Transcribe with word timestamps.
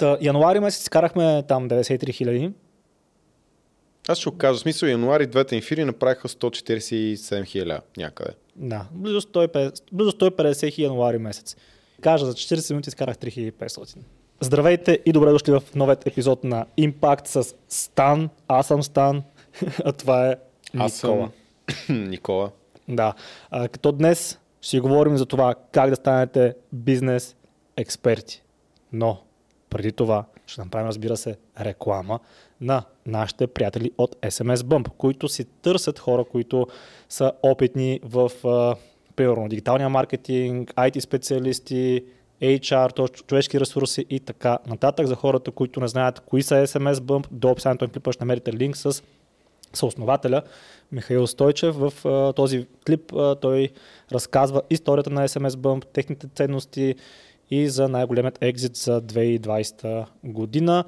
Та, 0.00 0.18
януари 0.20 0.60
месец 0.60 0.88
карахме 0.88 1.42
там 1.48 1.68
93 1.68 2.12
хиляди. 2.12 2.52
Аз 4.08 4.18
ще 4.18 4.30
го 4.30 4.36
кажа. 4.36 4.58
В 4.58 4.60
смисъл, 4.60 4.86
януари 4.86 5.26
двете 5.26 5.56
ефири 5.56 5.84
направиха 5.84 6.28
147 6.28 7.46
хиляди 7.46 7.80
някъде. 7.96 8.30
Да, 8.56 8.86
близо 8.92 9.20
150, 9.20 9.82
близо 9.92 10.12
150 10.12 10.60
хиляди 10.60 10.82
януари 10.82 11.18
месец. 11.18 11.56
Кажа, 12.00 12.26
за 12.26 12.32
40 12.32 12.70
минути 12.70 12.88
изкарах 12.88 13.16
3500. 13.16 13.96
Здравейте 14.40 14.98
и 15.06 15.12
добре 15.12 15.30
дошли 15.30 15.52
в 15.52 15.62
новият 15.74 16.06
епизод 16.06 16.44
на 16.44 16.66
Impact 16.78 17.26
с 17.26 17.54
Стан. 17.68 18.28
Аз 18.48 18.66
съм 18.66 18.82
Стан, 18.82 19.22
а 19.84 19.92
това 19.92 20.26
е 20.26 20.36
Никола. 20.74 20.86
Аз 20.86 20.92
съм 20.92 21.30
Никола. 22.08 22.50
Да, 22.88 23.14
а, 23.50 23.68
като 23.68 23.92
днес 23.92 24.38
ще 24.60 24.80
говорим 24.80 25.16
за 25.16 25.26
това 25.26 25.54
как 25.72 25.90
да 25.90 25.96
станете 25.96 26.54
бизнес 26.72 27.36
експерти. 27.76 28.42
Но 28.92 29.22
преди 29.70 29.92
това 29.92 30.24
ще 30.46 30.60
направим, 30.60 30.88
разбира 30.88 31.16
се, 31.16 31.36
реклама 31.60 32.20
на 32.60 32.82
нашите 33.06 33.46
приятели 33.46 33.90
от 33.98 34.16
SMS 34.16 34.56
Bump, 34.56 34.88
които 34.88 35.28
си 35.28 35.44
търсят 35.44 35.98
хора, 35.98 36.24
които 36.24 36.66
са 37.08 37.32
опитни 37.42 38.00
в, 38.02 38.30
а, 38.44 38.76
примерно, 39.16 39.48
дигиталния 39.48 39.88
маркетинг, 39.88 40.74
IT 40.74 41.00
специалисти, 41.00 42.04
HR, 42.42 42.96
т.е. 42.96 43.08
човешки 43.08 43.60
ресурси 43.60 44.06
и 44.10 44.20
така 44.20 44.58
нататък. 44.66 45.06
За 45.06 45.14
хората, 45.14 45.50
които 45.50 45.80
не 45.80 45.88
знаят 45.88 46.20
кои 46.20 46.42
са 46.42 46.54
SMS 46.54 46.94
Bump, 46.94 47.26
до 47.30 47.48
описанието 47.48 47.84
на 47.84 47.90
клипа 47.90 48.12
ще 48.12 48.24
намерите 48.24 48.52
линк 48.52 48.76
с 48.76 49.02
съоснователя 49.72 50.42
Михаил 50.92 51.26
Стойчев. 51.26 51.76
В 51.76 51.92
а, 52.04 52.32
този 52.32 52.66
клип 52.86 53.12
а, 53.12 53.34
той 53.34 53.68
разказва 54.12 54.62
историята 54.70 55.10
на 55.10 55.28
SMS 55.28 55.50
Bump, 55.50 55.84
техните 55.92 56.26
ценности 56.34 56.94
и 57.50 57.68
за 57.68 57.88
най-големият 57.88 58.38
екзит 58.40 58.76
за 58.76 59.02
2020 59.02 60.04
година. 60.24 60.84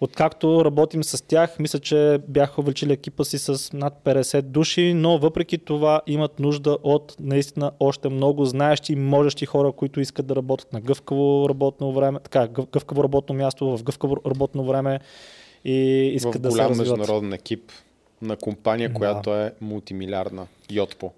Откакто 0.00 0.64
работим 0.64 1.04
с 1.04 1.24
тях, 1.24 1.58
мисля, 1.58 1.78
че 1.78 2.18
бяха 2.28 2.60
увеличили 2.60 2.92
екипа 2.92 3.24
си 3.24 3.38
с 3.38 3.70
над 3.72 4.00
50 4.04 4.42
души, 4.42 4.94
но 4.94 5.18
въпреки 5.18 5.58
това 5.58 6.00
имат 6.06 6.40
нужда 6.40 6.78
от 6.82 7.16
наистина 7.20 7.72
още 7.80 8.08
много 8.08 8.44
знаещи 8.44 8.92
и 8.92 8.96
можещи 8.96 9.46
хора, 9.46 9.72
които 9.72 10.00
искат 10.00 10.26
да 10.26 10.36
работят 10.36 10.72
на 10.72 10.80
гъвкаво 10.80 11.48
работно 11.48 11.92
време, 11.92 12.18
така, 12.20 12.48
гъв- 12.48 12.70
гъвкаво 12.70 13.04
работно 13.04 13.34
място, 13.34 13.76
в 13.76 13.82
гъвкаво 13.82 14.16
работно 14.26 14.64
време 14.64 15.00
и 15.64 15.72
искат 16.06 16.34
в 16.34 16.38
да 16.38 16.50
се 16.50 16.54
голям 16.54 16.70
развиват. 16.70 16.98
международен 16.98 17.32
екип 17.32 17.72
на 18.22 18.36
компания, 18.36 18.88
Да. 18.88 18.94
която 18.94 19.34
е 19.34 19.52
мултимилиардна. 19.60 20.46
Йотпо. 20.70 21.12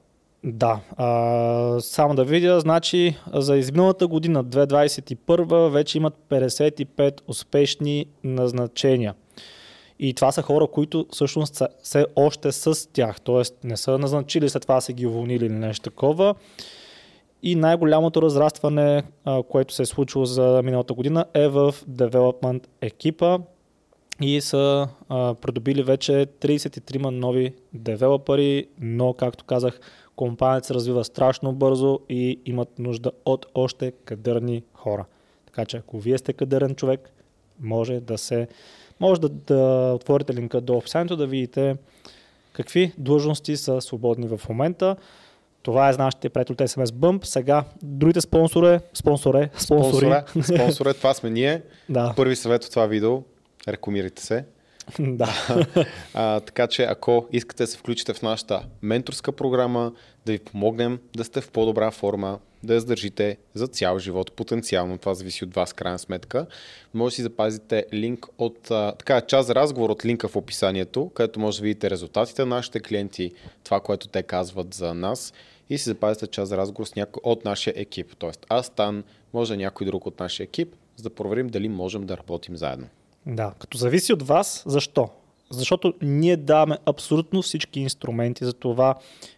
Да, 0.47 0.81
а, 0.97 1.81
само 1.81 2.15
да 2.15 2.25
видя, 2.25 2.61
значи 2.61 3.17
за 3.33 3.57
изминалата 3.57 4.07
година, 4.07 4.45
2021, 4.45 5.69
вече 5.69 5.99
имат 5.99 6.15
55 6.31 7.21
успешни 7.29 8.07
назначения. 8.25 9.15
И 9.99 10.15
това 10.15 10.33
са 10.33 10.43
хора, 10.43 10.67
които 10.67 11.07
всъщност 11.13 11.55
са 11.55 11.69
все 11.83 12.07
още 12.17 12.53
с 12.53 12.93
тях, 12.93 13.21
т.е. 13.21 13.67
не 13.67 13.77
са 13.77 13.99
назначили, 13.99 14.49
след 14.49 14.63
това 14.63 14.81
са 14.81 14.93
ги 14.93 15.07
уволнили 15.07 15.47
или 15.47 15.55
нещо 15.55 15.91
такова. 15.91 16.35
И 17.43 17.55
най-голямото 17.55 18.23
разрастване, 18.23 19.03
а, 19.25 19.43
което 19.43 19.75
се 19.75 19.83
е 19.83 19.87
случило 19.87 20.25
за 20.25 20.61
миналата 20.65 20.95
година, 20.95 21.25
е 21.35 21.49
в 21.49 21.75
Development 21.91 22.67
екипа 22.81 23.39
и 24.21 24.41
са 24.41 24.89
а, 25.09 25.35
придобили 25.35 25.83
вече 25.83 26.13
33 26.13 27.11
нови 27.11 27.55
девелопери, 27.73 28.67
но, 28.81 29.13
както 29.13 29.45
казах, 29.45 29.81
компанията 30.17 30.67
се 30.67 30.75
развива 30.75 31.05
страшно 31.05 31.53
бързо 31.53 32.01
и 32.09 32.41
имат 32.47 32.79
нужда 32.79 33.13
от 33.25 33.47
още 33.55 33.93
кадърни 34.05 34.63
хора. 34.75 35.05
Така 35.47 35.65
че 35.65 35.77
ако 35.77 35.99
вие 35.99 36.19
сте 36.19 36.33
кадърен 36.33 36.75
човек, 36.75 37.11
може 37.61 38.01
да 38.01 38.19
се 38.19 38.49
може 39.01 39.21
да, 39.21 39.29
да 39.29 39.93
отворите 39.95 40.35
линка 40.35 40.61
до 40.61 40.77
описанието 40.77 41.17
да 41.17 41.27
видите 41.27 41.77
какви 42.53 42.93
длъжности 42.99 43.57
са 43.57 43.81
свободни 43.81 44.27
в 44.29 44.41
момента. 44.49 44.97
Това 45.63 45.89
е 45.89 45.93
за 45.93 45.99
нашите 45.99 46.29
приятели 46.29 46.53
от 46.53 46.69
SMS 46.69 46.85
Bump. 46.85 47.25
Сега 47.25 47.65
другите 47.83 48.21
спонсори, 48.21 48.81
спонсоре, 48.95 49.51
спонсори, 49.59 50.07
Спонсора, 50.07 50.25
спонсора, 50.43 50.95
това 50.95 51.15
сме 51.15 51.31
ние. 51.31 51.63
да, 51.89 52.13
Първи 52.17 52.37
съвет 52.37 52.65
от 52.65 52.71
това 52.71 52.87
видео. 52.87 53.23
Рекламирайте 53.69 54.23
се. 54.23 54.45
да. 54.99 55.35
А, 56.15 56.41
така 56.41 56.67
че 56.67 56.83
ако 56.83 57.27
искате 57.33 57.63
да 57.63 57.67
се 57.67 57.79
включите 57.79 58.15
в 58.15 58.23
нашата 58.23 58.63
менторска 58.83 59.33
програма, 59.33 59.93
да 60.27 60.33
ви 60.33 60.39
помогнем 60.39 60.99
да 61.17 61.25
сте 61.25 61.41
в 61.41 61.51
по-добра 61.51 61.91
форма, 61.91 62.39
да 62.63 62.75
я 62.75 62.81
задържите 62.81 63.37
за 63.55 63.67
цял 63.67 63.99
живот, 63.99 64.33
потенциално, 64.33 64.99
това 64.99 65.15
зависи 65.15 65.45
от 65.45 65.55
вас, 65.55 65.73
крайна 65.73 65.99
сметка, 65.99 66.47
може 66.95 67.13
да 67.13 67.17
си 67.17 67.23
запазите 67.23 67.87
линк 67.93 68.27
от, 68.39 68.71
а, 68.71 68.93
така, 68.99 69.21
част 69.21 69.47
за 69.47 69.55
разговор 69.55 69.91
от 69.91 70.05
линка 70.05 70.29
в 70.29 70.37
описанието, 70.37 71.11
където 71.15 71.41
може 71.41 71.59
да 71.59 71.63
видите 71.63 71.91
резултатите 71.91 72.43
на 72.43 72.57
нашите 72.57 72.81
клиенти, 72.81 73.33
това, 73.65 73.81
което 73.81 74.09
те 74.09 74.23
казват 74.23 74.75
за 74.75 74.95
нас 74.95 75.33
и 75.71 75.79
си 75.79 75.89
запазите 75.89 76.27
част 76.27 76.49
за 76.49 76.57
разговор 76.57 76.87
с 76.87 76.95
някой 76.95 77.21
от 77.25 77.45
нашия 77.45 77.75
екип. 77.77 78.17
Тоест 78.19 78.47
аз, 78.49 78.67
Стан, 78.67 79.05
може 79.33 79.57
някой 79.57 79.87
друг 79.87 80.07
от 80.07 80.21
нашия 80.21 80.45
екип, 80.45 80.75
за 80.97 81.03
да 81.03 81.15
проверим 81.15 81.47
дали 81.47 81.69
можем 81.69 82.07
да 82.07 82.17
работим 82.17 82.57
заедно. 82.57 82.87
Да, 83.27 83.53
като 83.59 83.79
зависи 83.79 84.13
от 84.13 84.23
вас, 84.23 84.65
защо? 84.67 85.09
Защото 85.51 85.95
ние 86.03 86.37
даваме 86.37 86.79
абсолютно 86.87 87.43
всички 87.43 87.81
инструменти 87.81 88.45
за 88.45 88.53
това 88.53 88.95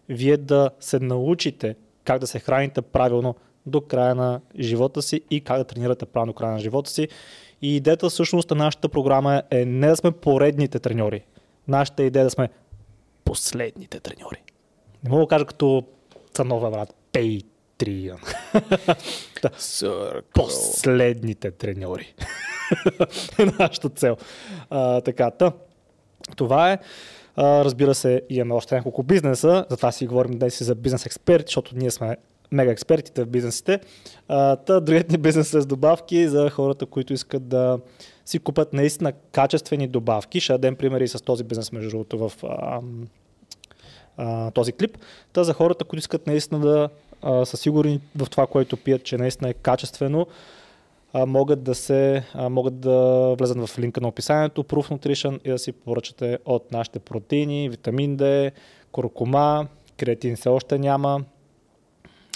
вие 0.09 0.37
да 0.37 0.71
се 0.81 1.01
научите 1.01 1.77
как 2.07 2.19
да 2.21 2.27
се 2.27 2.39
храните 2.39 2.83
правилно 2.83 3.35
до 3.67 3.81
края 3.81 4.15
на 4.15 4.41
живота 4.59 5.03
си 5.03 5.21
и 5.31 5.41
как 5.41 5.59
да 5.59 5.65
тренирате 5.65 6.07
правилно 6.07 6.33
до 6.33 6.37
края 6.37 6.53
на 6.53 6.59
живота 6.59 6.91
си. 6.91 7.09
И 7.63 7.77
идеята 7.77 8.11
всъщност 8.11 8.51
на 8.51 8.57
нашата 8.57 8.89
програма 8.89 9.43
е 9.51 9.65
не 9.65 9.89
да 9.89 9.97
сме 9.97 10.11
поредните 10.11 10.79
треньори. 10.79 11.25
Нашата 11.69 12.03
идея 12.03 12.21
е 12.21 12.25
да 12.25 12.31
сме 12.31 12.49
последните 13.25 14.01
треньори. 14.01 14.43
Не 15.05 15.11
мога 15.11 15.23
да 15.23 15.29
кажа 15.29 15.45
като 15.45 15.85
Цанова, 16.33 16.71
брат. 16.71 16.95
Patreon. 17.79 18.19
Последните 20.35 21.51
треньори. 21.51 22.15
е 23.39 23.45
нашата 23.59 23.89
цел. 23.89 24.17
А, 24.71 25.01
така, 25.01 25.31
та. 25.31 25.53
Това 26.37 26.73
е. 26.73 26.79
А, 27.37 27.65
разбира 27.65 27.95
се, 27.95 28.23
имаме 28.29 28.55
още 28.55 28.75
няколко 28.75 29.03
бизнеса, 29.03 29.67
затова 29.71 29.93
си 29.93 30.07
говорим 30.07 30.39
днес 30.39 30.63
за 30.63 30.75
бизнес 30.75 31.07
експерти, 31.07 31.45
защото 31.49 31.77
ние 31.77 31.91
сме 31.91 32.17
мега 32.53 32.73
експертите 32.73 33.25
в 33.25 33.27
бизнесите. 33.27 33.81
А, 34.29 34.57
та, 34.57 34.81
другият 34.81 35.11
ни 35.11 35.19
бизнес 35.19 35.51
с 35.51 35.67
добавки 35.67 36.29
за 36.29 36.51
хората, 36.51 36.87
които 36.87 37.13
искат 37.13 37.49
да 37.49 37.79
си 38.25 38.39
купят 38.39 38.73
наистина 38.73 39.13
качествени 39.13 39.89
добавки. 39.89 40.41
Ще 40.41 40.53
дадем 40.53 40.77
примери 40.77 41.09
с 41.09 41.25
този 41.25 41.45
бизнес, 41.45 41.73
между 41.73 41.91
другото, 41.91 42.29
в 42.29 42.33
а, 42.45 42.81
а, 44.17 44.51
този 44.51 44.73
клип. 44.73 44.99
Та 45.33 45.45
за 45.45 45.53
хората, 45.53 45.85
които 45.85 46.01
искат 46.01 46.27
наистина 46.27 46.61
да 46.61 46.89
а, 47.27 47.47
са 47.47 47.57
сигурни 47.57 48.01
в 48.17 48.27
това, 48.31 48.47
което 48.47 48.77
пият, 48.77 49.05
че 49.05 49.17
наистина 49.17 49.51
е 49.51 49.55
качествено, 49.55 50.27
а, 51.13 51.27
могат 51.27 51.63
да 51.63 51.75
се 51.75 52.25
а, 52.35 52.49
могат 52.49 52.81
да 52.81 53.35
влезат 53.39 53.69
в 53.69 53.79
линка 53.79 54.01
на 54.01 54.09
описанието 54.09 54.65
Proof 54.65 54.91
Nutrition 54.91 55.41
и 55.45 55.51
да 55.51 55.59
си 55.59 55.73
поръчате 55.73 56.39
от 56.45 56.73
нашите 56.73 56.99
протеини, 56.99 57.69
витамин 57.69 58.17
D, 58.17 58.51
куркума, 58.93 59.67
креатин 59.97 60.37
все 60.37 60.49
още 60.49 60.79
няма, 60.79 61.25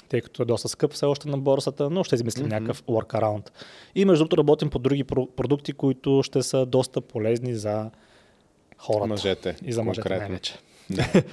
тъй 0.09 0.21
като 0.21 0.43
е 0.43 0.45
доста 0.45 0.69
скъп 0.69 0.93
все 0.93 1.05
още 1.05 1.29
на 1.29 1.37
борсата, 1.37 1.89
но 1.89 2.03
ще 2.03 2.15
измислим 2.15 2.47
mm-hmm. 2.47 2.59
някакъв 2.59 2.83
workaround. 2.83 3.49
И 3.95 4.05
между 4.05 4.23
другото 4.23 4.37
работим 4.37 4.69
по 4.69 4.79
други 4.79 5.03
про- 5.03 5.29
продукти, 5.29 5.73
които 5.73 6.23
ще 6.23 6.43
са 6.43 6.65
доста 6.65 7.01
полезни 7.01 7.55
за 7.55 7.91
хората. 8.77 9.07
Мъжете. 9.07 9.55
И 9.65 9.73
за 9.73 9.83
мъжете 9.83 10.01
конкретно. 10.01 10.27
най-вече. 10.27 10.53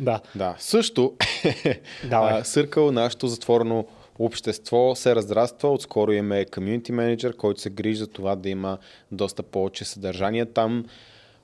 Да. 0.00 0.20
Да, 0.34 0.54
също 0.58 1.14
а, 2.10 2.42
Circle, 2.42 2.90
нашето 2.90 3.28
затворено 3.28 3.86
общество 4.18 4.94
се 4.94 5.14
разраства. 5.14 5.72
Отскоро 5.72 6.12
имаме 6.12 6.44
комьюнити 6.44 6.92
менеджер, 6.92 7.36
който 7.36 7.60
се 7.60 7.70
грижи 7.70 7.98
за 7.98 8.06
това 8.06 8.36
да 8.36 8.48
има 8.48 8.78
доста 9.12 9.42
повече 9.42 9.84
съдържание 9.84 10.46
там. 10.46 10.84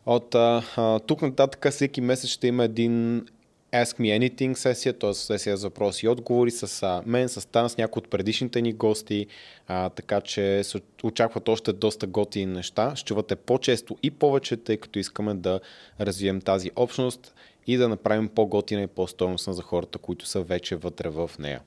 От 0.06 0.34
а, 0.34 0.62
а, 0.76 0.98
тук 0.98 1.22
нататък 1.22 1.66
всеки 1.70 2.00
месец 2.00 2.30
ще 2.30 2.46
има 2.46 2.64
един 2.64 3.26
Ask 3.74 3.98
Me 3.98 4.18
Anything 4.18 4.54
сесия, 4.54 4.98
т.е. 4.98 5.14
сесия 5.14 5.56
за 5.56 5.66
въпроси 5.68 6.06
и 6.06 6.08
отговори 6.08 6.50
с 6.50 6.82
а, 6.82 7.02
мен, 7.06 7.28
с 7.28 7.48
Тан, 7.48 7.68
с 7.70 7.76
някои 7.76 8.00
от 8.00 8.10
предишните 8.10 8.62
ни 8.62 8.72
гости, 8.72 9.26
а, 9.68 9.88
така 9.88 10.20
че 10.20 10.64
се 10.64 10.80
очакват 11.02 11.48
още 11.48 11.72
доста 11.72 12.06
готини 12.06 12.52
неща. 12.52 12.96
Ще 12.96 13.06
чувате 13.06 13.36
по-често 13.36 13.96
и 14.02 14.10
повече, 14.10 14.56
тъй 14.56 14.76
като 14.76 14.98
искаме 14.98 15.34
да 15.34 15.60
развием 16.00 16.40
тази 16.40 16.70
общност 16.76 17.34
и 17.66 17.76
да 17.76 17.88
направим 17.88 18.28
по-готина 18.28 18.82
и 18.82 18.86
по-стойностна 18.86 19.52
за 19.52 19.62
хората, 19.62 19.98
които 19.98 20.26
са 20.26 20.42
вече 20.42 20.76
вътре 20.76 21.08
в 21.08 21.30
нея. 21.38 21.60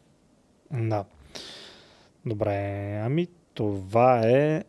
Да. 0.71 1.05
Добре, 2.25 3.01
ами 3.05 3.27
това 3.53 4.27
е 4.27 4.63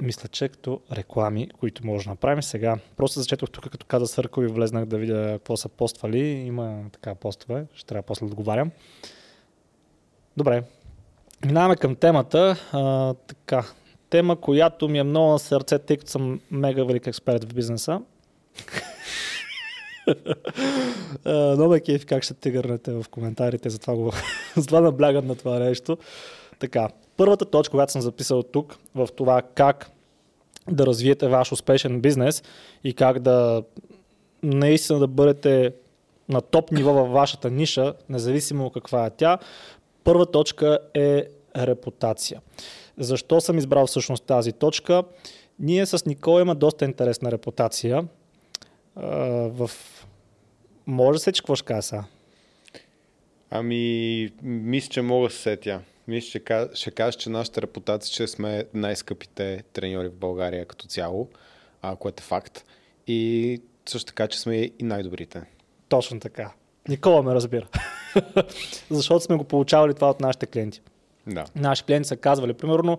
мисля, 0.00 0.28
че 0.28 0.48
като 0.48 0.80
реклами, 0.92 1.48
които 1.60 1.86
може 1.86 2.04
да 2.04 2.10
направим 2.10 2.42
сега. 2.42 2.78
Просто 2.96 3.20
зачетох 3.20 3.50
тук, 3.50 3.70
като 3.70 3.86
каза 3.86 4.06
Съркъл 4.06 4.42
и 4.42 4.46
влезнах 4.46 4.84
да 4.84 4.98
видя 4.98 5.32
какво 5.32 5.56
са 5.56 5.68
поствали. 5.68 6.20
Има 6.28 6.84
така 6.92 7.14
постове, 7.14 7.66
ще 7.74 7.86
трябва 7.86 8.02
после 8.02 8.26
да 8.26 8.32
отговарям. 8.32 8.70
Добре, 10.36 10.62
минаваме 11.46 11.76
към 11.76 11.96
темата. 11.96 12.56
А, 12.72 13.14
така, 13.14 13.64
Тема, 14.10 14.36
която 14.40 14.88
ми 14.88 14.98
е 14.98 15.02
много 15.02 15.32
на 15.32 15.38
сърце, 15.38 15.78
тъй 15.78 15.96
като 15.96 16.10
съм 16.10 16.40
мега 16.50 16.84
велик 16.84 17.06
експерт 17.06 17.44
в 17.44 17.54
бизнеса. 17.54 18.00
Много 21.26 21.68
ме 21.68 21.80
кефи 21.80 22.06
как 22.06 22.22
ще 22.22 22.34
тигърнете 22.34 22.92
в 22.92 23.04
коментарите, 23.10 23.70
затова, 23.70 23.94
го, 23.94 24.12
затова 24.56 24.80
наблягам 24.80 25.26
на 25.26 25.34
това 25.34 25.58
нещо. 25.58 25.98
Така, 26.58 26.88
първата 27.16 27.44
точка, 27.44 27.70
която 27.70 27.92
съм 27.92 28.02
записал 28.02 28.42
тук, 28.42 28.76
в 28.94 29.08
това 29.16 29.42
как 29.54 29.90
да 30.70 30.86
развиете 30.86 31.28
ваш 31.28 31.52
успешен 31.52 32.00
бизнес 32.00 32.42
и 32.84 32.94
как 32.94 33.18
да 33.18 33.62
наистина 34.42 34.98
да 34.98 35.06
бъдете 35.06 35.72
на 36.28 36.40
топ 36.40 36.72
ниво 36.72 36.92
във 36.92 37.10
вашата 37.10 37.50
ниша, 37.50 37.94
независимо 38.08 38.70
каква 38.70 39.06
е 39.06 39.10
тя, 39.10 39.38
първа 40.04 40.26
точка 40.26 40.78
е 40.94 41.26
репутация. 41.56 42.40
Защо 42.98 43.40
съм 43.40 43.58
избрал 43.58 43.86
всъщност 43.86 44.24
тази 44.24 44.52
точка? 44.52 45.02
Ние 45.58 45.86
с 45.86 46.06
Никола 46.06 46.40
има 46.40 46.54
доста 46.54 46.84
интересна 46.84 47.32
репутация. 47.32 48.04
В... 48.96 49.70
Може 50.86 51.16
да 51.16 51.20
се, 51.20 51.32
че 51.32 51.42
какво 51.42 51.54
ще 51.56 51.64
кажа 51.64 51.82
сега? 51.82 52.04
Ами, 53.50 54.30
мисля, 54.42 54.88
че 54.88 55.02
мога 55.02 55.28
да 55.28 55.34
се 55.34 55.40
сетя. 55.40 55.80
Мисля, 56.08 56.28
че 56.30 56.40
ка- 56.40 56.68
ще 56.74 56.90
кажа, 56.90 57.18
че 57.18 57.30
нашата 57.30 57.62
репутация, 57.62 58.12
че 58.12 58.26
сме 58.26 58.64
най-скъпите 58.74 59.62
треньори 59.72 60.08
в 60.08 60.14
България 60.14 60.64
като 60.64 60.86
цяло, 60.86 61.28
а, 61.82 61.96
което 61.96 62.20
е 62.20 62.24
факт. 62.24 62.64
И 63.06 63.60
също 63.86 64.06
така, 64.06 64.28
че 64.28 64.40
сме 64.40 64.56
и 64.56 64.72
най-добрите. 64.80 65.42
Точно 65.88 66.20
така. 66.20 66.52
Никола 66.88 67.22
ме 67.22 67.34
разбира. 67.34 67.68
Защото 68.90 69.20
сме 69.20 69.36
го 69.36 69.44
получавали 69.44 69.94
това 69.94 70.10
от 70.10 70.20
нашите 70.20 70.46
клиенти. 70.46 70.80
Да. 71.26 71.44
Наши 71.56 71.84
клиенти 71.84 72.08
са 72.08 72.16
казвали, 72.16 72.52
примерно, 72.52 72.98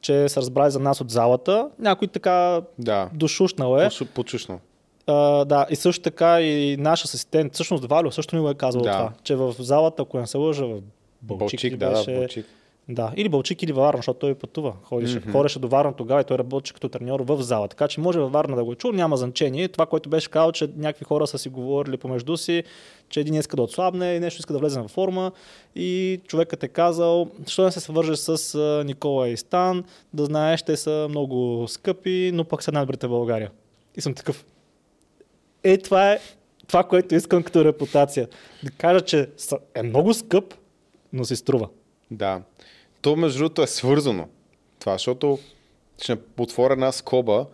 че 0.00 0.28
са 0.28 0.40
разбрали 0.40 0.70
за 0.70 0.78
нас 0.80 1.00
от 1.00 1.10
залата. 1.10 1.70
Някой 1.78 2.08
така 2.08 2.62
Да. 2.78 3.10
дошушнал 3.14 3.78
е. 3.78 3.88
По- 3.98 4.06
Почушно. 4.06 4.60
А, 5.06 5.44
да, 5.44 5.66
и 5.70 5.76
също 5.76 6.02
така 6.02 6.40
и 6.40 6.76
наш 6.76 7.04
асистент, 7.04 7.54
всъщност 7.54 7.84
Валю, 7.84 8.10
също 8.10 8.36
ми 8.36 8.42
го 8.42 8.50
е 8.50 8.54
казал 8.54 8.82
Да. 8.82 8.92
това, 8.92 9.12
че 9.22 9.36
в 9.36 9.54
залата, 9.58 10.02
ако 10.02 10.18
не 10.18 10.26
се 10.26 10.38
лъжа, 10.38 10.66
в 10.66 10.80
Бълчик, 11.22 11.76
да, 11.76 11.90
беше, 11.90 12.14
Бълчик. 12.14 12.46
да, 12.88 13.12
или 13.16 13.28
Бълчик, 13.28 13.62
или 13.62 13.72
Варна, 13.72 13.98
защото 13.98 14.18
той 14.18 14.34
пътува. 14.34 14.72
Ходеше, 14.82 15.18
Мгм. 15.18 15.30
ходеше 15.32 15.58
до 15.58 15.68
Варна 15.68 15.92
тогава 15.92 16.20
и 16.20 16.24
той 16.24 16.38
работеше 16.38 16.74
като 16.74 16.88
треньор 16.88 17.20
в 17.20 17.42
зала. 17.42 17.68
Така 17.68 17.88
че 17.88 18.00
може 18.00 18.18
във 18.20 18.32
Варна 18.32 18.56
да 18.56 18.64
го 18.64 18.72
е 18.72 18.76
чул, 18.76 18.92
няма 18.92 19.16
значение. 19.16 19.68
Това, 19.68 19.86
което 19.86 20.08
беше 20.08 20.30
казал, 20.30 20.52
че 20.52 20.68
някакви 20.76 21.04
хора 21.04 21.26
са 21.26 21.38
си 21.38 21.48
говорили 21.48 21.96
помежду 21.96 22.36
си, 22.36 22.64
че 23.08 23.20
един 23.20 23.34
иска 23.34 23.56
да 23.56 23.62
отслабне 23.62 24.14
и 24.14 24.20
нещо 24.20 24.40
иска 24.40 24.52
да 24.52 24.58
влезе 24.58 24.80
в 24.80 24.88
форма. 24.88 25.32
И 25.76 26.20
човекът 26.26 26.62
е 26.62 26.68
казал, 26.68 27.28
що 27.46 27.64
не 27.64 27.72
се 27.72 27.80
свържеш 27.80 28.18
с 28.18 28.58
Никола 28.86 29.28
и 29.28 29.36
Стан, 29.36 29.84
да 30.14 30.24
знаеш, 30.24 30.62
те 30.62 30.76
са 30.76 31.06
много 31.10 31.64
скъпи, 31.68 32.30
но 32.34 32.44
пък 32.44 32.62
са 32.62 32.72
най-добрите 32.72 33.06
в 33.06 33.10
България. 33.10 33.50
И 33.96 34.00
съм 34.00 34.14
такъв. 34.14 34.44
Е, 35.72 35.78
това 35.78 36.12
е 36.12 36.18
това, 36.66 36.84
което 36.84 37.14
искам 37.14 37.42
като 37.42 37.64
репутация. 37.64 38.28
Да 38.62 38.70
кажа, 38.70 39.00
че 39.00 39.28
е 39.74 39.82
много 39.82 40.14
скъп, 40.14 40.54
но 41.12 41.24
си 41.24 41.36
струва. 41.36 41.68
Да. 42.10 42.42
То, 43.00 43.16
между 43.16 43.38
другото, 43.38 43.62
е 43.62 43.66
свързано. 43.66 44.28
Това, 44.78 44.92
защото 44.92 45.38
ще 46.02 46.18
отворя 46.38 46.72
една 46.72 46.92
скоба, 46.92 47.46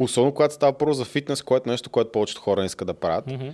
особено 0.00 0.34
когато 0.34 0.54
става 0.54 0.72
първо 0.72 0.92
за 0.92 1.04
фитнес, 1.04 1.42
което 1.42 1.68
е 1.68 1.72
нещо, 1.72 1.90
което 1.90 2.12
повечето 2.12 2.40
хора 2.40 2.60
не 2.60 2.66
искат 2.66 2.86
да 2.86 2.94
правят. 2.94 3.26
Мгм. 3.26 3.48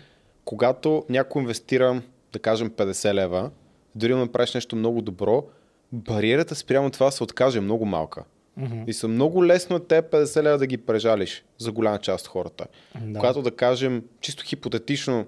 Когато 0.45 1.05
някой 1.09 1.43
инвестира, 1.43 2.03
да 2.33 2.39
кажем, 2.39 2.71
50 2.71 3.15
лева, 3.15 3.51
дори 3.95 4.13
да 4.13 4.19
направиш 4.19 4.55
нещо 4.55 4.77
много 4.77 5.03
добро, 5.03 5.45
бариерата 5.93 6.55
спрямо 6.55 6.91
това 6.91 7.11
се 7.11 7.23
откаже 7.23 7.61
много 7.61 7.85
малка. 7.85 8.25
Мгм. 8.57 8.83
И 8.87 8.93
са 8.93 9.09
много 9.09 9.47
лесно 9.47 9.79
те 9.79 10.03
50 10.03 10.43
лева 10.43 10.59
да 10.59 10.67
ги 10.67 10.79
прежалиш 10.79 11.45
за 11.59 11.73
голяма 11.73 11.99
част 11.99 12.27
от 12.27 12.33
хората. 12.33 12.67
Да. 13.01 13.19
Когато 13.19 13.43
да 13.43 13.51
кажем, 13.51 14.03
чисто 14.21 14.45
хипотетично, 14.45 15.27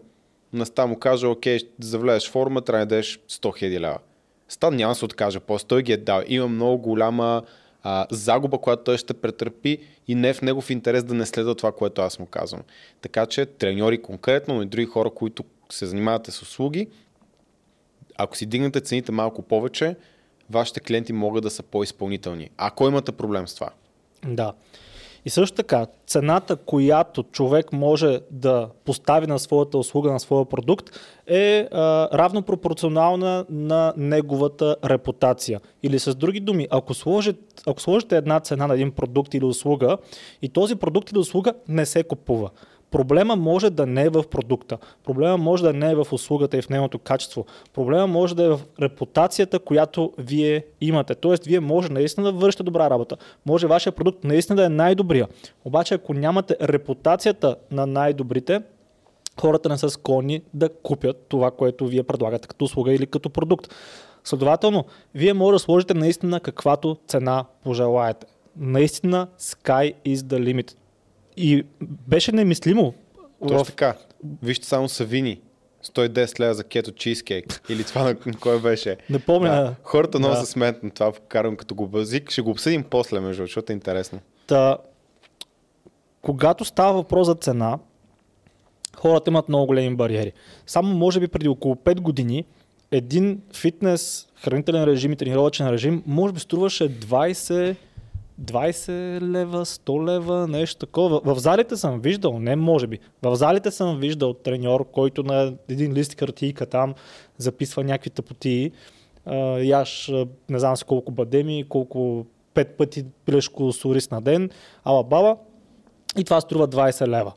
на 0.53 0.67
ста 0.67 0.87
му 0.87 0.99
каже, 0.99 1.27
окей, 1.27 1.59
ще 1.59 1.69
завлезеш 1.81 2.31
форма, 2.31 2.63
трябва 2.63 2.87
да 2.87 2.89
дадеш 2.89 3.19
100 3.19 3.41
000 3.41 3.81
лева. 3.81 3.99
Стан 4.49 4.77
няма 4.77 4.91
да 4.91 4.95
се 4.95 5.05
откаже, 5.05 5.41
после 5.41 5.67
той 5.67 5.83
ги 5.83 5.93
е 5.93 5.97
дал. 5.97 6.23
Има 6.27 6.49
много 6.49 6.79
голяма 6.79 7.43
а, 7.83 8.07
загуба, 8.11 8.59
която 8.59 8.85
той 8.85 8.99
ще 8.99 9.15
претърпи 9.15 9.79
и 10.09 10.15
не 10.15 10.29
е 10.29 10.35
в 10.35 10.43
негов 10.43 10.71
интерес 10.71 11.05
да 11.05 11.15
не 11.15 11.27
следва 11.27 11.55
това, 11.55 11.73
което 11.73 12.03
аз 12.03 12.19
му 12.19 12.27
казвам. 12.27 12.63
Така 13.01 13.27
че 13.27 13.47
треньори 13.47 14.03
конкретно, 14.03 14.55
но 14.55 14.63
и 14.63 14.67
други 14.67 14.87
хора, 14.87 15.11
които 15.11 15.45
се 15.71 15.87
занимавате 15.87 16.31
с 16.31 16.43
услуги, 16.43 16.89
ако 18.19 18.37
си 18.37 18.47
дигнете 18.47 18.81
цените 18.81 19.13
малко 19.13 19.43
повече, 19.43 19.97
вашите 20.51 20.81
клиенти 20.81 21.13
могат 21.13 21.43
да 21.43 21.51
са 21.51 21.63
по-изпълнителни. 21.63 22.51
Ако 22.57 22.89
имате 22.89 23.13
проблем 23.13 23.49
с 23.49 23.55
това. 23.55 23.71
Да. 24.27 24.53
И 25.27 25.31
също 25.31 25.57
така, 25.57 25.87
цената, 26.07 26.57
която 26.57 27.23
човек 27.23 27.73
може 27.73 28.21
да 28.31 28.69
постави 28.85 29.27
на 29.27 29.39
своята 29.39 29.79
услуга, 29.79 30.13
на 30.13 30.21
своя 30.21 30.45
продукт, 30.45 30.91
е 31.27 31.69
а, 31.73 32.09
равно 32.19 32.43
пропорционална 32.43 33.45
на 33.51 33.95
неговата 33.97 34.77
репутация. 34.85 35.61
Или 35.83 35.99
с 35.99 36.15
други 36.15 36.41
думи, 36.41 36.69
ако 36.71 36.95
сложите, 36.95 37.41
ако 37.67 37.81
сложите 37.81 38.17
една 38.17 38.41
цена 38.41 38.67
на 38.67 38.75
един 38.75 38.91
продукт 38.91 39.35
или 39.35 39.45
услуга 39.45 39.97
и 40.43 40.49
този 40.49 40.75
продукт 40.75 41.11
или 41.11 41.19
услуга 41.19 41.53
не 41.69 41.87
се 41.87 42.03
купува, 42.03 42.51
Проблема 42.97 43.37
може 43.37 43.71
да 43.71 43.87
не 43.87 44.03
е 44.03 44.09
в 44.09 44.25
продукта, 44.31 44.79
проблема 45.05 45.37
може 45.37 45.63
да 45.63 45.73
не 45.73 45.91
е 45.91 45.95
в 45.95 46.07
услугата 46.13 46.57
и 46.57 46.63
в 46.63 46.69
нейното 46.69 46.99
качество, 46.99 47.47
проблема 47.75 48.07
може 48.07 48.37
да 48.37 48.45
е 48.45 48.49
в 48.49 48.61
репутацията, 48.83 49.59
която 49.59 50.13
вие 50.19 50.65
имате. 50.81 51.15
Тоест, 51.15 51.45
вие 51.45 51.61
може 51.61 51.93
наистина 51.93 52.33
да 52.33 52.39
вършите 52.39 52.63
добра 52.63 52.91
работа, 52.91 53.17
може 53.47 53.67
вашия 53.67 53.93
продукт 53.93 54.25
наистина 54.25 54.57
да 54.57 54.65
е 54.65 54.69
най-добрия. 54.69 55.29
Обаче, 55.65 55.95
ако 55.95 56.15
нямате 56.15 56.57
репутацията 56.63 57.57
на 57.71 57.87
най-добрите, 57.87 58.63
хората 59.41 59.69
не 59.69 59.79
са 59.79 59.91
склонни 59.91 60.43
да 60.55 60.69
купят 60.69 61.27
това, 61.29 61.51
което 61.51 61.87
вие 61.87 62.03
предлагате 62.03 62.49
като 62.49 62.65
услуга 62.65 62.93
или 62.95 63.07
като 63.07 63.31
продукт. 63.31 63.75
Следователно, 64.25 64.85
вие 65.15 65.35
може 65.35 65.55
да 65.55 65.59
сложите 65.59 65.95
наистина 65.95 66.41
каквато 66.41 66.97
цена 67.09 67.45
пожелаете. 67.65 68.27
Наистина, 68.57 69.27
sky 69.39 69.95
is 70.07 70.17
the 70.17 70.55
limit. 70.55 70.75
И 71.37 71.65
беше 71.81 72.33
немислимо. 72.33 72.95
Точно 73.43 73.65
в- 73.65 73.67
така. 73.67 73.95
Вижте 74.43 74.67
само 74.67 74.89
Савини. 74.89 75.41
110 75.85 76.41
лева 76.41 76.55
за 76.55 76.65
кето 76.65 76.93
чизкейк. 76.93 77.63
Или 77.69 77.85
това 77.85 78.03
на 78.03 78.17
кой 78.41 78.61
беше. 78.61 78.97
Не 79.11 79.19
помня. 79.19 79.49
Да. 79.51 79.75
Хората 79.83 80.19
много 80.19 80.35
Да. 80.35 80.41
се 80.41 80.53
смеят 80.53 80.83
на 80.83 80.91
това, 80.91 81.13
карам 81.29 81.57
като 81.57 81.75
го 81.75 81.87
базик. 81.89 82.31
Ще 82.31 82.43
го 82.43 82.51
обсъдим 82.51 82.85
после, 82.85 83.21
между 83.21 83.43
защото 83.43 83.73
е 83.73 83.75
интересно. 83.75 84.19
Та, 84.47 84.79
когато 86.23 86.65
става 86.65 86.93
въпрос 86.93 87.27
за 87.27 87.35
цена, 87.35 87.79
хората 88.97 89.31
имат 89.31 89.49
много 89.49 89.67
големи 89.67 89.97
бариери. 89.97 90.33
Само 90.67 90.95
може 90.95 91.21
би 91.21 91.29
преди 91.29 91.49
около 91.49 91.75
5 91.75 92.01
години 92.01 92.45
един 92.91 93.41
фитнес, 93.55 94.27
хранителен 94.37 94.85
режим 94.85 95.13
и 95.13 95.17
тренировъчен 95.17 95.69
режим 95.69 96.03
може 96.07 96.35
би 96.35 96.41
струваше 96.41 96.91
20, 96.91 97.77
20 98.43 99.21
лева, 99.21 99.65
100 99.65 100.07
лева, 100.07 100.49
нещо 100.49 100.87
такова. 100.87 101.21
В 101.25 101.39
залите 101.39 101.77
съм 101.77 102.01
виждал, 102.01 102.39
не 102.39 102.57
може 102.57 102.87
би, 102.87 102.99
в 103.23 103.37
залите 103.37 103.71
съм 103.71 103.99
виждал 103.99 104.35
треньор, 104.35 104.91
който 104.93 105.23
на 105.23 105.55
един 105.69 105.93
лист 105.93 106.21
хартийка 106.21 106.67
там 106.67 106.95
записва 107.39 107.85
някакви 107.85 108.11
тъпотии. 108.11 108.73
Яш, 109.61 110.13
не 110.49 110.59
знам 110.59 110.77
си 110.77 110.85
колко 110.85 111.13
бадеми, 111.13 111.65
колко 111.69 112.27
пет 112.55 112.77
пъти 112.77 113.05
пилешко 113.25 113.73
с 113.73 113.85
ориз 113.85 114.11
на 114.11 114.21
ден, 114.21 114.51
ала 114.85 115.05
баба, 115.05 115.37
и 116.19 116.25
това 116.25 116.41
струва 116.41 116.69
20 116.69 117.09
лева. 117.09 117.33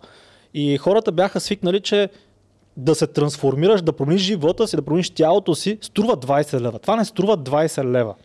И 0.54 0.78
хората 0.78 1.12
бяха 1.12 1.40
свикнали, 1.40 1.80
че 1.80 2.10
да 2.78 2.96
се 2.96 3.08
трансформираш, 3.08 3.82
да 3.82 3.94
промениш 3.94 4.22
живота 4.22 4.68
си, 4.68 4.76
да 4.76 4.82
промениш 4.82 5.10
тялото 5.10 5.56
си, 5.56 5.78
струва 5.82 6.18
20 6.18 6.62
лева. 6.62 6.80
Това 6.80 6.96
не 6.96 7.06
струва 7.06 7.38
20 7.38 7.84
лева. 7.84 8.16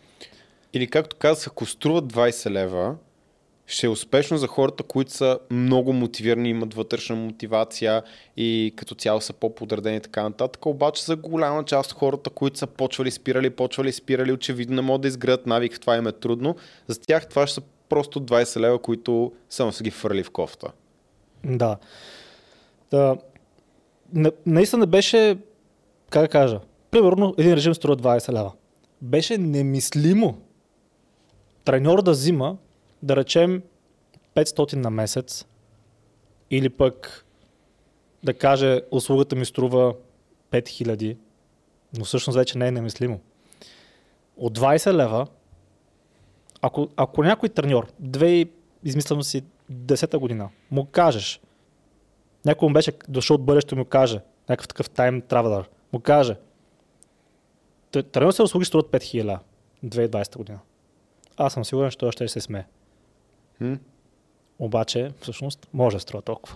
Или 0.75 0.87
както 0.87 1.15
казах, 1.15 1.47
ако 1.47 1.65
струва 1.65 2.01
20 2.01 2.49
лева, 2.49 2.95
ще 3.67 3.85
е 3.85 3.89
успешно 3.89 4.37
за 4.37 4.47
хората, 4.47 4.83
които 4.83 5.11
са 5.11 5.39
много 5.51 5.93
мотивирани, 5.93 6.49
имат 6.49 6.73
вътрешна 6.73 7.15
мотивация 7.15 8.03
и 8.37 8.73
като 8.75 8.95
цяло 8.95 9.21
са 9.21 9.33
по-подредени 9.33 9.97
и 9.97 9.99
така 9.99 10.23
нататък. 10.23 10.65
Обаче 10.65 11.03
за 11.03 11.15
голяма 11.15 11.65
част 11.65 11.91
от 11.91 11.97
хората, 11.97 12.29
които 12.29 12.59
са 12.59 12.67
почвали, 12.67 13.11
спирали, 13.11 13.49
почвали, 13.49 13.91
спирали, 13.91 14.31
очевидно 14.31 14.75
не 14.75 14.81
могат 14.81 15.01
да 15.01 15.07
изградят 15.07 15.45
навик, 15.45 15.79
това 15.79 15.95
им 15.95 16.07
е 16.07 16.11
трудно. 16.11 16.55
За 16.87 17.01
тях 17.01 17.29
това 17.29 17.47
ще 17.47 17.55
са 17.55 17.61
просто 17.89 18.21
20 18.21 18.59
лева, 18.59 18.79
които 18.79 19.31
само 19.49 19.71
са 19.71 19.83
ги 19.83 19.91
фърли 19.91 20.23
в 20.23 20.31
кофта. 20.31 20.67
Да. 21.43 21.77
Та, 22.89 23.15
не, 24.13 24.31
наистина 24.45 24.87
беше, 24.87 25.37
как 26.09 26.21
да 26.21 26.27
кажа, 26.27 26.59
примерно 26.91 27.35
един 27.37 27.53
режим 27.53 27.75
струва 27.75 27.97
20 27.97 28.33
лева. 28.33 28.51
Беше 29.01 29.37
немислимо 29.37 30.44
треньор 31.65 32.01
да 32.01 32.11
взима, 32.11 32.57
да 33.03 33.15
речем 33.15 33.63
500 34.35 34.73
на 34.73 34.89
месец 34.89 35.45
или 36.51 36.69
пък 36.69 37.25
да 38.23 38.33
каже 38.33 38.81
услугата 38.91 39.35
ми 39.35 39.45
струва 39.45 39.95
5000, 40.51 41.17
но 41.97 42.05
всъщност 42.05 42.37
вече 42.37 42.57
не 42.57 42.67
е 42.67 42.71
немислимо. 42.71 43.19
От 44.37 44.59
20 44.59 44.93
лева, 44.93 45.27
ако, 46.61 46.89
ако 46.95 47.23
някой 47.23 47.49
треньор, 47.49 47.91
две, 47.99 48.45
измислям 48.83 49.23
си, 49.23 49.43
десета 49.69 50.19
година, 50.19 50.49
му 50.71 50.85
кажеш, 50.85 51.41
някой 52.45 52.67
му 52.67 52.73
беше 52.73 52.91
дошъл 53.07 53.35
от 53.35 53.45
бъдещето 53.45 53.75
му 53.75 53.85
каже, 53.85 54.19
някакъв 54.49 54.67
такъв 54.67 54.89
тайм 54.89 55.21
травелър, 55.21 55.69
му 55.93 55.99
каже, 55.99 56.35
треньор 58.11 58.31
се 58.31 58.41
услуги 58.41 58.65
струват 58.65 58.91
5000 58.91 59.39
2020 59.85 60.37
година. 60.37 60.59
Аз 61.37 61.53
съм 61.53 61.65
сигурен, 61.65 61.91
че 61.91 61.97
той 61.97 62.11
ще 62.11 62.27
се 62.27 62.41
смее. 62.41 62.63
М? 63.59 63.77
Обаче, 64.59 65.11
всъщност, 65.21 65.67
може 65.73 65.95
да 65.95 65.99
струва 65.99 66.21
толкова. 66.21 66.55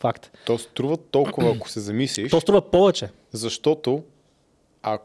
Факт. 0.00 0.30
То 0.46 0.58
струва 0.58 0.96
толкова, 0.96 1.50
ако 1.56 1.68
се 1.68 1.80
замислиш, 1.80 2.30
То 2.30 2.40
струва 2.40 2.70
повече. 2.70 3.08
защото 3.32 4.04
а... 4.82 4.98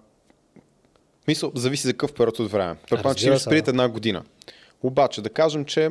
Мисъл, 1.27 1.51
зависи 1.55 1.87
за 1.87 1.93
какъв 1.93 2.13
период 2.13 2.39
от 2.39 2.51
време. 2.51 2.75
Предполагам, 2.89 3.15
че 3.15 3.27
имаш 3.27 3.45
преди 3.45 3.69
една 3.69 3.89
година. 3.89 4.23
Обаче, 4.83 5.21
да 5.21 5.29
кажем, 5.29 5.65
че 5.65 5.89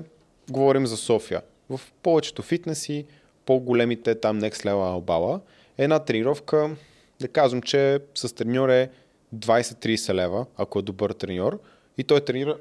говорим 0.50 0.86
за 0.86 0.96
София. 0.96 1.42
В 1.70 1.80
повечето 2.02 2.42
фитнеси, 2.42 3.06
по-големите 3.46 4.20
там 4.20 4.40
Next 4.40 4.64
Level 4.64 4.92
Албала, 4.92 5.40
една 5.78 5.98
тренировка, 5.98 6.76
да 7.20 7.28
кажем, 7.28 7.62
че 7.62 7.98
с 8.14 8.34
треньор 8.34 8.68
е 8.68 8.90
20-30 9.36 10.14
лева, 10.14 10.46
ако 10.56 10.78
е 10.78 10.82
добър 10.82 11.12
треньор, 11.12 11.60
и 11.98 12.04
той 12.04 12.20
тренира 12.20 12.56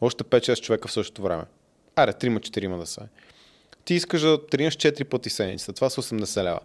още 0.00 0.24
5-6 0.24 0.60
човека 0.60 0.88
в 0.88 0.92
същото 0.92 1.22
време. 1.22 1.42
Аре, 1.96 2.12
3-4 2.12 2.78
да 2.78 2.86
са. 2.86 3.00
Ти 3.84 3.94
искаш 3.94 4.20
да 4.20 4.46
тренираш 4.46 4.76
4 4.76 5.04
пъти 5.04 5.30
седмицата, 5.30 5.72
това 5.72 5.90
са 5.90 6.02
80 6.02 6.42
лева. 6.44 6.60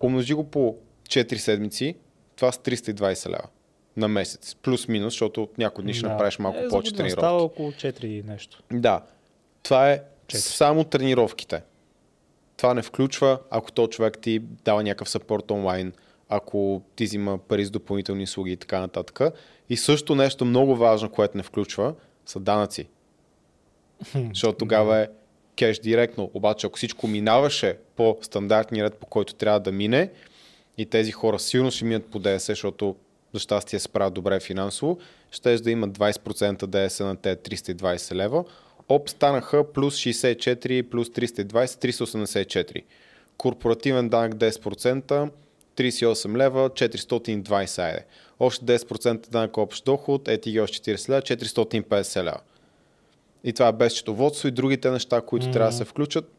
Умножи 0.00 0.34
го 0.34 0.50
по 0.50 0.76
4 1.02 1.36
седмици, 1.36 1.94
това 2.36 2.52
са 2.52 2.60
320 2.60 3.28
лева 3.28 3.44
на 3.96 4.08
месец. 4.08 4.54
Плюс-минус, 4.54 5.12
защото 5.12 5.48
някои 5.58 5.84
дни 5.84 5.94
ще 5.94 6.02
Да. 6.02 6.08
направиш 6.08 6.38
малко 6.38 6.58
е, 6.58 6.68
повече 6.68 6.94
тренировки. 6.94 7.20
Става 7.20 7.42
около 7.42 7.72
4 7.72 8.04
и 8.04 8.22
нещо. 8.22 8.62
Да. 8.72 9.02
Това 9.62 9.90
е 9.90 10.02
Четири. 10.28 10.42
само 10.42 10.84
тренировките. 10.84 11.62
Това 12.56 12.74
не 12.74 12.82
включва, 12.82 13.38
ако 13.50 13.72
то 13.72 13.86
човек 13.86 14.18
ти 14.18 14.38
дава 14.64 14.82
някакъв 14.82 15.08
съпорт 15.08 15.50
онлайн, 15.50 15.92
ако 16.28 16.82
ти 16.96 17.04
взима 17.04 17.38
пари 17.38 17.64
с 17.64 17.70
допълнителни 17.70 18.22
услуги 18.24 18.52
и 18.52 18.56
така 18.56 18.80
нататък. 18.80 19.20
И 19.68 19.76
също 19.76 20.14
нещо 20.14 20.44
много 20.44 20.76
важно, 20.76 21.10
което 21.10 21.36
не 21.36 21.42
включва, 21.42 21.94
са 22.28 22.40
данъци. 22.40 22.88
Защото 24.28 24.58
тогава 24.58 24.98
е 24.98 25.08
кеш 25.56 25.78
директно. 25.78 26.30
Обаче, 26.34 26.66
ако 26.66 26.76
всичко 26.76 27.06
минаваше 27.06 27.76
по 27.96 28.18
стандартния 28.22 28.84
ред, 28.84 28.94
по 28.94 29.06
който 29.06 29.34
трябва 29.34 29.60
да 29.60 29.72
мине, 29.72 30.10
и 30.78 30.86
тези 30.86 31.12
хора 31.12 31.38
силно 31.38 31.70
ще 31.70 31.84
минат 31.84 32.06
по 32.06 32.18
ДС, 32.18 32.38
защото 32.38 32.96
за 33.34 33.40
щастие 33.40 33.78
се 33.78 33.88
правят 33.88 34.14
добре 34.14 34.40
финансово, 34.40 34.98
ще 35.30 35.56
да 35.56 35.70
имат 35.70 35.98
20% 35.98 36.66
ДС 36.66 37.04
на 37.04 37.16
те 37.16 37.36
320 37.36 38.14
лева. 38.14 38.44
Оп, 38.88 39.08
станаха 39.08 39.72
плюс 39.72 39.96
64, 39.96 40.82
плюс 40.82 41.08
320, 41.08 41.48
384. 41.48 42.84
Корпоративен 43.38 44.08
данък 44.08 44.34
10%, 44.34 45.30
38 45.76 46.36
лева, 46.36 46.70
420 46.70 47.78
айде. 47.78 48.04
Още 48.40 48.64
10% 48.64 49.28
данък 49.28 49.56
общ 49.56 49.84
доход, 49.84 50.28
ети 50.28 50.50
ги 50.50 50.60
още 50.60 50.96
40 50.96 51.08
лева, 51.08 51.22
450 51.22 52.22
лева. 52.22 52.40
И 53.44 53.52
това 53.52 53.68
е 53.68 53.72
без 53.72 53.92
счетоводство 53.92 54.48
и 54.48 54.50
другите 54.50 54.90
неща, 54.90 55.20
които 55.20 55.46
mm-hmm. 55.46 55.52
трябва 55.52 55.70
да 55.70 55.76
се 55.76 55.84
включат. 55.84 56.32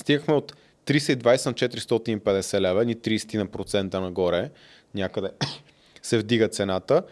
Стигахме 0.00 0.34
от 0.34 0.56
320 0.86 1.46
на 1.46 1.52
450 1.54 2.60
лева, 2.60 2.84
ни 2.84 2.96
30 2.96 3.36
на 3.38 3.46
процента 3.46 4.00
нагоре, 4.00 4.50
някъде 4.94 5.30
се 6.02 6.18
вдига 6.18 6.48
цената. 6.48 7.02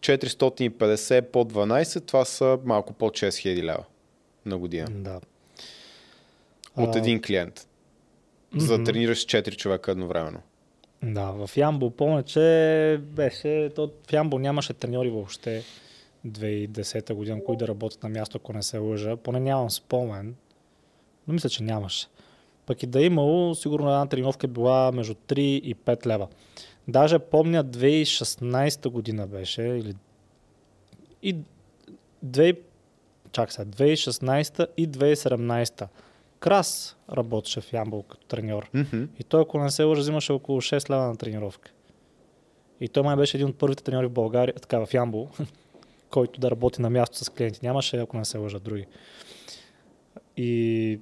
450 0.00 1.22
по 1.22 1.44
12, 1.44 2.06
това 2.06 2.24
са 2.24 2.58
малко 2.64 2.92
под 2.92 3.12
6000 3.12 3.62
лева 3.62 3.84
на 4.46 4.58
година. 4.58 4.86
Да. 4.90 5.20
От 6.76 6.96
един 6.96 7.22
клиент. 7.22 7.66
За 8.56 8.78
да 8.78 8.84
тренираш 8.84 9.26
4 9.26 9.56
човека 9.56 9.90
едновременно. 9.90 10.40
Да, 11.02 11.30
в 11.30 11.56
Ямбол 11.56 11.90
помня, 11.90 12.22
че 12.22 13.00
беше, 13.02 13.70
то 13.74 13.90
в 14.06 14.12
Ямбол 14.12 14.38
нямаше 14.38 14.72
треньори 14.72 15.10
въобще 15.10 15.62
2010 16.26 17.14
година, 17.14 17.44
които 17.44 17.58
да 17.58 17.68
работят 17.68 18.02
на 18.02 18.08
място, 18.08 18.38
ако 18.38 18.52
не 18.52 18.62
се 18.62 18.78
лъжа. 18.78 19.16
Поне 19.16 19.40
нямам 19.40 19.70
спомен, 19.70 20.34
но 21.28 21.34
мисля, 21.34 21.48
че 21.48 21.62
нямаше. 21.62 22.06
Пък 22.66 22.82
и 22.82 22.86
да 22.86 23.02
е 23.02 23.06
имало, 23.06 23.54
сигурно 23.54 23.88
една 23.88 24.06
тренировка 24.06 24.46
е 24.46 24.50
била 24.50 24.92
между 24.92 25.14
3 25.14 25.38
и 25.40 25.74
5 25.74 26.06
лева. 26.06 26.28
Даже 26.88 27.18
помня 27.18 27.64
2016 27.64 28.88
година 28.88 29.26
беше, 29.26 29.62
или 29.62 29.94
и 31.22 31.36
2, 32.26 32.58
чак 33.32 33.52
сега, 33.52 33.70
2016 33.70 34.66
и 34.76 34.88
2017. 34.88 35.88
Крас 36.40 36.96
работеше 37.12 37.60
в 37.60 37.72
Ямбол 37.72 38.02
като 38.02 38.26
треньор. 38.26 38.70
Мгм. 38.74 39.04
И 39.18 39.24
той, 39.24 39.42
ако 39.42 39.58
не 39.58 39.70
се 39.70 39.82
лъжа, 39.82 40.00
взимаше 40.00 40.32
около 40.32 40.60
6 40.60 40.90
лева 40.90 41.06
на 41.06 41.16
тренировка. 41.16 41.70
И 42.80 42.88
той 42.88 43.02
май 43.02 43.16
беше 43.16 43.36
един 43.36 43.48
от 43.48 43.58
първите 43.58 43.84
треньори 43.84 44.06
в 44.06 44.10
България, 44.10 44.54
така 44.54 44.86
в 44.86 44.94
Ямбол, 44.94 45.28
който 46.10 46.40
да 46.40 46.50
работи 46.50 46.82
на 46.82 46.90
място 46.90 47.24
с 47.24 47.28
клиенти. 47.28 47.60
Нямаше, 47.62 47.96
ако 47.96 48.16
не 48.16 48.24
се 48.24 48.38
лъжа, 48.38 48.58
други. 48.58 48.86
И, 50.36 51.00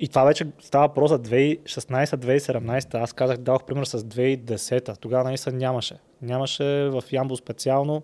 и 0.00 0.08
това 0.08 0.24
вече 0.24 0.46
става 0.60 0.86
въпрос 0.86 1.10
за 1.10 1.18
2016-2017. 1.18 2.94
Аз 2.94 3.12
казах, 3.12 3.36
дадох 3.36 3.64
пример 3.64 3.84
с 3.84 3.98
2010. 3.98 4.98
Тогава 4.98 5.24
наистина 5.24 5.56
нямаше. 5.56 5.96
Нямаше 6.22 6.64
в 6.64 7.04
Ямбол 7.12 7.36
специално. 7.36 8.02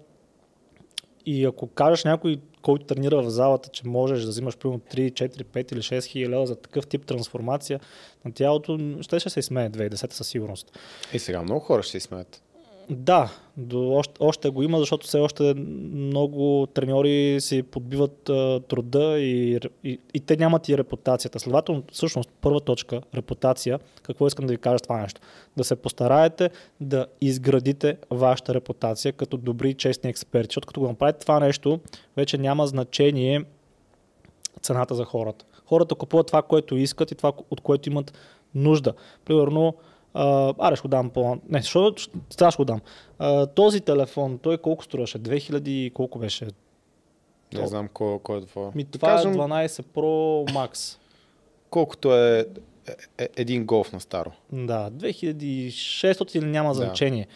И 1.26 1.44
ако 1.44 1.66
кажеш 1.66 2.04
някой, 2.04 2.40
който 2.62 2.87
тренира 2.87 3.23
в 3.23 3.31
залата, 3.31 3.69
че 3.69 3.88
можеш 3.88 4.23
да 4.25 4.31
взимаш 4.31 4.57
примерно 4.57 4.81
3, 4.81 5.12
4, 5.12 5.45
5 5.45 5.73
или 5.73 5.81
6 5.81 6.05
хиляди 6.05 6.47
за 6.47 6.57
такъв 6.57 6.87
тип 6.87 7.07
трансформация 7.07 7.81
на 8.25 8.33
тялото, 8.33 8.79
ще, 9.00 9.21
ще 9.21 9.31
се 9.31 9.43
смее 9.43 9.71
2010 9.71 10.12
със 10.12 10.29
сигурност. 10.29 10.79
И 11.12 11.19
сега 11.19 11.43
много 11.43 11.61
хора 11.61 11.83
ще 11.83 12.00
си 12.00 12.07
смеят. 12.07 12.43
Да, 12.90 13.32
до, 13.56 13.92
още, 13.92 14.14
още 14.20 14.50
го 14.50 14.62
има, 14.62 14.78
защото 14.78 15.06
все 15.06 15.18
още 15.18 15.54
много 15.54 16.66
треньори 16.75 17.37
си 17.40 17.62
подбиват 17.62 18.28
а, 18.28 18.61
труда 18.68 19.18
и, 19.18 19.61
и, 19.85 19.99
и 20.14 20.20
те 20.20 20.37
нямат 20.37 20.68
и 20.68 20.78
репутацията. 20.78 21.40
Следователно, 21.40 21.82
всъщност, 21.92 22.30
първа 22.40 22.61
точка, 22.61 23.00
репутация, 23.14 23.78
какво 24.02 24.26
искам 24.26 24.47
да 24.47 24.52
ви 24.52 24.59
кажа 24.59 24.78
с 24.78 24.82
това 24.82 25.00
нещо? 25.00 25.20
Да 25.56 25.64
се 25.64 25.76
постараете 25.76 26.50
да 26.80 27.06
изградите 27.20 27.97
вашата 28.11 28.54
репутация 28.54 29.12
като 29.12 29.37
добри 29.37 29.70
и 29.70 29.75
честни 29.75 30.11
експерти, 30.11 30.49
защото 30.50 30.66
като 30.66 30.80
го 30.80 30.88
направите 30.88 31.20
това 31.20 31.40
нещо, 31.40 31.80
вече 32.16 32.38
няма 32.38 32.66
значение 32.66 33.44
цената 34.62 34.94
за 34.94 35.04
хората. 35.04 35.44
Хората 35.66 35.94
купуват 35.94 36.26
това, 36.26 36.42
което 36.42 36.76
искат 36.76 37.11
и 37.11 37.14
това, 37.14 37.32
от 37.50 37.61
което 37.61 37.88
имат 37.88 38.12
нужда. 38.54 38.92
Примерно, 39.25 39.75
а, 40.14 40.55
аре 40.59 40.76
ще 40.76 40.83
го 40.83 40.88
дам 40.88 41.11
по... 41.11 41.38
Не, 41.49 41.61
защото 41.62 42.02
сега 42.31 42.50
ще 42.50 42.57
го 42.57 42.64
дам. 42.64 42.81
А, 43.19 43.47
този 43.47 43.81
телефон, 43.81 44.38
той 44.38 44.59
колко 44.59 44.85
струваше? 44.85 45.19
2000 45.19 45.69
и 45.69 45.90
колко 45.90 46.19
беше? 46.19 46.49
Не 47.55 47.67
знам 47.67 47.88
кой, 47.88 48.19
кой 48.19 48.38
е 48.38 48.40
това. 48.40 48.71
Ми, 48.75 48.85
Да 48.85 48.90
това 48.90 49.09
кажем, 49.09 49.33
е 49.33 49.37
12 49.37 49.67
Pro 49.67 50.52
Max. 50.52 50.99
Колкото 51.71 52.14
е, 52.17 52.38
е, 52.38 52.45
е 53.19 53.29
един 53.37 53.67
голф 53.67 53.93
на 53.93 54.00
старо. 54.00 54.31
Да, 54.52 54.90
2600 54.90 56.37
или 56.37 56.45
няма 56.45 56.69
Да. 56.69 56.75
значение. 56.75 57.26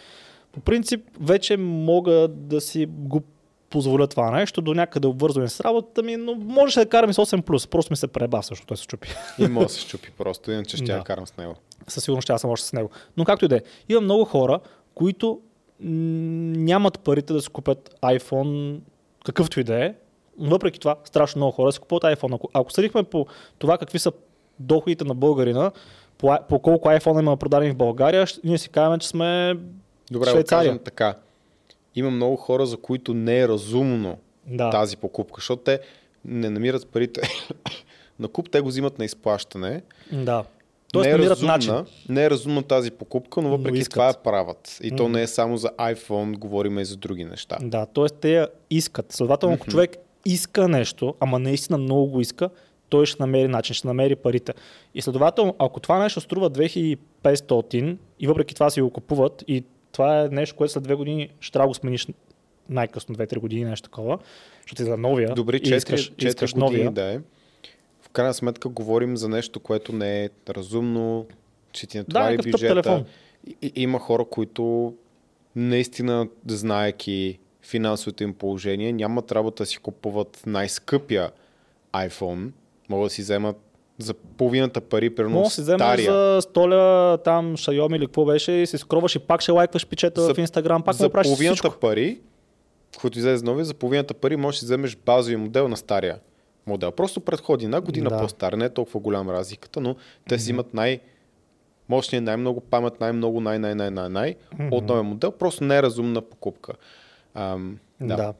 По 0.52 0.60
принцип, 0.60 1.00
вече 1.20 1.56
мога 1.56 2.28
да 2.28 2.60
си 2.60 2.86
го 2.88 3.22
позволя 3.70 4.06
това 4.06 4.30
нещо, 4.30 4.62
до 4.62 4.74
някъде 4.74 5.06
обвързване 5.06 5.48
с 5.48 5.60
работата 5.60 6.02
ми, 6.02 6.16
но 6.16 6.34
може 6.34 6.80
да 6.80 6.88
карам 6.88 7.10
и 7.10 7.14
с 7.14 7.16
8+, 7.16 7.42
просто 7.68 7.92
ми 7.92 7.96
се 7.96 8.06
преба, 8.08 8.42
всъщност 8.42 8.68
той 8.68 8.76
се 8.76 8.86
чупи. 8.86 9.08
И 9.38 9.46
може 9.48 9.66
да 9.66 9.72
се 9.72 9.80
щупи 9.88 10.10
просто, 10.10 10.50
иначе 10.50 10.76
ще 10.76 10.86
Да. 10.86 10.92
я 10.92 11.02
карам 11.04 11.26
с 11.26 11.36
него. 11.36 11.54
Със 11.88 12.04
сигурност 12.04 12.24
ще 12.24 12.32
аз 12.32 12.40
съм 12.40 12.50
още 12.50 12.66
с 12.66 12.72
него. 12.72 12.90
Но 13.16 13.24
както 13.24 13.44
и 13.44 13.48
да 13.48 13.56
е, 13.56 13.60
има 13.88 14.00
много 14.00 14.24
хора, 14.24 14.60
които 14.94 15.40
нямат 15.80 17.00
парите 17.00 17.32
да 17.32 17.40
си 17.40 17.48
купят 17.48 17.96
iPhone, 18.02 18.78
какъвто 19.24 19.60
и 19.60 19.64
да 19.64 19.84
е. 19.84 19.94
Но 20.38 20.50
Въпреки 20.50 20.80
това, 20.80 20.96
страшно 21.04 21.38
много 21.38 21.52
хора 21.52 21.72
си 21.72 21.78
купуват 21.78 22.02
iPhone. 22.02 22.34
Ако, 22.34 22.48
ако 22.52 22.72
съдихме 22.72 23.02
по 23.02 23.26
това 23.58 23.78
какви 23.78 23.98
са 23.98 24.12
доходите 24.58 25.04
на 25.04 25.14
българина, 25.14 25.70
по, 26.18 26.38
по 26.48 26.58
колко 26.58 26.88
iPhone 26.88 27.20
има 27.20 27.36
продадени 27.36 27.72
в 27.72 27.76
България, 27.76 28.26
ще- 28.26 28.40
ние 28.44 28.58
си 28.58 28.68
казваме, 28.68 28.98
че 28.98 29.08
сме 29.08 29.54
Добре, 30.10 30.30
Швейцария. 30.30 30.64
кажем 30.64 30.78
така. 30.78 31.14
Има 31.94 32.10
много 32.10 32.36
хора, 32.36 32.66
за 32.66 32.76
които 32.76 33.14
не 33.14 33.40
е 33.40 33.48
разумно 33.48 34.18
Да. 34.46 34.70
тази 34.70 34.96
покупка, 34.96 35.34
защото 35.36 35.62
те 35.62 35.80
не 36.24 36.50
намират 36.50 36.88
парите 36.88 37.20
на 38.18 38.28
куп, 38.28 38.50
те 38.50 38.60
го 38.60 38.68
взимат 38.68 38.98
на 38.98 39.04
изплащане. 39.04 39.82
Да. 40.12 40.44
Тоест 40.94 41.08
не, 41.08 41.14
е 41.14 41.18
разумна, 41.20 41.52
начин. 41.52 41.74
не 42.08 42.24
е 42.24 42.30
разумна 42.30 42.62
тази 42.62 42.90
покупка, 42.90 43.42
но 43.42 43.48
въпреки 43.48 43.78
искат. 43.78 43.92
това 43.92 44.06
я 44.06 44.14
правят. 44.14 44.78
И 44.82 44.90
то 44.90 45.02
Мгм. 45.02 45.12
не 45.12 45.22
е 45.22 45.26
само 45.26 45.56
за 45.56 45.68
iPhone, 45.70 46.38
говорим 46.38 46.78
и 46.78 46.84
за 46.84 46.96
други 46.96 47.24
неща. 47.24 47.58
Да, 47.62 47.86
т.е. 47.86 48.06
те 48.10 48.32
я 48.32 48.48
искат. 48.70 49.12
Следователно, 49.12 49.54
ако 49.54 49.66
човек 49.66 49.96
иска 50.26 50.68
нещо, 50.68 51.14
ама 51.20 51.38
наистина 51.38 51.78
много 51.78 52.06
го 52.06 52.20
иска, 52.20 52.50
той 52.88 53.06
ще 53.06 53.22
намери 53.22 53.48
начин, 53.48 53.74
ще 53.74 53.86
намери 53.86 54.16
парите. 54.16 54.52
И 54.94 55.02
следователно, 55.02 55.54
ако 55.58 55.80
това 55.80 55.98
нещо 55.98 56.20
струва 56.20 56.50
2500 56.50 57.96
и 58.20 58.26
въпреки 58.26 58.54
това 58.54 58.70
си 58.70 58.80
го 58.80 58.90
купуват 58.90 59.44
и 59.48 59.64
това 59.92 60.20
е 60.20 60.28
нещо, 60.28 60.56
което 60.56 60.72
след 60.72 60.82
две 60.82 60.94
години 60.94 61.28
ще 61.40 61.52
трябва 61.52 61.64
да 61.64 61.70
го 61.70 61.74
смениш 61.74 62.08
най-късно 62.68 63.14
2-3 63.14 63.38
години, 63.38 63.64
нещо 63.64 63.88
такова, 63.88 64.18
защото 64.62 64.76
ти 64.76 64.84
за 64.84 64.96
новия 64.96 65.34
Добре, 65.34 65.56
и 65.56 65.60
4, 65.60 65.76
искаш, 65.76 66.10
4 66.12 66.28
искаш 66.28 66.54
години 66.54 66.70
новия. 66.70 66.90
да 66.90 67.12
е. 67.12 67.18
Крайна 68.14 68.34
сметка 68.34 68.68
говорим 68.68 69.16
за 69.16 69.28
нещо, 69.28 69.60
което 69.60 69.92
не 69.92 70.24
е 70.24 70.28
разумно, 70.48 71.26
че 71.72 71.86
ти 71.86 71.96
Да, 71.96 72.00
натовари 72.00 72.24
някакъв 72.26 72.44
тъп 72.44 72.52
бюджета. 72.52 72.74
телефон. 72.74 73.04
И, 73.62 73.72
има 73.76 73.98
хора, 73.98 74.24
които 74.24 74.94
наистина, 75.56 76.28
знаеки 76.46 77.38
финансовото 77.62 78.22
им 78.22 78.34
положение, 78.34 78.92
нямат 78.92 79.32
работа 79.32 79.62
да 79.62 79.66
си 79.66 79.78
купуват 79.78 80.42
най-скъпия 80.46 81.30
iPhone. 81.92 82.50
Могат 82.88 83.06
да 83.06 83.10
си 83.10 83.22
вземат 83.22 83.56
за 83.98 84.14
половината 84.14 84.80
пари, 84.80 85.14
примерно 85.14 85.34
Може 85.34 85.44
да 85.46 85.50
си 85.50 85.62
стария. 85.64 86.12
за 86.12 86.42
столя 86.42 87.18
там 87.24 87.56
Xiaomi 87.56 87.96
или 87.96 88.06
какво 88.06 88.24
беше 88.24 88.52
и 88.52 88.66
си 88.66 88.78
скроваш 88.78 89.16
и 89.16 89.18
пак 89.18 89.40
ще 89.40 89.52
лайкваш 89.52 89.86
пичета 89.86 90.20
За- 90.20 90.34
в 90.34 90.38
Инстаграм, 90.38 90.82
пак 90.82 90.94
за 90.94 91.04
му 91.04 91.10
правиш 91.10 91.26
половината 91.26 91.54
всичко. 91.56 91.80
пари, 91.80 92.20
който 93.00 93.18
излезе 93.18 93.44
нови, 93.44 93.64
за 93.64 93.74
половината 93.74 94.14
пари 94.14 94.36
можеш 94.36 94.60
да 94.60 94.64
вземеш 94.64 94.96
базови 94.96 95.36
модел 95.36 95.68
на 95.68 95.76
стария 95.76 96.18
модел. 96.66 96.92
Просто 96.92 97.20
предходи 97.20 97.64
една 97.64 97.80
година 97.80 98.10
Да. 98.10 98.18
по-стар, 98.18 98.52
не 98.52 98.64
е 98.64 98.68
толкова 98.68 99.00
голяма 99.00 99.32
разликата, 99.32 99.80
но 99.80 99.96
те 100.28 100.38
си 100.38 100.50
имат 100.50 100.74
най- 100.74 101.00
мощния, 101.88 102.22
най-много 102.22 102.60
памет, 102.60 103.00
най-много, 103.00 103.40
най-най-най-най-най 103.40 104.34
от 104.70 104.84
новия 104.84 105.02
модел. 105.02 105.32
Просто 105.32 105.64
не 105.64 105.76
е 105.76 105.82
разумна 105.82 106.20
покупка. 106.22 106.72
Ам, 107.34 107.78
да. 108.00 108.06
Да. 108.06 108.16
да. 108.16 108.34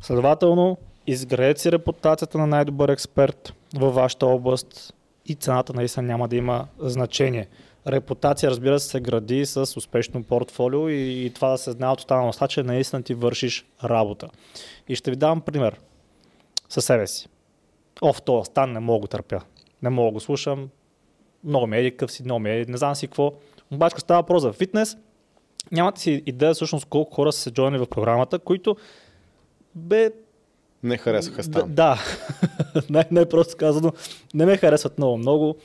Следователно, 0.00 0.76
изградете 1.06 1.60
си 1.60 1.72
репутацията 1.72 2.38
на 2.38 2.46
най-добър 2.46 2.88
експерт 2.88 3.52
във 3.74 3.94
вашата 3.94 4.26
област 4.26 4.94
и 5.26 5.34
цената 5.34 5.72
наистина 5.72 6.06
няма 6.06 6.28
да 6.28 6.36
има 6.36 6.66
значение. 6.78 7.48
Репутация, 7.86 8.50
разбира 8.50 8.80
се, 8.80 8.88
се 8.88 9.00
гради 9.00 9.46
с 9.46 9.76
успешно 9.76 10.22
портфолио 10.22 10.88
и, 10.88 11.24
и 11.26 11.30
това 11.30 11.48
да 11.48 11.58
се 11.58 11.70
знае 11.70 11.90
от 11.90 11.98
останалостта, 11.98 12.48
че 12.48 12.62
наистина 12.62 13.02
ти 13.02 13.14
вършиш 13.14 13.66
работа. 13.84 14.28
И 14.88 14.94
ще 14.96 15.10
ви 15.10 15.16
дам 15.16 15.40
пример 15.40 15.80
със 16.68 16.84
себе 16.84 17.06
си. 17.06 17.28
О, 18.02 18.12
в 18.12 18.22
този 18.22 18.46
стан 18.46 18.72
не 18.72 18.80
мога 18.80 19.00
го 19.00 19.06
търпя. 19.06 19.40
Не 19.82 19.90
мога 19.90 20.12
го 20.12 20.20
слушам. 20.20 20.68
Много 21.44 21.66
ми 21.66 21.76
е 21.76 21.80
едикъв 21.80 22.12
си, 22.12 22.22
много 22.22 22.40
ми 22.40 22.50
е, 22.50 22.64
не 22.68 22.76
знам 22.76 22.94
си 22.94 23.06
какво. 23.06 23.32
Обаче, 23.70 23.94
като 23.94 24.00
става 24.00 24.20
въпрос 24.20 24.42
за 24.42 24.52
фитнес, 24.52 24.96
нямате 25.72 26.00
си 26.00 26.22
идея 26.26 26.54
всъщност 26.54 26.86
колко 26.86 27.14
хора 27.14 27.32
са 27.32 27.40
се 27.40 27.50
джойнали 27.50 27.82
в 27.82 27.86
програмата, 27.86 28.38
които 28.38 28.76
бе... 29.74 30.10
Не 30.82 30.96
харесаха 30.96 31.42
стан. 31.42 31.74
да. 31.74 31.98
най- 32.90 33.04
най-просто 33.10 33.56
казано, 33.56 33.92
не 34.34 34.46
ме 34.46 34.56
харесват 34.56 34.98
много, 34.98 35.16
много. 35.16 35.56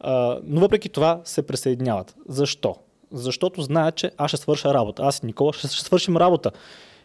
А, 0.00 0.38
но 0.44 0.60
въпреки 0.60 0.88
това 0.88 1.20
се 1.24 1.46
присъединяват. 1.46 2.14
Защо? 2.28 2.76
Защото 3.12 3.62
знаят, 3.62 3.94
че 3.94 4.10
аз 4.16 4.30
ще 4.30 4.36
свърша 4.36 4.74
работа. 4.74 5.02
Аз 5.02 5.18
и 5.18 5.26
Никола 5.26 5.52
ще 5.52 5.68
свършим 5.68 6.16
работа. 6.16 6.50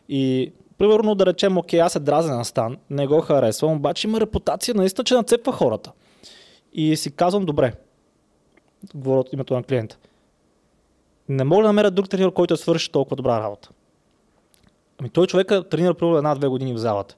И 0.09 0.51
примерно 0.77 1.15
да 1.15 1.25
речем, 1.25 1.58
окей, 1.58 1.82
аз 1.82 1.94
се 1.94 2.00
дразня 2.00 2.36
на 2.36 2.46
Стан, 2.46 2.77
не 2.89 3.08
го 3.08 3.22
харесвам, 3.22 3.74
обаче 3.74 4.08
има 4.08 4.20
репутация 4.20 4.75
наистина, 4.75 5.05
че 5.05 5.13
нацепва 5.13 5.53
хората. 5.53 5.91
И 6.74 6.98
си 6.98 7.12
казвам, 7.12 7.46
добре, 7.46 7.74
говоря 8.96 9.20
от 9.20 9.34
името 9.34 9.53
на 9.53 9.63
клиента. 9.63 9.98
Не 11.29 11.44
мога 11.44 11.62
да 11.62 11.67
намеря 11.67 11.91
друг 11.91 12.10
тренер, 12.10 12.32
който 12.32 12.53
да 12.53 12.58
свърши 12.58 12.91
толкова 12.91 13.15
добра 13.15 13.39
работа. 13.39 13.70
Ами 14.98 15.10
той 15.10 15.27
човек 15.27 15.51
е 15.51 15.63
тренира 15.63 15.94
примерно 15.94 16.17
една-две 16.17 16.48
години 16.48 16.74
в 16.74 16.77
залата. 16.77 17.15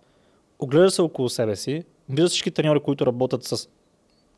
Оглежда 0.60 0.92
се 0.92 1.02
около 1.02 1.30
себе 1.30 1.56
си, 1.56 1.84
вижда 2.10 2.30
всички 2.30 2.52
треньори, 2.52 2.80
които 2.80 3.06
работят 3.06 3.44
с 3.44 3.70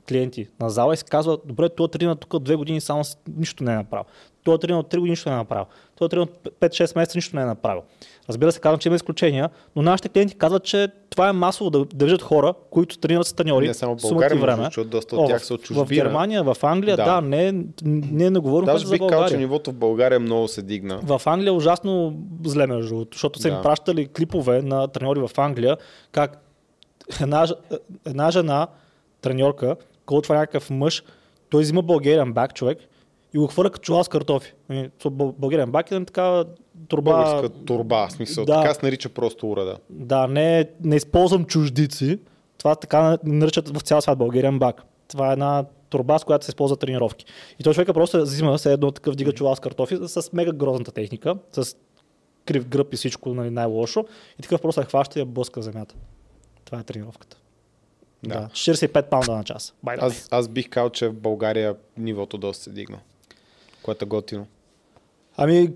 клиенти 0.07 0.47
на 0.59 0.69
зала 0.69 0.93
и 0.93 0.97
се 0.97 1.05
казва, 1.05 1.37
добре, 1.45 1.69
той 1.69 1.87
тренира 1.87 2.15
тук 2.15 2.43
две 2.43 2.55
години, 2.55 2.81
само 2.81 3.03
нищо 3.37 3.63
не 3.63 3.73
е 3.73 3.75
направил. 3.75 4.05
Той 4.43 4.59
тренира 4.59 4.79
от 4.79 4.91
3 4.91 4.95
години, 4.95 5.09
нищо 5.09 5.29
не 5.29 5.35
е 5.35 5.37
направил. 5.37 5.65
Той 5.95 6.09
тренира 6.09 6.23
от 6.23 6.53
5-6 6.59 6.95
месеца, 6.95 7.17
нищо 7.17 7.35
не 7.35 7.41
е 7.41 7.45
направил. 7.45 7.83
Разбира 8.29 8.51
се, 8.51 8.59
казвам, 8.59 8.79
че 8.79 8.89
има 8.89 8.95
изключения, 8.95 9.49
но 9.75 9.81
нашите 9.81 10.09
клиенти 10.09 10.35
казват, 10.35 10.63
че 10.63 10.87
това 11.09 11.29
е 11.29 11.33
масово 11.33 11.69
да 11.69 11.85
държат 11.85 12.21
хора, 12.21 12.53
които 12.69 12.97
тренират 12.97 13.27
с 13.27 13.33
треньори. 13.33 13.67
Не 13.67 13.73
само 13.73 13.97
в 13.97 14.01
България, 14.03 14.37
време. 14.37 14.61
другото, 14.63 14.85
доста 14.85 15.15
О, 15.15 15.19
от 15.19 15.27
тях 15.27 15.41
в- 15.41 15.45
са 15.45 15.53
от 15.53 15.61
В 15.61 15.63
чужбина. 15.63 15.85
Германия, 15.95 16.43
в 16.43 16.57
Англия, 16.63 16.97
да, 16.97 17.05
Да. 17.05 17.21
не, 17.21 17.51
не, 17.83 18.29
не 18.29 18.39
говорим 18.39 18.65
Даже 18.65 18.85
за 18.85 18.91
бих 18.91 19.01
казал, 19.01 19.27
че 19.27 19.37
нивото 19.37 19.71
в 19.71 19.75
България 19.75 20.19
много 20.19 20.47
се 20.47 20.61
дигна. 20.61 20.99
В 21.03 21.21
Англия 21.25 21.49
е 21.49 21.53
ужасно 21.53 22.13
зле, 22.45 22.67
между 22.67 22.89
другото, 22.89 23.15
защото 23.15 23.39
са 23.39 23.49
Да. 23.49 23.55
им 23.55 23.61
пращали 23.63 24.07
клипове 24.07 24.61
на 24.61 24.87
треньори 24.87 25.19
в 25.19 25.31
Англия, 25.37 25.77
как 26.11 26.43
една, 27.21 27.47
една 28.05 28.31
жена, 28.31 28.67
треньорка, 29.21 29.75
коучва 30.05 30.35
някакъв 30.35 30.69
мъж, 30.69 31.03
той 31.49 31.61
взима 31.61 31.81
българен 31.81 32.33
бак 32.33 32.53
човек 32.53 32.77
и 33.33 33.37
го 33.37 33.47
хвърля 33.47 33.69
като 33.69 33.83
чула 33.83 34.03
с 34.03 34.07
картофи. 34.07 34.53
Ами, 34.69 34.89
Българен 35.11 35.71
бак 35.71 35.91
е 35.91 36.05
така 36.05 36.43
турба. 36.87 37.11
Българска 37.11 37.49
турба, 37.49 38.09
смисъл. 38.09 38.45
Да. 38.45 38.61
Така 38.61 38.73
се 38.73 38.79
нарича 38.83 39.09
просто 39.09 39.49
урада. 39.49 39.77
Да, 39.89 40.27
не, 40.27 40.69
не 40.83 40.95
използвам 40.95 41.45
чуждици. 41.45 42.19
Това 42.57 42.75
така 42.75 43.17
наричат 43.23 43.77
в 43.77 43.81
цял 43.81 44.01
свят 44.01 44.17
българен 44.17 44.59
бак. 44.59 44.83
Това 45.07 45.29
е 45.29 45.33
една 45.33 45.65
турба, 45.89 46.19
с 46.19 46.23
която 46.23 46.45
се 46.45 46.49
използва 46.49 46.77
тренировки. 46.77 47.25
И 47.59 47.63
той 47.63 47.73
човека 47.73 47.93
просто 47.93 48.21
взима 48.21 48.59
се 48.59 48.73
едно 48.73 48.91
такъв 48.91 49.15
дига 49.15 49.31
чувал 49.31 49.55
с 49.55 49.59
картофи 49.59 49.97
с 50.07 50.29
мега 50.33 50.51
грозната 50.51 50.91
техника, 50.91 51.35
с 51.51 51.75
крив 52.45 52.67
гръб 52.67 52.93
и 52.93 52.97
всичко 52.97 53.33
нали, 53.33 53.49
най-лошо. 53.49 54.05
И 54.39 54.41
такъв 54.41 54.61
просто 54.61 54.81
я 54.81 54.85
хваща 54.85 55.19
и 55.19 55.21
я 55.21 55.25
блъска 55.25 55.61
земята. 55.61 55.95
Това 56.65 56.79
е 56.79 56.83
тренировката. 56.83 57.37
Да. 58.23 58.39
Да. 58.39 58.47
45 58.47 59.09
паунда 59.09 59.31
на 59.31 59.43
час. 59.43 59.73
Аз, 59.85 60.27
аз 60.31 60.47
бих 60.47 60.69
казал, 60.69 60.89
че 60.89 61.07
в 61.07 61.13
България 61.13 61.75
нивото 61.97 62.37
доста 62.37 62.63
се 62.63 62.69
дигна. 62.69 62.99
Което 63.89 64.05
е 64.05 64.07
готино. 64.07 64.47
Ами, 65.37 65.71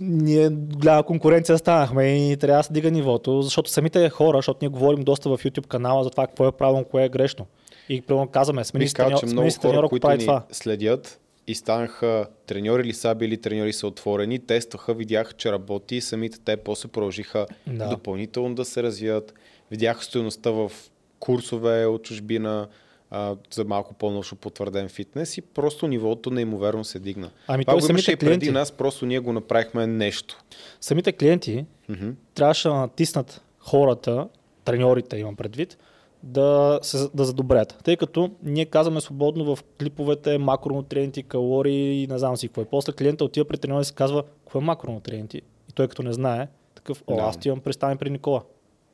ние 0.00 0.48
голяма 0.50 1.02
конкуренция 1.02 1.58
станахме 1.58 2.30
и 2.30 2.36
трябва 2.36 2.58
да 2.58 2.62
се 2.62 2.72
дига 2.72 2.90
нивото, 2.90 3.42
защото 3.42 3.70
самите 3.70 4.08
хора, 4.08 4.38
защото 4.38 4.58
ние 4.62 4.68
говорим 4.68 5.02
доста 5.02 5.28
в 5.28 5.38
YouTube 5.38 5.66
канала 5.66 6.04
за 6.04 6.10
това 6.10 6.26
какво 6.26 6.48
е 6.48 6.52
правилно, 6.52 6.84
кое 6.84 7.04
е 7.04 7.08
грешно. 7.08 7.46
И 7.88 8.00
примерно 8.00 8.28
казваме, 8.28 8.64
смени 8.64 8.88
си 8.88 8.94
треньор, 8.94 9.26
много 9.26 9.48
хора, 9.62 9.88
които 9.88 10.06
прави 10.06 10.18
ни 10.18 10.24
това. 10.24 10.44
следят 10.52 11.20
и 11.46 11.54
станаха 11.54 12.26
треньори 12.46 12.84
ли 12.84 12.92
са 12.92 13.14
били, 13.14 13.36
треньори 13.36 13.72
са 13.72 13.86
отворени, 13.86 14.38
тестваха, 14.38 14.94
видяха, 14.94 15.32
че 15.32 15.52
работи 15.52 15.96
и 15.96 16.00
самите 16.00 16.38
те 16.44 16.56
после 16.56 16.88
продължиха 16.88 17.46
Да. 17.66 17.88
допълнително 17.88 18.54
да 18.54 18.64
се 18.64 18.82
развият. 18.82 19.34
Видяха 19.70 20.04
стоеността 20.04 20.50
в 20.50 20.72
курсове 21.18 21.86
от 21.86 22.02
чужбина 22.02 22.68
а, 23.10 23.36
за 23.52 23.64
малко 23.64 23.94
по-научно 23.94 24.38
потвърден 24.38 24.88
фитнес 24.88 25.38
и 25.38 25.42
просто 25.42 25.88
нивото 25.88 26.30
неимоверно 26.30 26.84
се 26.84 26.98
дигна. 26.98 27.30
Ами 27.46 27.64
Това 27.64 27.78
го 27.78 27.86
имаше 27.90 28.12
и 28.12 28.16
преди 28.16 28.26
клиенти. 28.28 28.50
нас, 28.50 28.72
просто 28.72 29.06
ние 29.06 29.18
го 29.18 29.32
направихме 29.32 29.86
нещо. 29.86 30.44
Самите 30.80 31.12
клиенти 31.12 31.64
Мгм. 31.88 32.10
трябваше 32.34 32.68
да 32.68 32.74
натиснат 32.74 33.42
хората, 33.58 34.28
треньорите 34.64 35.16
имам 35.16 35.36
предвид, 35.36 35.78
да, 36.22 36.78
се, 36.82 37.08
да 37.14 37.24
задобрят. 37.24 37.78
Тъй 37.84 37.96
като 37.96 38.30
ние 38.42 38.64
казваме 38.64 39.00
свободно 39.00 39.56
в 39.56 39.64
клиповете 39.78 40.38
макронутриенти, 40.38 41.22
калории 41.22 42.02
и 42.02 42.06
не 42.06 42.18
знам 42.18 42.36
си 42.36 42.48
какво. 42.48 42.62
И 42.62 42.66
после 42.66 42.92
клиента 42.92 43.24
отива 43.24 43.44
при 43.44 43.58
треньора 43.58 43.80
и 43.80 43.84
се 43.84 43.94
казва, 43.94 44.22
какво 44.22 44.58
е 44.58 44.62
макронутриенти? 44.62 45.36
И 45.68 45.72
той 45.74 45.88
като 45.88 46.02
не 46.02 46.12
знае, 46.12 46.48
такъв, 46.74 47.02
о, 47.06 47.16
Да. 47.16 47.22
аз 47.22 47.36
отивам 47.36 47.60
представен 47.60 47.98
при 47.98 48.10
Никола. 48.10 48.42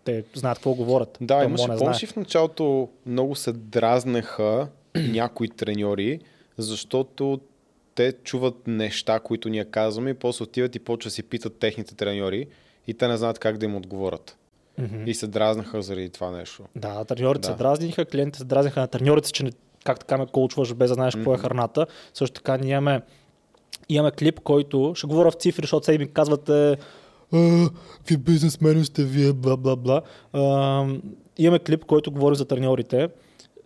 Те 0.07 0.25
знаят 0.35 0.59
какво 0.59 0.75
говорят. 0.75 1.19
Да, 1.21 1.35
Той 1.35 1.45
имаше, 1.45 1.67
помниш 1.67 1.99
знае. 1.99 2.07
в 2.13 2.17
началото 2.17 2.89
много 3.07 3.35
се 3.35 3.53
дразнеха 3.53 4.69
някои 4.95 5.49
треньори, 5.49 6.21
защото 6.59 7.41
те 7.95 8.13
чуват 8.13 8.55
неща, 8.67 9.21
които 9.21 9.49
ние 9.49 9.65
казваме 9.65 10.11
и 10.11 10.15
после 10.15 10.43
отиват 10.43 10.75
и 10.75 10.79
почва 10.79 11.11
си 11.11 11.23
питат 11.23 11.59
техните 11.59 11.95
треньори 11.95 12.47
и 12.87 12.95
те 12.95 13.09
не 13.09 13.17
знаят 13.17 13.39
как 13.39 13.59
да 13.59 13.67
им 13.67 13.77
отговорят. 13.77 14.37
Мгм. 14.79 15.03
И 15.07 15.15
се 15.15 15.27
дразнаха 15.27 15.83
заради 15.83 16.11
това 16.11 16.31
нещо. 16.31 16.63
Да, 16.77 17.05
треньорите 17.05 17.49
Да. 17.49 17.53
се 17.53 17.59
дразниха, 17.59 18.05
клиентите 18.05 18.39
се 18.39 18.45
дразниха 18.45 18.81
на 18.81 18.87
треньорите, 18.87 19.33
че 19.33 19.43
не, 19.45 19.53
как 19.85 19.99
така 19.99 20.19
ме 20.19 20.27
коучваш 20.27 20.75
без 20.75 20.91
да 20.91 20.95
знаеш 20.95 21.15
какво 21.15 21.35
е 21.35 21.39
храната. 21.39 21.87
Също 22.15 22.35
така 22.35 22.57
ние 22.57 22.71
имаме, 22.73 23.01
имаме 23.89 24.11
клип, 24.11 24.41
който 24.41 24.93
ще 24.97 25.07
говоря 25.07 25.31
в 25.31 25.35
цифри, 25.35 25.63
защото 25.63 25.85
сега 25.85 25.99
ми 25.99 26.13
казвате 26.13 26.71
«А, 26.73 26.77
какви 27.97 28.17
бизнесмени 28.17 28.85
сте 28.85 29.05
вие, 29.05 29.33
бла 29.33 29.57
бла 29.57 29.77
бла. 29.77 30.03
А, 30.33 30.87
имаме 31.39 31.59
клип, 31.59 31.85
който 31.85 32.11
говори 32.11 32.37
за 32.37 32.45
треньорите. 32.45 33.09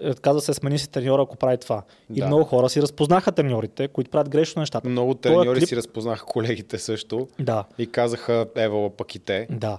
Е, 0.01 0.15
Казва 0.15 0.41
се 0.41 0.55
смени 0.55 0.79
си 0.79 0.91
треньора, 0.91 1.23
ако 1.23 1.37
прави 1.37 1.59
това. 1.59 1.83
И 2.11 2.21
Да. 2.21 2.27
много 2.27 2.45
хора 2.45 2.69
си 2.69 2.83
разпознаха 2.83 3.33
треньорите, 3.33 3.89
които 3.89 4.11
правят 4.11 4.29
грешно 4.29 4.61
нещата. 4.61 4.89
Много 4.89 5.15
Тоя 5.15 5.35
треньори 5.35 5.61
клип- 5.61 5.67
си 5.67 5.77
разпознаха 5.77 6.25
колегите 6.25 6.79
също 6.79 7.29
Да. 7.39 7.65
и 7.79 7.87
казаха, 7.87 8.47
евала 8.57 8.91
пък 8.91 9.15
и 9.15 9.19
те. 9.19 9.47
Да. 9.51 9.79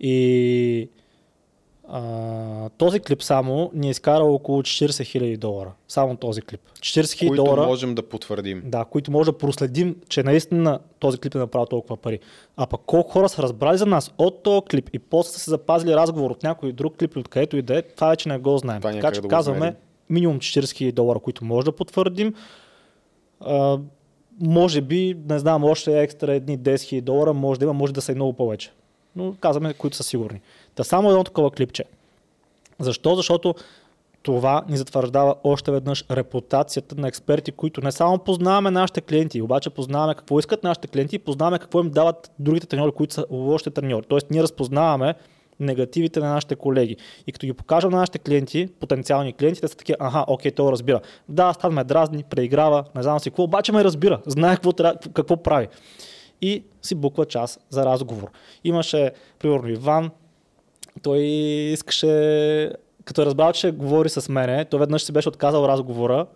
И 0.00 0.88
а, 1.94 2.68
този 2.68 3.00
клип 3.00 3.22
само 3.22 3.70
ни 3.74 3.86
е 3.86 3.90
изкарал 3.90 4.34
около 4.34 4.62
40 4.62 4.86
000 4.86 5.36
долара. 5.36 5.72
Само 5.88 6.16
този 6.16 6.42
клип. 6.42 6.60
40 6.78 7.00
000 7.00 7.28
които 7.28 7.44
долара, 7.44 7.66
можем 7.66 7.94
да 7.94 8.02
потвърдим. 8.02 8.62
да, 8.64 8.84
които 8.84 9.10
може 9.10 9.32
да 9.32 9.38
проследим, 9.38 9.96
че 10.08 10.22
наистина 10.22 10.78
този 10.98 11.18
клип 11.18 11.34
е 11.34 11.38
направил 11.38 11.66
толкова 11.66 11.96
пари. 11.96 12.18
А 12.56 12.66
пък 12.66 12.80
колко 12.86 13.10
хора 13.10 13.28
са 13.28 13.42
разбрали 13.42 13.78
за 13.78 13.86
нас 13.86 14.12
от 14.18 14.42
този 14.42 14.62
клип 14.70 14.90
и 14.92 14.98
после 14.98 15.32
са 15.32 15.38
се 15.40 15.50
запазили 15.50 15.94
разговор 15.94 16.30
от 16.30 16.42
някой 16.42 16.72
друг 16.72 16.96
клип 16.96 17.12
или 17.12 17.20
откъдето 17.20 17.56
и 17.56 17.62
да 17.62 17.78
е, 17.78 17.82
това 17.82 18.08
вече 18.08 18.28
не 18.28 18.38
го 18.38 18.58
знаем. 18.58 18.80
Това 18.80 18.92
така 18.92 19.12
че 19.12 19.20
да 19.20 19.28
казваме 19.28 19.58
измерим. 19.58 19.76
минимум 20.10 20.38
40 20.38 20.60
000 20.60 20.92
долара, 20.92 21.18
които 21.18 21.44
може 21.44 21.64
да 21.64 21.72
потвърдим. 21.72 22.34
А, 23.40 23.78
може 24.40 24.80
би, 24.80 25.16
не 25.28 25.38
знам, 25.38 25.64
още 25.64 26.02
екстра 26.02 26.34
едни 26.34 26.58
10 26.58 26.74
000 26.74 27.00
долара 27.00 27.32
може 27.32 27.60
да 27.60 27.64
има, 27.64 27.72
може 27.72 27.92
да 27.92 28.00
са 28.02 28.12
и 28.12 28.14
много 28.14 28.32
повече. 28.32 28.72
но 29.16 29.34
казваме, 29.40 29.74
които 29.74 29.96
са 29.96 30.02
сигурни. 30.02 30.40
Та 30.74 30.84
само 30.84 31.10
едно 31.10 31.24
такова 31.24 31.50
клипче. 31.50 31.84
Защо? 32.78 33.14
Защото 33.14 33.54
това 34.22 34.64
ни 34.68 34.76
затвърждава 34.76 35.34
още 35.44 35.70
веднъж 35.70 36.04
репутацията 36.10 36.94
на 36.98 37.08
експерти, 37.08 37.52
които 37.52 37.80
не 37.80 37.92
само 37.92 38.18
познаваме 38.18 38.70
нашите 38.70 39.00
клиенти, 39.00 39.42
обаче 39.42 39.70
познаваме 39.70 40.14
какво 40.14 40.38
искат 40.38 40.62
нашите 40.62 40.88
клиенти 40.88 41.16
и 41.16 41.18
познаваме 41.18 41.58
какво 41.58 41.80
им 41.80 41.90
дават 41.90 42.30
другите 42.38 42.66
треньори, 42.66 42.92
които 42.92 43.14
са 43.14 43.24
лошите 43.30 43.70
треньори. 43.70 44.06
Тоест 44.08 44.30
ние 44.30 44.42
разпознаваме 44.42 45.14
негативите 45.60 46.20
на 46.20 46.28
нашите 46.28 46.56
колеги. 46.56 46.96
И 47.26 47.32
като 47.32 47.46
ги 47.46 47.52
покажем 47.52 47.90
на 47.90 47.96
нашите 47.96 48.18
клиенти, 48.18 48.68
потенциални 48.80 49.32
клиенти, 49.32 49.60
те 49.60 49.68
са 49.68 49.76
такива, 49.76 49.96
аха, 50.00 50.24
окей, 50.28 50.50
той 50.50 50.72
разбира. 50.72 51.00
Да, 51.28 51.52
стан 51.52 51.72
ме 51.72 51.84
дразни, 51.84 52.24
преиграва, 52.24 52.84
не 52.94 53.02
знам 53.02 53.20
си 53.20 53.30
какво, 53.30 53.42
обаче 53.42 53.72
ме 53.72 53.84
разбира, 53.84 54.20
знае 54.26 54.54
какво, 54.54 54.72
какво 55.14 55.36
прави. 55.36 55.68
И 56.40 56.64
си 56.82 56.94
буква 56.94 57.26
час 57.26 57.60
за 57.70 57.84
разговор. 57.84 58.30
Имаше, 58.64 59.12
примерно, 59.38 59.68
Иван, 59.68 60.10
той 61.02 61.18
искаше 61.72 62.72
като 63.04 63.22
е 63.22 63.26
разбрал, 63.26 63.52
че 63.52 63.70
говори 63.70 64.08
с 64.08 64.28
мене, 64.28 64.64
той 64.64 64.80
веднъж 64.80 65.04
си 65.04 65.12
беше 65.12 65.28
отказал 65.28 65.64
разговора. 65.64 66.26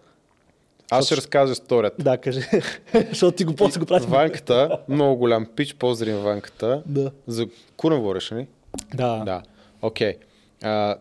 Аз 0.91 1.07
ще 1.07 1.17
разкажа 1.17 1.53
историята. 1.53 2.03
Да, 2.03 2.19
кажи. 2.19 2.41
Защото 3.09 3.37
ти 3.37 3.45
го 3.45 3.55
после 3.55 3.81
го 3.81 3.87
прави. 3.87 4.07
Ванката, 4.07 4.79
много 4.89 5.17
голям 5.17 5.47
пич, 5.57 5.75
поздравим 5.75 6.17
Ванката. 6.17 6.83
Да. 6.87 7.11
За 7.27 7.47
Куна 7.77 7.99
говориш, 7.99 8.31
нали? 8.31 8.47
Да. 8.95 9.23
Да. 9.25 9.43
Окей. 9.83 10.15
Okay. 10.63 10.97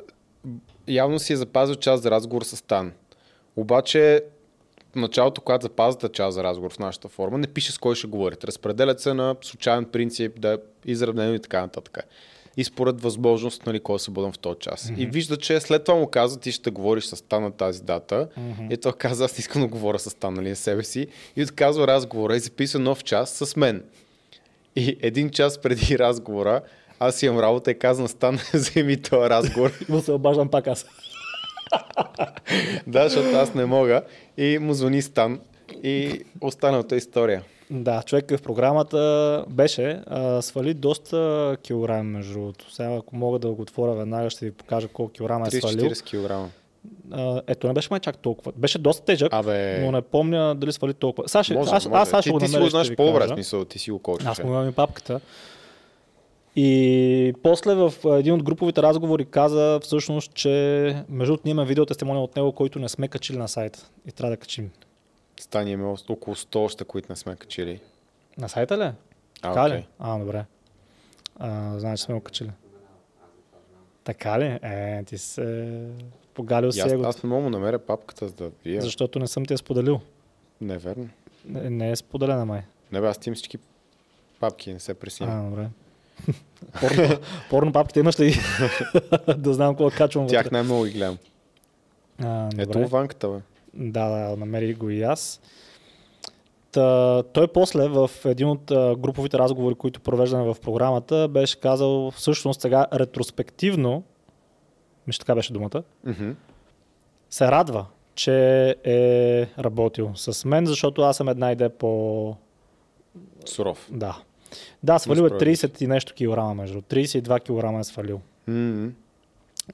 явно 0.87 1.19
си 1.19 1.33
е 1.33 1.35
запазил 1.35 1.75
част 1.75 2.03
за 2.03 2.11
разговор 2.11 2.43
с 2.43 2.61
Тан. 2.61 2.91
Обаче 3.55 4.23
в 4.91 4.95
началото, 4.95 5.41
когато 5.41 5.63
запазите 5.63 6.09
част 6.09 6.33
за 6.35 6.43
разговор 6.43 6.73
в 6.73 6.79
нашата 6.79 7.07
форма, 7.07 7.37
не 7.37 7.47
пише 7.47 7.71
с 7.71 7.77
кой 7.77 7.95
ще 7.95 8.07
говорите. 8.07 8.47
Разпределят 8.47 8.99
се 8.99 9.13
на 9.13 9.35
случайен 9.41 9.85
принцип, 9.85 10.39
да 10.39 10.57
изравнено 10.85 11.33
и 11.33 11.39
така 11.39 11.61
нататък 11.61 12.07
и 12.57 12.63
според 12.63 13.01
възможност, 13.01 13.65
нали, 13.65 13.79
кой 13.79 13.95
е 13.95 13.99
свободен 13.99 14.31
в 14.31 14.39
този 14.39 14.59
час. 14.59 14.87
Mm-hmm. 14.87 14.97
И 14.97 15.05
вижда, 15.05 15.37
че 15.37 15.59
след 15.59 15.83
това 15.83 15.97
му 15.97 16.07
каза, 16.07 16.39
ти 16.39 16.51
ще 16.51 16.69
говориш 16.69 17.03
с 17.03 17.21
Тан 17.21 17.43
на 17.43 17.51
тази 17.51 17.83
дата. 17.83 18.27
Mm-hmm. 18.39 18.73
И 18.73 18.77
той 18.77 18.93
каза, 18.93 19.25
аз 19.25 19.37
не 19.37 19.39
искам 19.39 19.61
да 19.61 19.67
говоря 19.67 19.99
с 19.99 20.13
Тан, 20.13 20.33
нали, 20.33 20.55
себе 20.55 20.83
си. 20.83 21.07
И 21.35 21.43
отказва 21.43 21.87
разговора 21.87 22.35
и 22.35 22.39
записва 22.39 22.79
нов 22.79 23.03
час 23.03 23.29
с 23.29 23.55
мен. 23.55 23.83
И 24.75 24.97
един 25.01 25.29
час 25.29 25.57
преди 25.57 25.97
разговора, 25.99 26.61
аз 26.99 27.23
имам 27.23 27.39
работа 27.39 27.71
и 27.71 27.79
казвам, 27.79 28.07
Стан, 28.07 28.39
вземи 28.53 29.01
този 29.01 29.29
разговор. 29.29 29.71
Му 29.89 30.01
се 30.01 30.11
обаждам 30.11 30.49
пак 30.49 30.67
аз. 30.67 30.85
да, 32.87 33.09
защото 33.09 33.37
аз 33.37 33.53
не 33.53 33.65
мога. 33.65 34.01
И 34.37 34.57
му 34.59 34.73
звъни 34.73 35.01
Стан. 35.01 35.39
И 35.83 36.23
останалата 36.41 36.95
история. 36.95 37.43
Да, 37.71 38.03
човек 38.03 38.37
в 38.37 38.41
програмата 38.41 39.45
беше, 39.49 40.01
а, 40.07 40.41
свали 40.41 40.73
доста 40.73 41.57
килограми 41.63 42.09
между 42.11 42.33
другото. 42.33 42.73
Сега 42.73 42.95
ако 42.95 43.15
мога 43.15 43.39
да 43.39 43.51
го 43.51 43.61
отворя 43.61 43.93
веднага, 43.93 44.29
ще 44.29 44.45
ви 44.45 44.51
покажа 44.51 44.87
колко 44.87 45.11
килограма 45.11 45.47
е 45.47 45.51
свалил. 45.51 45.89
40 45.89 46.03
килограма. 46.03 46.49
ето, 47.47 47.67
не 47.67 47.73
беше 47.73 47.87
май 47.91 47.99
чак 47.99 48.17
толкова. 48.17 48.51
Беше 48.55 48.79
доста 48.79 49.05
тежък, 49.05 49.33
Абе... 49.33 49.79
но 49.85 49.91
не 49.91 50.01
помня 50.01 50.55
дали 50.55 50.73
свали 50.73 50.93
толкова. 50.93 51.29
Саше, 51.29 51.53
може, 51.53 51.71
аз, 51.73 51.85
може. 51.85 52.01
аз, 52.01 52.13
аз 52.13 52.23
ти, 52.23 52.29
го 52.29 52.39
ти 52.39 52.45
намеря, 52.45 52.61
си 52.61 52.63
го 52.63 52.69
знаеш 52.69 52.95
по-добре, 52.95 53.27
смисъл, 53.27 53.65
ти 53.65 53.79
си 53.79 53.91
го 53.91 53.99
кочеш. 53.99 54.27
Аз 54.27 54.43
му 54.43 54.49
имам 54.49 54.69
и 54.69 54.71
папката. 54.71 55.19
И 56.55 57.33
после 57.43 57.75
в 57.75 57.93
един 58.05 58.33
от 58.33 58.43
груповите 58.43 58.81
разговори 58.81 59.25
каза 59.25 59.79
всъщност, 59.83 60.33
че 60.33 60.49
между 61.09 61.31
другото 61.31 61.41
ние 61.45 61.51
имаме 61.51 61.67
видео 61.67 61.85
тестимония 61.85 62.23
от 62.23 62.35
него, 62.35 62.51
който 62.51 62.79
не 62.79 62.89
сме 62.89 63.07
качили 63.07 63.37
на 63.37 63.47
сайта 63.47 63.89
и 64.07 64.11
трябва 64.11 64.31
да 64.31 64.37
качим. 64.37 64.71
Стани 65.39 65.71
имаме 65.71 65.97
около 66.09 66.35
100 66.35 66.55
още, 66.55 66.83
които 66.83 67.11
не 67.11 67.15
сме 67.15 67.35
качили. 67.35 67.81
На 68.37 68.49
сайта 68.49 68.77
ли? 68.77 68.81
А, 68.81 68.93
така 69.41 69.59
okay. 69.59 69.77
ли? 69.77 69.87
А, 69.99 70.17
добре. 70.19 70.45
А, 71.39 71.79
знаеш, 71.79 71.99
сме 71.99 72.15
го 72.15 72.21
качили. 72.21 72.51
Така 74.03 74.39
ли? 74.39 74.59
Е, 74.61 75.03
ти 75.03 75.17
се 75.17 75.89
погалил 76.33 76.71
си 76.71 76.79
его. 76.79 77.03
Аз 77.05 77.23
не 77.23 77.29
мога 77.29 77.43
да 77.43 77.49
намеря 77.49 77.79
папката, 77.79 78.27
за 78.27 78.33
да 78.33 78.51
вия. 78.65 78.81
Защото 78.81 79.19
не 79.19 79.27
съм 79.27 79.45
ти 79.45 79.53
я 79.53 79.57
споделил. 79.57 80.01
Не 80.61 80.77
верно. 80.77 81.09
Не, 81.45 81.69
не 81.69 81.91
е 81.91 81.95
споделена 81.95 82.45
май. 82.45 82.61
Не 82.91 83.01
бе, 83.01 83.07
аз 83.07 83.17
ти 83.17 83.31
всички 83.31 83.57
папки, 84.39 84.73
не 84.73 84.79
се 84.79 84.93
пресиня. 84.93 85.31
А, 85.31 85.49
добре. 85.49 85.69
порно, 86.79 87.17
порно 87.49 87.71
папките 87.71 87.99
имаш 87.99 88.19
ли? 88.19 88.35
да 89.37 89.53
знам 89.53 89.73
какво 89.73 89.89
качвам. 89.89 90.27
Тях 90.27 90.51
най-много 90.51 90.83
ги 90.83 90.91
гледам. 90.91 91.17
А, 92.19 92.49
добре. 92.49 92.63
Ето 92.63 92.87
ванката, 92.87 93.29
бе. 93.29 93.39
Да, 93.75 94.09
да, 94.09 94.37
намери 94.37 94.73
го 94.73 94.89
и 94.89 95.01
аз. 95.03 95.41
Та, 96.71 97.23
той 97.23 97.47
после 97.47 97.87
в 97.87 98.11
един 98.25 98.47
от 98.47 98.63
груповите 98.99 99.37
разговори, 99.37 99.75
които 99.75 100.01
провеждаме 100.01 100.53
в 100.53 100.57
програмата, 100.61 101.27
беше 101.27 101.59
казал 101.59 102.11
всъщност 102.11 102.61
сега 102.61 102.87
ретроспективно, 102.93 104.03
мисля 105.07 105.19
така 105.19 105.35
беше 105.35 105.53
думата, 105.53 105.83
mm-hmm. 106.07 106.35
се 107.29 107.47
радва, 107.47 107.85
че 108.15 108.69
е 108.83 109.47
работил 109.59 110.11
с 110.15 110.45
мен, 110.45 110.65
защото 110.65 111.01
аз 111.01 111.17
съм 111.17 111.29
една 111.29 111.51
идея 111.51 111.69
по... 111.69 112.35
Суров. 113.45 113.89
Да. 113.91 114.17
Да, 114.83 114.99
свалил 114.99 115.21
е 115.21 115.29
30 115.29 115.81
и 115.81 115.87
нещо 115.87 116.13
килограма 116.13 116.53
между. 116.53 116.81
32 116.81 117.43
килограма 117.43 117.79
е 117.79 117.83
свалил. 117.83 118.21
Mm-hmm. 118.49 118.91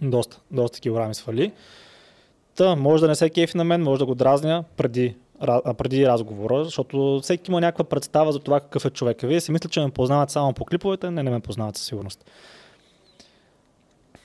Доста, 0.02 0.40
доста 0.52 0.80
килограми 0.80 1.16
свали. 1.16 1.52
Та, 2.62 2.76
може 2.76 3.02
да 3.02 3.08
не 3.08 3.16
се 3.16 3.30
кефи 3.30 3.58
на 3.58 3.64
мен, 3.64 3.84
може 3.84 4.00
да 4.00 4.06
го 4.06 4.16
дразня 4.16 4.64
преди 4.78 5.16
преди 5.78 6.08
разговора, 6.08 6.64
защото 6.66 7.20
всеки 7.24 7.52
има 7.52 7.62
някаква 7.62 7.84
представа 7.84 8.32
за 8.32 8.40
това 8.40 8.60
какъв 8.60 8.86
е 8.86 8.90
човек. 8.90 9.22
Вие 9.22 9.42
си 9.42 9.52
мислите, 9.52 9.68
че 9.68 9.80
ме 9.80 9.92
познават 9.92 10.30
само 10.30 10.54
по 10.54 10.66
клиповете, 10.66 11.12
не, 11.12 11.24
не 11.24 11.32
ме 11.32 11.40
познават 11.40 11.78
със 11.78 11.86
сигурност. 11.86 12.26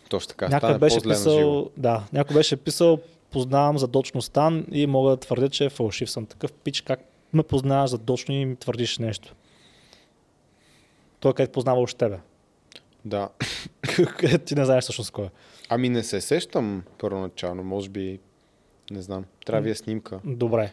Точно 0.09 0.29
така. 0.29 0.49
Някой 0.49 0.79
беше 0.79 1.01
писал, 1.01 1.71
да, 1.77 2.05
някой 2.13 2.35
беше 2.35 2.57
писал, 2.57 2.99
познавам 3.31 3.79
задочно 3.79 4.23
Стан 4.23 4.67
и 4.73 4.87
мога 4.87 5.11
да 5.11 5.17
твърдя, 5.17 5.49
че 5.49 5.65
е 5.65 5.71
фалшив 5.71 6.11
съм. 6.11 6.27
Такъв 6.27 6.53
пич, 6.53 6.81
как 6.81 7.01
ме 7.33 7.43
познаваш 7.43 7.91
задочно 7.91 8.35
и 8.35 8.45
ми 8.45 8.57
твърдиш 8.57 8.99
нещо. 8.99 9.35
Той 11.21 11.33
къде 11.33 11.53
познава 11.53 11.81
още 11.81 11.99
тебе. 11.99 12.19
Да. 13.05 13.29
Ти 14.45 14.55
не 14.55 14.65
знаеш 14.65 14.85
всъщност 14.85 15.11
кой 15.11 15.25
е. 15.25 15.31
Ами 15.69 15.89
не 15.89 16.03
се 16.03 16.21
сещам 16.21 16.83
първоначално, 16.99 17.63
може 17.63 17.89
би, 17.89 18.21
не 18.91 19.03
знам, 19.03 19.25
трябва 19.47 19.63
ви 19.63 19.71
е 19.71 19.75
снимка. 19.75 20.21
Добре. 20.25 20.73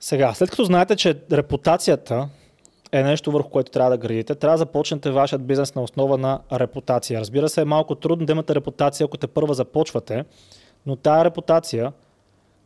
Сега, 0.00 0.34
след 0.34 0.50
като 0.50 0.64
знаете, 0.64 0.96
че 0.96 1.16
репутацията 1.32 2.28
е 2.92 3.02
нещо 3.02 3.32
върху 3.32 3.50
което 3.50 3.70
трябва 3.70 3.90
да 3.90 3.98
градите, 3.98 4.34
трябва 4.34 4.54
да 4.54 4.58
започнете 4.58 5.10
вашият 5.10 5.46
бизнес 5.46 5.74
на 5.74 5.82
основа 5.82 6.18
на 6.18 6.40
репутация. 6.52 7.20
Разбира 7.20 7.48
се, 7.48 7.60
е 7.60 7.64
малко 7.64 7.94
трудно 7.94 8.26
да 8.26 8.32
имате 8.32 8.54
репутация, 8.54 9.04
ако 9.04 9.16
те 9.16 9.26
първа 9.26 9.54
започвате, 9.54 10.24
но 10.86 10.96
тая 10.96 11.24
репутация, 11.24 11.92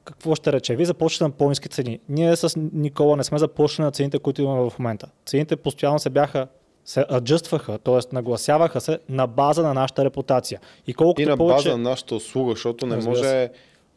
какво 0.04 0.34
ще 0.34 0.52
рече? 0.52 0.76
Вие 0.76 0.86
започвате 0.86 1.24
на 1.24 1.30
по-низки 1.30 1.68
цени. 1.68 2.00
Ние 2.08 2.36
с 2.36 2.56
Никола 2.56 3.16
не 3.16 3.24
сме 3.24 3.38
започнали 3.38 3.86
на 3.86 3.92
цените, 3.92 4.18
които 4.18 4.42
имаме 4.42 4.70
в 4.70 4.78
момента. 4.78 5.08
Цените 5.26 5.56
постоянно 5.56 5.98
се 5.98 6.10
бяха 6.10 6.48
се 6.84 7.04
аджъстваха, 7.12 7.78
т.е. 7.78 8.14
нагласяваха 8.14 8.80
се 8.80 8.98
на 9.08 9.26
база 9.26 9.62
на 9.62 9.74
нашата 9.74 10.04
репутация. 10.04 10.60
И, 10.86 10.94
колкото 10.94 11.22
и 11.22 11.26
на 11.26 11.36
повече... 11.36 11.68
база 11.68 11.78
на 11.78 11.90
нашата 11.90 12.14
услуга, 12.14 12.52
защото 12.52 12.86
не 12.86 12.96
Разбира 12.96 13.10
може 13.10 13.24
се 13.24 13.50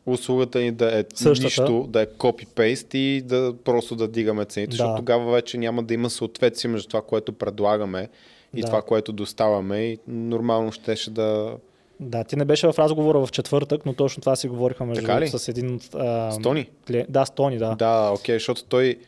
услугата 0.05 0.59
ни 0.59 0.71
да 0.71 0.99
е 0.99 1.03
Същата. 1.13 1.45
нищо, 1.45 1.87
да 1.89 2.01
е 2.01 2.05
копи-пейст 2.05 2.95
и 2.95 3.21
да 3.21 3.53
просто 3.63 3.95
да 3.95 4.07
дигаме 4.07 4.45
цените, 4.45 4.69
да. 4.69 4.75
защото 4.77 4.97
тогава 4.97 5.31
вече 5.31 5.57
няма 5.57 5.83
да 5.83 5.93
има 5.93 6.09
съответствие 6.09 6.71
между 6.71 6.87
това, 6.87 7.01
което 7.01 7.33
предлагаме 7.33 8.09
и 8.55 8.61
да. 8.61 8.67
това, 8.67 8.81
което 8.81 9.13
доставаме 9.13 9.79
и 9.79 9.99
нормално 10.07 10.71
щеше 10.71 11.11
да... 11.11 11.57
Да, 11.99 12.23
ти 12.23 12.35
не 12.35 12.45
беше 12.45 12.67
в 12.67 12.79
разговора 12.79 13.25
в 13.25 13.31
четвъртък, 13.31 13.85
но 13.85 13.93
точно 13.93 14.21
това 14.21 14.35
си 14.35 14.47
говорихме 14.47 14.85
между 14.85 15.37
с 15.37 15.47
един... 15.47 15.79
А, 15.93 16.31
Стони? 16.31 16.69
Да, 17.09 17.25
Стони, 17.25 17.57
да. 17.57 17.75
Да, 17.75 18.11
окей, 18.15 18.35
защото 18.35 18.63
той, 18.63 18.99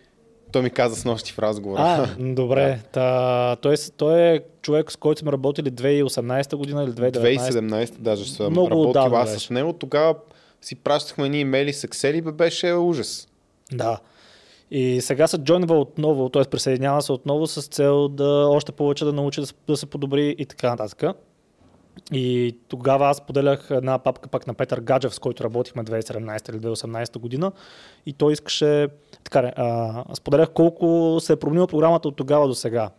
той 0.52 0.62
ми 0.62 0.70
каза 0.70 0.96
с 0.96 1.06
нощи 1.06 1.34
в 1.34 1.40
разговора. 1.40 1.82
А, 1.82 2.08
добре. 2.20 2.66
да. 2.66 2.78
Та, 2.92 3.56
той, 3.56 3.76
той 3.98 4.22
е 4.22 4.40
човек, 4.62 4.92
с 4.92 4.96
който 4.96 5.20
сме 5.20 5.32
работили 5.32 5.72
2018 5.72 6.56
година 6.56 6.84
или 6.84 6.92
2019. 6.92 7.12
2017 7.12 7.98
даже 7.98 8.32
съм 8.32 8.52
Много 8.52 8.70
работил 8.70 9.16
аз 9.18 9.34
с 9.34 9.50
него. 9.50 9.74
Тогава 9.74 10.16
си 10.62 10.76
пращахме 10.76 11.26
едни 11.26 11.40
имейли 11.40 11.74
с 11.74 11.88
Excel 11.88 12.14
и 12.14 12.22
беше 12.22 12.74
ужас. 12.74 13.28
Да. 13.72 14.00
И 14.72 15.02
сега 15.02 15.28
се 15.28 15.38
джойнва 15.38 15.80
отново, 15.80 16.30
т.е. 16.30 16.44
присъединява 16.44 17.02
се 17.02 17.12
отново 17.12 17.48
с 17.48 17.62
цел 17.62 18.08
да 18.08 18.48
още 18.52 18.72
повече 18.72 19.06
да 19.06 19.14
научи 19.14 19.42
да, 19.42 19.48
да 19.68 19.78
се 19.78 19.86
подобри 19.86 20.36
и 20.38 20.46
така 20.46 20.70
нататък. 20.70 21.04
И 22.12 22.58
тогава 22.68 23.08
аз 23.08 23.22
поделях 23.22 23.68
една 23.72 24.00
папка 24.00 24.30
пак 24.30 24.48
на 24.48 24.54
Петър 24.54 24.80
Гаджев, 24.80 25.16
с 25.16 25.20
който 25.20 25.44
работихме 25.44 25.84
2017 25.84 26.50
или 26.50 26.60
2018 26.60 27.20
година. 27.20 27.52
И 28.06 28.14
той 28.14 28.34
искаше, 28.34 28.88
така, 29.24 29.52
а, 29.56 30.04
споделях 30.16 30.50
колко 30.54 31.18
се 31.20 31.34
е 31.34 31.36
променила 31.36 31.68
програмата 31.68 32.08
от 32.08 32.16
тогава 32.16 32.48
до 32.48 32.56
сега. 32.56 32.90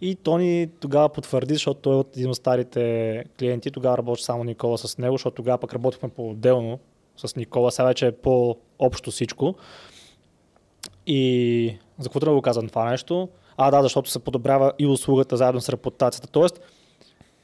И 0.00 0.14
Тони 0.14 0.68
тогава 0.80 1.08
потвърди, 1.08 1.54
защото 1.54 1.80
той 1.80 1.94
е 1.94 1.98
от 1.98 2.16
един 2.16 2.30
от 2.30 2.36
старите 2.36 3.24
клиенти, 3.38 3.70
тогава 3.70 3.98
работи 3.98 4.22
само 4.22 4.44
Никола 4.44 4.78
с 4.78 4.98
него, 4.98 5.14
защото 5.14 5.34
тогава 5.34 5.58
пък 5.58 5.74
работихме 5.74 6.08
по-отделно 6.08 6.78
с 7.16 7.36
Никола, 7.36 7.70
сега 7.70 7.86
вече 7.86 8.06
е 8.06 8.12
по-общо 8.12 9.10
всичко. 9.10 9.54
И 11.06 11.76
за 11.98 12.08
какво 12.08 12.20
да 12.20 12.30
го 12.30 12.42
казвам 12.42 12.68
това 12.68 12.90
нещо? 12.90 13.28
А, 13.56 13.70
да, 13.70 13.82
защото 13.82 14.10
се 14.10 14.18
подобрява 14.18 14.72
и 14.78 14.86
услугата 14.86 15.36
заедно 15.36 15.60
с 15.60 15.68
репутацията. 15.68 16.28
Тоест, 16.28 16.60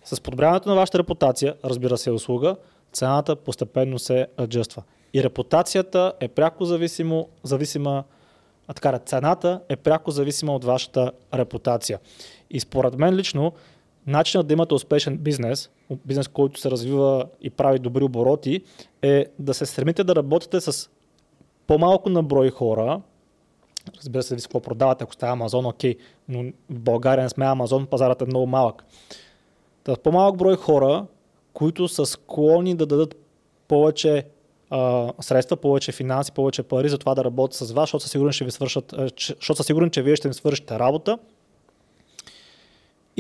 с 0.05 0.21
подобряването 0.21 0.69
на 0.69 0.75
вашата 0.75 0.99
репутация, 0.99 1.55
разбира 1.65 1.99
се, 1.99 2.11
услуга, 2.11 2.57
цената 2.93 3.37
постепенно 3.37 3.99
се 3.99 4.27
аджъства. 4.41 4.83
И 5.15 5.25
репутацията 5.25 6.13
е 6.21 6.29
пряко 6.29 6.65
зависимо, 6.65 7.29
зависима, 7.43 8.05
а 8.69 8.75
така, 8.75 8.99
цената 8.99 9.61
е 9.69 9.77
пряко 9.77 10.11
зависима 10.11 10.55
от 10.55 10.65
вашата 10.65 11.13
репутация. 11.35 11.99
И 12.51 12.61
според 12.61 12.99
мен 12.99 13.15
лично, 13.15 13.53
начинът 14.07 14.47
да 14.47 14.53
имате 14.53 14.75
успешен 14.75 15.19
бизнес, 15.19 15.71
бизнес, 16.05 16.29
който 16.29 16.61
се 16.61 16.71
развива 16.71 17.27
и 17.41 17.51
прави 17.51 17.79
добри 17.79 18.05
обороти, 18.05 18.63
е 19.03 19.27
да 19.39 19.55
се 19.55 19.67
стремите 19.67 20.05
да 20.05 20.17
работите 20.17 20.61
с 20.61 20.91
по-малко 21.67 22.11
на 22.11 22.23
брой 22.23 22.51
хора, 22.51 23.01
разбира 23.97 24.23
се, 24.23 24.29
зависи 24.29 24.47
какво 24.47 24.61
продавате, 24.61 25.05
ако 25.05 25.13
сте 25.13 25.27
Амазон, 25.27 25.67
окей, 25.67 25.97
но 26.29 26.43
в 26.71 26.81
България 26.81 27.23
не 27.23 27.29
сме 27.29 27.45
Амазон, 27.47 27.87
пазарът 27.87 28.23
е 28.23 28.27
много 28.27 28.47
малък. 28.47 28.85
Та, 29.85 29.97
по-малък 29.97 30.37
брой 30.37 30.57
хора, 30.57 31.07
които 31.53 31.89
са 31.89 32.07
склонни 32.07 32.75
да 32.75 32.87
дадат 32.87 33.17
повече 33.69 34.27
а, 34.71 35.13
средства, 35.21 35.57
повече 35.57 35.93
финанси, 35.93 36.33
повече 36.33 36.63
пари 36.63 36.89
за 36.89 36.99
това 36.99 37.15
да 37.15 37.25
работят 37.25 37.55
с 37.55 37.73
вас, 37.73 37.83
защото 37.83 38.05
са 38.05 38.09
сигурни, 38.09 38.33
ще 38.33 38.45
ви 38.45 38.51
свършат, 38.51 38.95
защото 39.19 39.57
са 39.57 39.65
сигурни, 39.65 39.91
че 39.91 40.03
вие 40.03 40.17
ще 40.17 40.29
им 40.29 40.35
свършите 40.35 40.79
работа. 40.79 41.19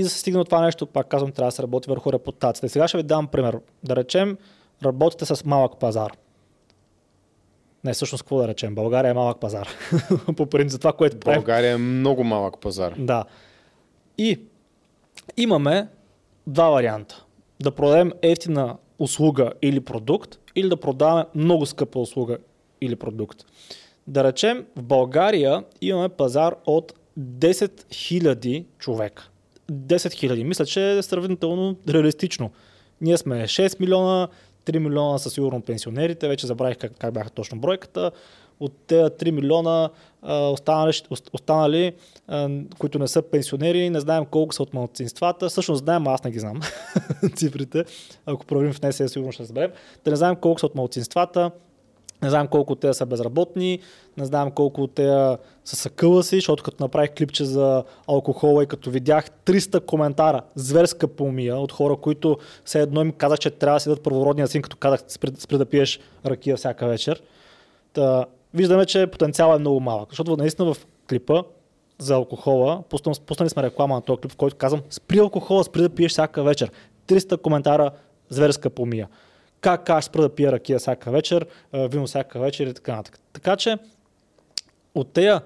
И 0.01 0.03
за 0.03 0.07
да 0.07 0.11
се 0.11 0.19
стигне 0.19 0.45
това 0.45 0.61
нещо, 0.61 0.87
пак 0.87 1.09
казвам, 1.09 1.33
трябва 1.33 1.49
да 1.49 1.53
се 1.53 1.63
работи 1.63 1.91
върху 1.91 2.13
репутацията. 2.13 2.67
И 2.67 2.69
сега 2.69 2.89
ще 2.89 2.97
ви 2.97 3.03
дам 3.03 3.27
пример. 3.27 3.59
Да 3.85 3.97
речем, 3.97 4.39
работите 4.85 5.25
с 5.25 5.45
малък 5.45 5.79
пазар. 5.81 6.13
Не, 7.85 7.93
всъщност 7.93 8.23
какво 8.23 8.39
да 8.39 8.49
речем? 8.49 8.75
България 8.75 9.11
е 9.11 9.15
малък 9.15 9.41
пазар. 9.41 9.69
По 10.37 10.47
принцип 10.47 10.81
това, 10.81 10.93
което 10.93 11.21
правим. 11.21 11.41
България 11.41 11.73
е 11.73 11.77
много 11.77 12.25
малък 12.25 12.61
пазар. 12.61 12.95
Да. 12.99 13.25
И 14.19 14.41
имаме 15.37 15.89
два 16.47 16.71
варианта. 16.71 17.25
Да 17.63 17.71
продадем 17.71 18.13
ефтина 18.23 18.77
услуга 18.99 19.53
или 19.63 19.81
продукт, 19.81 20.39
или 20.57 20.69
да 20.69 20.77
продаваме 20.77 21.25
много 21.35 21.67
скъпа 21.67 21.99
услуга 21.99 22.39
или 22.81 22.97
продукт. 22.97 23.45
Да 24.07 24.25
речем, 24.25 24.67
в 24.77 24.83
България 24.83 25.65
имаме 25.81 26.09
пазар 26.09 26.55
от 26.67 26.93
10 27.19 27.85
000 27.91 28.65
човека. 28.79 29.30
10 29.71 29.97
000. 29.97 30.43
Мисля, 30.43 30.67
че 30.67 30.99
е 30.99 31.03
сравнително 31.03 31.77
реалистично. 31.89 32.51
Ние 33.01 33.19
сме 33.19 33.45
6 33.45 33.81
милиона, 33.81 34.29
3 34.67 34.79
милиона 34.79 35.19
са 35.19 35.31
сигурно 35.31 35.61
пенсионерите, 35.63 36.29
вече 36.29 36.47
забравих 36.47 36.79
как, 36.79 36.93
как 36.99 37.15
бяха 37.15 37.31
точно 37.31 37.61
бройката. 37.61 38.11
От 38.61 38.73
тези 38.87 39.03
3 39.03 39.31
милиона 39.31 39.91
останали, 40.53 40.93
останали 41.33 41.93
които 42.79 42.99
не 42.99 43.09
са 43.09 43.23
пенсионери, 43.23 43.91
не 43.91 44.01
знаем 44.01 44.25
колко 44.25 44.55
са 44.55 44.63
от 44.63 44.75
малцинствата. 44.75 45.49
Всъщност 45.49 45.85
знаем, 45.85 46.07
аз 46.07 46.25
не 46.25 46.31
ги 46.31 46.39
знам 46.39 46.61
цифрите. 47.37 47.85
Ако 48.27 48.47
проверим 48.47 48.73
в 48.73 48.83
НСЕ, 48.83 49.09
сигурно 49.09 49.33
ще 49.33 49.43
разберем. 49.43 49.71
Да 50.05 50.11
не 50.11 50.17
знаем 50.17 50.37
колко 50.37 50.61
са 50.61 50.67
от 50.67 50.75
малцинствата, 50.75 51.51
не 52.23 52.31
знаем 52.31 52.47
колко 52.47 52.73
от 52.73 52.81
те 52.81 52.95
са 52.95 53.07
безработни, 53.07 53.79
не 54.17 54.25
знаем 54.25 54.51
колко 54.51 54.83
от 54.83 54.95
те 54.95 55.37
са 55.65 55.77
съкъла 55.77 56.23
си, 56.23 56.37
защото 56.37 56.63
като 56.63 56.83
направих 56.85 57.11
клипче 57.15 57.45
за 57.45 57.85
алкохола 58.09 58.63
и 58.63 58.67
като 58.67 58.91
видях 58.91 59.31
300 59.45 59.85
коментара, 59.85 60.43
зверска 60.55 61.09
помия 61.09 61.57
от 61.57 61.73
хора, 61.73 61.97
които 61.97 62.39
все 62.65 62.81
едно 62.81 63.01
им 63.01 63.13
казах, 63.13 63.39
че 63.39 63.51
трябва 63.51 63.77
да 63.77 63.81
си 63.81 63.89
дадат 63.89 64.05
първородния 64.05 64.49
син, 64.49 64.63
като 64.63 64.77
казах, 64.77 65.01
спри, 65.09 65.59
да 65.59 65.67
пиеш 65.67 66.01
ракия 66.27 66.57
всяка 66.57 66.87
вечер. 66.87 67.23
Та, 67.93 68.27
виждаме, 68.55 68.87
че 68.87 69.07
потенциалът 69.07 69.57
е 69.57 69.61
много 69.61 69.81
малък, 69.81 70.09
защото 70.11 70.37
наистина 70.37 70.75
в 70.75 70.87
клипа 71.09 71.43
за 71.99 72.15
алкохола, 72.15 72.83
пуснали 73.27 73.51
сме 73.51 73.63
реклама 73.63 73.95
на 73.95 74.01
този 74.01 74.21
клип, 74.21 74.33
в 74.33 74.37
който 74.37 74.57
казвам, 74.57 74.83
спри 74.91 75.19
алкохола, 75.19 75.65
спри 75.65 75.83
да 75.83 75.91
пиеш 75.91 76.13
всяка 76.13 76.43
вечер. 76.43 76.71
300 77.09 77.43
коментара, 77.43 77.91
зверска 78.29 78.71
помия 78.71 79.09
как 79.61 79.90
аз 79.90 80.05
спра 80.05 80.23
да 80.23 80.29
пия 80.29 80.53
ракия 80.53 80.79
всяка 80.79 81.11
вечер, 81.11 81.46
вино 81.75 82.07
всяка 82.07 82.38
вечер 82.40 82.66
и 82.66 82.75
така 82.75 82.96
нататък. 82.96 83.20
Така 83.33 83.57
че 83.57 83.77
от 84.94 85.12
тези 85.12 85.38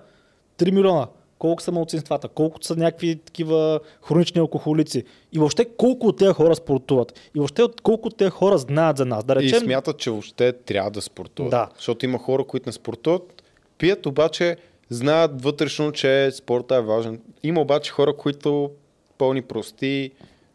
3 0.59 0.71
милиона, 0.71 1.07
колко 1.39 1.63
са 1.63 1.73
малцинствата, 1.73 2.29
колко 2.29 2.63
са 2.63 2.77
някакви 2.77 3.17
такива 3.17 3.81
хронични 4.03 4.41
алкохолици 4.41 5.05
и 5.33 5.39
въобще 5.39 5.65
колко 5.65 6.07
от 6.07 6.19
тези 6.19 6.33
хора 6.33 6.55
спортуват 6.55 7.31
и 7.35 7.39
въобще 7.39 7.63
колко 7.83 8.09
от 8.09 8.17
тези 8.17 8.31
хора 8.31 8.59
знаят 8.59 8.97
за 8.97 9.07
нас. 9.07 9.25
Да 9.25 9.37
речем... 9.37 9.59
И 9.59 9.61
смятат, 9.61 9.99
че 9.99 10.11
въобще 10.11 10.53
трябва 10.53 10.91
да 10.91 11.03
спортуват. 11.03 11.51
Да. 11.51 11.69
Защото 11.77 12.05
има 12.05 12.19
хора, 12.19 12.45
които 12.45 12.69
не 12.69 12.73
спортуват, 12.73 13.43
пият, 13.79 14.07
обаче 14.07 14.57
знаят 14.91 15.43
вътрешно, 15.43 15.93
че 15.93 16.31
спорта 16.31 16.75
е 16.75 16.81
важен. 16.81 17.21
Има 17.43 17.61
обаче 17.61 17.93
хора, 17.93 18.17
които 18.17 18.71
пълни 19.19 19.43
прости, 19.43 20.11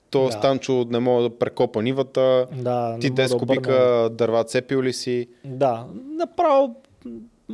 то 0.10 0.26
да. 0.26 0.32
Станчо 0.32 0.86
не 0.89 1.00
мога 1.00 1.24
да 1.24 1.30
прекопа 1.30 1.82
нивата. 1.82 2.48
Да, 2.52 2.98
ти 3.00 3.12
10 3.12 3.30
да 3.30 3.38
кубика 3.38 3.72
обърна... 3.72 4.10
дърва 4.10 4.43
цепил 4.43 4.82
ли 4.82 4.93
си? 4.93 5.28
Да, 5.45 5.86
направо 5.95 6.76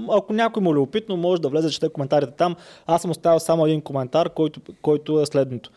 ако 0.09 0.33
някой 0.33 0.63
му 0.63 0.71
е 0.71 0.73
любопитно, 0.73 1.17
може 1.17 1.41
да 1.41 1.49
влезе, 1.49 1.69
чете 1.69 1.89
коментарите 1.89 2.31
там. 2.31 2.55
Аз 2.85 3.01
съм 3.01 3.11
оставил 3.11 3.39
само 3.39 3.65
един 3.65 3.81
коментар, 3.81 4.29
който, 4.29 4.61
който 4.81 5.21
е 5.21 5.25
следното. 5.25 5.71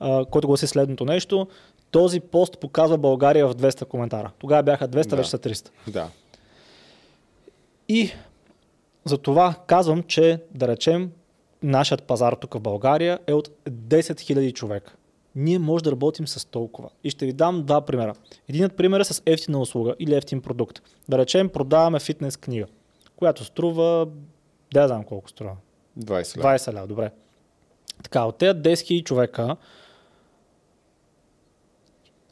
Uh, 0.00 0.30
който 0.30 0.48
гласи 0.48 0.66
следното 0.66 1.04
нещо. 1.04 1.46
Този 1.90 2.20
пост 2.20 2.58
показва 2.58 2.98
България 2.98 3.48
в 3.48 3.54
200 3.54 3.84
коментара. 3.84 4.30
Тогава 4.38 4.62
бяха 4.62 4.88
200, 4.88 5.06
да. 5.06 5.16
вече 5.16 5.30
са 5.30 5.38
300. 5.38 5.68
Да. 5.88 6.08
И 7.88 8.10
за 9.04 9.18
това 9.18 9.54
казвам, 9.66 10.02
че 10.02 10.38
да 10.54 10.68
речем, 10.68 11.10
нашият 11.62 12.02
пазар 12.02 12.32
тук 12.32 12.54
в 12.54 12.60
България 12.60 13.18
е 13.26 13.32
от 13.32 13.48
10 13.68 14.00
000 14.00 14.52
човека 14.52 14.92
ние 15.36 15.58
може 15.58 15.84
да 15.84 15.90
работим 15.90 16.28
с 16.28 16.48
толкова. 16.48 16.90
И 17.04 17.10
ще 17.10 17.26
ви 17.26 17.32
дам 17.32 17.62
два 17.62 17.80
примера. 17.80 18.14
Единият 18.48 18.76
пример 18.76 19.00
е 19.00 19.04
с 19.04 19.22
ефтина 19.26 19.60
услуга 19.60 19.94
или 19.98 20.14
ефтин 20.14 20.42
продукт. 20.42 20.82
Да 21.08 21.18
речем, 21.18 21.48
продаваме 21.48 22.00
фитнес 22.00 22.36
книга, 22.36 22.66
която 23.16 23.44
струва, 23.44 24.08
да 24.74 24.88
знам 24.88 25.04
колко 25.04 25.30
струва. 25.30 25.56
20 25.98 26.36
лева. 26.36 26.48
20 26.48 26.74
лева, 26.74 26.86
добре. 26.86 27.10
Така, 28.02 28.24
от 28.24 28.38
тези 28.38 28.58
10 28.58 28.72
000 28.72 29.04
човека, 29.04 29.56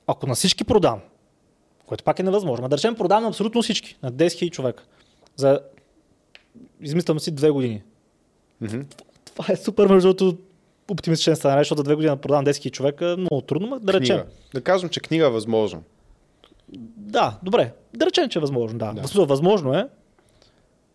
ако 0.06 0.26
на 0.26 0.34
всички 0.34 0.64
продам, 0.64 1.00
което 1.86 2.04
пак 2.04 2.18
е 2.18 2.22
невъзможно, 2.22 2.68
да 2.68 2.76
речем 2.76 2.94
продам 2.94 3.22
на 3.22 3.28
абсолютно 3.28 3.62
всички, 3.62 3.98
на 4.02 4.12
10 4.12 4.26
000 4.26 4.50
човека, 4.50 4.84
за, 5.36 5.60
измислям 6.80 7.20
си, 7.20 7.30
две 7.30 7.50
години. 7.50 7.82
Mm-hmm. 8.62 8.84
Това 9.24 9.44
е 9.48 9.56
супер, 9.56 9.86
между 9.86 10.14
другото, 10.14 10.42
оптимистичен 10.90 11.36
сценарий, 11.36 11.60
защото 11.60 11.78
за 11.78 11.84
две 11.84 11.94
години 11.94 12.14
да 12.14 12.20
продам 12.20 12.44
10 12.44 12.70
човека 12.70 13.06
е 13.06 13.16
много 13.16 13.40
трудно, 13.40 13.78
да 13.80 13.92
речем. 13.92 14.22
Да 14.54 14.60
кажем, 14.60 14.88
че 14.88 15.00
книга 15.00 15.26
е 15.26 15.30
възможно. 15.30 15.82
Да, 16.96 17.38
добре. 17.42 17.72
Да 17.94 18.06
речем, 18.06 18.28
че 18.28 18.38
е 18.38 18.40
възможно, 18.40 18.78
да. 18.78 18.92
да. 18.92 19.24
Възможно 19.24 19.74
е. 19.74 19.88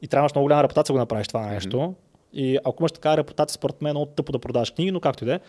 И 0.02 0.08
трябваш 0.08 0.36
много 0.36 0.46
голяма 0.46 0.64
репутация 0.64 0.94
да 0.94 0.98
го 0.98 1.00
направиш 1.00 1.28
това 1.28 1.48
нещо. 1.48 1.78
Mm-hmm. 1.78 1.94
И 2.34 2.58
ако 2.66 2.84
имаш 2.84 2.92
такава 2.92 3.18
репутация, 3.18 3.54
според 3.54 3.82
мен 3.82 3.90
е 3.90 3.94
много 3.94 4.06
тъпо 4.06 4.32
да 4.32 4.40
продаваш 4.40 4.72
книги, 4.72 4.92
но 4.92 5.00
както 5.00 5.24
и 5.24 5.28
да 5.28 5.34
е. 5.34 5.40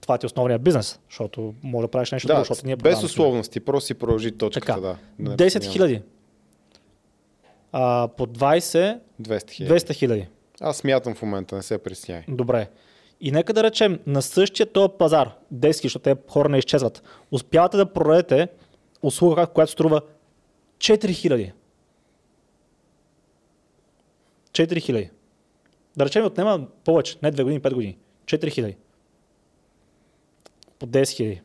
Това 0.00 0.18
ти 0.18 0.24
е 0.24 0.26
основният 0.26 0.62
бизнес, 0.62 1.00
защото 1.10 1.54
може 1.62 1.84
да 1.84 1.90
правиш 1.90 2.12
нещо 2.12 2.28
да, 2.28 2.34
друго, 2.34 2.44
защото 2.44 2.66
ние 2.66 2.76
Без 2.76 3.02
условности, 3.02 3.60
просто 3.60 3.86
си 3.86 3.94
продължи 3.94 4.32
точката. 4.32 4.66
Така, 4.66 4.80
да. 5.18 5.36
10 5.36 5.72
хиляди. 5.72 6.02
по 8.16 8.26
20 8.26 8.98
200 9.22 9.94
хиляди. 9.94 10.26
Аз 10.60 10.76
смятам 10.76 11.14
в 11.14 11.22
момента, 11.22 11.56
не 11.56 11.62
се 11.62 11.78
пресняй. 11.78 12.22
Добре. 12.28 12.68
И 13.20 13.32
нека 13.32 13.52
да 13.52 13.62
речем, 13.62 14.00
на 14.06 14.22
същия 14.22 14.72
този 14.72 14.92
пазар, 14.98 15.30
дески, 15.50 15.86
защото 15.86 16.02
те 16.02 16.16
хора 16.28 16.48
не 16.48 16.58
изчезват, 16.58 17.02
успявате 17.30 17.76
да 17.76 17.92
продадете 17.92 18.48
услуга, 19.02 19.46
която 19.46 19.72
струва 19.72 20.00
4000. 20.78 21.52
4000. 24.52 25.10
Да 25.96 26.04
речем, 26.04 26.24
отнема 26.24 26.66
повече, 26.84 27.18
не 27.22 27.32
2 27.32 27.42
години, 27.42 27.60
5 27.60 27.74
години. 27.74 27.98
4000. 28.24 28.76
По 30.78 30.86
10 30.86 31.02
000. 31.02 31.40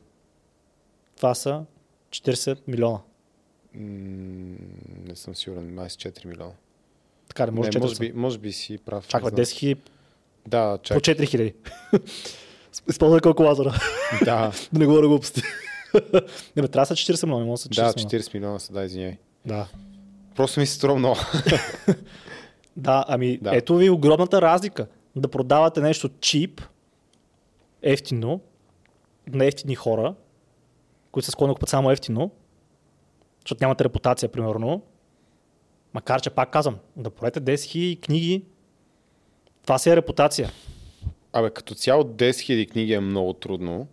Това 1.15 1.35
са 1.35 1.65
40 2.09 2.59
милиона. 2.67 2.99
не 3.73 5.15
съм 5.15 5.35
сигурен, 5.35 5.73
май 5.73 5.89
4 5.89 6.25
милиона. 6.25 6.51
Така, 7.27 7.45
не 7.45 7.51
може, 7.51 7.69
не, 7.73 7.79
може, 7.79 7.99
би, 7.99 8.11
може 8.15 8.37
би 8.37 8.51
си 8.51 8.77
прав. 8.77 9.07
Чаква 9.07 9.31
10 9.31 9.41
000 9.41 9.77
да, 10.47 10.77
чак. 10.83 10.97
По 10.97 11.01
4000. 11.01 11.53
Използвай 12.89 13.19
калкулатора. 13.19 13.73
Да. 14.25 14.51
да 14.73 14.79
не 14.79 14.85
говоря 14.85 15.07
глупости. 15.07 15.41
не, 16.55 16.61
бе, 16.61 16.67
трябва 16.67 16.81
да 16.81 16.85
са 16.85 16.93
40 16.93 17.25
милиона, 17.25 17.45
може 17.45 17.59
да 17.59 17.63
са 17.63 17.69
40 17.69 18.09
Да, 18.09 18.17
40 18.17 18.33
милиона 18.33 18.59
са, 18.59 18.73
да, 18.73 18.83
извиняй. 18.83 19.17
Да. 19.45 19.67
Просто 20.35 20.59
ми 20.59 20.65
се 20.65 20.73
струва 20.73 20.99
много. 20.99 21.19
да, 22.77 23.05
ами 23.07 23.37
да. 23.37 23.55
ето 23.55 23.75
ви 23.75 23.89
огромната 23.89 24.41
разлика. 24.41 24.87
Да 25.15 25.27
продавате 25.27 25.81
нещо 25.81 26.09
чип, 26.19 26.61
ефтино, 27.81 28.41
на 29.27 29.45
ефтини 29.45 29.75
хора, 29.75 30.15
които 31.11 31.25
са 31.25 31.31
склонни 31.31 31.51
да 31.51 31.55
купат 31.55 31.69
само 31.69 31.91
ефтино, 31.91 32.31
защото 33.45 33.63
нямате 33.63 33.83
репутация, 33.83 34.29
примерно. 34.29 34.81
Макар, 35.93 36.21
че 36.21 36.29
пак 36.29 36.51
казвам, 36.51 36.77
да 36.95 37.09
продадете 37.09 37.41
10 37.41 37.55
000 37.55 38.01
книги 38.01 38.43
това 39.63 39.77
си 39.77 39.89
е 39.89 39.95
репутация. 39.95 40.51
Абе, 41.33 41.49
като 41.49 41.75
цяло 41.75 42.03
10 42.03 42.29
000 42.29 42.69
книги 42.69 42.93
е 42.93 42.99
много 42.99 43.33
трудно. 43.33 43.87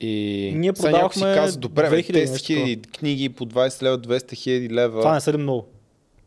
И 0.00 0.52
Ние 0.56 0.72
продавахме 0.72 1.12
си 1.12 1.38
казва, 1.38 1.60
добре, 1.60 1.90
бе, 1.90 1.96
2000 1.96 2.12
10 2.16 2.30
нещо 2.30 2.52
000 2.52 2.86
книги 2.88 3.28
по 3.28 3.46
20 3.46 3.82
лева, 3.82 3.98
200 3.98 4.32
000 4.32 4.70
лева. 4.70 5.00
Това 5.00 5.14
не 5.14 5.20
са 5.20 5.32
ли 5.32 5.36
много? 5.36 5.66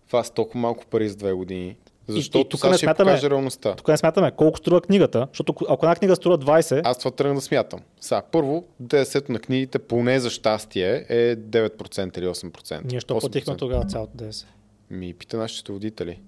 Това 0.07 0.23
са 0.23 0.33
толкова 0.33 0.59
малко 0.59 0.85
пари 0.85 1.09
за 1.09 1.15
две 1.15 1.33
години. 1.33 1.67
и 1.67 1.75
Защото 2.07 2.43
тук 2.49 2.63
не 2.63 2.69
ще 2.69 2.77
смятаме- 2.79 3.11
покажа 3.11 3.29
реалността. 3.29 3.75
Тук 3.75 3.87
не 3.87 3.97
смятаме 3.97 4.31
колко 4.31 4.57
струва 4.57 4.81
книгата, 4.81 5.27
защото 5.27 5.55
ако 5.69 5.85
една 5.85 5.95
книга 5.95 6.15
струва 6.15 6.37
20, 6.37 6.81
Аз 6.83 6.97
това 6.97 7.11
тръгна 7.11 7.35
да 7.35 7.41
смятам. 7.41 7.79
Сега, 7.99 8.21
първо, 8.23 8.63
10 8.79 9.29
на 9.29 9.39
книгите, 9.39 9.79
поне 9.79 10.19
за 10.19 10.29
щастие, 10.29 11.05
е 11.09 11.35
9% 11.35 12.17
или 12.17 12.25
8%. 12.25 12.81
ние 12.83 12.99
ще 12.99 13.13
8%. 13.13 13.19
платихме 13.19 13.57
тогава 13.57 13.85
цялото 13.85 14.13
10. 14.15 14.45
Ми 14.89 15.13
пита 15.13 15.37
нашите 15.37 15.57
счетоводители. 15.57 16.19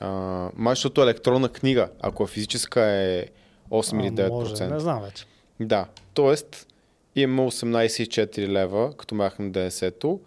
А, 0.00 0.08
май, 0.54 0.72
защото 0.72 1.02
електронна 1.02 1.48
книга, 1.48 1.88
ако 2.00 2.24
е 2.24 2.28
физическа 2.28 2.80
е 2.82 3.26
8 3.70 4.00
или 4.00 4.08
А, 4.08 4.10
9%. 4.10 4.28
Може, 4.30 4.66
не 4.66 4.80
знам 4.80 5.02
вече. 5.02 5.24
Да, 5.60 5.86
т.е. 6.14 6.34
имаме 7.16 7.42
18,4 7.42 8.48
лева, 8.48 8.96
като 8.96 9.14
махнем 9.14 9.52
10-то, 9.52 10.20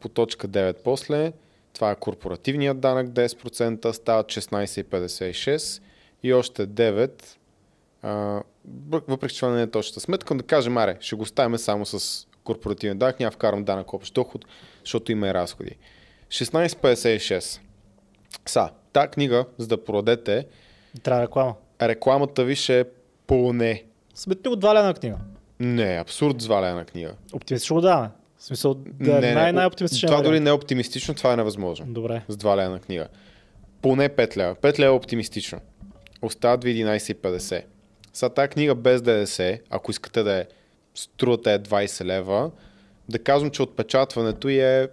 по 0.00 0.08
точка 0.08 0.48
9 0.48 0.76
после, 0.84 1.32
това 1.72 1.90
е 1.90 1.96
корпоративният 1.96 2.80
данък 2.80 3.08
10%, 3.08 3.92
стават 3.92 4.26
16,56 4.26 5.82
и 6.22 6.32
още 6.32 6.66
9, 6.66 7.22
а, 8.02 8.08
въ- 8.88 9.02
въпреки 9.08 9.34
че 9.34 9.40
това 9.40 9.52
не 9.52 9.62
е 9.62 9.70
точната 9.70 10.00
сметка, 10.00 10.34
да 10.34 10.42
кажем, 10.42 10.76
аре, 10.76 10.96
ще 11.00 11.16
го 11.16 11.26
ставим 11.26 11.58
само 11.58 11.86
с 11.86 12.26
корпоративен 12.44 12.98
данък, 12.98 13.20
няма 13.20 13.30
вкарам 13.30 13.64
данък 13.64 13.92
общ 13.92 14.14
доход, 14.14 14.44
защото 14.80 15.12
има 15.12 15.28
и 15.28 15.34
разходи. 15.34 15.76
16,56. 16.28 17.60
Са, 18.46 18.70
тази 18.92 19.08
книга, 19.08 19.44
за 19.58 19.66
да 19.66 19.84
продадете, 19.84 20.46
Трябва 21.02 21.22
реклама. 21.22 21.54
рекламата 21.82 22.44
ви 22.44 22.54
ще 22.56 22.80
е 22.80 22.84
поне 23.26 23.84
Сметни 24.14 24.48
го 24.48 24.56
2 24.56 24.74
лена 24.74 24.94
книга. 24.94 25.16
не, 25.60 25.96
абсурд 25.96 26.40
звалена 26.40 26.84
книга. 26.84 27.12
Оптимистично 27.32 27.76
го 27.76 27.80
даваме. 27.80 28.08
В 28.38 28.44
смисъл, 28.44 28.74
да 28.74 29.28
е 29.30 29.34
най- 29.34 29.52
най-оптимистичен 29.52 30.06
Това 30.06 30.22
дори 30.22 30.40
не 30.40 30.50
е 30.50 30.52
оптимистично, 30.52 31.14
това 31.14 31.32
е 31.32 31.36
невъзможно. 31.36 31.86
Добре. 31.88 32.22
С 32.28 32.36
2 32.36 32.56
лева 32.56 32.70
на 32.70 32.80
книга. 32.80 33.08
Поне 33.82 34.08
5 34.08 34.36
лева. 34.36 34.54
5 34.54 34.78
лева 34.78 34.92
е 34.92 34.96
оптимистично. 34.96 35.60
Остават 36.22 36.64
ви 36.64 36.74
11,50. 36.76 37.62
Сега 38.12 38.28
тази 38.28 38.48
книга 38.48 38.74
без 38.74 39.02
ДДС, 39.02 39.58
ако 39.70 39.90
искате 39.90 40.22
да 40.22 40.32
е 40.32 40.46
струвате 40.94 41.54
е 41.54 41.58
20 41.58 42.04
лева, 42.04 42.50
да 43.08 43.18
кажем, 43.18 43.50
че 43.50 43.62
отпечатването 43.62 44.48
е... 44.60 44.88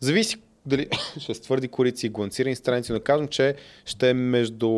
Зависи 0.00 0.36
дали 0.68 0.88
ще 1.20 1.34
с 1.34 1.40
твърди 1.40 1.68
корици 1.68 2.06
и 2.06 2.10
гланцирани 2.10 2.56
страници, 2.56 2.92
но 2.92 3.00
кажем, 3.00 3.28
че 3.28 3.54
ще 3.84 4.10
е 4.10 4.14
между 4.14 4.68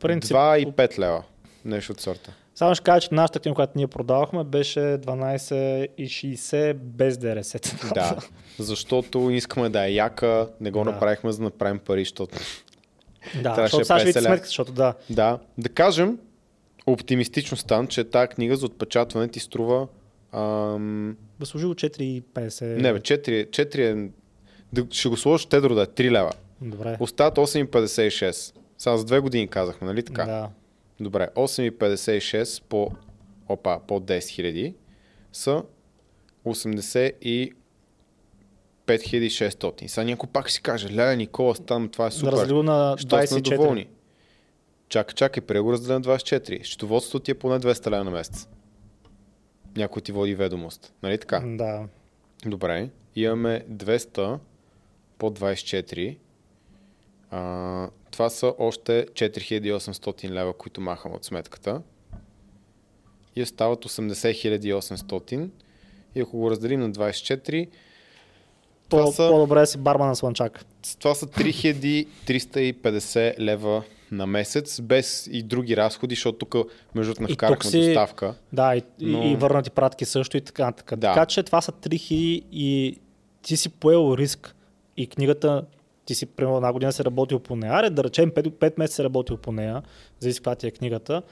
принцип, 0.00 0.36
2 0.36 0.56
и 0.58 0.66
5 0.66 0.98
лева. 0.98 1.22
Нещо 1.64 1.92
от 1.92 2.00
сорта. 2.00 2.32
Само 2.54 2.74
ще 2.74 2.84
кажа, 2.84 3.08
че 3.08 3.14
нашата 3.14 3.40
книга, 3.40 3.54
която 3.54 3.72
ние 3.76 3.86
продавахме, 3.86 4.44
беше 4.44 4.80
12,60 4.80 6.74
без 6.74 7.18
ДРС. 7.18 7.56
Да, 7.94 8.16
защото 8.58 9.30
искаме 9.30 9.68
да 9.68 9.86
е 9.86 9.92
яка, 9.92 10.48
не 10.60 10.70
го 10.70 10.84
Да. 10.84 10.90
направихме 10.90 11.32
за 11.32 11.38
да 11.38 11.44
направим 11.44 11.78
пари, 11.78 12.00
защото... 12.00 12.38
да, 13.42 13.54
защото 13.54 13.84
сега 13.84 13.98
ще 13.98 14.04
50 14.04 14.04
видите 14.04 14.18
лева. 14.18 14.28
сметката, 14.28 14.46
защото 14.46 14.72
да. 14.72 14.94
Да, 15.10 15.38
да 15.58 15.68
кажем, 15.68 16.18
оптимистично 16.86 17.56
стан, 17.56 17.86
че 17.86 18.04
тази 18.04 18.28
книга 18.28 18.56
за 18.56 18.66
отпечатване 18.66 19.28
ти 19.28 19.40
струва... 19.40 19.86
Ам... 20.32 21.16
Служило 21.44 21.74
4,50. 21.74 22.64
Не 22.76 22.92
бе, 22.92 23.00
4, 23.00 23.46
4 23.50 23.78
е... 23.78 24.10
Ще 24.90 25.08
го 25.08 25.16
сложиш 25.16 25.46
тедро 25.46 25.74
да 25.74 25.82
е 25.82 25.86
3 25.86 26.10
лева. 26.10 26.32
Добре. 26.60 26.96
Остават 27.00 27.36
8,56. 27.36 28.54
Сега 28.78 28.96
за 28.96 29.04
две 29.04 29.20
години 29.20 29.48
казахме, 29.48 29.86
нали 29.86 30.02
така? 30.02 30.24
Да. 30.24 30.48
Добре, 31.00 31.28
8,56 31.34 32.62
по, 32.62 32.90
опа, 33.48 33.80
по 33.86 34.00
10 34.00 34.18
000 34.18 34.74
са 35.32 35.62
85 36.46 37.52
600. 38.86 39.86
Сега 39.86 40.04
някой 40.04 40.28
пак 40.32 40.50
си 40.50 40.62
каже, 40.62 40.90
леле, 40.90 41.16
Никола, 41.16 41.54
там 41.54 41.88
това 41.88 42.06
е 42.06 42.10
супер. 42.10 42.32
разделил 42.32 42.62
на 42.62 42.96
Що 42.98 43.08
сме 43.26 43.40
24. 43.40 43.56
доволни? 43.56 43.88
Чакай, 44.88 45.14
чакай, 45.14 45.40
прего 45.40 45.64
го 45.64 45.72
разделя 45.72 45.94
на 45.94 46.00
24. 46.04 46.64
Счетоводството 46.64 47.24
ти 47.24 47.30
е 47.30 47.34
поне 47.34 47.60
200 47.60 47.90
лева 47.90 48.04
на 48.04 48.10
месец. 48.10 48.48
Някой 49.76 50.02
ти 50.02 50.12
води 50.12 50.34
ведомост. 50.34 50.94
Нали 51.02 51.18
така? 51.18 51.42
Да. 51.44 51.84
Добре. 52.46 52.90
Имаме 53.16 53.64
200 53.70 54.38
по 55.22 55.30
24. 55.30 56.16
А, 57.30 57.88
това 58.10 58.30
са 58.30 58.54
още 58.58 59.06
4800 59.06 60.30
лева, 60.30 60.52
които 60.52 60.80
махам 60.80 61.12
от 61.12 61.24
сметката. 61.24 61.82
И 63.36 63.42
остават 63.42 63.78
80 63.80 64.12
800. 64.72 65.48
И 66.14 66.20
ако 66.20 66.38
го 66.38 66.50
разделим 66.50 66.80
на 66.80 66.90
24, 66.90 67.68
това 68.88 69.04
По, 69.04 69.12
са- 69.12 69.28
По-добре 69.30 69.66
си 69.66 69.78
барман 69.78 70.08
на 70.08 70.16
слънчак. 70.16 70.64
това 70.98 71.14
са 71.14 71.26
3350 71.26 73.38
лева 73.38 73.82
на 74.10 74.26
месец, 74.26 74.80
без 74.80 75.28
и 75.32 75.42
други 75.42 75.76
разходи, 75.76 76.14
защото 76.14 76.38
тук 76.38 76.54
между 76.94 77.14
другото 77.14 77.34
вкарахме 77.34 77.70
си- 77.70 77.84
доставка. 77.86 78.34
Да, 78.52 78.76
и, 78.76 78.82
Но- 79.00 79.22
и, 79.22 79.36
върнати 79.36 79.70
пратки 79.70 80.04
също 80.04 80.36
и 80.36 80.40
така 80.40 80.64
нататък. 80.64 80.98
Да. 80.98 81.14
Така 81.14 81.26
че 81.26 81.42
това 81.42 81.60
са 81.60 81.72
3000 81.72 82.14
и 82.52 82.98
ти 83.42 83.56
си 83.56 83.68
поел 83.68 84.14
риск. 84.18 84.54
И 84.96 85.06
книгата, 85.06 85.64
ти 86.04 86.14
си 86.14 86.26
примерно 86.26 86.56
една 86.56 86.72
година 86.72 86.92
си 86.92 87.04
работил 87.04 87.38
по 87.38 87.56
нея, 87.56 87.72
аре, 87.72 87.90
да 87.90 88.04
речем 88.04 88.30
5, 88.30 88.50
5 88.50 88.78
месеца 88.78 88.96
си 88.96 89.04
работил 89.04 89.36
по 89.36 89.52
нея, 89.52 89.82
зависи 90.20 90.38
каква 90.38 90.54
ти 90.54 90.66
е 90.66 90.70
книгата. 90.70 91.22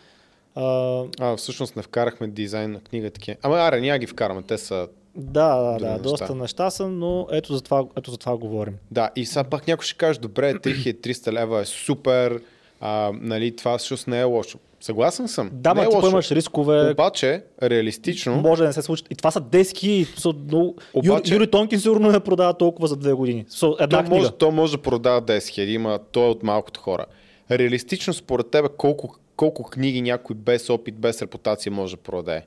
А, 0.54 1.04
А, 1.20 1.36
всъщност 1.36 1.76
не 1.76 1.82
вкарахме 1.82 2.28
дизайн 2.28 2.72
на 2.72 2.80
книга 2.80 3.10
такива. 3.10 3.36
Ама 3.42 3.56
аре, 3.56 3.80
няма 3.80 3.98
ги 3.98 4.06
вкараме, 4.06 4.42
те 4.42 4.58
са... 4.58 4.88
да, 5.16 5.56
да, 5.56 5.78
да, 5.78 5.86
неща. 5.90 6.02
доста 6.02 6.34
неща 6.34 6.70
са, 6.70 6.88
но 6.88 7.26
ето 7.30 7.54
за 7.54 7.60
това, 7.62 7.84
ето 7.96 8.10
за 8.10 8.16
това 8.16 8.36
говорим. 8.36 8.76
Да, 8.90 9.10
и 9.16 9.26
сега 9.26 9.44
пак 9.44 9.66
някой 9.66 9.84
ще 9.84 9.96
каже, 9.96 10.20
добре, 10.20 10.54
3300 10.54 11.32
лева 11.32 11.60
е 11.60 11.64
супер, 11.64 12.40
а, 12.80 13.12
нали, 13.14 13.56
това 13.56 13.78
всъщност 13.78 14.06
не 14.06 14.20
е 14.20 14.24
лошо. 14.24 14.58
Съгласен 14.80 15.28
съм. 15.28 15.50
Да, 15.52 15.74
ма 15.74 15.82
е 15.82 15.88
ти 15.88 15.96
поемаш 16.00 16.30
рискове, 16.30 16.90
Обаче, 16.90 17.42
реалистично, 17.62 18.36
може 18.36 18.62
да 18.62 18.66
не 18.66 18.72
се 18.72 18.82
случи. 18.82 19.04
И 19.10 19.14
това 19.14 19.30
са 19.30 19.40
10 19.40 19.76
хиляди. 19.76 20.04
Са 20.06 20.32
много... 20.34 20.76
Обаче- 20.94 21.08
Юри, 21.26 21.34
Юри 21.34 21.50
Тонкин 21.50 21.80
сигурно 21.80 22.10
не 22.10 22.20
продава 22.20 22.54
толкова 22.54 22.88
за 22.88 22.96
две 22.96 23.12
години. 23.12 23.44
Со, 23.48 23.76
една 23.80 23.98
то 23.98 24.04
книга. 24.04 24.16
може, 24.16 24.30
то 24.30 24.50
може 24.50 24.72
да 24.72 24.82
продава 24.82 25.22
10 25.22 25.38
000, 25.38 25.64
има 25.64 25.98
той 26.02 26.26
е 26.26 26.30
от 26.30 26.42
малкото 26.42 26.80
хора. 26.80 27.06
Реалистично 27.50 28.12
според 28.12 28.46
тебе 28.46 28.68
колко, 28.70 29.16
колко 29.36 29.62
книги 29.62 30.02
някой 30.02 30.36
без 30.36 30.70
опит, 30.70 30.94
без 30.94 31.22
репутация 31.22 31.72
може 31.72 31.96
да 31.96 32.02
продаде? 32.02 32.42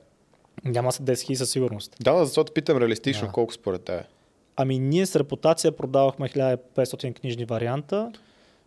Няма 0.64 0.92
са 0.92 1.02
10 1.02 1.20
хиляди 1.20 1.36
със 1.36 1.50
сигурност. 1.50 1.96
Да, 2.00 2.12
да, 2.12 2.26
защото 2.26 2.52
питам 2.52 2.78
реалистично 2.78 3.26
Да. 3.26 3.32
колко 3.32 3.52
според 3.52 3.82
тебе. 3.82 4.02
Ами 4.56 4.78
ние 4.78 5.06
с 5.06 5.16
репутация 5.16 5.72
продавахме 5.72 6.28
1500 6.28 7.12
книжни 7.12 7.44
варианта. 7.44 8.12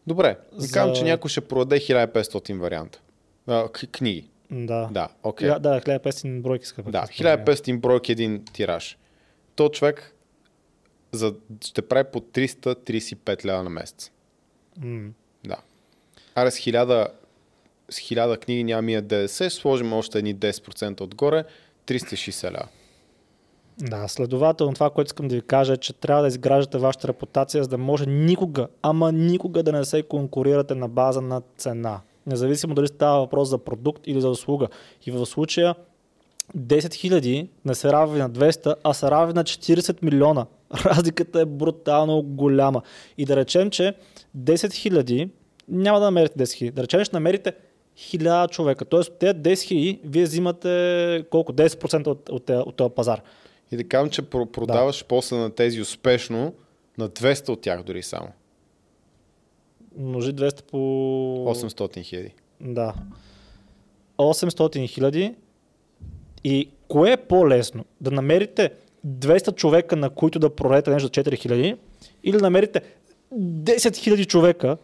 Добре, 0.08 0.38
За- 0.51 0.73
кажем, 0.73 0.95
че 0.95 1.03
някой 1.03 1.30
ще 1.30 1.41
продаде 1.41 1.80
1500 1.80 2.53
варианта. 2.53 2.99
А, 3.47 3.67
к- 3.67 3.91
книги. 3.91 4.29
Да. 4.51 4.89
Да. 4.91 5.10
Okay. 5.23 5.60
Да, 5.60 5.81
1500 5.81 6.41
бройки 6.41 6.65
скъпа. 6.65 6.91
Да, 6.91 7.07
1500 7.07 7.79
бройки 7.79 8.12
един 8.12 8.45
тираж. 8.53 8.97
То 9.55 9.69
човек 9.69 10.15
за, 11.12 11.33
ще 11.65 11.81
прави 11.81 12.03
по 12.13 12.19
335 12.19 13.45
лева 13.45 13.63
на 13.63 13.69
месец. 13.69 14.12
М. 14.81 15.10
Да. 15.47 15.57
Аре 16.36 16.51
с 16.51 16.60
1000, 16.60 17.07
с 17.89 17.99
1000 17.99 18.38
книги 18.39 18.63
няма 18.63 18.81
мия 18.81 19.01
ДДС, 19.01 19.49
ще 19.49 19.60
сложим 19.62 19.93
още 19.93 20.17
едни 20.17 20.36
10% 20.36 21.01
отгоре, 21.01 21.43
360 21.86 22.51
лева. 22.51 22.67
Да, 23.79 24.07
следователно 24.07 24.73
това, 24.73 24.89
което 24.89 25.10
искам 25.10 25.27
да 25.27 25.36
ви 25.36 25.41
кажа 25.41 25.73
е, 25.73 25.77
че 25.77 25.93
трябва 25.93 26.21
да 26.21 26.27
изграждате 26.27 26.77
вашата 26.77 27.07
репутация, 27.07 27.63
за 27.63 27.69
да 27.69 27.77
може 27.77 28.05
никога, 28.05 28.67
ама 28.81 29.12
никога 29.12 29.63
да 29.63 29.71
не 29.71 29.86
се 29.86 30.03
конкурирате 30.03 30.75
на 30.75 30.88
база 30.89 31.21
на 31.21 31.41
цена. 31.57 32.01
Независимо 32.27 32.75
дали 32.75 32.87
става 32.87 33.19
въпрос 33.19 33.49
за 33.49 33.57
продукт 33.57 34.07
или 34.07 34.21
за 34.21 34.29
услуга. 34.29 34.67
И 35.05 35.11
в 35.11 35.25
случая 35.25 35.75
10 36.58 36.77
000 36.77 37.47
не 37.65 37.75
се 37.75 37.91
равни 37.91 38.19
на 38.19 38.29
200, 38.29 38.75
а 38.83 38.93
се 38.93 39.12
равни 39.12 39.33
на 39.33 39.43
40 39.43 40.04
милиона. 40.04 40.45
Разликата 40.85 41.41
е 41.41 41.45
брутално 41.45 42.21
голяма. 42.21 42.81
И 43.17 43.25
да 43.25 43.35
речем, 43.35 43.69
че 43.69 43.93
10 44.37 44.54
000 44.54 45.29
няма 45.67 45.99
да 45.99 46.06
намерите 46.06 46.39
10 46.39 46.43
000. 46.43 46.71
Да 46.71 46.83
речем, 46.83 47.04
ще 47.04 47.15
намерите 47.15 47.54
1000 47.97 48.49
човека. 48.49 48.85
Тоест 48.85 49.13
тези 49.19 49.33
10 49.33 49.54
000 49.54 49.99
вие 50.04 50.23
взимате 50.23 51.25
колко? 51.29 51.54
10% 51.54 52.08
от, 52.08 52.29
от, 52.29 52.49
от 52.49 52.75
този 52.75 52.93
пазар. 52.95 53.21
И 53.71 53.77
да 53.77 53.83
кажем, 53.83 54.10
че 54.10 54.21
про- 54.21 54.52
продаваш 54.52 55.06
после 55.06 55.35
на 55.35 55.49
тези 55.49 55.81
успешно 55.81 56.54
на 56.97 57.10
200 57.10 57.49
от 57.49 57.62
тях 57.62 57.83
дори 57.83 58.04
само. 58.04 58.27
Множи 59.98 60.33
200 60.33 60.63
по... 60.63 60.77
800 61.54 62.02
хиляди. 62.02 62.33
Да. 62.62 62.93
800 64.17 64.89
хиляди. 64.89 65.35
И 66.43 66.69
кое 66.87 67.12
е 67.12 67.17
по-лесно? 67.17 67.85
Да 68.02 68.12
намерите 68.12 68.71
200 69.08 69.56
човека, 69.56 69.95
на 69.95 70.10
които 70.10 70.39
да 70.39 70.56
продадете 70.56 70.89
нещо 70.89 71.06
за 71.06 71.23
4 71.23 71.37
хиляди, 71.37 71.75
или 72.23 72.37
да 72.37 72.41
намерите 72.41 72.81
10 73.35 73.95
хиляди 73.95 74.25
човека, 74.25 74.77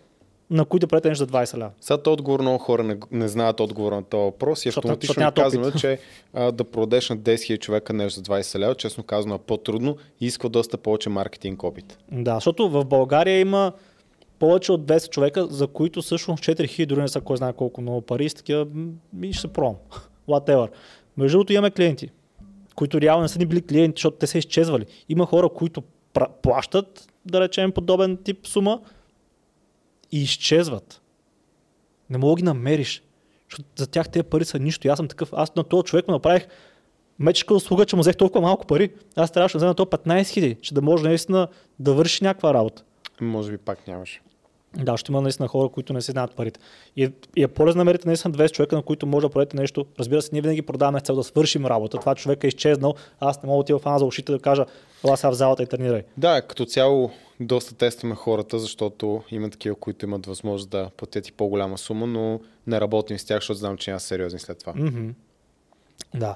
на 0.50 0.66
които 0.66 0.88
правите 0.88 1.10
нещо 1.10 1.26
за 1.26 1.32
20 1.32 1.58
лева. 1.58 1.72
Сега 1.82 1.98
този 1.98 2.14
отговор 2.14 2.42
много 2.42 2.58
хора 2.58 2.84
не, 2.84 2.98
не 3.12 3.28
знаят 3.28 3.60
отговора 3.60 3.96
на 3.96 4.04
този 4.04 4.22
въпрос 4.22 4.66
и 4.66 4.70
автоматично 4.70 5.26
ни 5.26 5.32
казваме, 5.36 5.72
че 5.72 6.00
а, 6.34 6.52
да 6.52 6.64
продадеш 6.64 7.10
на 7.10 7.18
10 7.18 7.34
000 7.36 7.60
човека 7.60 7.94
нещо 7.94 8.20
за 8.20 8.24
20 8.24 8.60
лева, 8.60 8.76
честно 8.76 9.04
казано 9.04 9.36
е 9.36 9.38
по-трудно 9.38 9.98
и 10.22 10.26
иска 10.26 10.50
доста 10.50 10.78
повече 10.78 11.10
маркетинг 11.10 11.64
опит. 11.64 11.98
Да, 12.12 12.34
защото 12.34 12.70
в 12.70 12.86
България 12.86 13.40
има 13.40 13.74
повече 14.44 14.72
от 14.72 14.86
200 14.86 15.10
човека, 15.10 15.48
за 15.48 15.68
които 15.68 16.02
всъщност 16.02 16.44
4000 16.44 16.86
дори 16.86 17.02
не 17.02 17.08
са 17.08 17.22
кой 17.22 17.38
знае 17.38 17.54
колко 17.54 17.82
много 17.82 18.02
пари, 18.02 18.30
с 18.30 18.34
такива, 18.34 18.68
ми 19.14 19.34
ще 19.34 19.42
се 19.42 19.48
пробвам. 19.48 19.76
Whatever. 20.28 20.70
Между 21.18 21.38
другото 21.38 21.54
имаме 21.54 21.72
клиенти, 21.72 22.10
които 22.76 23.02
реално 23.02 23.22
не 23.22 23.28
са 23.28 23.40
ни 23.40 23.46
били 23.46 23.62
клиенти, 23.62 24.00
защото 24.00 24.18
те 24.18 24.28
са 24.28 24.38
изчезвали. 24.38 24.86
Има 25.10 25.26
хора, 25.26 25.50
които 25.50 25.84
плащат, 26.42 27.14
да 27.26 27.42
речем, 27.42 27.72
подобен 27.72 28.18
тип 28.18 28.48
сума 28.48 28.82
и 30.12 30.22
изчезват. 30.24 31.02
Не 32.10 32.18
мога 32.18 32.36
да 32.36 32.36
ги 32.36 32.44
намериш. 32.44 33.04
Защото 33.50 33.70
за 33.76 33.88
тях 33.88 34.10
тези 34.10 34.24
пари 34.24 34.46
са 34.46 34.60
нищо. 34.60 34.88
Аз 34.88 34.98
съм 34.98 35.08
такъв. 35.08 35.30
Аз 35.34 35.56
на 35.56 35.64
този 35.64 35.84
човек 35.84 36.08
му 36.08 36.14
направих 36.14 36.48
мечка 37.20 37.54
услуга, 37.54 37.86
че 37.86 37.96
му 37.96 38.02
взех 38.02 38.16
толкова 38.16 38.42
малко 38.42 38.68
пари. 38.68 38.94
Аз 39.16 39.32
трябваше 39.32 39.54
да 39.54 39.58
взема 39.58 39.76
то 39.76 39.86
15 39.86 40.28
хиляди, 40.28 40.56
че 40.62 40.74
да 40.74 40.82
може 40.82 41.04
наистина 41.04 41.48
да 41.80 41.94
върши 41.94 42.24
някаква 42.24 42.54
работа. 42.54 42.84
Може 43.22 43.52
би 43.52 43.58
пак 43.58 43.88
нямаш. 43.88 44.22
Да, 44.78 44.98
ще 44.98 45.12
има 45.12 45.22
наистина 45.22 45.48
хора, 45.48 45.70
които 45.70 45.94
не 45.94 46.02
си 46.02 46.12
знаят 46.12 46.36
парите. 46.36 46.60
И, 46.96 47.10
и 47.36 47.44
е 47.44 47.48
по-лесно 47.48 47.78
да 47.78 47.78
намерите 47.78 48.08
наистина 48.08 48.34
200 48.34 48.52
човека, 48.52 48.76
на 48.76 48.82
които 48.82 49.08
може 49.08 49.28
да 49.28 49.30
продадете 49.30 49.58
нещо. 49.58 49.86
Разбира 50.00 50.22
се, 50.22 50.30
ние 50.32 50.42
винаги 50.42 50.62
продаваме 50.62 51.00
с 51.00 51.04
цел 51.04 51.16
да 51.16 51.24
свършим 51.24 51.66
работа. 51.66 51.98
Това 51.98 52.16
човек 52.16 52.44
е 52.44 52.48
изчезнал, 52.48 52.94
аз 53.20 53.44
не 53.44 53.48
мога 53.48 53.56
да 53.56 53.60
отида 53.62 53.80
фана 53.80 54.00
за 54.00 54.06
ушите 54.06 54.32
да 54.32 54.40
кажа, 54.40 54.66
ела 55.08 55.18
сега 55.18 55.32
в 55.32 55.34
залата 55.34 55.64
и 55.64 55.68
тренирай. 55.68 56.04
Да, 56.18 56.42
като 56.42 56.66
цяло 56.66 57.12
доста 57.40 57.76
тестваме 57.76 58.16
хората, 58.16 58.60
защото 58.60 59.24
има 59.32 59.50
такива, 59.50 59.76
които 59.76 60.06
имат 60.06 60.26
възможност 60.26 60.70
да 60.70 60.90
платят 60.98 61.28
и 61.28 61.32
по-голяма 61.32 61.78
сума, 61.78 62.08
но 62.08 62.40
не 62.68 62.82
работим 62.82 63.20
с 63.20 63.26
тях, 63.26 63.40
защото 63.40 63.58
знам, 63.58 63.78
че 63.78 63.92
няма 63.92 64.00
сериозни 64.00 64.40
след 64.40 64.60
това. 64.60 64.74
Мгм. 64.76 65.10
Да. 66.16 66.36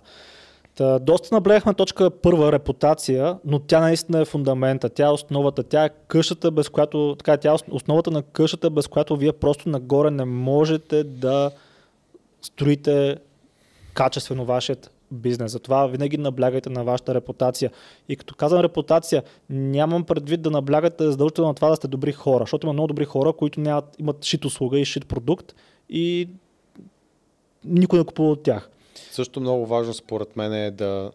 Та, 0.78 1.00
доста 1.00 1.36
наблегнахме 1.36 1.74
точка 1.74 2.10
първа 2.10 2.52
репутация, 2.52 3.38
но 3.46 3.60
тя 3.60 3.80
наистина 3.80 4.20
е 4.22 4.26
фундамента, 4.26 4.90
тя 4.90 5.08
е 5.08 5.12
основата, 5.12 5.64
тя 5.64 5.86
е 5.86 5.90
къщата, 6.08 6.52
без 6.52 6.70
която, 6.70 7.16
така, 7.20 7.38
тя 7.38 7.50
е 7.50 7.54
ос- 7.54 7.72
основата 7.72 8.12
на 8.12 8.22
къщата, 8.22 8.70
без 8.70 8.88
която 8.88 9.18
вие 9.18 9.32
просто 9.34 9.70
нагоре 9.70 10.12
не 10.12 10.26
можете 10.26 11.04
да 11.04 11.52
строите 12.42 13.18
качествено 13.94 14.46
вашият 14.46 14.92
бизнес. 15.12 15.52
Затова 15.52 15.88
винаги 15.88 16.18
наблягайте 16.18 16.70
на 16.70 16.84
вашата 16.84 17.16
репутация. 17.16 17.72
И 18.10 18.16
като 18.16 18.36
казвам 18.36 18.62
репутация, 18.62 19.24
нямам 19.50 20.04
предвид 20.04 20.42
да 20.42 20.52
наблягате 20.52 21.12
задължително 21.12 21.48
на 21.48 21.54
това 21.56 21.70
да 21.70 21.76
сте 21.76 21.88
добри 21.88 22.12
хора, 22.12 22.44
защото 22.44 22.68
има 22.68 22.74
много 22.74 22.88
добри 22.88 23.06
хора, 23.06 23.34
които 23.34 23.60
нямат, 23.60 23.96
имат 24.00 24.26
шит 24.26 24.46
услуга 24.46 24.80
и 24.80 24.86
шит 24.86 25.08
продукт 25.08 25.56
и 25.90 26.30
никой 27.66 28.00
не 28.00 28.06
купува 28.06 28.32
от 28.32 28.44
тях. 28.44 28.70
Също 29.18 29.40
много 29.40 29.66
важно 29.66 29.94
според 29.94 30.36
мен 30.36 30.54
е 30.54 30.72
да 30.72 31.12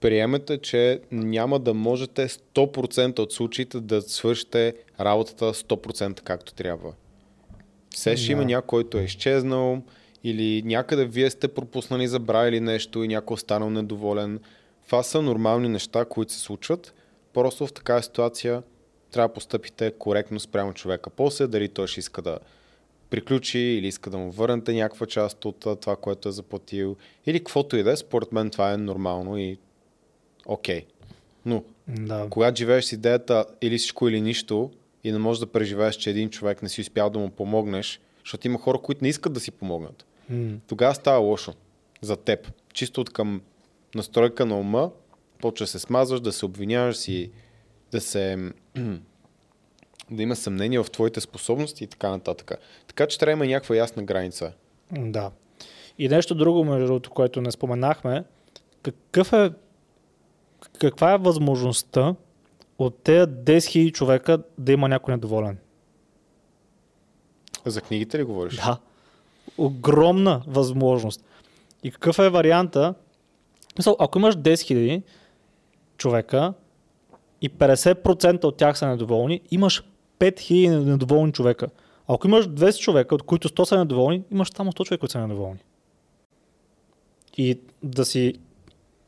приемете, 0.00 0.58
че 0.58 1.00
няма 1.12 1.58
да 1.58 1.74
можете 1.74 2.28
100% 2.28 3.18
от 3.18 3.32
случаите 3.32 3.80
да 3.80 4.02
свършите 4.02 4.74
работата 5.00 5.54
100% 5.54 6.20
както 6.20 6.54
трябва. 6.54 6.92
Все 7.90 8.16
ще 8.16 8.26
Да. 8.26 8.32
има 8.32 8.44
някой, 8.44 8.66
който 8.66 8.98
е 8.98 9.02
изчезнал 9.02 9.82
или 10.24 10.62
някъде 10.62 11.04
вие 11.04 11.30
сте 11.30 11.48
пропуснали, 11.48 12.08
забравили 12.08 12.60
нещо 12.60 13.04
и 13.04 13.08
някой 13.08 13.34
е 13.34 13.36
останал 13.36 13.70
недоволен. 13.70 14.40
Това 14.86 15.02
са 15.02 15.22
нормални 15.22 15.68
неща, 15.68 16.04
които 16.04 16.32
се 16.32 16.38
случват. 16.38 16.94
Просто 17.32 17.66
в 17.66 17.72
такава 17.72 18.02
ситуация 18.02 18.62
трябва 19.10 19.28
да 19.28 19.34
постъпите 19.34 19.92
коректно 19.98 20.40
спрямо 20.40 20.74
човека. 20.74 21.10
После 21.10 21.46
дали 21.46 21.68
той 21.68 21.86
ще 21.86 22.00
иска 22.00 22.22
да 22.22 22.38
приключи 23.10 23.58
или 23.58 23.86
иска 23.86 24.10
да 24.10 24.18
му 24.18 24.30
върнете 24.30 24.72
някаква 24.72 25.06
част 25.06 25.44
от 25.44 25.66
това, 25.80 25.96
което 25.96 26.28
е 26.28 26.32
заплатил 26.32 26.96
или 27.26 27.38
каквото 27.38 27.76
и 27.76 27.82
да 27.82 27.92
е, 27.92 27.96
според 27.96 28.32
мен 28.32 28.50
това 28.50 28.72
е 28.72 28.76
нормално 28.76 29.38
и 29.38 29.58
окей. 30.46 30.86
Но 31.46 31.64
Да. 31.88 32.26
когато 32.30 32.58
живееш 32.58 32.84
с 32.84 32.92
идеята 32.92 33.44
или 33.62 33.78
всичко 33.78 34.08
или 34.08 34.20
нищо 34.20 34.70
и 35.04 35.12
не 35.12 35.18
можеш 35.18 35.40
да 35.40 35.46
преживееш, 35.46 35.96
че 35.96 36.10
един 36.10 36.30
човек 36.30 36.62
не 36.62 36.68
си 36.68 36.80
успял 36.80 37.10
да 37.10 37.18
му 37.18 37.30
помогнеш, 37.30 38.00
защото 38.24 38.46
има 38.46 38.58
хора, 38.58 38.78
които 38.78 39.04
не 39.04 39.08
искат 39.08 39.32
да 39.32 39.40
си 39.40 39.50
помогнат, 39.50 40.04
М. 40.30 40.58
тогава 40.66 40.94
става 40.94 41.18
лошо 41.18 41.54
за 42.02 42.16
теб. 42.16 42.52
Чисто 42.74 43.00
от 43.00 43.10
към 43.10 43.40
настройка 43.94 44.46
на 44.46 44.58
ума, 44.58 44.90
почва 45.40 45.64
да 45.64 45.70
се 45.70 45.78
смазваш, 45.78 46.20
да 46.20 46.32
се 46.32 46.46
обвиняваш 46.46 46.96
си, 46.96 47.30
да 47.92 48.00
се 48.00 48.50
да 50.10 50.22
има 50.22 50.36
съмнение 50.36 50.78
в 50.78 50.90
твоите 50.90 51.20
способности 51.20 51.84
и 51.84 51.86
така 51.86 52.10
нататък. 52.10 52.52
Така 52.86 53.06
че 53.06 53.18
трябва 53.18 53.36
да 53.36 53.44
има 53.44 53.54
някаква 53.54 53.76
ясна 53.76 54.02
граница. 54.02 54.52
Да. 54.92 55.30
И 55.98 56.08
нещо 56.08 56.34
друго, 56.34 56.64
между 56.64 56.86
другото, 56.86 57.10
което 57.10 57.40
не 57.40 57.50
споменахме, 57.50 58.24
какъв 58.82 59.32
е, 59.32 59.50
каква 60.80 61.12
е 61.12 61.18
възможността 61.18 62.14
от 62.78 63.02
тези 63.02 63.26
10 63.26 63.56
000 63.58 63.92
човека 63.92 64.42
да 64.58 64.72
има 64.72 64.88
някой 64.88 65.14
недоволен? 65.14 65.58
За 67.66 67.80
книгите 67.80 68.18
ли 68.18 68.22
говориш? 68.22 68.56
Да. 68.56 68.78
Огромна 69.58 70.42
възможност. 70.46 71.24
И 71.82 71.90
какъв 71.90 72.18
е 72.18 72.28
варианта? 72.28 72.94
Мисъл, 73.78 73.96
ако 73.98 74.18
имаш 74.18 74.36
10 74.36 74.54
000 74.54 75.02
човека 75.96 76.54
и 77.40 77.50
50% 77.50 78.44
от 78.44 78.56
тях 78.56 78.78
са 78.78 78.86
недоволни, 78.86 79.40
имаш 79.50 79.82
5000 80.18 80.84
недоволни 80.84 81.32
човека. 81.32 81.66
Ако 82.08 82.26
имаш 82.26 82.48
200 82.48 82.78
човека, 82.78 83.14
от 83.14 83.22
които 83.22 83.48
100 83.48 83.64
са 83.64 83.78
недоволни, 83.78 84.22
имаш 84.30 84.50
само 84.56 84.72
100 84.72 84.86
човека, 84.86 85.00
които 85.00 85.12
са 85.12 85.20
недоволни. 85.20 85.58
И 87.36 87.60
да 87.82 88.04
си 88.04 88.34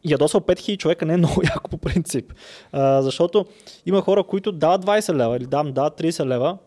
ядосал 0.04 0.40
5000 0.40 0.78
човека 0.78 1.06
не 1.06 1.14
е 1.14 1.16
много 1.16 1.42
яко 1.54 1.70
по 1.70 1.78
принцип. 1.78 2.32
А, 2.72 3.02
защото 3.02 3.46
има 3.86 4.00
хора, 4.00 4.24
които 4.24 4.52
дават 4.52 4.86
20 4.86 5.14
лева 5.14 5.36
или 5.36 5.46
дам, 5.46 5.72
дават 5.72 6.00
30 6.00 6.26
лева 6.26 6.58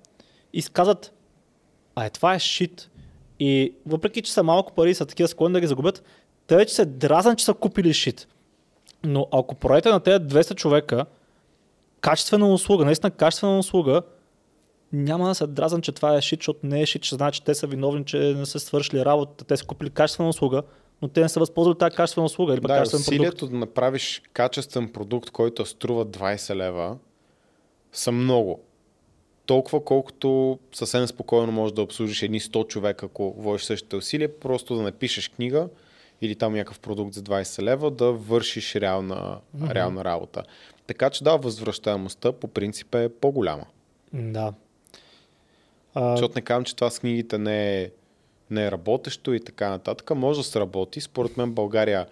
и 0.53 0.63
казват, 0.63 1.13
а 1.95 2.05
е, 2.05 2.09
това 2.09 2.35
е 2.35 2.39
шит. 2.39 2.89
И 3.39 3.73
въпреки, 3.85 4.21
че 4.21 4.33
са 4.33 4.43
малко 4.43 4.73
пари 4.73 4.89
и 4.89 4.95
са 4.95 5.05
такива 5.05 5.27
склонни 5.27 5.53
да 5.53 5.61
ги 5.61 5.67
загубят, 5.67 6.03
те 6.47 6.55
вече 6.55 6.75
се 6.75 6.85
дразнат, 6.85 7.37
че 7.37 7.45
са 7.45 7.53
купили 7.53 7.93
шит. 7.93 8.27
Но 9.03 9.27
ако 9.31 9.55
проете 9.55 9.89
на 9.89 9.99
тези 9.99 10.17
200 10.17 10.55
човека 10.55 11.05
качествена 12.01 12.53
услуга, 12.53 12.85
наистина 12.85 13.11
качествена 13.11 13.59
услуга, 13.59 14.01
няма 14.93 15.27
да 15.27 15.35
се 15.35 15.47
дразан, 15.47 15.81
че 15.81 15.91
това 15.91 16.17
е 16.17 16.21
шит, 16.21 16.39
защото 16.39 16.59
не 16.63 16.81
е 16.81 16.85
шит, 16.85 17.01
че 17.01 17.15
значи, 17.15 17.39
че 17.39 17.43
те 17.43 17.55
са 17.55 17.67
виновни, 17.67 18.05
че 18.05 18.17
не 18.17 18.45
са 18.45 18.59
свършили 18.59 19.05
работа. 19.05 19.45
Те 19.45 19.57
са 19.57 19.65
купили 19.65 19.89
качествена 19.89 20.29
услуга, 20.29 20.63
но 21.01 21.07
те 21.07 21.21
не 21.21 21.29
са 21.29 21.39
възползвали 21.39 21.77
тази 21.77 21.95
качествена 21.95 22.25
услуга 22.25 22.53
или 22.53 22.61
Да, 22.61 22.67
качествен 22.67 22.99
продукт. 22.99 23.07
усилието 23.07 23.47
да 23.47 23.57
направиш 23.57 24.21
качествен 24.33 24.89
продукт, 24.89 25.29
който 25.29 25.65
струва 25.65 26.05
20 26.05 26.55
лева, 26.55 26.97
са 27.91 28.11
много. 28.11 28.61
Толкова 29.45 29.83
колкото 29.83 30.59
съвсем 30.73 31.07
спокойно 31.07 31.51
можеш 31.51 31.73
да 31.73 31.81
обслужиш 31.81 32.21
едни 32.21 32.39
100 32.39 32.67
човека, 32.67 33.05
ако 33.05 33.33
водиш 33.37 33.63
същите 33.63 33.95
усилия, 33.95 34.39
просто 34.39 34.75
да 34.75 34.81
напишеш 34.81 35.29
книга 35.29 35.67
или 36.21 36.35
там 36.35 36.53
някакъв 36.53 36.79
продукт 36.79 37.13
за 37.13 37.21
20 37.21 37.61
лева, 37.61 37.91
да 37.91 38.11
вършиш 38.11 38.75
реална, 38.75 39.37
mm-hmm. 39.57 39.73
реална 39.73 40.03
работа. 40.03 40.43
Така 40.87 41.09
че 41.09 41.23
да, 41.23 41.37
възвръщаемостта 41.37 42.31
по 42.31 42.47
принцип 42.47 42.95
е 42.95 43.09
по-голяма. 43.09 43.65
Да. 44.13 44.53
А, 45.93 46.11
Защото 46.11 46.33
не 46.35 46.41
казвам, 46.41 46.63
че 46.63 46.75
това 46.75 46.89
с 46.89 46.99
книгите 46.99 47.37
не 47.37 47.81
е, 47.81 47.89
не 48.49 48.65
е 48.65 48.71
работещо 48.71 49.33
и 49.33 49.39
така 49.39 49.69
нататък. 49.69 50.15
Може 50.15 50.39
да 50.39 50.43
се 50.43 50.59
работи. 50.59 51.01
Според 51.01 51.37
мен 51.37 51.51
България 51.51 52.07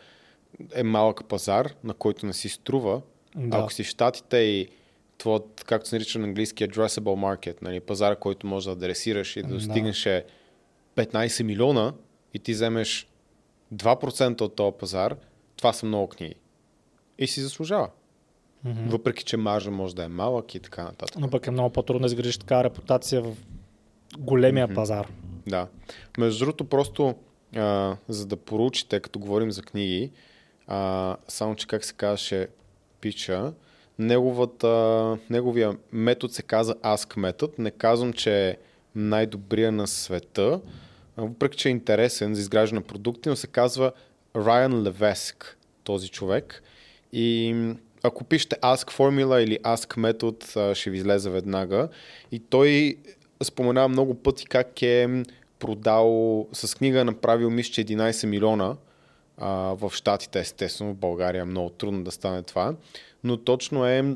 е 0.76 0.84
малък 0.84 1.26
пазар, 1.26 1.74
на 1.84 1.94
който 1.94 2.26
не 2.26 2.34
си 2.34 2.50
струва. 2.50 3.02
Да. 3.36 3.58
Ако 3.58 3.74
си 3.74 3.84
в 3.84 3.88
Штатите 3.88 4.38
и 4.38 4.68
твоят, 5.18 5.64
както 5.68 5.90
се 5.90 5.96
нарича 5.96 6.20
на 6.20 6.28
английски, 6.28 6.68
addressable 6.68 7.00
market, 7.00 7.62
нали, 7.62 7.80
пазара, 7.80 8.16
който 8.16 8.48
може 8.48 8.66
да 8.66 8.72
адресираш 8.72 9.36
и 9.36 9.44
да 9.44 9.54
достигнеш 9.54 10.06
е 10.06 10.26
15 10.96 11.44
милиона 11.44 11.94
и 12.34 12.40
ти 12.40 12.52
вземеш 12.52 13.08
2% 13.74 14.42
от 14.42 14.56
този 14.56 14.76
пазар, 14.80 15.16
това 15.58 15.74
са 15.74 15.86
много 15.86 16.08
книги. 16.08 16.36
И 17.18 17.28
си 17.28 17.42
заслужава. 17.42 17.90
Мгм. 18.64 18.90
Въпреки, 18.90 19.24
че 19.24 19.38
маржа 19.38 19.72
може 19.72 19.96
да 19.96 20.04
е 20.04 20.08
малък 20.08 20.56
и 20.56 20.60
така 20.60 20.84
нататък. 20.84 21.20
но 21.20 21.30
пък 21.30 21.48
е 21.48 21.52
много 21.52 21.70
по-трудно 21.70 22.00
да 22.00 22.06
изградиш 22.06 22.38
такава 22.38 22.64
репутация 22.64 23.22
в 23.22 23.36
големия 24.18 24.68
Мгм. 24.68 24.76
пазар. 24.76 25.08
Да. 25.48 25.68
Между 26.18 26.46
другото, 26.46 26.66
просто 26.66 27.16
а, 27.56 27.98
за 28.10 28.26
да 28.26 28.38
поручите, 28.38 29.00
като 29.00 29.20
говорим 29.20 29.52
за 29.52 29.62
книги, 29.62 30.12
а, 30.68 31.18
само 31.28 31.56
че 31.56 31.68
как 31.68 31.86
се 31.86 31.94
казваше 31.94 32.48
пича, 33.02 33.54
неговата, 34.00 35.18
неговия 35.30 35.78
метод 35.92 36.34
се 36.34 36.42
каза 36.44 36.76
Ask 36.76 37.18
метод. 37.18 37.54
Не 37.58 37.72
казвам, 37.72 38.14
че 38.14 38.50
е 38.50 38.58
най-добрия 38.96 39.72
на 39.72 39.88
света, 39.88 40.62
въпреки 41.18 41.58
че 41.58 41.70
е 41.70 41.72
интересен 41.72 42.36
за 42.36 42.42
изграждане 42.42 42.80
на 42.80 42.86
продукти, 42.86 43.30
но 43.30 43.36
се 43.36 43.48
казва 43.48 43.92
Райан 44.36 44.84
Левеск, 44.84 45.58
този 45.84 46.10
човек. 46.10 46.64
И 47.14 47.56
ако 48.04 48.24
пишете 48.24 48.56
Ask 48.56 48.92
Formula 48.92 49.40
или 49.40 49.60
Ask 49.60 50.56
а, 50.56 50.76
ще 50.76 50.90
ви 50.90 50.98
излезе 50.98 51.30
веднага. 51.30 51.90
И 52.32 52.40
той 52.40 52.96
споменава 53.44 53.88
много 53.88 54.14
пъти 54.14 54.46
как 54.46 54.82
е 54.82 55.24
продал, 55.60 56.48
с 56.54 56.76
книга 56.76 57.06
направил 57.06 57.50
мисля, 57.50 57.72
че 57.72 57.86
11 57.86 58.26
милиона 58.26 58.76
а, 59.38 59.48
в 59.52 59.92
Штатите, 59.96 60.40
естествено, 60.40 60.94
в 60.94 60.98
България 60.98 61.42
е 61.42 61.46
много 61.46 61.70
трудно 61.70 62.04
да 62.04 62.12
стане 62.12 62.44
това, 62.44 62.76
но 63.24 63.38
точно 63.38 63.86
е 63.86 64.16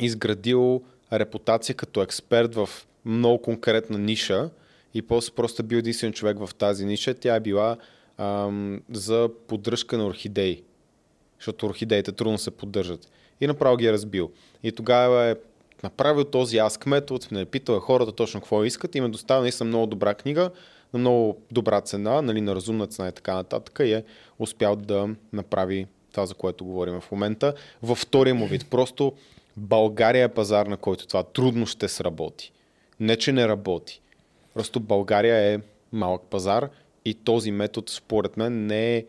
изградил 0.00 0.82
репутация 1.12 1.74
като 1.74 2.02
експерт 2.02 2.54
в 2.54 2.68
много 3.04 3.42
конкретна 3.42 3.98
ниша 3.98 4.50
и 4.94 5.02
после 5.02 5.34
просто 5.34 5.62
е 5.62 5.66
бил 5.66 5.76
единствен 5.76 6.12
човек 6.12 6.38
в 6.38 6.54
тази 6.54 6.84
ниша. 6.86 7.14
Тя 7.14 7.34
е 7.34 7.40
била 7.40 7.76
ам, 8.18 8.82
за 8.90 9.30
поддръжка 9.48 9.98
на 9.98 10.06
орхидеи, 10.06 10.62
защото 11.38 11.66
орхидеите 11.66 12.12
трудно 12.12 12.38
се 12.38 12.50
поддържат. 12.50 13.08
И 13.40 13.46
направо 13.46 13.76
ги 13.76 13.86
е 13.86 13.92
разбил. 13.92 14.30
И 14.62 14.72
тогава 14.72 15.24
е 15.24 15.36
направил 15.82 16.24
този 16.24 16.58
аз 16.58 16.78
метод, 16.86 17.26
не 17.32 17.40
е 17.40 17.44
питал 17.44 17.80
хората 17.80 18.12
точно 18.12 18.40
какво 18.40 18.64
искат 18.64 18.94
и 18.94 19.00
ме 19.00 19.08
доставя 19.08 19.42
наистина 19.42 19.68
много 19.68 19.86
добра 19.86 20.14
книга, 20.14 20.50
на 20.92 20.98
много 20.98 21.40
добра 21.50 21.80
цена, 21.80 22.22
нали, 22.22 22.40
на 22.40 22.54
разумна 22.54 22.86
цена 22.86 23.08
и 23.08 23.12
така 23.12 23.34
нататък 23.34 23.80
и 23.82 23.92
е 23.92 24.04
успял 24.38 24.76
да 24.76 25.08
направи 25.32 25.86
това, 26.12 26.26
за 26.26 26.34
което 26.34 26.64
говорим 26.64 27.00
в 27.00 27.12
момента. 27.12 27.54
Във 27.82 27.98
втория 27.98 28.34
му 28.34 28.46
вид. 28.46 28.66
Просто 28.70 29.12
България 29.56 30.24
е 30.24 30.34
пазар, 30.34 30.66
на 30.66 30.76
който 30.76 31.06
това 31.06 31.22
трудно 31.22 31.66
ще 31.66 31.88
сработи. 31.88 32.52
Не, 33.00 33.16
че 33.16 33.32
не 33.32 33.48
работи. 33.48 34.00
Просто 34.54 34.80
България 34.80 35.36
е 35.36 35.60
малък 35.92 36.22
пазар 36.22 36.68
и 37.04 37.14
този 37.14 37.50
метод, 37.50 37.86
според 37.90 38.36
мен, 38.36 38.66
не 38.66 38.96
е 38.96 39.04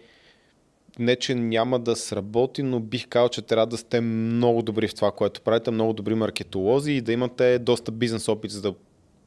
не, 0.99 1.15
че 1.15 1.35
няма 1.35 1.79
да 1.79 1.95
сработи, 1.95 2.63
но 2.63 2.79
бих 2.79 3.07
казал, 3.07 3.29
че 3.29 3.41
трябва 3.41 3.67
да 3.67 3.77
сте 3.77 4.01
много 4.01 4.61
добри 4.61 4.87
в 4.87 4.95
това, 4.95 5.11
което 5.11 5.41
правите, 5.41 5.71
много 5.71 5.93
добри 5.93 6.15
маркетолози 6.15 6.91
и 6.91 7.01
да 7.01 7.13
имате 7.13 7.59
доста 7.59 7.91
бизнес 7.91 8.27
опит, 8.27 8.51
за 8.51 8.61
да 8.61 8.73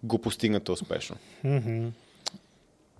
го 0.02 0.18
постигнете 0.18 0.72
успешно. 0.72 1.16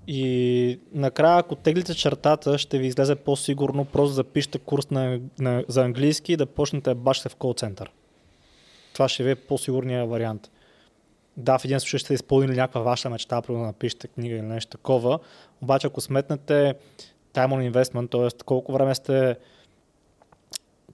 И 0.09 0.79
накрая, 0.93 1.39
ако 1.39 1.55
теглите 1.55 1.95
чертата, 1.95 2.59
ще 2.59 2.79
ви 2.79 2.87
излезе 2.87 3.15
по-сигурно, 3.15 3.85
просто 3.85 4.15
запишете 4.15 4.59
курс 4.59 4.91
на, 4.91 5.21
на, 5.39 5.65
за 5.69 5.85
английски 5.85 6.33
и 6.33 6.37
да 6.37 6.47
почнете 6.47 6.91
да 6.91 6.95
башите 6.95 7.29
в 7.29 7.37
кол-център. 7.37 7.91
Това 8.93 9.09
ще 9.09 9.25
ви 9.25 9.31
е 9.31 9.35
по-сигурния 9.35 10.07
вариант. 10.07 10.51
Да, 11.37 11.59
в 11.59 11.65
един 11.65 11.81
случай 11.81 11.99
ще 11.99 12.15
изпълнили 12.15 12.57
някаква 12.57 12.81
ваша 12.81 13.11
мечта, 13.11 13.41
да 13.41 13.53
напишете 13.53 14.09
книга 14.09 14.35
или 14.35 14.43
нещо 14.43 14.71
такова, 14.71 15.19
обаче 15.63 15.87
ако 15.87 16.01
сметнете 16.01 16.75
time 17.37 17.53
on 17.53 17.73
investment, 17.73 18.11
т.е. 18.11 18.45
колко 18.45 18.73
време 18.73 18.95
сте 18.95 19.37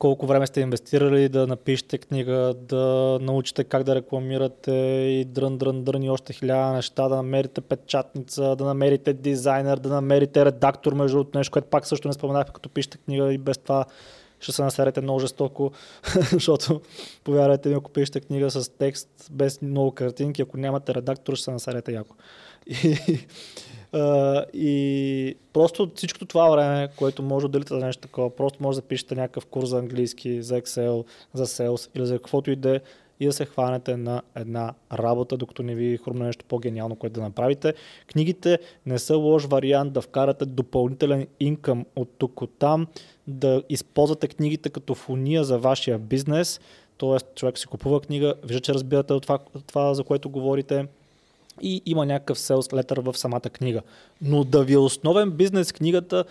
колко 0.02 0.26
време 0.26 0.46
сте 0.46 0.60
инвестирали 0.60 1.28
да 1.28 1.46
напишете 1.46 1.98
книга, 1.98 2.54
да 2.58 3.18
научите 3.22 3.64
как 3.64 3.82
да 3.82 3.94
рекламирате 3.94 4.72
и 5.20 5.24
дрън, 5.24 5.58
дрън, 5.58 5.84
дрън 5.84 6.02
и 6.02 6.10
още 6.10 6.32
хиляда 6.32 6.72
неща, 6.72 7.08
да 7.08 7.16
намерите 7.16 7.60
печатница, 7.60 8.56
да 8.56 8.64
намерите 8.64 9.12
дизайнер, 9.12 9.78
да 9.78 9.88
намерите 9.88 10.44
редактор, 10.44 10.92
между 10.92 11.16
другото 11.16 11.38
нещо, 11.38 11.52
което 11.52 11.68
пак 11.68 11.86
също 11.86 12.08
не 12.08 12.14
споменах, 12.14 12.52
като 12.52 12.68
пишете 12.68 12.98
книга 12.98 13.32
и 13.32 13.38
без 13.38 13.58
това 13.58 13.84
ще 14.40 14.52
се 14.52 14.62
насерете 14.62 15.00
много 15.00 15.20
жестоко, 15.20 15.72
защото 16.32 16.80
повярвайте 17.24 17.68
ми, 17.68 17.74
ако 17.74 17.90
пишете 17.90 18.20
книга 18.20 18.50
с 18.50 18.68
текст 18.68 19.08
без 19.30 19.62
много 19.62 19.90
картинки, 19.90 20.42
ако 20.42 20.56
нямате 20.56 20.94
редактор, 20.94 21.34
ще 21.34 21.44
се 21.44 21.50
насерете 21.50 21.92
яко. 21.92 22.16
И, 22.66 22.96
И 24.54 25.36
просто 25.52 25.90
всичкото 25.94 26.26
това 26.26 26.50
време, 26.50 26.88
което 26.96 27.22
може 27.22 27.42
да 27.42 27.46
отделите 27.46 27.74
за 27.74 27.86
нещо 27.86 28.02
такова, 28.02 28.36
просто 28.36 28.62
може 28.62 28.80
да 28.80 28.86
пишете 28.86 29.14
някакъв 29.14 29.46
курс 29.46 29.68
за 29.68 29.78
английски, 29.78 30.42
за 30.42 30.60
Excel, 30.60 31.04
за 31.34 31.46
Sales 31.46 31.90
или 31.96 32.06
за 32.06 32.16
каквото 32.16 32.50
и 32.50 32.56
да 32.56 32.76
е 32.76 32.80
и 33.20 33.26
да 33.26 33.32
се 33.32 33.44
хванете 33.44 33.96
на 33.96 34.22
една 34.36 34.74
работа, 34.92 35.36
докато 35.36 35.62
не 35.62 35.74
ви 35.74 35.98
хрумне 36.04 36.24
нещо 36.24 36.44
по-гениално, 36.48 36.96
което 36.96 37.14
да 37.14 37.20
направите. 37.20 37.74
Книгите 38.06 38.58
не 38.86 38.98
са 38.98 39.16
лош 39.16 39.44
вариант 39.44 39.92
да 39.92 40.00
вкарате 40.00 40.44
допълнителен 40.44 41.26
инкъм 41.40 41.84
от 41.96 42.08
тук, 42.18 42.42
от 42.42 42.50
там, 42.58 42.86
да 43.26 43.62
използвате 43.68 44.28
книгите 44.28 44.70
като 44.70 44.94
фуния 44.94 45.44
за 45.44 45.58
вашия 45.58 45.98
бизнес, 45.98 46.60
т.е. 46.98 47.34
човек 47.34 47.58
си 47.58 47.66
купува 47.66 48.00
книга, 48.00 48.34
вижда, 48.44 48.60
че 48.60 48.74
разбирате 48.74 49.12
от 49.12 49.22
това, 49.22 49.38
това 49.66 49.94
за 49.94 50.04
което 50.04 50.30
говорите, 50.30 50.86
и 51.62 51.82
има 51.86 52.06
някакъв 52.06 52.38
sales 52.38 52.82
letter 52.82 53.00
в 53.00 53.18
самата 53.18 53.40
книга. 53.40 53.82
Но 54.22 54.44
да 54.44 54.64
ви 54.64 54.72
е 54.72 54.78
основен 54.78 55.30
бизнес 55.30 55.72
книгата, 55.72 56.24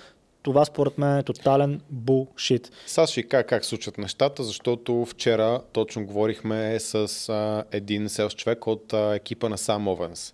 това 0.43 0.65
според 0.65 0.97
мен 0.97 1.17
е 1.17 1.23
тотален 1.23 1.81
булшит. 1.89 2.71
Сега 2.85 3.07
ще 3.07 3.23
как, 3.23 3.47
как 3.47 3.65
случват 3.65 3.97
нещата, 3.97 4.43
защото 4.43 5.05
вчера 5.05 5.61
точно 5.73 6.05
говорихме 6.05 6.79
с 6.79 7.29
а, 7.29 7.63
един 7.71 8.09
селс 8.09 8.35
човек 8.35 8.67
от 8.67 8.93
а, 8.93 9.15
екипа 9.15 9.49
на 9.49 9.57
Сам 9.57 9.87
Овенс. 9.87 10.33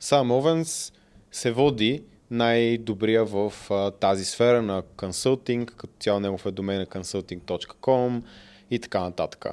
Сам 0.00 0.30
Овенс 0.30 0.92
се 1.32 1.52
води 1.52 2.02
най-добрия 2.30 3.24
в 3.24 3.52
а, 3.70 3.90
тази 3.90 4.24
сфера 4.24 4.62
на 4.62 4.82
консултинг, 4.96 5.74
като 5.76 5.92
цяло 6.00 6.20
негов 6.20 6.46
е 6.46 6.50
домен 6.50 6.78
на 6.78 6.86
consulting.com 6.86 8.22
и 8.70 8.78
така 8.78 9.00
нататък. 9.00 9.46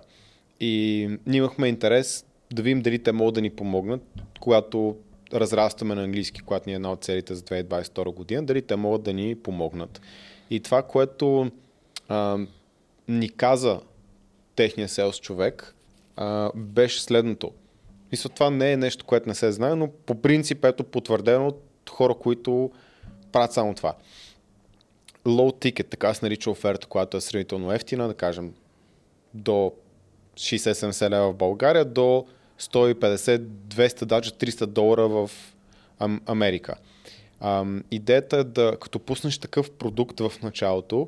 И 0.60 1.08
ние 1.26 1.38
имахме 1.38 1.68
интерес 1.68 2.26
да 2.54 2.62
видим 2.62 2.82
дали 2.82 3.00
те 3.00 3.12
могат 3.12 3.36
да 3.36 3.42
ни 3.42 3.50
помогнат, 3.50 4.02
когато 4.40 4.98
разрастваме 5.34 5.96
на 5.96 6.04
английски, 6.04 6.42
когато 6.42 6.70
ни 6.70 6.74
е 6.74 6.76
една 6.76 6.92
от 6.92 7.04
целите 7.04 7.36
за 7.36 7.42
2022 7.42 8.14
година, 8.14 8.46
дали 8.46 8.62
те 8.62 8.76
могат 8.76 9.04
да 9.04 9.14
ни 9.14 9.36
помогнат. 9.36 10.02
И 10.50 10.60
това, 10.60 10.84
което 10.84 11.52
а, 12.08 12.38
ни 13.08 13.30
каза 13.30 13.80
техния 14.56 14.90
селс 14.90 15.20
човек, 15.20 15.76
а, 16.16 16.52
беше 16.56 17.04
следното. 17.04 17.52
Мисля, 18.12 18.30
това 18.30 18.50
не 18.50 18.72
е 18.72 18.78
нещо, 18.78 19.06
което 19.06 19.30
не 19.30 19.36
се 19.36 19.52
знае, 19.52 19.76
но 19.76 19.88
по 19.88 20.22
принцип 20.22 20.66
ето 20.66 20.84
потвърдено 20.84 21.48
от 21.48 21.64
хора, 21.90 22.16
които 22.16 22.72
правят 23.32 23.54
само 23.54 23.74
това. 23.74 23.96
Low 25.26 25.66
ticket, 25.66 25.90
така 25.90 26.14
се 26.14 26.26
нарича 26.26 26.52
оферта, 26.52 26.88
която 26.88 27.18
е 27.18 27.22
сравнително 27.22 27.72
ефтина, 27.72 28.08
да 28.08 28.14
кажем 28.14 28.54
до 29.34 29.74
60-70 30.36 31.10
лева 31.10 31.32
в 31.32 31.36
България, 31.36 31.86
до 31.86 32.26
150, 32.64 33.38
200, 33.38 34.06
даже 34.06 34.32
300 34.32 34.66
долара 34.66 35.08
в 35.08 35.32
Америка. 36.26 36.76
Ам, 37.40 37.84
идеята 37.92 38.38
е 38.38 38.44
да, 38.44 38.78
като 38.82 39.00
пуснеш 39.00 39.38
такъв 39.38 39.72
продукт 39.72 40.20
в 40.20 40.32
началото, 40.44 41.08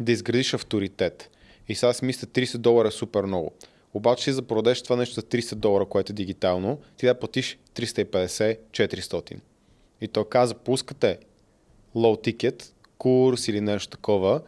да 0.00 0.12
изградиш 0.12 0.54
авторитет. 0.54 1.30
И 1.68 1.74
сега 1.74 1.92
си 1.92 2.04
мисля, 2.04 2.26
30 2.26 2.58
долара 2.58 2.88
е 2.88 2.90
супер 2.90 3.24
много. 3.24 3.52
Обаче 3.94 4.32
за 4.32 4.40
да 4.40 4.46
продадеш 4.46 4.82
това 4.82 4.96
нещо 4.96 5.14
за 5.14 5.22
30 5.22 5.54
долара, 5.54 5.84
което 5.84 6.12
е 6.12 6.14
дигитално, 6.14 6.78
ти 6.96 7.06
да 7.06 7.14
платиш 7.14 7.58
350-400. 7.74 9.36
И 10.00 10.08
то 10.08 10.24
каза, 10.24 10.54
пускате 10.54 11.18
low 11.96 12.32
ticket, 12.32 12.72
курс 12.98 13.48
или 13.48 13.60
нещо 13.60 13.90
такова, 13.90 14.40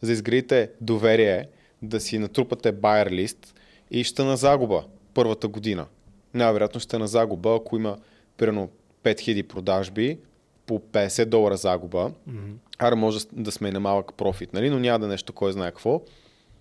за 0.00 0.06
да 0.06 0.12
изградите 0.12 0.70
доверие, 0.80 1.48
да 1.82 2.00
си 2.00 2.18
натрупате 2.18 2.72
buyer 2.72 3.08
list 3.08 3.46
и 3.90 4.04
ще 4.04 4.22
на 4.22 4.36
загуба 4.36 4.84
първата 5.14 5.48
година. 5.48 5.86
Най-вероятно 6.34 6.80
ще 6.80 6.96
е 6.96 6.98
на 6.98 7.08
загуба, 7.08 7.56
ако 7.56 7.76
има 7.76 7.98
примерно 8.36 8.70
5000 9.04 9.42
продажби 9.42 10.18
по 10.66 10.78
50 10.78 11.24
долара 11.24 11.56
загуба, 11.56 12.10
mm-hmm. 12.28 12.54
ара 12.78 12.96
може 12.96 13.18
да 13.32 13.52
сме 13.52 13.72
на 13.72 13.80
малък 13.80 14.14
профит, 14.14 14.52
нали? 14.52 14.70
но 14.70 14.78
няма 14.78 14.98
да 14.98 15.06
е 15.06 15.08
нещо 15.08 15.32
кой 15.32 15.52
знае 15.52 15.70
какво. 15.70 16.02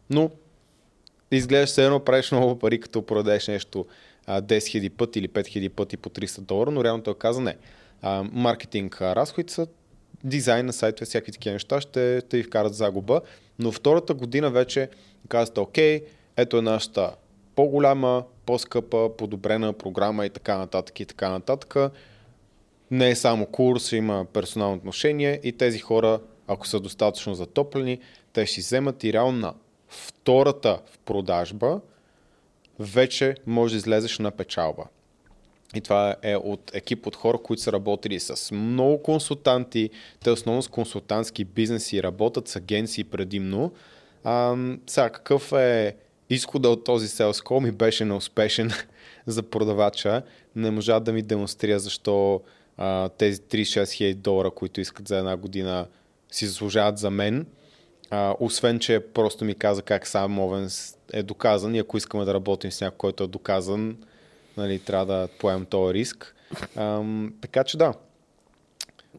Но 0.10 0.32
изглеждаш 1.32 1.70
се 1.70 1.86
едно, 1.86 2.00
правиш 2.00 2.32
много 2.32 2.60
пари, 2.60 2.80
като 2.80 3.06
продадеш 3.06 3.48
нещо 3.48 3.86
а, 4.28 4.42
10 4.42 4.58
000 4.58 4.90
пъти 4.90 5.20
или 5.20 5.30
5 5.30 5.42
000 5.42 5.70
пъти 5.70 5.98
по 5.98 6.10
300 6.10 6.42
долара, 6.42 6.72
но 6.72 6.84
реално 6.84 7.04
той 7.04 7.18
каза 7.18 7.42
не. 7.42 7.58
А, 8.02 8.24
маркетинг 8.32 9.02
разходите 9.02 9.54
са 9.54 9.68
дизайн 10.24 10.66
на 10.66 10.74
сайтове, 10.74 11.06
всякакви 11.06 11.32
такива 11.32 11.54
неща 11.54 11.82
ще, 11.82 12.22
ще 12.28 12.38
ви 12.38 12.44
вкарат 12.44 12.74
загуба, 12.74 13.22
но 13.60 13.72
втората 13.72 14.14
година 14.14 14.50
вече 14.50 14.90
казвате, 15.28 15.60
окей, 15.60 16.04
ето 16.38 16.58
е 16.58 16.62
нашата 16.62 17.16
по-голяма, 17.56 18.24
по-скъпа, 18.50 19.10
подобрена 19.18 19.74
програма 19.74 20.26
и 20.26 20.30
така 20.30 20.58
нататък 20.58 21.00
и 21.00 21.06
така 21.06 21.30
нататък. 21.30 21.94
Не 22.92 23.10
е 23.10 23.16
само 23.16 23.46
курс, 23.46 23.92
има 23.92 24.26
персонално 24.34 24.76
отношение 24.76 25.40
и 25.44 25.52
тези 25.52 25.80
хора, 25.80 26.20
ако 26.48 26.68
са 26.68 26.80
достатъчно 26.80 27.34
затоплени, 27.34 28.00
те 28.34 28.46
ще 28.46 28.62
вземат 28.62 29.04
и 29.04 29.14
реално 29.14 29.38
на 29.40 29.54
втората 29.88 30.80
в 30.86 31.00
продажба 31.00 31.80
вече 32.80 33.36
може 33.48 33.74
да 33.74 33.78
излезеш 33.78 34.20
на 34.20 34.32
печалба. 34.32 34.84
И 35.76 35.82
това 35.82 36.16
е 36.22 36.36
от 36.36 36.72
екип 36.74 37.08
от 37.08 37.16
хора, 37.16 37.38
които 37.38 37.62
са 37.62 37.72
работили 37.72 38.20
с 38.20 38.56
много 38.56 39.04
консултанти. 39.04 39.90
Те 40.24 40.32
основно 40.32 40.62
с 40.62 40.68
консултантски 40.68 41.46
бизнеси 41.46 42.04
работят 42.04 42.48
с 42.48 42.56
агенции 42.56 43.04
предимно. 43.04 43.72
А, 44.24 44.56
сега, 44.88 45.10
какъв 45.10 45.52
е 45.52 45.96
изхода 46.30 46.70
от 46.70 46.84
този 46.84 47.08
sales 47.08 47.44
call 47.46 47.64
ми 47.64 47.72
беше 47.72 48.06
неуспешен 48.06 48.72
за 49.28 49.44
продавача. 49.44 50.22
Не 50.56 50.72
можа 50.72 51.00
да 51.00 51.14
ми 51.14 51.22
демонстрира 51.22 51.80
защо 51.80 52.42
а, 52.78 53.10
тези 53.10 53.42
36 53.42 53.92
хиляди 53.92 54.14
долара, 54.14 54.52
които 54.52 54.82
искат 54.82 55.08
за 55.08 55.18
една 55.18 55.38
година, 55.38 55.88
си 56.32 56.48
заслужават 56.48 56.98
за 56.98 57.10
мен. 57.10 57.46
А, 58.12 58.36
освен, 58.40 58.80
че 58.80 59.00
просто 59.00 59.46
ми 59.46 59.56
каза 59.56 59.82
как 59.82 60.08
сам 60.08 60.40
Овенс 60.40 60.98
е 61.14 61.24
доказан 61.24 61.76
и 61.76 61.80
ако 61.80 61.98
искаме 61.98 62.26
да 62.26 62.34
работим 62.34 62.72
с 62.72 62.82
някой, 62.82 62.98
който 62.98 63.24
е 63.24 63.28
доказан, 63.28 63.98
нали, 64.58 64.80
трябва 64.80 65.06
да 65.06 65.28
поемем 65.40 65.66
този 65.66 65.94
риск. 65.94 66.36
Ам, 66.76 67.34
така 67.42 67.64
че 67.64 67.78
да. 67.78 67.94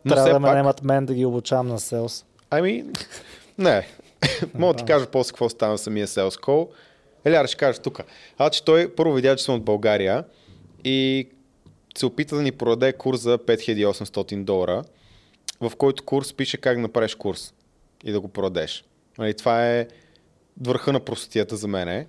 Но 0.05 0.15
Трябва 0.15 0.33
да 0.33 0.41
ме 0.41 0.47
пак- 0.47 0.55
наемат 0.55 0.85
мен 0.85 1.07
да 1.07 1.15
ги 1.15 1.25
обучавам 1.25 1.67
на 1.67 1.81
селс. 1.81 2.25
Ами, 2.51 2.85
не. 3.59 3.87
Мога 4.55 4.75
да 4.75 4.79
ти 4.79 4.85
кажа 4.85 5.07
после 5.07 5.31
какво 5.31 5.49
стана 5.49 5.79
самия 5.79 6.07
Sales 6.07 6.41
Call. 6.41 6.69
Еляр 7.25 7.47
ще 7.47 7.57
кажеш 7.57 7.79
тук. 7.79 8.01
А, 8.39 8.51
че 8.51 8.65
той 8.65 8.95
първо 8.95 9.13
видя, 9.15 9.37
че 9.37 9.45
съм 9.45 9.55
от 9.55 9.65
България 9.65 10.25
и 10.85 11.29
се 11.99 12.07
опита 12.07 12.37
да 12.37 12.43
ни 12.43 12.53
продаде 12.53 12.93
курс 12.93 13.21
за 13.21 13.39
5800 13.39 14.45
долара, 14.45 14.85
в 15.61 15.73
който 15.77 16.03
курс 16.05 16.33
пише 16.33 16.57
как 16.57 16.77
да 16.77 16.83
направиш 16.83 17.15
курс 17.15 17.55
и 18.05 18.13
да 18.13 18.21
го 18.21 18.29
продадеш. 18.29 18.85
Нали, 19.19 19.35
това 19.35 19.71
е 19.71 19.87
върха 20.61 20.93
на 20.93 21.01
простотията 21.01 21.57
за 21.57 21.69
мен. 21.69 22.07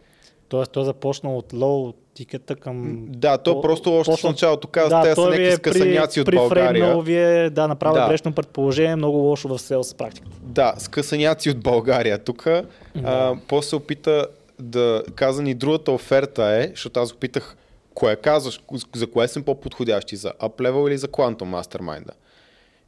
Тоест 0.49 0.71
той 0.71 0.85
започна 0.85 1.35
от 1.35 1.53
лоу 1.53 1.93
тикета 2.13 2.55
към... 2.55 3.05
Да, 3.09 3.37
то 3.37 3.61
просто 3.61 3.93
още 3.93 4.11
почна- 4.11 4.27
в 4.29 4.31
началото 4.31 4.67
каза, 4.67 4.89
да, 4.89 5.01
те 5.03 5.15
са 5.15 5.21
някакви 5.21 5.47
е 5.47 5.51
скъсаняци 5.51 6.19
от 6.21 6.25
при, 6.25 6.35
България. 6.35 6.69
Прифреймнал 6.73 7.01
ви 7.01 7.15
е, 7.17 7.49
да, 7.49 7.67
направил 7.67 8.01
Да. 8.01 8.07
грешно 8.09 8.33
предположение, 8.33 8.95
много 8.95 9.17
лошо 9.17 9.47
в 9.47 9.59
селс 9.59 9.93
практика. 9.93 10.27
Да, 10.41 10.73
скъсаняци 10.77 11.49
от 11.49 11.59
България 11.59 12.17
тук. 12.17 12.47
Да. 12.95 13.37
После 13.47 13.69
се 13.69 13.75
опита 13.75 14.27
да 14.61 15.03
каза 15.15 15.41
ни 15.43 15.53
другата 15.53 15.91
оферта 15.91 16.43
е, 16.43 16.67
защото 16.69 16.99
аз 16.99 17.13
го 17.13 17.19
питах, 17.19 17.55
кое 17.93 18.15
казваш, 18.15 18.61
за 18.95 19.11
кое 19.11 19.27
съм 19.27 19.43
по-подходящи, 19.43 20.15
за 20.15 20.33
Up-Level 20.39 20.87
или 20.87 20.97
за 20.97 21.07
Quantum 21.07 21.61
Mastermind? 21.61 22.09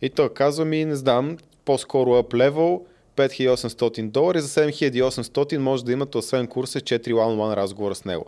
И 0.01 0.09
той 0.09 0.33
казва 0.33 0.65
ми, 0.65 0.85
не 0.85 0.95
знам, 0.95 1.37
по-скоро 1.65 2.09
Up-Level, 2.09 2.81
5800 3.15 4.09
долара 4.09 4.37
и 4.37 4.41
за 4.41 4.61
7800 4.61 5.57
може 5.57 5.85
да 5.85 5.91
имате 5.91 6.17
освен 6.17 6.47
курса 6.47 6.79
4 6.79 7.07
one-on-one 7.07 7.55
разговора 7.55 7.95
с 7.95 8.05
него. 8.05 8.25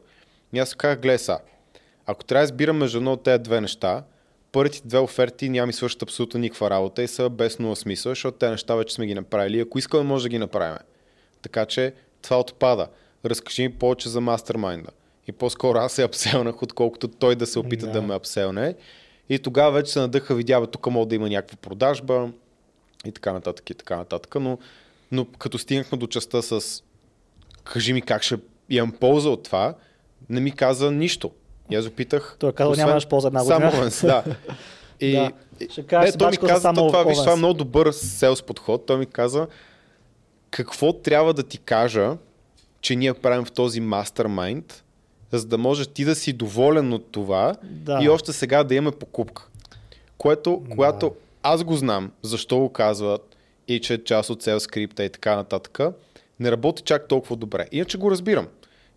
И 0.54 0.60
аз 0.60 0.76
казах, 0.76 1.00
гледай 1.00 1.18
са, 1.18 1.40
ако 2.06 2.24
трябва 2.24 2.42
да 2.42 2.46
избирам 2.46 2.78
между 2.78 2.98
едно 2.98 3.14
от 3.14 3.24
тези 3.24 3.44
две 3.44 3.62
неща, 3.62 4.04
първите 4.52 4.82
две 4.86 5.00
оферти 5.00 5.50
няма 5.50 5.68
ми 5.68 5.74
свършат 5.74 6.02
абсолютно 6.02 6.40
никаква 6.40 6.70
работа 6.70 7.04
и 7.04 7.08
са 7.08 7.30
без 7.30 7.60
нула 7.60 7.76
смисъл, 7.76 8.12
защото 8.12 8.38
тези 8.38 8.52
неща 8.52 8.76
вече 8.76 8.96
сме 8.96 9.06
ги 9.06 9.16
направили. 9.16 9.60
Ако 9.60 9.80
искаме, 9.80 10.04
може 10.04 10.24
да 10.24 10.30
ги 10.30 10.38
направим. 10.38 10.78
Така 11.42 11.66
че 11.66 11.94
това 12.22 12.40
отпада. 12.40 12.88
Разкажи 13.26 13.62
ми 13.64 13.74
повече 13.74 14.10
за 14.10 14.22
мастермайнда. 14.22 14.90
И 15.28 15.32
по-скоро 15.32 15.78
аз 15.78 15.92
се 15.94 16.04
апселнах, 16.04 16.64
отколкото 16.64 17.08
той 17.08 17.36
да 17.36 17.46
се 17.46 17.60
опита 17.60 17.86
да, 17.86 17.92
Да. 17.92 18.02
ме 18.02 18.16
апселне. 18.16 18.76
И 19.30 19.40
тогава 19.40 19.72
вече 19.72 19.92
се 19.92 20.00
надъха, 20.00 20.36
видя, 20.36 20.62
бе, 20.62 20.68
тук 20.68 20.88
мога 20.88 21.06
да 21.06 21.16
има 21.16 21.30
някаква 21.30 21.58
продажба 21.58 22.30
и 23.06 23.12
така 23.12 23.34
нататък, 23.34 23.70
и 23.70 23.74
така 23.74 23.98
нататък. 23.98 24.36
Но, 24.36 24.58
но 25.12 25.26
като 25.26 25.58
стигнахме 25.58 25.98
до 25.98 26.08
частта 26.08 26.42
с 26.42 26.84
кажи 27.64 27.94
ми 27.94 28.02
как 28.02 28.24
ще 28.24 28.38
имам 28.70 28.92
полза 28.92 29.30
от 29.30 29.44
това, 29.44 29.74
не 30.30 30.42
ми 30.42 30.52
каза 30.52 30.92
нищо. 30.92 31.32
И 31.72 31.76
аз 31.76 31.88
го 31.88 31.96
питах. 31.96 32.36
Той 32.40 32.54
казал, 32.54 32.72
освен- 32.74 32.86
нямаш 32.86 33.08
полза 33.08 33.28
една 33.28 33.40
Само 33.40 33.66
година. 33.66 33.80
Овенс, 33.82 34.02
да. 34.02 34.24
И, 35.00 35.12
Да. 35.12 35.32
Ще 35.70 35.84
кажеш 35.86 36.14
не, 36.14 36.18
той 36.18 36.32
ми 36.32 36.38
каза, 36.38 36.62
само 36.62 36.76
то, 36.76 36.88
това, 36.88 37.04
виж, 37.04 37.18
това 37.18 37.32
е 37.34 37.36
много 37.36 37.54
добър 37.54 37.92
селс 37.92 38.42
подход. 38.42 38.86
Той 38.86 38.98
ми 38.98 39.06
каза, 39.06 39.48
какво 40.50 40.94
трябва 40.94 41.34
да 41.34 41.44
ти 41.44 41.58
кажа, 41.58 42.18
че 42.86 42.96
ние 42.96 43.14
правим 43.14 43.46
в 43.46 43.52
този 43.52 43.80
мастермайнд, 43.82 44.84
за 45.32 45.48
да 45.48 45.58
можеш 45.58 45.88
ти 45.88 46.06
да 46.06 46.16
си 46.16 46.34
доволен 46.34 46.94
от 46.94 47.12
това 47.12 47.56
Да. 47.64 48.00
и 48.02 48.10
още 48.10 48.34
сега 48.34 48.64
да 48.64 48.76
имаме 48.76 48.98
покупка. 48.98 49.48
Което, 50.18 50.64
когато 50.70 51.16
аз 51.44 51.64
го 51.64 51.76
знам, 51.76 52.12
защо 52.22 52.60
го 52.60 52.70
казват 52.70 53.36
и 53.68 53.80
че 53.80 53.94
е 53.94 54.04
част 54.04 54.30
от 54.30 54.44
цел 54.44 54.60
скрипта 54.60 55.04
и 55.04 55.10
така 55.10 55.36
нататък, 55.36 55.80
не 56.40 56.52
работи 56.52 56.84
чак 56.84 57.08
толкова 57.08 57.36
добре. 57.36 57.68
Иначе 57.72 57.98
го 57.98 58.12
разбирам. 58.12 58.48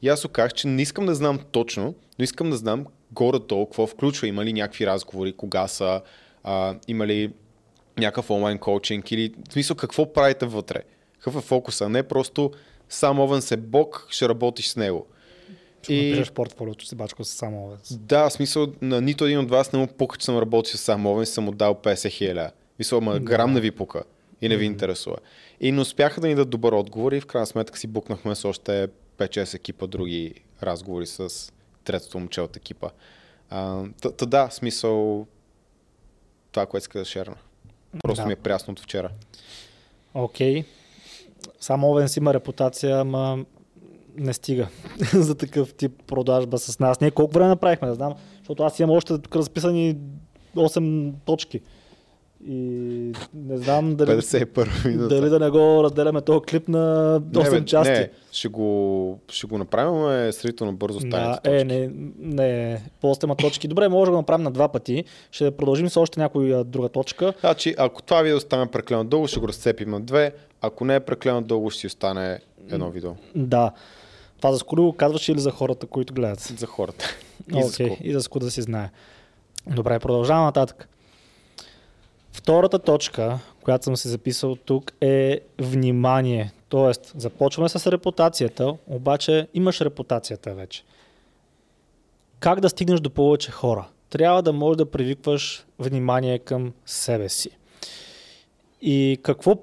И 0.03 0.09
аз 0.09 0.26
казах, 0.32 0.55
че 0.55 0.68
не 0.68 0.82
искам 0.82 1.07
да 1.07 1.14
знам 1.14 1.39
точно, 1.53 1.95
но 2.18 2.22
искам 2.22 2.51
да 2.51 2.57
знам 2.57 2.86
горе-долу 3.12 3.66
какво 3.66 3.86
включва. 3.86 4.28
Има 4.28 4.45
ли 4.45 4.53
някакви 4.53 4.86
разговори, 4.86 5.32
кога 5.32 5.68
са, 5.68 6.01
а, 6.45 6.74
има 6.89 7.07
ли 7.07 7.32
някакъв 7.99 8.30
онлайн 8.30 8.59
коучинг 8.59 9.11
или 9.11 9.34
в 9.49 9.53
смисъл 9.53 9.76
какво 9.76 10.12
правите 10.12 10.47
вътре. 10.47 10.82
Какъв 11.14 11.36
е 11.36 11.41
фокуса, 11.41 11.89
не 11.89 12.03
просто 12.03 12.51
сам 12.89 13.20
овен 13.20 13.43
се 13.43 13.57
бог, 13.57 14.07
ще 14.11 14.28
работиш 14.28 14.68
с 14.68 14.76
него. 14.76 15.07
Ще 15.82 15.95
и... 15.95 16.11
напишеш 16.11 16.32
портфолиото 16.32 16.86
си 16.86 16.95
бачка 16.95 17.24
с 17.24 17.28
само 17.28 17.66
овец. 17.66 17.97
Да, 17.97 18.28
в 18.28 18.32
смисъл, 18.32 18.66
на 18.82 19.01
нито 19.01 19.24
един 19.24 19.39
от 19.39 19.51
вас 19.51 19.72
не 19.72 19.78
му 19.78 19.86
пука, 19.86 20.18
че 20.18 20.24
съм 20.24 20.39
работил 20.39 20.78
с 20.78 20.80
сам 20.80 21.07
овен, 21.07 21.26
съм 21.26 21.45
му 21.45 21.53
дал 21.53 21.74
50 21.74 22.11
хиляди. 22.11 22.53
Мисъл, 22.78 23.01
ма 23.01 23.20
грам 23.20 23.53
не 23.53 23.61
ви 23.61 23.70
пука 23.70 24.03
и 24.41 24.49
не 24.49 24.57
ви 24.57 24.64
интересува. 24.64 25.16
И 25.61 25.72
не 25.72 25.80
успяха 25.80 26.20
да 26.20 26.28
ни 26.28 26.34
дадат 26.34 26.51
добър 26.51 26.72
отговор 26.72 27.12
и 27.12 27.20
в 27.20 27.26
крайна 27.26 27.47
сметка 27.47 27.78
си 27.78 27.86
букнахме 27.86 28.34
с 28.34 28.45
още 28.45 28.89
5-6 29.18 29.55
екипа 29.55 29.86
други 29.86 30.34
разговори 30.62 31.07
с 31.07 31.53
третото 31.84 32.18
момче 32.18 32.41
от 32.41 32.57
екипа. 32.57 32.89
Та, 34.01 34.26
да, 34.26 34.49
смисъл, 34.51 35.26
това, 36.53 36.66
което 36.66 36.82
иска 36.82 36.99
да 36.99 37.05
шерна. 37.05 37.36
Просто 38.03 38.22
Да. 38.22 38.26
ми 38.26 38.32
е 38.32 38.36
прясно 38.36 38.72
от 38.72 38.80
вчера. 38.80 39.11
Окей. 40.14 40.64
Само 41.61 41.91
Овенс 41.91 42.16
има 42.16 42.34
репутация, 42.34 43.01
ама 43.01 43.45
не 44.16 44.32
стига 44.32 44.68
за 45.14 45.34
такъв 45.34 45.74
тип 45.74 45.93
продажба 46.07 46.59
с 46.59 46.78
нас. 46.78 47.01
Ние 47.01 47.11
колко 47.11 47.32
време 47.32 47.49
направихме, 47.49 47.89
да 47.89 47.95
знам, 47.95 48.14
защото 48.39 48.62
аз 48.62 48.78
имам 48.78 48.97
още 48.97 49.18
тук 49.18 49.36
разписани 49.36 49.97
8 50.57 51.12
точки. 51.24 51.61
И 52.47 53.12
не 53.34 53.57
знам 53.57 53.97
дали, 53.97 54.11
51 54.11 54.89
минута. 54.89 55.14
дали 55.14 55.28
да 55.28 55.39
не 55.39 55.51
го 55.51 55.84
разделяме 55.84 56.20
този 56.20 56.41
клип 56.41 56.68
на 56.68 57.20
8 57.20 57.53
не, 57.53 57.61
бе, 57.61 57.64
части. 57.64 57.93
Не, 57.93 58.11
ще 58.32 58.49
го, 58.49 59.20
ще 59.28 59.47
го 59.47 59.59
направим 59.59 60.11
е, 60.11 60.32
сравнително 60.32 60.72
бързо 60.72 60.99
Да, 60.99 61.07
станете 61.07 61.61
е, 61.61 61.64
не, 61.64 61.91
не, 62.18 62.82
после 63.01 63.26
има 63.26 63.36
точки. 63.36 63.68
Добре, 63.68 63.89
може 63.89 64.09
да 64.09 64.11
го 64.11 64.16
направим 64.16 64.45
на 64.45 64.51
два 64.51 64.68
пъти. 64.68 65.05
Ще 65.30 65.51
продължим 65.51 65.89
с 65.89 65.97
още 65.97 66.20
някоя 66.20 66.64
друга 66.64 66.89
точка. 66.89 67.32
Значи, 67.41 67.74
ако 67.78 68.03
това 68.03 68.22
видео 68.22 68.41
стане 68.41 68.70
прекалено 68.70 69.05
дълго, 69.05 69.26
ще 69.26 69.41
го 69.41 69.49
разцепим 69.49 69.91
на 69.91 70.01
две. 70.01 70.32
Ако 70.62 70.84
не 70.84 70.94
е 70.94 71.00
прекалено 71.00 71.42
дълго, 71.42 71.70
ще 71.70 71.80
си 71.80 71.86
остане 71.86 72.40
едно 72.70 72.90
видео. 72.90 73.12
Да. 73.34 73.72
Това 74.36 74.52
за 74.52 74.59
скоро 74.59 74.92
казваш 74.92 75.28
или 75.28 75.38
за 75.38 75.50
хората, 75.50 75.86
които 75.86 76.14
гледат? 76.14 76.40
За 76.40 76.66
хората. 76.66 77.04
И 77.54 77.62
за 77.62 77.68
Окей, 77.68 77.86
скоро. 77.86 77.98
и 78.00 78.12
за 78.12 78.22
скоро 78.22 78.44
да 78.44 78.50
си 78.50 78.62
знае. 78.62 78.90
Добре, 79.66 79.98
продължавам 79.98 80.44
нататък. 80.44 80.88
Втората 82.32 82.78
точка, 82.78 83.38
която 83.62 83.84
съм 83.84 83.96
си 83.96 84.09
записал 84.09 84.56
тук 84.56 84.92
е 85.00 85.40
внимание. 85.59 86.52
Тоест, 86.68 87.12
започваме 87.16 87.68
с 87.68 87.90
репутацията, 87.92 88.74
обаче 88.86 89.48
имаш 89.54 89.80
репутацията 89.80 90.54
вече. 90.54 90.84
Как 92.40 92.61
да 92.61 92.68
стигнеш 92.68 93.00
до 93.00 93.11
повече 93.11 93.50
хора? 93.50 93.88
Трябва 94.11 94.42
да 94.42 94.52
можеш 94.52 94.76
да 94.76 94.90
привикваш 94.90 95.66
внимание 95.78 96.38
към 96.38 96.72
себе 96.86 97.28
си. 97.28 97.50
И 98.82 99.18
какво 99.22 99.56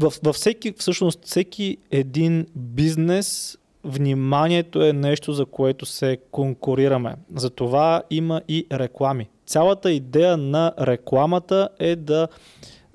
във, 0.00 0.20
във 0.22 0.36
всеки, 0.36 0.72
всъщност, 0.78 1.20
всеки 1.24 1.76
един 1.90 2.46
бизнес 2.54 3.58
вниманието 3.84 4.82
е 4.82 4.92
нещо, 4.92 5.32
за 5.32 5.46
което 5.46 5.86
се 5.86 6.18
конкурираме. 6.30 7.14
Затова 7.34 8.02
има 8.10 8.42
и 8.48 8.66
реклами. 8.72 9.28
Цялата 9.46 9.92
идея 9.92 10.36
на 10.36 10.72
рекламата 10.80 11.68
е 11.78 11.96
да 11.96 12.28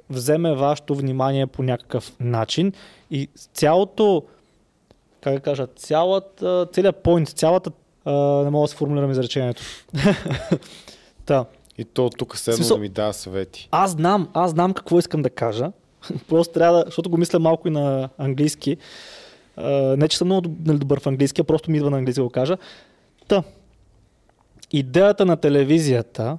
вземе 0.10 0.56
вашето 0.56 0.96
внимание 0.96 1.48
по 1.48 1.64
някакъв 1.64 2.14
начин 2.20 2.74
и 3.12 3.28
цялото, 3.54 4.24
как 5.22 5.34
да 5.34 5.40
кажа, 5.40 5.68
цялата, 5.68 6.68
целият 6.74 6.96
поинт, 6.96 7.30
цялата, 7.30 7.72
а, 8.06 8.12
не 8.44 8.50
мога 8.50 8.64
да 8.64 8.68
се 8.68 8.76
формулирам 8.76 9.12
изречението. 9.12 9.62
Та, 11.26 11.46
И 11.78 11.86
то 11.86 12.10
тук 12.10 12.38
Смисъл- 12.38 12.78
да 12.78 12.82
ми 12.82 12.90
дава 12.90 13.14
съвети. 13.14 13.68
аз 13.72 13.92
знам, 13.92 14.30
аз 14.34 14.52
знам 14.52 14.74
какво 14.74 15.00
искам 15.00 15.22
да 15.22 15.30
кажа. 15.30 15.72
Просто 16.28 16.54
трябва 16.54 16.78
да, 16.78 16.84
защото 16.86 17.10
го 17.10 17.18
мисля 17.18 17.40
малко 17.40 17.68
и 17.68 17.72
на 17.72 18.10
английски. 18.18 18.78
Не, 19.98 20.08
че 20.08 20.18
съм 20.18 20.28
много 20.28 20.56
нали, 20.66 20.78
добър 20.78 21.00
в 21.00 21.08
английски, 21.08 21.44
просто 21.44 21.72
ми 21.72 21.78
идва 21.78 21.90
на 21.90 21.98
английски 21.98 22.20
да 22.20 22.24
го 22.24 22.30
кажа. 22.30 22.58
Та, 23.28 23.44
идеята 24.72 25.26
на 25.26 25.38
телевизията, 25.38 26.38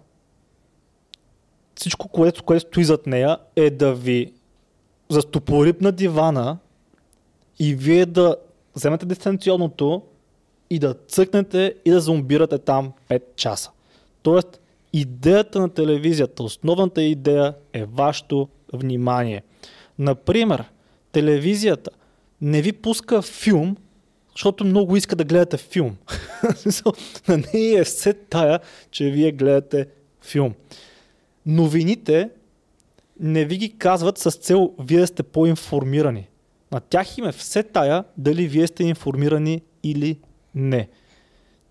всичко, 1.75 2.09
което, 2.09 2.43
което 2.43 2.67
стои 2.69 2.85
зад 2.85 3.07
нея, 3.07 3.39
е 3.57 3.71
да 3.71 3.95
ви 3.95 4.33
застопори 5.09 5.75
на 5.81 5.93
дивана 5.93 6.59
и 7.59 7.75
вие 7.75 8.07
да 8.07 8.37
вземете 8.75 9.07
дистанционното 9.07 10.03
и 10.71 10.79
да 10.79 10.95
цъкнете 10.95 11.75
и 11.85 11.91
да 11.91 12.01
зомбирате 12.01 12.59
там 12.59 12.93
5 13.09 13.23
часа. 13.37 13.71
Тоест, 14.23 14.61
идеята 14.93 15.61
на 15.61 15.69
телевизията, 15.69 16.43
основната 16.43 17.03
идея 17.03 17.55
е 17.73 17.85
вашето 17.85 18.49
внимание. 18.73 19.43
Например, 19.99 20.65
телевизията 21.13 21.91
не 22.41 22.63
ви 22.63 22.73
пуска 22.73 23.23
филм, 23.23 23.77
защото 24.33 24.65
много 24.65 24.97
иска 24.97 25.17
да 25.17 25.25
гледате 25.25 25.57
филм. 25.57 25.97
На 27.29 27.43
нея 27.55 27.81
е 27.81 27.85
все 27.85 28.13
тая, 28.13 28.61
че 28.91 29.11
вие 29.11 29.33
гледате 29.33 29.87
филм. 30.23 30.55
Новините 31.47 32.31
не 33.21 33.45
ви 33.45 33.57
ги 33.57 33.79
казват 33.79 34.19
с 34.19 34.31
цел 34.31 34.75
вие 34.79 35.07
сте 35.07 35.23
по-информирани. 35.23 36.29
На 36.73 36.81
тях 36.81 37.19
им 37.19 37.25
е 37.25 37.33
все 37.33 37.63
тая 37.63 38.05
дали 38.17 38.49
вие 38.49 38.67
сте 38.67 38.85
информирани 38.85 39.63
или 39.83 40.19
не. 40.55 40.89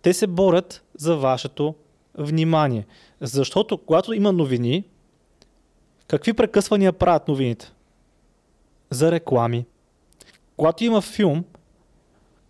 те 0.02 0.14
се 0.14 0.28
борят 0.28 0.84
за 0.96 1.16
вашето 1.16 1.76
внимание. 2.18 2.86
Защото 3.22 3.78
когато 3.78 4.14
има 4.14 4.32
новини, 4.32 4.84
какви 6.08 6.34
прекъсвания 6.34 6.94
правят 6.94 7.28
новините? 7.28 7.72
За 8.90 9.12
реклами. 9.12 9.66
Когато 10.58 10.84
има 10.84 11.02
филм, 11.02 11.46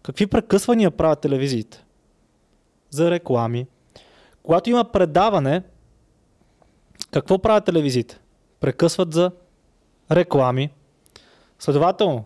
какви 0.04 0.28
прекъсвания 0.28 0.92
правят 0.92 1.22
телевизиите? 1.22 1.86
За 2.90 3.12
реклами. 3.12 3.68
Когато 4.44 4.70
има 4.70 4.84
предаване, 4.84 5.64
какво 7.12 7.40
правят 7.40 7.66
телевизиите? 7.66 8.20
Прекъсват 8.60 9.14
за 9.14 9.32
реклами. 10.12 10.70
Следователно, 11.60 12.26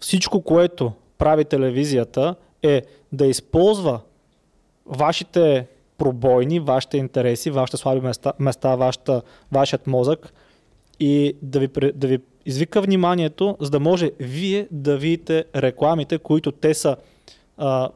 всичко, 0.00 0.42
което 0.42 0.92
прави 1.18 1.44
телевизията 1.44 2.34
е 2.62 2.82
да 3.12 3.26
използва 3.26 4.00
вашите 4.86 5.66
пробойни, 5.98 6.60
вашите 6.60 6.96
интереси, 6.96 7.50
вашите 7.50 7.76
слаби 7.76 8.00
места, 8.00 8.32
места 8.38 8.76
вашата, 8.76 9.22
вашият 9.52 9.86
мозък 9.86 10.32
и 11.00 11.36
да 11.42 11.60
ви, 11.60 11.68
да 11.94 12.06
ви 12.06 12.18
извика 12.46 12.80
вниманието, 12.80 13.56
за 13.60 13.70
да 13.70 13.80
може 13.80 14.10
вие 14.20 14.68
да 14.70 14.96
видите 14.96 15.44
рекламите, 15.56 16.18
които 16.18 16.52
те 16.52 16.74
са, 16.74 16.96
а, 17.56 17.88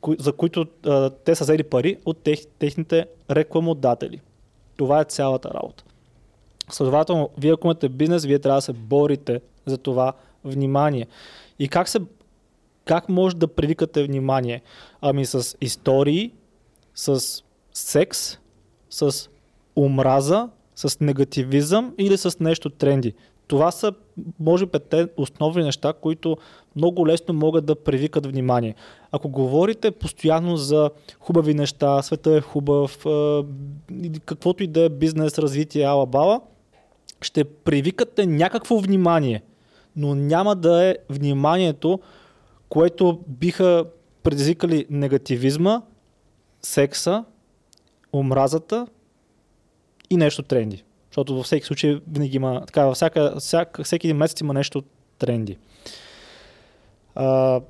кои, 0.00 0.16
за 0.18 0.32
които 0.32 0.66
а, 0.86 1.10
те 1.10 1.34
са 1.34 1.44
взели 1.44 1.62
пари 1.62 1.96
от 2.04 2.18
тех, 2.18 2.38
техните 2.58 3.06
рекламодатели. 3.30 4.20
Това 4.76 5.00
е 5.00 5.04
цялата 5.04 5.50
работа. 5.54 5.84
Следователно, 6.70 7.30
вие 7.38 7.52
ако 7.52 7.66
имате 7.66 7.88
бизнес, 7.88 8.24
вие 8.24 8.38
трябва 8.38 8.58
да 8.58 8.62
се 8.62 8.72
борите 8.72 9.40
за 9.66 9.78
това 9.78 10.12
внимание. 10.44 11.06
И 11.58 11.68
как, 11.68 11.88
се, 11.88 11.98
как 12.84 13.08
може 13.08 13.36
да 13.36 13.48
привикате 13.48 14.04
внимание? 14.04 14.62
Ами 15.00 15.26
с 15.26 15.56
истории, 15.60 16.32
с 16.94 17.42
секс, 17.72 18.38
с 18.90 19.28
омраза, 19.76 20.48
с 20.78 21.00
негативизъм 21.00 21.94
или 21.98 22.16
с 22.16 22.40
нещо 22.40 22.70
тренди. 22.70 23.14
Това 23.46 23.70
са, 23.70 23.92
може 24.40 24.66
би, 24.66 24.78
те 24.90 25.08
основни 25.16 25.62
неща, 25.62 25.92
които 25.92 26.36
много 26.76 27.06
лесно 27.06 27.34
могат 27.34 27.64
да 27.66 27.74
привикат 27.74 28.26
внимание. 28.26 28.74
Ако 29.12 29.28
говорите 29.28 29.90
постоянно 29.90 30.56
за 30.56 30.90
хубави 31.20 31.54
неща, 31.54 32.02
света 32.02 32.30
е 32.36 32.40
хубав, 32.40 32.98
каквото 34.24 34.62
и 34.62 34.66
да 34.66 34.84
е 34.84 34.88
бизнес, 34.88 35.38
развитие, 35.38 35.84
ала-бала, 35.84 36.40
ще 37.20 37.44
привикате 37.44 38.26
някакво 38.26 38.78
внимание, 38.78 39.42
но 39.96 40.14
няма 40.14 40.56
да 40.56 40.84
е 40.84 40.96
вниманието, 41.10 42.00
което 42.68 43.20
биха 43.26 43.84
предизвикали 44.22 44.86
негативизма, 44.90 45.82
секса, 46.62 47.24
омразата 48.12 48.86
и 50.10 50.16
нещо 50.16 50.42
тренди. 50.42 50.84
Защото 51.10 51.36
във 51.36 51.46
всеки 51.46 51.66
случай 51.66 52.00
винаги 52.10 52.36
има, 52.36 52.62
така, 52.66 52.86
във 52.86 52.94
всяка, 52.94 53.34
всяка, 53.38 53.84
всеки 53.84 54.06
един 54.06 54.16
месец 54.16 54.40
има 54.40 54.54
нещо 54.54 54.82
тренди. 55.18 55.58
А, 57.14 57.60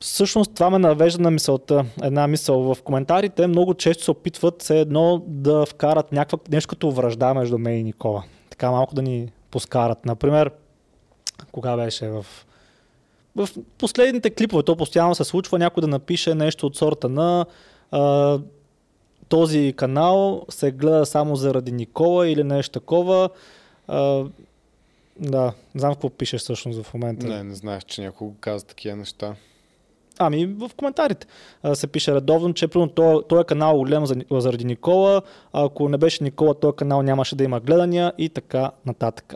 всъщност 0.00 0.54
това 0.54 0.70
ме 0.70 0.78
навежда 0.78 1.22
на 1.22 1.30
мисълта, 1.30 1.84
една 2.02 2.26
мисъл. 2.26 2.74
В 2.74 2.82
коментарите 2.82 3.46
много 3.46 3.74
често 3.74 4.04
се 4.04 4.10
опитват 4.10 4.62
все 4.62 4.80
едно 4.80 5.22
да 5.26 5.66
вкарат 5.66 6.12
някаква, 6.12 6.38
нещо 6.50 6.68
като 6.68 6.90
връжда 6.90 7.34
между 7.34 7.58
мен 7.58 7.78
и 7.78 7.82
Никола. 7.82 8.24
Така 8.50 8.70
малко 8.70 8.94
да 8.94 9.02
ни 9.02 9.32
поскарат. 9.50 10.06
Например, 10.06 10.50
кога 11.52 11.76
беше 11.76 12.08
в 12.08 12.26
в 13.36 13.48
последните 13.78 14.30
клипове, 14.30 14.62
то 14.62 14.76
постоянно 14.76 15.14
се 15.14 15.24
случва 15.24 15.58
някой 15.58 15.80
да 15.80 15.86
напише 15.86 16.34
нещо 16.34 16.66
от 16.66 16.76
сорта 16.76 17.08
на 17.08 17.46
а, 17.90 18.38
този 19.28 19.74
канал 19.76 20.46
се 20.48 20.70
гледа 20.70 21.06
само 21.06 21.36
заради 21.36 21.72
Никола 21.72 22.28
или 22.28 22.44
нещо 22.44 22.72
такова. 22.72 23.28
А, 23.88 24.24
да, 25.20 25.52
не 25.74 25.80
знам 25.80 25.94
какво 25.94 26.10
пишеш 26.10 26.40
всъщност 26.40 26.82
в 26.82 26.94
момента. 26.94 27.26
Не, 27.26 27.44
не 27.44 27.54
знаеш, 27.54 27.84
че 27.84 28.02
някой 28.02 28.28
каза 28.40 28.66
такива 28.66 28.96
неща. 28.96 29.34
Ами 30.18 30.46
в 30.46 30.70
коментарите 30.76 31.26
а, 31.62 31.74
се 31.74 31.86
пише 31.86 32.14
редовно, 32.14 32.54
че 32.54 32.68
примерно 32.68 33.22
този, 33.22 33.44
канал 33.46 33.74
е 33.74 33.78
голям 33.78 34.06
заради 34.30 34.64
Никола, 34.64 35.22
а 35.52 35.64
ако 35.64 35.88
не 35.88 35.98
беше 35.98 36.24
Никола, 36.24 36.54
този 36.54 36.76
канал 36.76 37.02
нямаше 37.02 37.36
да 37.36 37.44
има 37.44 37.60
гледания 37.60 38.12
и 38.18 38.28
така 38.28 38.70
нататък. 38.86 39.34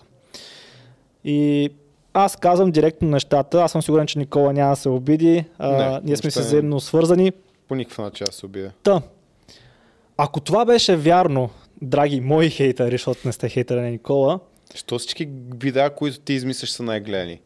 И 1.25 1.71
аз 2.15 2.37
казвам 2.37 2.71
директно 2.71 3.09
нещата, 3.09 3.63
аз 3.63 3.73
съм 3.73 3.83
сигурен, 3.83 4.07
че 4.07 4.19
Никола 4.19 4.53
няма 4.53 4.73
да 4.73 4.77
се 4.77 4.89
обиди, 4.89 5.45
а, 5.59 5.73
не, 5.73 6.01
ние 6.05 6.17
сме 6.17 6.31
си 6.31 6.41
взаимно 6.41 6.81
свързани. 6.81 7.33
По 7.69 7.75
никакъв 7.75 7.99
начин 7.99 8.27
аз 8.29 8.35
се 8.35 8.47
обидя. 8.47 8.73
Та, 8.83 9.03
ако 10.23 10.41
това 10.41 10.65
беше 10.65 10.97
вярно, 10.97 11.51
драги 11.83 12.21
мои 12.21 12.51
хейтери, 12.51 12.91
защото 12.91 13.21
не 13.25 13.33
сте 13.33 13.49
хейтери 13.49 13.81
на 13.81 13.91
Никола. 13.91 14.41
Що 14.75 14.99
всички 14.99 15.29
видеа, 15.57 15.95
които 15.95 16.21
ти 16.21 16.33
измисляш 16.33 16.71
са 16.71 16.83
най-гледани? 16.83 17.41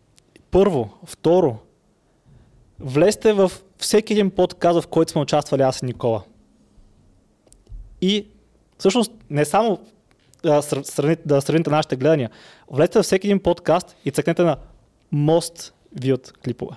Първо. 0.50 0.90
Второ. 1.04 1.56
Влезте 2.80 3.32
в 3.32 3.52
всеки 3.78 4.12
един 4.12 4.30
подкаст, 4.30 4.80
в 4.80 4.86
който 4.86 5.12
сме 5.12 5.20
участвали 5.20 5.62
аз 5.62 5.82
и 5.82 5.84
Никола. 5.84 6.22
И 8.00 8.26
всъщност 8.78 9.12
не 9.30 9.44
само 9.44 9.78
да 10.42 10.62
сравните, 10.62 11.22
да 11.26 11.40
сравните 11.40 11.70
нашите 11.70 11.96
гледания, 11.96 12.30
влезте 12.70 12.98
във 12.98 13.06
всеки 13.06 13.26
един 13.26 13.40
подкаст 13.40 13.96
и 14.04 14.10
цъкнете 14.10 14.42
на 14.42 14.56
мост 15.12 15.74
ви 15.92 16.12
от 16.12 16.32
клипове. 16.44 16.76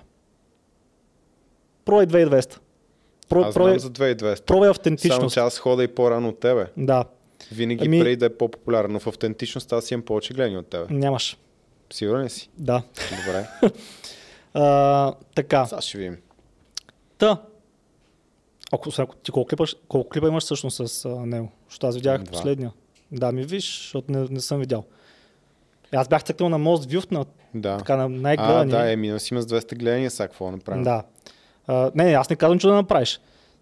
Пробай 1.85 2.05
2200. 2.07 2.57
Про, 3.29 3.41
аз 3.41 3.53
знам 3.53 3.79
за 3.79 3.89
2200. 3.89 4.41
Пробай 4.41 4.69
автентичност. 4.69 5.17
Само 5.17 5.29
че 5.29 5.39
аз 5.39 5.59
хода 5.59 5.83
и 5.83 5.87
по-рано 5.87 6.29
от 6.29 6.39
тебе. 6.39 6.67
Да. 6.77 7.05
Винаги 7.51 7.85
ами... 7.85 7.99
преди 7.99 8.15
да 8.15 8.25
е 8.25 8.29
по-популярен, 8.29 8.91
но 8.91 8.99
в 8.99 9.07
автентичност 9.07 9.73
аз 9.73 9.91
имам 9.91 10.05
повече 10.05 10.33
гледани 10.33 10.57
от 10.57 10.67
тебе. 10.67 10.85
Нямаш. 10.89 11.37
Сигурен 11.93 12.29
си? 12.29 12.49
Да. 12.57 12.83
Добре. 13.25 13.47
а, 14.53 15.13
така. 15.35 15.65
Сега 15.65 15.81
ще 15.81 15.97
видим. 15.97 16.17
Та. 17.17 17.41
Ако, 18.71 18.91
ти 19.23 19.31
колко 19.31 19.49
клипа, 19.49 19.65
колко 19.87 20.09
клипа 20.09 20.27
имаш 20.27 20.43
всъщност 20.43 20.87
с 20.87 21.05
а, 21.05 21.09
него? 21.09 21.51
Защото 21.69 21.87
аз 21.87 21.95
видях 21.95 22.21
Два. 22.21 22.31
последния. 22.31 22.71
Да, 23.11 23.31
ми 23.31 23.43
виж, 23.43 23.77
защото 23.81 24.11
не, 24.11 24.27
не 24.29 24.39
съм 24.39 24.59
видял. 24.59 24.83
Аз 25.91 26.07
бях 26.07 26.23
цъкнал 26.23 26.49
на 26.49 26.57
Мост 26.57 26.91
Вюфт 26.91 27.11
на, 27.11 27.25
да. 27.53 27.77
така, 27.77 27.95
на 27.95 28.09
най-гледани. 28.09 28.73
А, 28.73 28.77
да, 28.77 28.91
еми, 28.91 29.19
си 29.19 29.33
има 29.33 29.41
с 29.41 29.47
200 29.47 29.77
гледания, 29.77 30.11
сега 30.11 30.27
какво 30.27 30.51
направим? 30.51 30.83
Да. 30.83 31.03
Не, 31.95 32.03
аз 32.03 32.29
не 32.29 32.35
казвам, 32.35 32.59
че 32.59 32.67
да 32.67 32.73
направиш. 32.73 33.19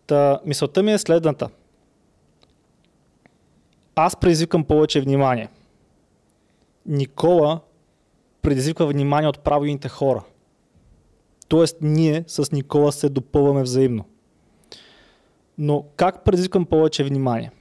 Та, 0.07 0.39
мисълта 0.45 0.83
ми 0.83 0.93
е 0.93 0.97
следната. 0.97 1.49
Аз 3.95 4.15
предизвикам 4.15 4.63
повече 4.63 5.01
внимание. 5.01 5.49
Никола 6.85 7.59
предизвиква 8.41 8.87
внимание 8.87 9.29
от 9.29 9.39
правилните 9.39 9.89
хора. 9.89 10.23
Тоест, 11.47 11.77
ние 11.81 12.23
с 12.27 12.51
Никола 12.51 12.91
се 12.91 13.09
допълваме 13.09 13.63
взаимно. 13.63 14.05
Но 15.57 15.85
как 15.95 16.23
предизвикам 16.23 16.65
повече 16.65 17.03
внимание? 17.03 17.51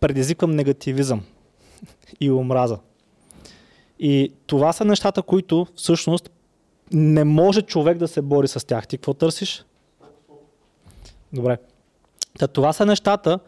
Предизвиквам 0.00 0.50
негативизъм 0.50 1.22
и 2.20 2.30
омраза. 2.30 2.78
И 3.98 4.32
това 4.46 4.72
са 4.72 4.84
нещата, 4.84 5.22
които 5.22 5.66
всъщност 5.76 6.30
не 6.92 7.24
може 7.24 7.62
човек 7.62 7.98
да 7.98 8.08
се 8.08 8.22
бори 8.22 8.48
с 8.48 8.66
тях. 8.66 8.86
Ти 8.86 8.96
какво 8.96 9.14
търсиш? 9.14 9.64
Добре. 11.32 11.58
Та, 12.38 12.48
това 12.48 12.72
са 12.72 12.86
нещата, 12.86 13.38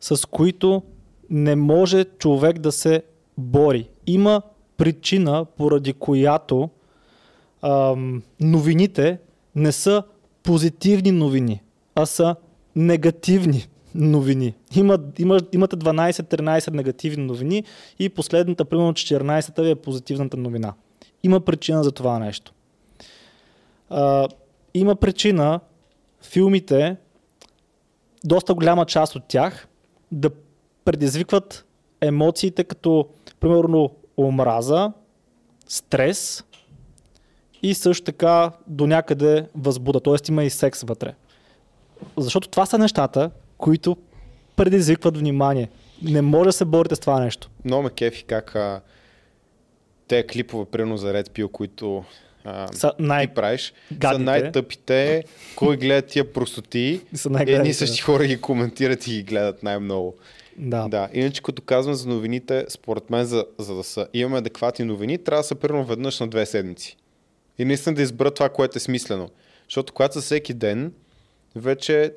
с 0.00 0.28
които 0.30 0.82
не 1.30 1.56
може 1.56 2.04
човек 2.04 2.58
да 2.58 2.72
се 2.72 3.02
бори. 3.38 3.88
Има 4.06 4.42
причина, 4.76 5.46
поради 5.56 5.92
която 5.92 6.70
ам, 7.62 8.22
новините 8.40 9.18
не 9.54 9.72
са 9.72 10.02
позитивни 10.42 11.12
новини, 11.12 11.62
а 11.94 12.06
са 12.06 12.36
негативни 12.76 13.68
новини. 13.94 14.54
Има, 14.76 14.98
има, 15.18 15.40
имате 15.52 15.76
12-13 15.76 16.70
негативни 16.70 17.24
новини 17.24 17.64
и 17.98 18.08
последната, 18.08 18.64
примерно 18.64 18.92
14-та 18.92 19.62
ви 19.62 19.70
е 19.70 19.74
позитивната 19.74 20.36
новина. 20.36 20.74
Има 21.22 21.40
причина 21.40 21.84
за 21.84 21.92
това 21.92 22.18
нещо. 22.18 22.52
А, 23.90 24.28
има 24.74 24.96
причина 24.96 25.60
филмите, 26.22 26.96
доста 28.24 28.54
голяма 28.54 28.86
част 28.86 29.16
от 29.16 29.24
тях, 29.28 29.68
да 30.12 30.30
предизвикват 30.84 31.64
емоциите 32.00 32.64
като, 32.64 33.08
примерно, 33.40 33.90
омраза, 34.16 34.92
стрес 35.68 36.44
и 37.62 37.74
също 37.74 38.04
така 38.04 38.52
до 38.66 38.86
някъде 38.86 39.48
възбуда, 39.54 40.00
т.е. 40.00 40.14
има 40.28 40.44
и 40.44 40.50
секс 40.50 40.82
вътре. 40.82 41.14
Защото 42.16 42.48
това 42.48 42.66
са 42.66 42.78
нещата, 42.78 43.30
които 43.58 43.96
предизвикват 44.56 45.18
внимание. 45.18 45.70
Не 46.02 46.22
може 46.22 46.46
да 46.46 46.52
се 46.52 46.64
борите 46.64 46.94
с 46.94 47.00
това 47.00 47.20
нещо. 47.20 47.50
Много 47.64 47.82
ме 47.82 47.90
кефи 47.90 48.24
как 48.24 48.56
а, 48.56 48.80
те 50.08 50.26
клипове, 50.26 50.64
примерно 50.64 50.96
за 50.96 51.12
Red 51.12 51.28
Pill, 51.28 51.50
които 51.50 52.04
а, 52.46 52.68
Са 52.72 52.92
най- 52.98 53.26
ти 53.26 53.34
правиш, 53.34 53.60
са 53.88 53.94
гадните. 53.94 54.24
най-тъпите, 54.30 55.24
кой 55.56 55.76
гледа 55.76 56.02
тия 56.02 56.32
простоти, 56.32 57.00
Са 57.14 57.30
едни 57.46 57.74
същи 57.74 58.00
хора 58.00 58.26
ги 58.26 58.40
коментират 58.40 59.06
и 59.06 59.10
ги 59.10 59.22
гледат 59.22 59.62
най-много. 59.62 60.14
Да. 60.56 60.88
Да, 60.88 61.08
иначе 61.12 61.42
като 61.42 61.62
казвам 61.62 61.94
за 61.94 62.08
новините, 62.08 62.64
според 62.68 63.10
мен, 63.10 63.24
за, 63.24 63.46
за 63.58 63.74
да 63.74 63.84
са, 63.84 64.08
имаме 64.14 64.38
адекватни 64.38 64.84
новини, 64.84 65.18
трябва 65.18 65.40
да 65.42 65.46
са 65.46 65.54
примерно 65.54 65.84
веднъж 65.84 66.20
на 66.20 66.28
две 66.28 66.46
седмици. 66.46 66.96
И 67.58 67.64
наистина 67.64 67.94
да 67.94 68.02
изберат 68.02 68.34
това, 68.34 68.48
което 68.48 68.78
е 68.78 68.80
смислено. 68.80 69.30
Защото 69.68 69.92
когато 69.92 70.14
са 70.14 70.20
всеки 70.20 70.54
ден, 70.54 70.92
вече 71.56 72.12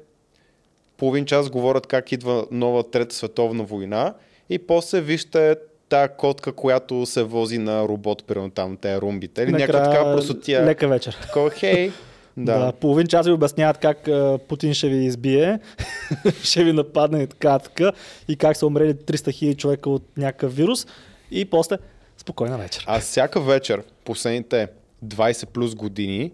половин 0.97 1.25
час 1.25 1.49
говорят 1.49 1.87
как 1.87 2.11
идва 2.11 2.47
нова 2.51 2.91
трета 2.91 3.15
световна 3.15 3.63
война 3.63 4.13
и 4.49 4.59
после 4.59 5.01
вижте 5.01 5.55
тая 5.89 6.15
котка, 6.15 6.51
която 6.51 7.05
се 7.05 7.23
вози 7.23 7.57
на 7.57 7.83
робот, 7.87 8.23
примерно 8.23 8.51
там, 8.51 8.77
те 8.77 9.01
румбите. 9.01 9.43
Или 9.43 9.51
някаква 9.51 9.79
Накрая, 9.79 10.03
така 10.03 10.15
простотия. 10.15 10.65
Лека 10.65 10.87
вечер. 10.87 11.17
Такова, 11.21 11.49
хей, 11.49 11.91
Да. 12.37 12.59
да. 12.59 12.71
половин 12.71 13.07
час 13.07 13.25
ви 13.25 13.31
обясняват 13.31 13.77
как 13.77 14.07
а, 14.07 14.39
Путин 14.47 14.73
ще 14.73 14.89
ви 14.89 15.05
избие, 15.05 15.59
ще 16.43 16.63
ви 16.63 16.73
нападне 16.73 17.23
и 17.23 17.27
така, 17.27 17.59
така, 17.59 17.91
и 18.27 18.35
как 18.35 18.57
са 18.57 18.67
умрели 18.67 18.93
300 18.93 19.31
хиляди 19.31 19.55
човека 19.57 19.89
от 19.89 20.17
някакъв 20.17 20.55
вирус 20.55 20.87
и 21.31 21.45
после 21.45 21.77
спокойна 22.17 22.57
вечер. 22.57 22.83
А 22.87 22.99
всяка 22.99 23.41
вечер, 23.41 23.83
последните 24.05 24.67
20 25.05 25.45
плюс 25.45 25.75
години, 25.75 26.31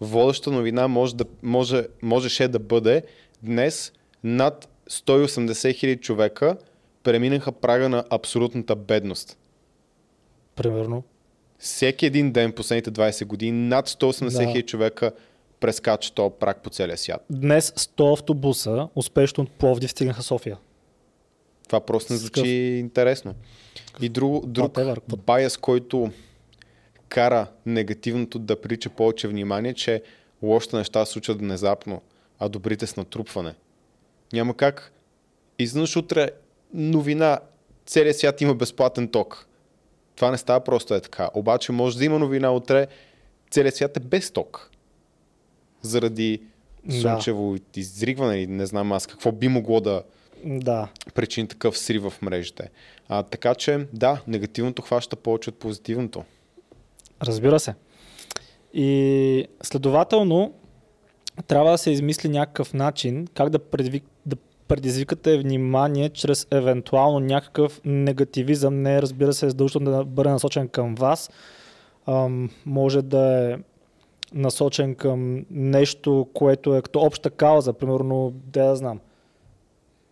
водеща 0.00 0.50
новина 0.50 0.88
може 0.88 1.16
да, 1.16 1.24
може, 1.42 1.84
можеше 2.02 2.48
да 2.48 2.58
бъде 2.58 3.02
днес 3.42 3.92
над 4.24 4.68
180 4.90 5.74
хиляди 5.74 6.00
човека 6.00 6.56
преминаха 7.02 7.52
прага 7.52 7.88
на 7.88 8.04
абсолютната 8.10 8.76
бедност. 8.76 9.38
Примерно. 10.56 11.02
Всеки 11.58 12.06
един 12.06 12.32
ден 12.32 12.52
последните 12.52 12.90
20 12.92 13.24
години 13.24 13.68
над 13.68 13.88
180 13.88 14.24
Да. 14.32 14.42
хиляди 14.42 14.62
човека 14.62 15.12
прескача 15.60 16.14
този 16.14 16.34
праг 16.40 16.62
по 16.62 16.70
целия 16.70 16.96
свят. 16.98 17.24
Днес 17.30 17.70
100 17.72 18.12
автобуса 18.12 18.88
успешно 18.94 19.42
от 19.44 19.50
Пловдив 19.50 19.90
стигнаха 19.90 20.22
София. 20.22 20.58
Това 21.66 21.80
просто 21.80 22.12
не 22.12 22.18
звучи 22.18 22.40
какъв- 22.40 22.46
интересно. 22.80 23.34
И 24.00 24.08
друг, 24.08 24.46
друг 24.46 24.72
Whatever, 24.72 25.16
байас, 25.16 25.56
който 25.56 26.10
кара 27.08 27.46
негативното 27.66 28.38
да 28.38 28.60
прилича 28.60 28.90
повече 28.90 29.28
внимание, 29.28 29.74
че 29.74 30.02
лошите 30.42 30.76
неща 30.76 31.04
се 31.04 31.12
случват 31.12 31.38
внезапно, 31.38 32.02
а 32.38 32.48
добрите 32.48 32.86
с 32.86 32.96
натрупване. 32.96 33.54
Няма 34.32 34.54
как. 34.56 34.92
Изнъж 35.58 35.96
утре 35.96 36.30
новина, 36.74 37.38
целият 37.86 38.18
свят 38.18 38.40
има 38.40 38.54
безплатен 38.54 39.08
ток. 39.08 39.46
Това 40.16 40.30
не 40.30 40.38
става 40.38 40.60
просто 40.60 40.94
е 40.94 41.00
така. 41.00 41.30
Обаче 41.34 41.72
може 41.72 41.98
да 41.98 42.04
има 42.04 42.18
новина 42.18 42.50
утре, 42.50 42.86
целият 43.50 43.76
свят 43.76 43.96
е 43.96 44.00
без 44.00 44.30
ток. 44.30 44.70
Заради 45.82 46.42
Да. 46.84 47.00
слънчево 47.00 47.56
изригване 47.76 48.36
или 48.36 48.46
не 48.50 48.66
знам 48.66 48.92
аз 48.92 49.06
какво 49.06 49.32
би 49.32 49.48
могло 49.48 49.80
да, 49.80 50.02
Да. 50.44 50.88
причини 51.14 51.48
такъв 51.48 51.78
срив 51.78 52.02
в 52.02 52.22
мрежите. 52.22 52.70
А, 53.08 53.22
така 53.22 53.54
че, 53.54 53.86
да, 53.92 54.20
негативното 54.26 54.82
хваща 54.82 55.16
повече 55.16 55.50
от 55.50 55.58
позитивното. 55.58 56.24
Разбира 57.22 57.60
се. 57.60 57.74
И 58.74 59.46
следователно, 59.62 60.54
трябва 61.46 61.70
да 61.70 61.78
се 61.78 61.90
измисли 61.90 62.28
някакъв 62.28 62.74
начин 62.74 63.26
как 63.34 63.50
да, 63.50 63.58
предвик, 63.58 64.04
да 64.26 64.36
предизвикате 64.70 65.38
внимание 65.38 66.08
чрез 66.08 66.46
евентуално 66.50 67.20
някакъв 67.20 67.80
негативизъм. 67.84 68.82
Не, 68.82 69.02
разбира 69.02 69.32
се, 69.32 69.46
е 69.46 69.48
задължително 69.48 69.90
да 69.90 70.04
бъде 70.04 70.30
насочен 70.30 70.68
към 70.68 70.94
вас. 70.94 71.30
Ам, 72.06 72.50
може 72.66 73.02
да 73.02 73.52
е 73.52 73.56
насочен 74.34 74.94
към 74.94 75.44
нещо, 75.50 76.28
което 76.34 76.76
е 76.76 76.82
като 76.82 77.00
обща 77.00 77.30
кауза, 77.30 77.72
примерно, 77.72 78.32
да 78.46 78.64
я 78.64 78.76
знам, 78.76 79.00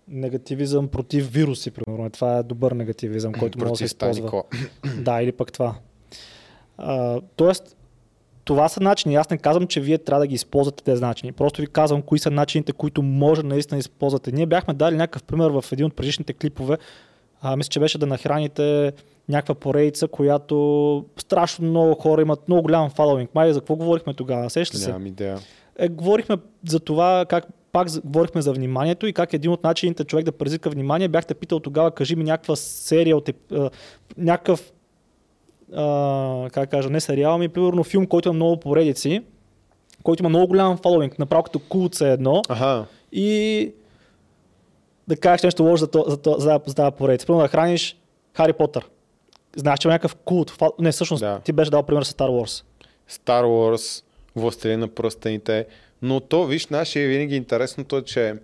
негативизъм 0.08 0.88
против 0.88 1.32
вируси, 1.32 1.70
примерно. 1.70 2.10
Това 2.10 2.38
е 2.38 2.42
добър 2.42 2.72
негативизъм, 2.72 3.32
който 3.32 3.58
може 3.58 3.70
да 3.70 3.76
се 3.76 3.84
използва. 3.84 4.42
Да, 5.00 5.22
или 5.22 5.32
пък 5.32 5.52
това. 5.52 5.74
А, 6.78 7.20
тоест, 7.36 7.76
това 8.48 8.68
са 8.68 8.80
начини. 8.80 9.14
Аз 9.14 9.30
не 9.30 9.38
казвам, 9.38 9.66
че 9.66 9.80
вие 9.80 9.98
трябва 9.98 10.20
да 10.20 10.26
ги 10.26 10.34
използвате 10.34 10.84
тези 10.84 11.02
начини. 11.02 11.32
Просто 11.32 11.60
ви 11.60 11.66
казвам 11.66 12.02
кои 12.02 12.18
са 12.18 12.30
начините, 12.30 12.72
които 12.72 13.02
може 13.02 13.42
наистина 13.42 13.76
да 13.76 13.80
използвате. 13.80 14.32
Ние 14.32 14.46
бяхме 14.46 14.74
дали 14.74 14.96
някакъв 14.96 15.22
пример 15.22 15.50
в 15.50 15.64
един 15.72 15.86
от 15.86 15.96
предишните 15.96 16.32
клипове. 16.32 16.78
А, 17.42 17.56
мисля, 17.56 17.68
че 17.68 17.80
беше 17.80 17.98
да 17.98 18.06
нахраните 18.06 18.92
някаква 19.28 19.54
поредица, 19.54 20.08
която 20.08 21.04
страшно 21.16 21.68
много 21.68 21.94
хора 21.94 22.22
имат 22.22 22.48
много 22.48 22.62
голям 22.62 22.90
фаловинг. 22.90 23.34
Май, 23.34 23.52
за 23.52 23.60
какво 23.60 23.76
говорихме 23.76 24.14
тогава? 24.14 24.50
Сеща 24.50 24.78
се? 24.78 24.90
Нямам 24.90 25.06
идея. 25.06 25.38
Е, 25.78 25.88
говорихме 25.88 26.36
за 26.68 26.80
това, 26.80 27.26
как 27.28 27.46
пак 27.72 27.88
говорихме 28.04 28.42
за 28.42 28.52
вниманието 28.52 29.06
и 29.06 29.12
как 29.12 29.32
един 29.32 29.50
от 29.50 29.64
начините 29.64 30.04
човек 30.04 30.24
да 30.24 30.32
предизвика 30.32 30.70
внимание, 30.70 31.08
бяхте 31.08 31.34
питал 31.34 31.60
тогава, 31.60 31.90
кажи 31.90 32.16
ми 32.16 32.24
някаква 32.24 32.56
серия 32.56 33.16
от 33.16 33.30
някакъв 34.18 34.72
а, 35.72 36.48
как 36.52 36.70
кажа, 36.70 36.90
не 36.90 37.00
сериал, 37.00 37.38
ми 37.38 37.48
примерно 37.48 37.84
филм, 37.84 38.06
който 38.06 38.28
има 38.28 38.34
много 38.34 38.56
поредици, 38.56 39.22
който 40.02 40.22
има 40.22 40.28
много 40.28 40.46
голям 40.46 40.76
фоловинг, 40.76 41.18
направо 41.18 41.42
като 41.42 41.58
култ 41.58 41.94
се 41.94 42.12
едно 42.12 42.42
Аха, 42.48 42.84
и 43.12 43.72
да 45.08 45.16
кажеш 45.16 45.42
нещо 45.42 45.62
лошо 45.62 45.76
за, 45.84 45.90
за, 46.06 46.18
за, 46.28 46.60
за 46.66 46.74
тази 46.74 46.96
поредица. 46.96 47.26
Примерно 47.26 47.42
да 47.42 47.48
храниш 47.48 47.96
Хари 48.34 48.52
Потър. 48.52 48.86
Знаеш, 49.56 49.78
че 49.78 49.88
има 49.88 49.94
някакъв 49.94 50.14
култ. 50.16 50.50
фал- 50.50 50.72
Не, 50.78 50.92
всъщност 50.92 51.20
Да. 51.20 51.40
ти 51.40 51.52
беше 51.52 51.70
дал 51.70 51.82
пример 51.82 52.02
с 52.02 52.12
Star 52.12 52.28
Wars. 52.30 52.64
Star 53.10 53.42
Wars, 53.42 54.04
Властелин 54.36 54.80
на 54.80 54.88
пръстените. 54.88 55.66
Но 56.02 56.20
то, 56.20 56.44
виж, 56.44 56.66
нашия 56.66 57.04
е 57.04 57.08
винаги 57.08 57.36
интересното 57.36 57.96
е, 57.96 58.02
че 58.02 58.34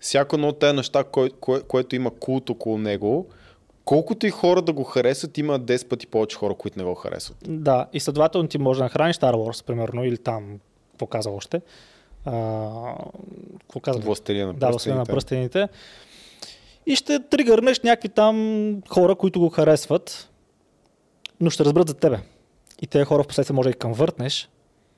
всяко 0.00 0.36
едно 0.36 0.48
от 0.48 0.58
тези 0.58 0.76
неща, 0.76 1.04
кое, 1.04 1.30
кое, 1.30 1.60
което 1.60 1.96
има 1.96 2.10
култ 2.10 2.50
около 2.50 2.78
него, 2.78 3.26
колкото 3.88 4.26
и 4.26 4.30
хора 4.30 4.62
да 4.62 4.72
го 4.72 4.84
харесат, 4.84 5.38
има 5.38 5.60
10 5.60 5.88
пъти 5.88 6.06
повече 6.06 6.36
хора, 6.36 6.54
които 6.54 6.78
не 6.78 6.84
го 6.84 6.94
харесват. 6.94 7.38
Да, 7.48 7.86
и 7.92 8.00
следователно 8.00 8.48
ти 8.48 8.58
може 8.58 8.78
да 8.78 8.84
нахраниш 8.84 9.16
Star 9.16 9.34
Wars, 9.34 9.64
примерно, 9.64 10.04
или 10.04 10.18
там, 10.18 10.58
какво 10.90 11.06
каза 11.06 11.30
още. 11.30 11.60
Какво 12.24 13.80
каза? 13.82 13.98
Властелина 13.98 14.46
на 14.46 14.54
Да, 14.54 14.68
освен 14.68 14.96
на 14.96 15.04
пръстените. 15.06 15.58
пръстените. 15.60 15.78
И 16.86 16.96
ще 16.96 17.20
тригърнеш 17.30 17.80
някакви 17.80 18.08
там 18.08 18.36
хора, 18.88 19.14
които 19.14 19.40
го 19.40 19.48
харесват, 19.48 20.28
но 21.40 21.50
ще 21.50 21.64
разберат 21.64 21.88
за 21.88 21.94
тебе. 21.94 22.18
И 22.82 22.86
тези 22.86 23.04
хора 23.04 23.22
в 23.22 23.26
последствие 23.26 23.54
може 23.54 23.68
да 23.68 23.72
ги 23.72 23.78
конвъртнеш 23.78 24.48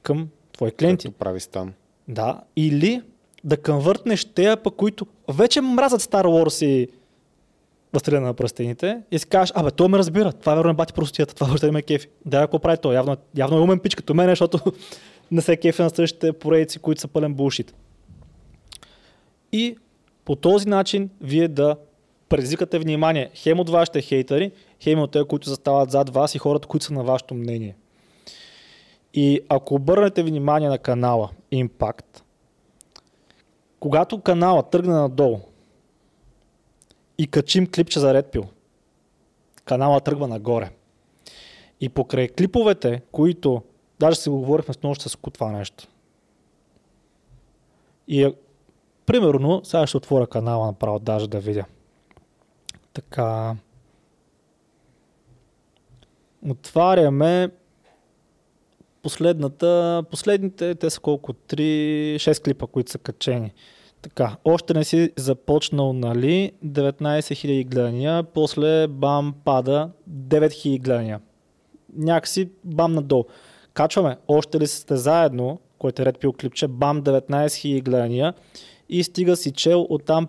към 0.02 0.28
твои 0.52 0.70
клиенти. 0.70 1.06
Както 1.06 1.18
прави 1.18 1.40
Стан. 1.40 1.72
Да, 2.08 2.40
или 2.56 3.02
да 3.44 3.62
конвъртнеш 3.62 4.24
тея, 4.24 4.56
пък 4.56 4.74
които 4.74 5.06
вече 5.28 5.60
мразят 5.60 6.02
Star 6.02 6.24
Wars 6.24 6.66
и 6.66 6.88
Възстрелена 7.92 8.26
на 8.26 8.34
пръстените 8.34 9.02
и 9.10 9.18
си 9.18 9.26
кажеш, 9.26 9.52
абе, 9.56 9.70
той 9.70 9.88
ме 9.88 9.98
разбира, 9.98 10.32
това 10.32 10.54
верно 10.54 10.70
е 10.70 10.74
бати 10.74 10.92
простията, 10.92 11.34
това 11.34 11.46
въобще 11.46 11.70
ме 11.70 11.82
кефи. 11.82 12.08
Да, 12.26 12.40
какво 12.40 12.58
прави 12.58 12.78
той? 12.82 12.94
Явно, 12.94 13.16
явно 13.36 13.56
е 13.56 13.60
умен 13.60 13.78
пич 13.78 13.94
като 13.94 14.14
мен, 14.14 14.28
защото 14.28 14.60
не 15.30 15.40
се 15.40 15.56
кефи 15.56 15.82
на 15.82 15.90
същите 15.90 16.32
поредици, 16.32 16.78
които 16.78 17.00
са 17.00 17.08
пълен 17.08 17.34
булшит. 17.34 17.74
И 19.52 19.76
по 20.24 20.36
този 20.36 20.68
начин 20.68 21.10
вие 21.20 21.48
да 21.48 21.76
предизвикате 22.28 22.78
внимание 22.78 23.30
хем 23.34 23.60
от 23.60 23.70
вашите 23.70 24.02
хейтери, 24.02 24.52
хем 24.80 24.98
от 24.98 25.10
тези, 25.10 25.24
които 25.24 25.48
застават 25.48 25.90
зад 25.90 26.10
вас 26.10 26.34
и 26.34 26.38
хората, 26.38 26.68
които 26.68 26.86
са 26.86 26.92
на 26.92 27.04
вашето 27.04 27.34
мнение. 27.34 27.76
И 29.14 29.40
ако 29.48 29.74
обърнете 29.74 30.22
внимание 30.22 30.68
на 30.68 30.78
канала 30.78 31.30
Impact, 31.52 32.22
когато 33.80 34.20
канала 34.20 34.62
тръгне 34.62 34.92
надолу 34.92 35.40
и 37.20 37.26
качим 37.26 37.66
клипче 37.66 38.00
за 38.00 38.14
Red 38.14 38.34
Pill, 38.34 38.48
канала 39.64 40.00
тръгва 40.00 40.28
нагоре. 40.28 40.70
И 41.80 41.88
покрай 41.88 42.28
клиповете, 42.28 43.02
които, 43.12 43.62
даже 43.98 44.16
си 44.20 44.28
го 44.28 44.38
говорихме 44.38 44.74
с 44.74 44.82
нощ 44.82 45.02
с 45.02 45.16
това 45.32 45.52
нещо. 45.52 45.88
И 48.08 48.24
е, 48.24 48.34
примерно, 49.06 49.60
сега 49.64 49.86
ще 49.86 49.96
отворя 49.96 50.26
канала 50.26 50.66
направо, 50.66 50.98
даже 50.98 51.28
да 51.28 51.40
видя. 51.40 51.64
Така. 52.92 53.56
Отваряме 56.48 57.50
последната, 59.02 60.02
последните, 60.10 60.74
те 60.74 60.90
са 60.90 61.00
колко? 61.00 61.32
3, 61.32 62.14
6 62.16 62.44
клипа, 62.44 62.66
които 62.66 62.90
са 62.90 62.98
качени. 62.98 63.52
Така, 64.02 64.36
още 64.44 64.74
не 64.74 64.84
си 64.84 65.12
започнал, 65.16 65.92
нали? 65.92 66.52
19 66.64 66.92
000 67.00 67.66
гледания, 67.66 68.22
после 68.22 68.86
бам 68.86 69.34
пада 69.44 69.90
9 70.10 70.48
000 70.48 70.80
гледания. 70.80 71.20
Някакси 71.96 72.50
бам 72.64 72.94
надолу. 72.94 73.24
Качваме, 73.74 74.16
още 74.28 74.60
ли 74.60 74.66
сте 74.66 74.96
заедно, 74.96 75.60
който 75.78 76.02
е 76.02 76.04
Red 76.04 76.24
Pill 76.24 76.40
клипче, 76.40 76.68
бам 76.68 77.02
19 77.02 77.46
000 77.46 77.82
гледания 77.82 78.34
и 78.88 79.04
стига 79.04 79.36
си 79.36 79.52
чел 79.52 79.86
оттам 79.90 80.28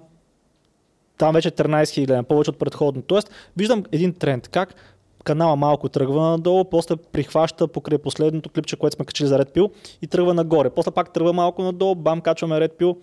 там 1.17 1.33
вече 1.33 1.51
13 1.51 1.83
000 1.83 1.97
гледания, 2.05 2.23
повече 2.23 2.49
от 2.49 2.59
предходно. 2.59 3.01
Тоест, 3.01 3.31
виждам 3.57 3.83
един 3.91 4.13
тренд, 4.13 4.47
как 4.47 4.75
канала 5.23 5.55
малко 5.55 5.89
тръгва 5.89 6.29
надолу, 6.29 6.65
после 6.65 6.95
прихваща 6.95 7.67
покрай 7.67 7.97
последното 7.97 8.49
клипче, 8.49 8.75
което 8.75 8.95
сме 8.95 9.05
качили 9.05 9.27
за 9.27 9.39
Red 9.39 9.55
Pill 9.55 9.71
и 10.01 10.07
тръгва 10.07 10.33
нагоре. 10.33 10.69
После 10.69 10.91
пак 10.91 11.13
тръгва 11.13 11.33
малко 11.33 11.63
надолу, 11.63 11.95
бам, 11.95 12.21
качваме 12.21 12.55
Red 12.55 12.79
Pill, 12.79 12.97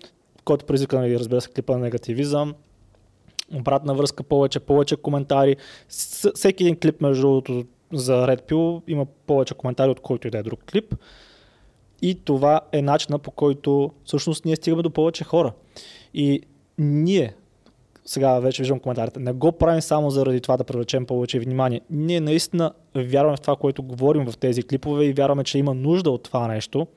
който 0.49 0.65
предизвика, 0.65 0.99
нали, 0.99 1.19
разбира 1.19 1.41
се, 1.41 1.49
клипа 1.49 1.73
на 1.73 1.79
негативизъм, 1.79 2.55
обратна 3.55 3.95
връзка, 3.95 4.23
повече, 4.23 4.59
повече 4.59 4.95
коментари. 4.95 5.55
С- 5.89 6.31
всеки 6.35 6.63
един 6.63 6.79
клип, 6.79 7.01
между 7.01 7.21
другото, 7.21 7.63
за 7.93 8.13
Red 8.13 8.51
Pill 8.51 8.81
има 8.87 9.05
повече 9.05 9.53
коментари 9.53 9.89
от 9.89 9.99
който 9.99 10.27
и 10.27 10.31
да 10.31 10.37
е 10.37 10.43
друг 10.43 10.59
клип. 10.71 10.95
И 12.01 12.15
това 12.25 12.61
е 12.71 12.81
начина 12.81 13.19
по 13.19 13.31
който 13.31 13.91
всъщност 14.05 14.45
ние 14.45 14.55
стигаме 14.55 14.83
до 14.83 14.89
повече 14.89 15.23
хора. 15.23 15.53
И 16.13 16.41
ние, 16.77 17.33
сега 18.05 18.39
вече 18.39 18.61
виждам 18.61 18.79
коментарите, 18.79 19.19
не 19.19 19.33
го 19.33 19.51
правим 19.51 19.81
само 19.81 20.09
заради 20.09 20.41
това 20.41 20.57
да 20.57 20.63
привлечем 20.63 21.05
повече 21.05 21.39
внимание. 21.39 21.81
Ние 21.89 22.19
наистина 22.19 22.71
вярваме 22.95 23.37
в 23.37 23.41
това, 23.41 23.55
което 23.55 23.83
говорим 23.83 24.25
в 24.25 24.37
тези 24.37 24.63
клипове 24.63 25.05
и 25.05 25.13
вярваме, 25.13 25.43
че 25.43 25.57
има 25.57 25.73
нужда 25.73 26.11
от 26.11 26.23
това 26.23 26.47
нещо 26.47 26.87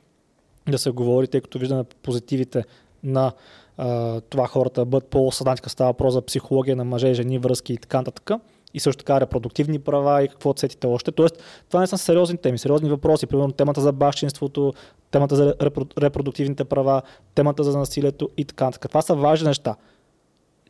да 0.69 0.79
се 0.79 0.91
говори, 0.91 1.29
тъй 1.29 1.41
като 1.41 1.59
виждаме 1.59 1.85
позитивите 1.85 2.65
на 3.05 3.33
а, 3.77 4.21
това 4.21 4.47
хората 4.47 4.81
да 4.81 4.85
бъдат 4.85 5.09
по-осъзнати, 5.09 5.71
става 5.71 5.91
въпрос 5.91 6.13
за 6.13 6.23
психология 6.23 6.77
на 6.77 6.85
мъже, 6.85 7.15
жени, 7.15 7.39
връзки 7.39 7.73
и 7.73 7.77
така 7.77 7.99
нататък. 7.99 8.31
И 8.75 8.81
също 8.81 9.05
така 9.05 9.21
репродуктивни 9.21 9.79
права 9.79 10.23
и 10.23 10.29
какво 10.29 10.55
сетите 10.57 10.87
още. 10.87 11.13
Тоест, 11.13 11.43
това 11.69 11.81
не 11.81 11.87
са 11.87 11.99
сериозни 11.99 12.39
теми, 12.39 12.59
сериозни 12.59 12.91
въпроси. 12.91 13.27
Примерно 13.27 13.53
темата 13.53 13.81
за 13.81 13.93
бащинството, 13.93 14.73
темата 15.11 15.37
за 15.37 15.55
репро- 15.55 16.03
репродуктивните 16.03 16.65
права, 16.65 17.03
темата 17.35 17.65
за 17.65 17.79
насилието 17.79 18.31
и 18.37 18.45
така 18.45 18.65
нататък. 18.65 18.91
Това 18.91 19.03
са 19.03 19.15
важни 19.15 19.49
неща. 19.49 19.77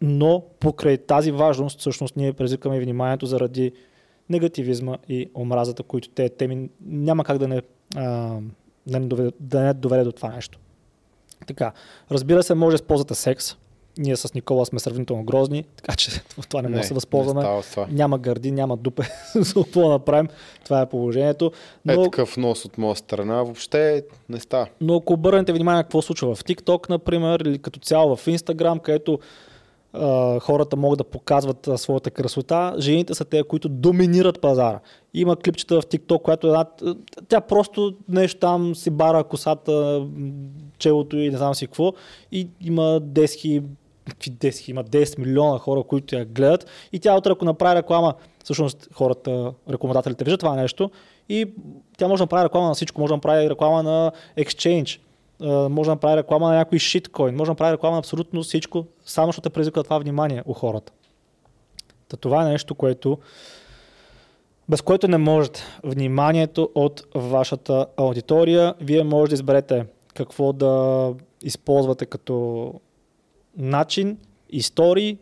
Но 0.00 0.44
покрай 0.60 0.98
тази 0.98 1.32
важност, 1.32 1.80
всъщност, 1.80 2.16
ние 2.16 2.32
предизвикаме 2.32 2.80
вниманието 2.80 3.26
заради 3.26 3.72
негативизма 4.28 4.96
и 5.08 5.30
омразата, 5.34 5.82
които 5.82 6.08
те 6.08 6.28
теми 6.28 6.70
няма 6.86 7.24
как 7.24 7.38
да 7.38 7.48
не, 7.48 7.62
а, 7.96 8.38
да 8.86 9.00
не, 9.00 9.06
доведе, 9.06 9.32
да 9.40 9.60
не 9.60 9.74
доведе 9.74 10.04
до 10.04 10.12
това 10.12 10.28
нещо. 10.28 10.58
Така, 11.46 11.72
разбира 12.10 12.42
се, 12.42 12.54
може 12.54 12.74
да 12.74 12.82
използвате 12.82 13.14
секс. 13.14 13.56
Ние 13.98 14.16
с 14.16 14.34
Никола 14.34 14.66
сме 14.66 14.78
сравнително 14.78 15.24
грозни, 15.24 15.64
така 15.76 15.94
че 15.96 16.10
това 16.48 16.62
не 16.62 16.68
може 16.68 16.80
да 16.80 16.86
се 16.86 16.94
възползваме. 16.94 17.62
Това. 17.70 17.86
Няма 17.90 18.18
гърди, 18.18 18.50
няма 18.50 18.76
дупе, 18.76 19.02
за 19.34 19.54
какво 19.54 19.80
да 19.80 19.88
направим. 19.88 20.28
Това 20.64 20.80
е 20.80 20.88
положението. 20.88 21.52
Е 21.88 21.94
Но, 21.94 22.02
такъв 22.02 22.36
нос 22.36 22.64
от 22.64 22.78
моя 22.78 22.96
страна, 22.96 23.42
въобще 23.42 24.02
не 24.28 24.40
става. 24.40 24.66
но 24.80 24.96
ако 24.96 25.12
обърнете 25.12 25.52
внимание 25.52 25.82
какво 25.82 26.02
случва 26.02 26.34
в 26.34 26.44
TikTok, 26.44 26.90
например, 26.90 27.40
или 27.40 27.58
като 27.58 27.80
цяло 27.80 28.16
в 28.16 28.26
Instagram, 28.26 28.80
където 28.80 29.18
хората 30.40 30.76
могат 30.76 30.98
да 30.98 31.04
показват 31.04 31.68
своята 31.76 32.10
красота, 32.10 32.74
жените 32.78 33.14
са 33.14 33.24
те, 33.24 33.42
които 33.42 33.68
доминират 33.68 34.40
пазара. 34.40 34.80
Има 35.14 35.36
клипчета 35.36 35.80
в 35.80 35.86
TikTok, 35.86 36.22
която 36.22 36.46
една, 36.46 36.64
тя 37.28 37.40
просто 37.40 37.94
нещо 38.08 38.40
там 38.40 38.74
си 38.74 38.90
бара 38.90 39.24
косата, 39.24 40.06
челото 40.78 41.16
и 41.16 41.30
не 41.30 41.36
знам 41.36 41.54
си 41.54 41.66
какво. 41.66 41.92
И 42.32 42.48
има 42.60 43.00
10 43.00 43.40
хиляди 43.40 43.66
какви 44.08 44.30
10 44.30 44.58
хиляди, 44.58 44.70
има 44.70 44.84
10 44.84 45.18
милиона 45.18 45.58
хора, 45.58 45.82
които 45.82 46.16
я 46.16 46.24
гледат. 46.24 46.66
И 46.92 46.98
тя 46.98 47.16
утре, 47.16 47.30
ако 47.32 47.44
направи 47.44 47.78
реклама, 47.78 48.14
всъщност 48.44 48.88
хората, 48.94 49.52
рекламодателите 49.70 50.24
виждат 50.24 50.40
това 50.40 50.56
нещо 50.56 50.90
и 51.28 51.46
тя 51.98 52.08
може 52.08 52.20
да 52.20 52.24
направи 52.24 52.44
реклама 52.44 52.68
на 52.68 52.74
всичко, 52.74 53.00
може 53.00 53.10
да 53.10 53.16
направи 53.16 53.50
реклама 53.50 53.82
на 53.82 54.12
Exchange, 54.38 55.00
може 55.40 55.88
да 55.88 55.94
направи 55.94 56.16
реклама 56.16 56.48
на 56.48 56.54
някой 56.54 56.78
шиткоин, 56.78 57.34
може 57.34 57.48
да 57.48 57.52
направи 57.52 57.72
реклама 57.72 57.94
на 57.94 57.98
абсолютно 57.98 58.42
всичко, 58.42 58.86
само 59.04 59.28
защото 59.28 59.48
те 59.48 59.54
предизвика 59.54 59.84
това 59.84 59.98
внимание 59.98 60.42
у 60.46 60.52
хората. 60.52 60.92
Та 62.08 62.16
това 62.16 62.42
е 62.42 62.50
нещо, 62.50 62.74
което 62.74 63.18
без 64.68 64.82
което 64.82 65.08
не 65.08 65.18
можете. 65.18 65.62
Вниманието 65.84 66.70
от 66.74 67.02
вашата 67.14 67.86
аудитория. 67.96 68.74
Вие 68.80 69.04
може 69.04 69.30
да 69.30 69.34
изберете 69.34 69.86
какво 70.14 70.52
да 70.52 71.14
използвате 71.42 72.06
като 72.06 72.74
начин, 73.56 74.18
истории, 74.50 75.18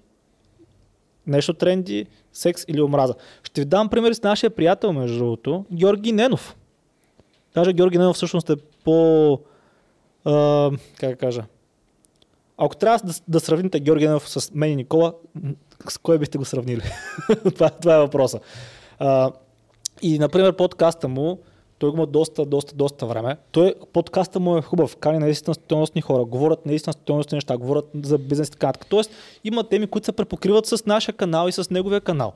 нещо 1.27 1.55
тренди, 1.55 2.07
секс 2.33 2.65
или 2.69 2.83
омраза. 2.83 3.15
Ще 3.43 3.61
ви 3.61 3.65
дам 3.65 3.89
пример 3.89 4.13
с 4.13 4.23
нашия 4.23 4.51
приятел, 4.51 4.93
между 4.93 5.19
другото, 5.19 5.65
Георги 5.73 6.13
Ненов. 6.13 6.57
Даже 7.55 7.73
Георги 7.73 7.99
Ненов 7.99 8.17
всъщност 8.17 8.51
е 8.51 8.57
по... 8.85 9.39
А, 10.25 10.71
как 10.99 11.18
кажа? 11.18 11.45
Ако 12.57 12.77
трябва 12.77 12.99
да, 13.07 13.12
да 13.29 13.41
сравните 13.41 13.81
Георги 13.81 14.07
Ненов 14.07 14.29
с 14.29 14.55
мен 14.55 14.73
и 14.73 14.77
Никола, 14.77 15.12
с 15.89 15.99
кой 15.99 16.18
бихте 16.18 16.39
го 16.39 16.45
сравнили? 16.45 16.83
това, 17.55 17.71
това 17.71 17.95
е 17.95 17.99
въпроса. 17.99 18.41
А, 18.99 19.33
и, 20.03 20.18
например, 20.18 20.57
подкаста 20.57 21.09
му, 21.09 21.39
той 21.79 21.91
го 21.91 21.97
има 21.97 22.07
доста, 22.07 22.47
доста, 22.47 22.75
доста 22.75 23.07
време. 23.07 23.37
Той, 23.51 23.75
подкаста 23.93 24.41
му 24.41 24.57
е 24.57 24.62
хубав, 24.62 24.97
кани 24.97 25.18
наистина 25.18 25.55
стойностни 25.55 26.01
хора, 26.01 26.25
говорят 26.25 26.66
наистина 26.66 26.93
стойностни 26.93 27.37
неща, 27.37 27.57
говорят 27.57 27.91
за 28.03 28.18
бизнес 28.18 28.49
и 28.49 28.51
така 28.51 28.66
нататък. 28.66 28.87
Тоест, 28.91 29.11
има 29.45 29.68
теми, 29.68 29.87
които 29.87 30.05
се 30.05 30.12
препокриват 30.12 30.66
с 30.66 30.87
нашия 30.87 31.14
канал 31.14 31.49
и 31.49 31.53
с 31.53 31.71
неговия 31.71 32.01
канал. 32.01 32.33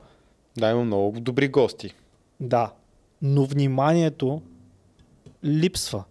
Да, 0.58 0.70
има 0.70 0.84
много 0.84 1.20
добри 1.20 1.48
гости. 1.48 1.94
Да, 2.40 2.72
но 3.22 3.44
вниманието 3.44 4.42
липсва. 5.44 6.04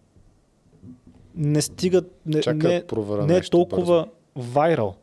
Не 1.35 1.61
стигат, 1.61 2.19
не, 2.25 2.41
Чакай 2.41 2.69
не, 2.69 2.83
не 3.25 3.37
е 3.37 3.41
толкова 3.41 4.07
вайрал. 4.35 4.95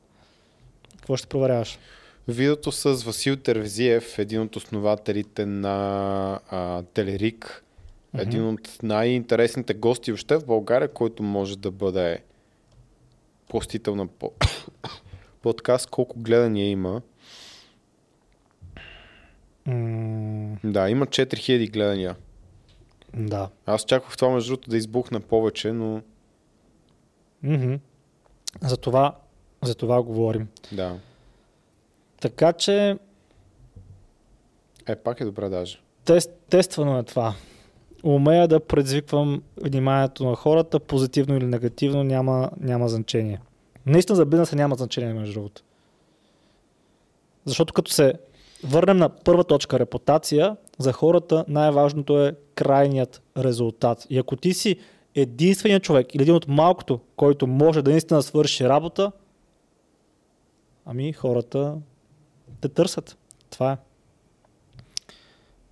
Какво 0.96 1.16
ще 1.16 1.26
проверяваш? 1.26 1.78
Видеото 2.28 2.72
с 2.72 2.94
Васил 2.94 3.36
Тервзиев, 3.36 4.18
един 4.18 4.40
от 4.40 4.56
основателите 4.56 5.46
на 5.46 5.74
а, 6.50 6.82
Телерик, 6.84 7.64
Мгм. 8.14 8.22
един 8.22 8.48
от 8.48 8.78
най-интересните 8.82 9.74
гости 9.74 10.10
въобще 10.12 10.36
в 10.36 10.46
България, 10.46 10.88
който 10.88 11.22
може 11.22 11.58
да 11.58 11.70
бъде 11.70 12.18
постител 13.48 13.96
на 13.96 14.06
по- 14.06 14.32
подкаст, 15.42 15.90
колко 15.90 16.18
гледания 16.18 16.68
има. 16.68 17.02
М- 19.66 20.56
Да, 20.64 20.90
има 20.90 21.06
4000 21.06 21.68
гледания. 21.68 22.16
да. 23.14 23.48
Аз 23.66 23.84
очаквах 23.84 24.16
това 24.16 24.30
между 24.30 24.50
другото 24.50 24.70
да 24.70 24.76
избухне 24.76 25.20
повече, 25.20 25.72
но 25.72 26.02
Мгм. 27.42 27.74
За 28.62 28.76
това, 28.76 29.16
за 29.62 29.74
това 29.74 30.02
говорим. 30.02 30.48
да. 30.72 30.98
Така 32.20 32.52
че 32.52 32.96
Е, 34.86 34.96
пак 34.96 35.20
е 35.20 35.24
добре 35.24 35.48
даже. 35.48 35.78
тест, 36.04 36.30
тествано 36.50 36.98
е 36.98 37.02
това. 37.02 37.34
Умея 38.04 38.48
да 38.48 38.60
предизвиквам 38.60 39.42
вниманието 39.56 40.24
на 40.24 40.36
хората, 40.36 40.80
позитивно 40.80 41.36
или 41.36 41.46
негативно, 41.46 42.04
няма, 42.04 42.50
няма 42.60 42.88
значение. 42.88 43.40
Наистина 43.86 44.16
за 44.16 44.26
бизнеса 44.26 44.56
няма 44.56 44.74
значение, 44.74 45.14
между 45.14 45.34
другото. 45.34 45.62
Защото 47.44 47.72
като 47.74 47.90
се 47.90 48.14
върнем 48.64 48.96
на 48.96 49.08
първа 49.08 49.44
точка 49.44 49.78
репутация, 49.78 50.56
за 50.78 50.92
хората 50.92 51.44
най-важното 51.48 52.24
е 52.26 52.34
крайният 52.54 53.22
резултат. 53.38 54.06
И 54.10 54.18
ако 54.18 54.36
ти 54.36 54.54
си 54.54 54.76
единственият 55.14 55.82
човек 55.82 56.14
или 56.14 56.22
един 56.22 56.34
от 56.34 56.48
малкото, 56.48 57.00
който 57.16 57.46
може 57.46 57.82
да 57.82 57.90
наистина 57.90 58.22
свърши 58.22 58.68
работа, 58.68 59.12
ами 60.86 61.12
хората 61.12 61.74
те 62.60 62.68
търсят. 62.68 63.16
Това 63.50 63.72
е. 63.72 63.76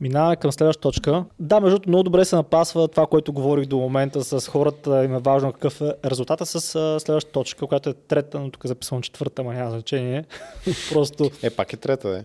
Минаваме 0.00 0.36
към 0.36 0.52
следващата 0.52 0.82
точка. 0.82 1.24
Да, 1.40 1.60
между 1.60 1.74
другото, 1.74 1.88
много 1.88 2.02
добре 2.02 2.24
се 2.24 2.36
напасва 2.36 2.88
това, 2.88 3.06
което 3.06 3.32
говорих 3.32 3.66
до 3.66 3.78
момента 3.78 4.24
с 4.24 4.48
хората. 4.48 5.04
Им 5.04 5.14
е 5.14 5.18
важно 5.18 5.52
какъв 5.52 5.80
е 5.80 5.94
резултата 6.04 6.46
с 6.46 6.60
следващата 7.00 7.32
точка, 7.32 7.66
която 7.66 7.90
е 7.90 7.94
трета, 7.94 8.40
но 8.40 8.50
тук 8.50 8.64
е 8.64 8.68
записвам 8.68 9.02
четвърта, 9.02 9.42
ама 9.42 9.54
няма 9.54 9.70
значение. 9.70 10.24
Просто, 10.92 11.30
Е, 11.42 11.50
пак 11.50 11.72
е 11.72 11.76
трета, 11.76 12.10
де. 12.10 12.24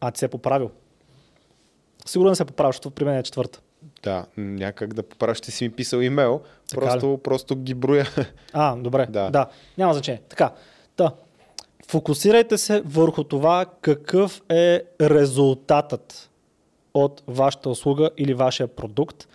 а 0.00 0.10
ти 0.10 0.18
се 0.18 0.24
е 0.24 0.28
поправил. 0.28 0.70
Сигурно 2.06 2.34
се 2.34 2.42
е 2.42 2.46
поправил, 2.46 2.68
защото 2.68 2.90
при 2.90 3.04
мен 3.04 3.16
е 3.16 3.22
четвърта. 3.22 3.60
Да, 4.02 4.26
някак 4.36 4.94
да 4.94 5.02
поправиш, 5.02 5.38
ще 5.38 5.50
си 5.50 5.64
ми 5.64 5.70
писал 5.70 5.98
имейл. 5.98 6.40
Така 6.68 6.86
ли? 6.86 6.90
Просто, 6.90 7.20
просто 7.24 7.56
ги 7.56 7.74
броя. 7.74 8.06
А, 8.52 8.76
добре. 8.76 9.06
Да. 9.10 9.30
да. 9.30 9.48
Няма 9.78 9.92
значение. 9.92 10.22
Така. 10.28 10.52
Та. 10.96 11.12
Фокусирайте 11.88 12.58
се 12.58 12.80
върху 12.80 13.24
това 13.24 13.66
какъв 13.80 14.42
е 14.48 14.82
резултатът 15.00 16.30
от 16.94 17.22
вашата 17.26 17.70
услуга 17.70 18.10
или 18.18 18.34
вашия 18.34 18.68
продукт, 18.68 19.28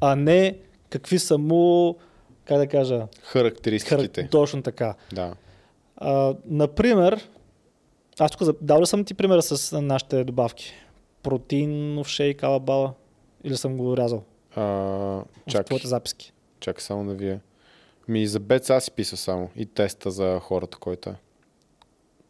а 0.00 0.16
не 0.16 0.58
какви 0.90 1.18
са 1.18 1.38
му, 1.38 1.96
как 2.44 2.58
да 2.58 2.66
кажа, 2.66 3.06
Характеристиките. 3.22 4.22
хар... 4.22 4.28
точно 4.30 4.62
така. 4.62 4.94
Да. 5.12 5.34
А, 5.96 6.34
например, 6.46 7.28
аз 8.18 8.30
тук 8.30 8.62
дал 8.62 8.80
ли 8.80 8.86
съм 8.86 9.04
ти 9.04 9.14
примера 9.14 9.42
с 9.42 9.80
нашите 9.80 10.24
добавки? 10.24 10.72
Протеинов 11.22 12.08
шейк, 12.08 12.42
алабала? 12.42 12.92
Или 13.44 13.56
съм 13.56 13.76
го 13.76 13.96
рязал? 13.96 14.24
А, 14.56 14.62
В 14.62 15.24
чакай, 15.48 15.64
твоите 15.64 15.86
записки. 15.88 16.32
чакай 16.60 16.80
само 16.80 17.04
да 17.04 17.14
вие. 17.14 17.40
Ми 18.08 18.26
за 18.26 18.40
бец 18.40 18.70
аз 18.70 18.84
си 18.84 18.90
писа 18.90 19.16
само. 19.16 19.50
И 19.56 19.66
теста 19.66 20.10
за 20.10 20.40
хората, 20.42 20.78
който 20.78 21.10
е. 21.10 21.14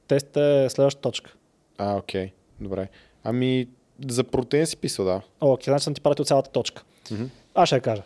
Тест 0.08 0.36
е 0.36 0.66
следващата 0.70 1.02
точка. 1.02 1.34
А, 1.78 1.96
окей. 1.96 2.32
Добре. 2.60 2.88
Ами, 3.24 3.68
За 4.08 4.24
протеин 4.24 4.66
си 4.66 4.76
писал, 4.76 5.04
да. 5.04 5.22
Окей, 5.40 5.70
значи 5.72 5.84
съм 5.84 5.94
ти 5.94 6.00
пратил 6.00 6.24
цялата 6.24 6.50
точка. 6.50 6.82
Мгм. 7.10 7.24
Аз 7.54 7.68
ще 7.68 7.74
я 7.76 7.80
кажа, 7.80 8.02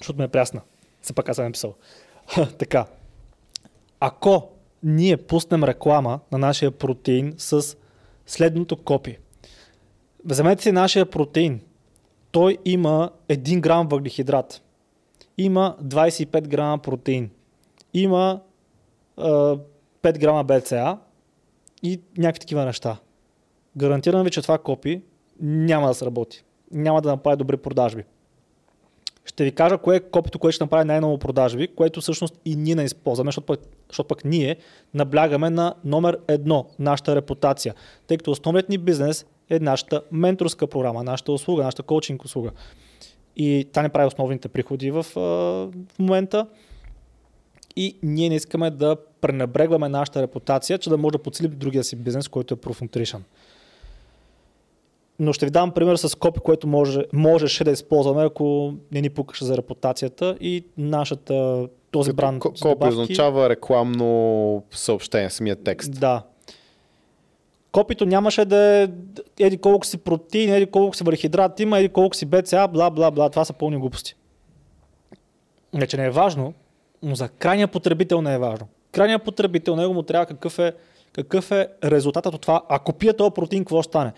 защото 0.00 0.18
ме 0.18 0.24
е 0.24 0.28
прясна. 0.28 0.60
Все 1.02 1.12
пак 1.12 1.28
аз 1.28 1.36
съм 1.36 1.44
написал. 1.44 1.74
така. 2.58 2.86
Ако 4.00 4.48
ние 4.82 5.16
пуснем 5.16 5.64
реклама 5.64 6.20
на 6.32 6.38
нашия 6.38 6.70
протеин 6.70 7.34
с 7.38 7.76
следното 8.26 8.76
копи. 8.76 9.18
Вземете 10.24 10.62
си 10.62 10.72
нашия 10.72 11.10
протеин. 11.10 11.60
Той 12.30 12.58
има 12.64 13.10
1 13.28 13.60
грам 13.60 13.88
въглехидрат. 13.88 14.62
Има 15.38 15.76
25 15.82 16.48
грама 16.48 16.78
протеин. 16.78 17.30
Има 17.94 18.40
а, 19.16 19.56
5 20.02 20.18
грама 20.18 20.44
БЦА 20.44 20.98
и 21.82 22.00
някакви 22.18 22.40
такива 22.40 22.64
неща. 22.64 22.96
Гарантирам 23.76 24.24
ви, 24.24 24.30
че 24.30 24.42
това 24.42 24.58
копи 24.58 25.02
няма 25.40 25.88
да 25.88 25.94
сработи. 25.94 26.44
Няма 26.72 27.02
да 27.02 27.08
направи 27.08 27.36
добри 27.36 27.56
продажби. 27.56 28.04
Ще 29.24 29.44
ви 29.44 29.52
кажа 29.52 29.78
кое 29.78 29.96
е 29.96 30.00
копито, 30.00 30.38
което 30.38 30.54
ще 30.54 30.64
направи 30.64 30.84
най-много 30.84 31.18
продажби, 31.18 31.68
което 31.68 32.00
всъщност 32.00 32.34
и 32.44 32.56
ние 32.56 32.74
не 32.74 32.82
използваме, 32.82 33.28
защото 33.28 33.46
пък, 33.46 33.60
защото 33.88 34.08
пък 34.08 34.24
ние 34.24 34.56
наблягаме 34.94 35.50
на 35.50 35.74
номер 35.84 36.18
едно, 36.28 36.66
нашата 36.78 37.16
репутация. 37.16 37.74
Тъй 38.06 38.16
като 38.16 38.30
основният 38.30 38.68
ни 38.68 38.78
бизнес 38.78 39.26
е 39.50 39.58
нашата 39.58 40.02
менторска 40.12 40.66
програма, 40.66 41.02
нашата 41.02 41.32
услуга, 41.32 41.62
нашата 41.62 41.82
коучинг 41.82 42.24
услуга. 42.24 42.50
И 43.36 43.68
тя 43.72 43.82
не 43.82 43.88
прави 43.88 44.06
основните 44.06 44.48
приходи 44.48 44.90
в, 44.90 45.06
в 45.14 45.98
момента. 45.98 46.46
И 47.76 47.98
ние 48.02 48.28
не 48.28 48.34
искаме 48.34 48.70
да 48.70 48.96
пренебрегваме 49.20 49.88
нашата 49.88 50.22
репутация, 50.22 50.78
че 50.78 50.90
да 50.90 50.96
може 50.96 51.12
да 51.12 51.18
подсилим 51.18 51.52
другия 51.56 51.84
си 51.84 51.96
бизнес, 51.96 52.28
който 52.28 52.54
е 52.54 52.56
Proof 52.56 52.88
Nutrition. 52.88 53.20
Но 55.18 55.32
ще 55.32 55.46
ви 55.46 55.50
дам 55.50 55.70
пример 55.70 55.96
с 55.96 56.14
копи, 56.18 56.40
което 56.40 56.66
може, 56.66 57.04
можеше 57.12 57.64
да 57.64 57.70
използваме, 57.70 58.22
ако 58.24 58.74
не 58.92 59.00
ни 59.00 59.10
пукаше 59.10 59.44
за 59.44 59.56
репутацията 59.56 60.36
и 60.40 60.64
нашата, 60.78 61.68
този 61.90 62.12
бранд. 62.12 62.42
Копи 62.42 62.60
добавки- 62.60 62.88
означава 62.88 63.48
рекламно 63.48 64.62
съобщение, 64.70 65.30
самия 65.30 65.56
текст. 65.56 66.00
Да. 66.00 66.22
Копито 67.76 68.06
нямаше 68.06 68.44
да 68.44 68.56
е 68.56 68.88
еди 69.40 69.58
колко 69.58 69.86
си 69.86 69.98
протеин, 69.98 70.54
еди 70.54 70.66
колко 70.66 70.96
си 70.96 71.04
върхидрат 71.04 71.60
има, 71.60 71.78
еди 71.78 71.88
колко 71.88 72.16
си 72.16 72.26
БЦА, 72.26 72.68
бла, 72.68 72.90
бла, 72.90 73.10
бла. 73.10 73.30
Това 73.30 73.44
са 73.44 73.52
пълни 73.52 73.76
глупости. 73.76 74.14
Не, 75.74 75.86
че 75.86 75.96
не 75.96 76.06
е 76.06 76.10
важно, 76.10 76.54
но 77.02 77.14
за 77.14 77.28
крайния 77.28 77.68
потребител 77.68 78.22
не 78.22 78.34
е 78.34 78.38
важно. 78.38 78.66
Крайният 78.92 79.24
потребител, 79.24 79.76
него 79.76 79.94
му 79.94 80.02
трябва 80.02 80.26
какъв 80.26 80.58
е, 80.58 80.72
какъв 81.12 81.50
е 81.50 81.68
резултатът 81.84 82.34
от 82.34 82.40
това. 82.40 82.62
Ако 82.68 82.92
пия 82.92 83.16
този 83.16 83.30
протеин, 83.34 83.64
какво 83.64 83.82
стане? 83.82 84.12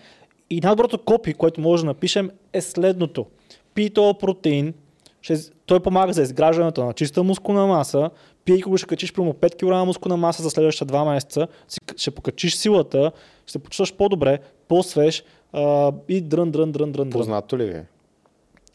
И 0.49 0.61
най-доброто 0.61 0.97
копи, 0.97 1.33
което 1.33 1.61
може 1.61 1.83
да 1.83 1.87
напишем 1.87 2.31
е 2.53 2.61
следното. 2.61 3.25
Пий 3.73 3.89
този 3.89 4.19
протеин, 4.19 4.73
ще, 5.21 5.37
той 5.65 5.79
помага 5.79 6.13
за 6.13 6.21
изграждането 6.21 6.85
на 6.85 6.93
чиста 6.93 7.23
мускулна 7.23 7.67
маса, 7.67 8.09
пийки 8.45 8.63
го 8.63 8.77
ще 8.77 8.87
качиш 8.87 9.13
примерно 9.13 9.33
5 9.33 9.55
кг 9.55 9.85
мускулна 9.85 10.17
маса 10.17 10.43
за 10.43 10.49
следващите 10.49 10.93
2 10.93 11.13
месеца, 11.13 11.47
ще 11.97 12.11
покачиш 12.11 12.55
силата, 12.55 13.11
ще 13.43 13.51
се 13.51 13.59
почувстваш 13.59 13.97
по-добре, 13.97 14.39
по-свеж 14.67 15.23
а, 15.53 15.91
и 16.07 16.21
дрън, 16.21 16.51
дрън, 16.51 16.71
дрън, 16.71 16.91
дрън. 16.91 17.09
Познато 17.09 17.57
ли 17.57 17.65
ви? 17.65 17.71
е? 17.71 17.85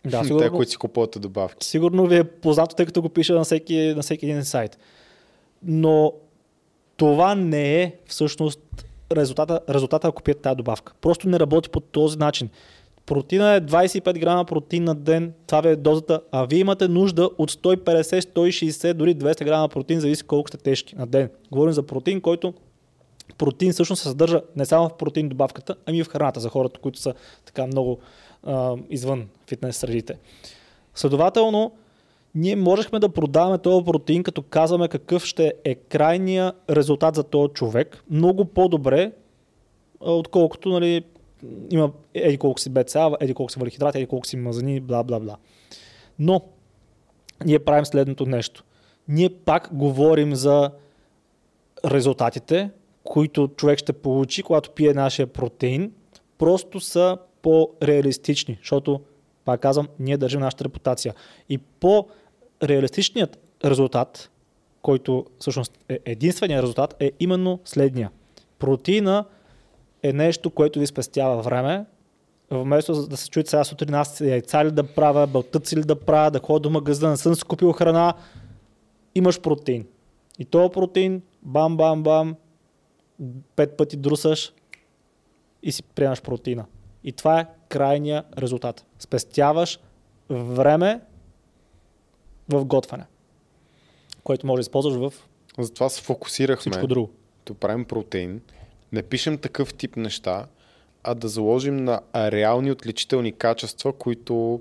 Да, 0.06 0.18
Те, 0.20 0.26
сигурно, 0.26 0.56
които 0.56 0.70
си 0.70 0.76
купувате 0.76 1.18
добавки. 1.18 1.66
сигурно 1.66 2.06
ви 2.06 2.16
е 2.16 2.24
познато, 2.24 2.76
тъй 2.76 2.86
като 2.86 3.02
го 3.02 3.08
пиша 3.08 3.34
на 3.34 3.44
всеки, 3.44 3.76
на 3.96 4.02
всеки 4.02 4.26
един 4.26 4.44
сайт. 4.44 4.78
Но 5.62 6.12
това 6.96 7.34
не 7.34 7.82
е 7.82 7.92
всъщност 8.06 8.60
резултата, 9.12 9.60
резултата 9.68 10.08
ако 10.08 10.22
пиете 10.22 10.40
тази 10.40 10.56
добавка. 10.56 10.92
Просто 11.00 11.28
не 11.28 11.40
работи 11.40 11.68
по 11.68 11.80
този 11.80 12.18
начин. 12.18 12.50
Протеина 13.06 13.54
е 13.54 13.60
25 13.60 14.18
грама 14.18 14.44
протеин 14.44 14.84
на 14.84 14.94
ден, 14.94 15.32
това 15.46 15.62
е 15.64 15.76
дозата, 15.76 16.20
а 16.32 16.44
вие 16.44 16.58
имате 16.58 16.88
нужда 16.88 17.30
от 17.38 17.50
150, 17.50 18.20
160, 18.20 18.94
дори 18.94 19.16
200 19.16 19.44
грама 19.44 19.68
протеин, 19.68 20.00
зависи 20.00 20.22
колко 20.22 20.48
сте 20.48 20.56
тежки 20.56 20.96
на 20.96 21.06
ден. 21.06 21.30
Говорим 21.52 21.72
за 21.72 21.82
протеин, 21.82 22.20
който 22.20 22.54
протеин 23.38 23.72
всъщност 23.72 24.02
се 24.02 24.08
съдържа 24.08 24.42
не 24.56 24.64
само 24.64 24.88
в 24.88 24.96
протеин 24.96 25.28
добавката, 25.28 25.74
ами 25.86 25.98
и 25.98 26.04
в 26.04 26.08
храната 26.08 26.40
за 26.40 26.48
хората, 26.48 26.80
които 26.80 26.98
са 26.98 27.14
така 27.44 27.66
много 27.66 27.98
а, 28.42 28.76
извън 28.90 29.28
фитнес 29.48 29.76
средите. 29.76 30.18
Следователно, 30.94 31.72
ние 32.34 32.56
можехме 32.56 32.98
да 32.98 33.08
продаваме 33.08 33.58
този 33.58 33.84
протеин, 33.84 34.22
като 34.22 34.42
казваме 34.42 34.88
какъв 34.88 35.24
ще 35.24 35.54
е 35.64 35.74
крайния 35.74 36.52
резултат 36.70 37.14
за 37.14 37.22
този 37.22 37.52
човек, 37.52 38.04
много 38.10 38.44
по-добре, 38.44 39.12
отколкото 40.00 40.68
нали, 40.68 41.04
има 41.70 41.92
еди 42.14 42.38
колко 42.38 42.60
си 42.60 42.70
БЦА, 42.70 43.16
еди 43.20 43.34
колко 43.34 43.52
си 43.52 43.58
върхидрати, 43.58 43.98
еди 43.98 44.06
колко 44.06 44.26
си 44.26 44.36
мазнини, 44.36 44.80
бла, 44.80 45.02
бла, 45.02 45.20
бла. 45.20 45.36
Но 46.18 46.40
ние 47.44 47.58
правим 47.58 47.84
следното 47.84 48.26
нещо. 48.26 48.64
Ние 49.08 49.28
пак 49.28 49.68
говорим 49.72 50.34
за 50.34 50.70
резултатите, 51.84 52.70
които 53.04 53.48
човек 53.56 53.78
ще 53.78 53.92
получи, 53.92 54.42
когато 54.42 54.70
пие 54.70 54.94
нашия 54.94 55.26
протеин, 55.26 55.92
просто 56.38 56.80
са 56.80 57.18
по-реалистични, 57.42 58.56
защото, 58.60 59.00
пак 59.44 59.60
казвам, 59.60 59.88
ние 59.98 60.16
държим 60.16 60.40
нашата 60.40 60.64
репутация. 60.64 61.14
И 61.48 61.58
по-реалистичният 61.58 63.38
резултат, 63.64 64.30
който 64.82 65.26
всъщност 65.38 65.78
е 65.88 65.98
единственият 66.04 66.62
резултат, 66.62 66.96
е 67.00 67.12
именно 67.20 67.60
следния. 67.64 68.10
Протеина 68.58 69.24
е 70.04 70.12
нещо, 70.12 70.50
което 70.50 70.78
ви 70.78 70.86
спестява 70.86 71.42
време, 71.42 71.84
вместо 72.50 73.06
да 73.06 73.16
се 73.16 73.30
чуете 73.30 73.50
сега 73.50 73.64
сутрин 73.64 73.94
аз 73.94 74.20
яйца 74.20 74.64
ли 74.64 74.70
да 74.70 74.94
правя, 74.94 75.26
бълтъци 75.26 75.76
ли 75.76 75.82
да 75.82 76.00
правя, 76.00 76.30
да 76.30 76.38
ходя 76.38 76.60
до 76.60 76.70
магазина, 76.70 77.10
не 77.10 77.16
съм 77.16 77.34
си 77.34 77.44
купил 77.44 77.72
храна, 77.72 78.14
имаш 79.14 79.40
протеин. 79.40 79.86
И 80.38 80.44
този 80.44 80.72
протеин, 80.72 81.22
бам, 81.42 81.76
бам, 81.76 82.02
бам, 82.02 82.36
пет 83.56 83.76
пъти 83.76 83.96
друсаш 83.96 84.52
и 85.62 85.72
си 85.72 85.82
приемаш 85.82 86.22
протеина. 86.22 86.64
И 87.04 87.12
това 87.12 87.40
е 87.40 87.46
крайния 87.68 88.24
резултат. 88.38 88.86
Спестяваш 88.98 89.78
време 90.30 91.00
в 92.48 92.64
готвене, 92.64 93.04
което 94.24 94.46
може 94.46 94.56
да 94.56 94.60
използваш 94.60 94.94
в 94.94 95.28
Затова 95.58 95.88
се 95.88 96.02
фокусирахме. 96.02 96.72
всичко 96.72 96.86
друго. 96.86 97.10
да 97.46 97.54
правим 97.54 97.84
протеин, 97.84 98.40
не 98.94 99.02
пишем 99.02 99.38
такъв 99.38 99.74
тип 99.74 99.96
неща, 99.96 100.46
а 101.02 101.14
да 101.14 101.28
заложим 101.28 101.76
на 101.76 102.00
реални 102.16 102.72
отличителни 102.72 103.32
качества, 103.32 103.92
които 103.92 104.60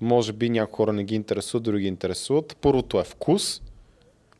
може 0.00 0.32
би 0.32 0.50
някои 0.50 0.76
хора 0.76 0.92
не 0.92 1.04
ги 1.04 1.14
интересуват, 1.14 1.62
други 1.62 1.82
ги 1.82 1.88
интересуват. 1.88 2.56
Първото 2.60 3.00
е 3.00 3.04
вкус. 3.04 3.62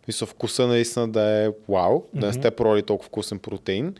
Мисля, 0.09 0.27
вкуса 0.27 0.67
наистина 0.67 1.09
да 1.09 1.45
е 1.45 1.51
вау, 1.69 2.03
да 2.15 2.27
не 2.27 2.33
сте 2.33 2.51
пробвали 2.51 2.83
толкова 2.83 3.07
вкусен 3.07 3.39
протеин. 3.39 3.95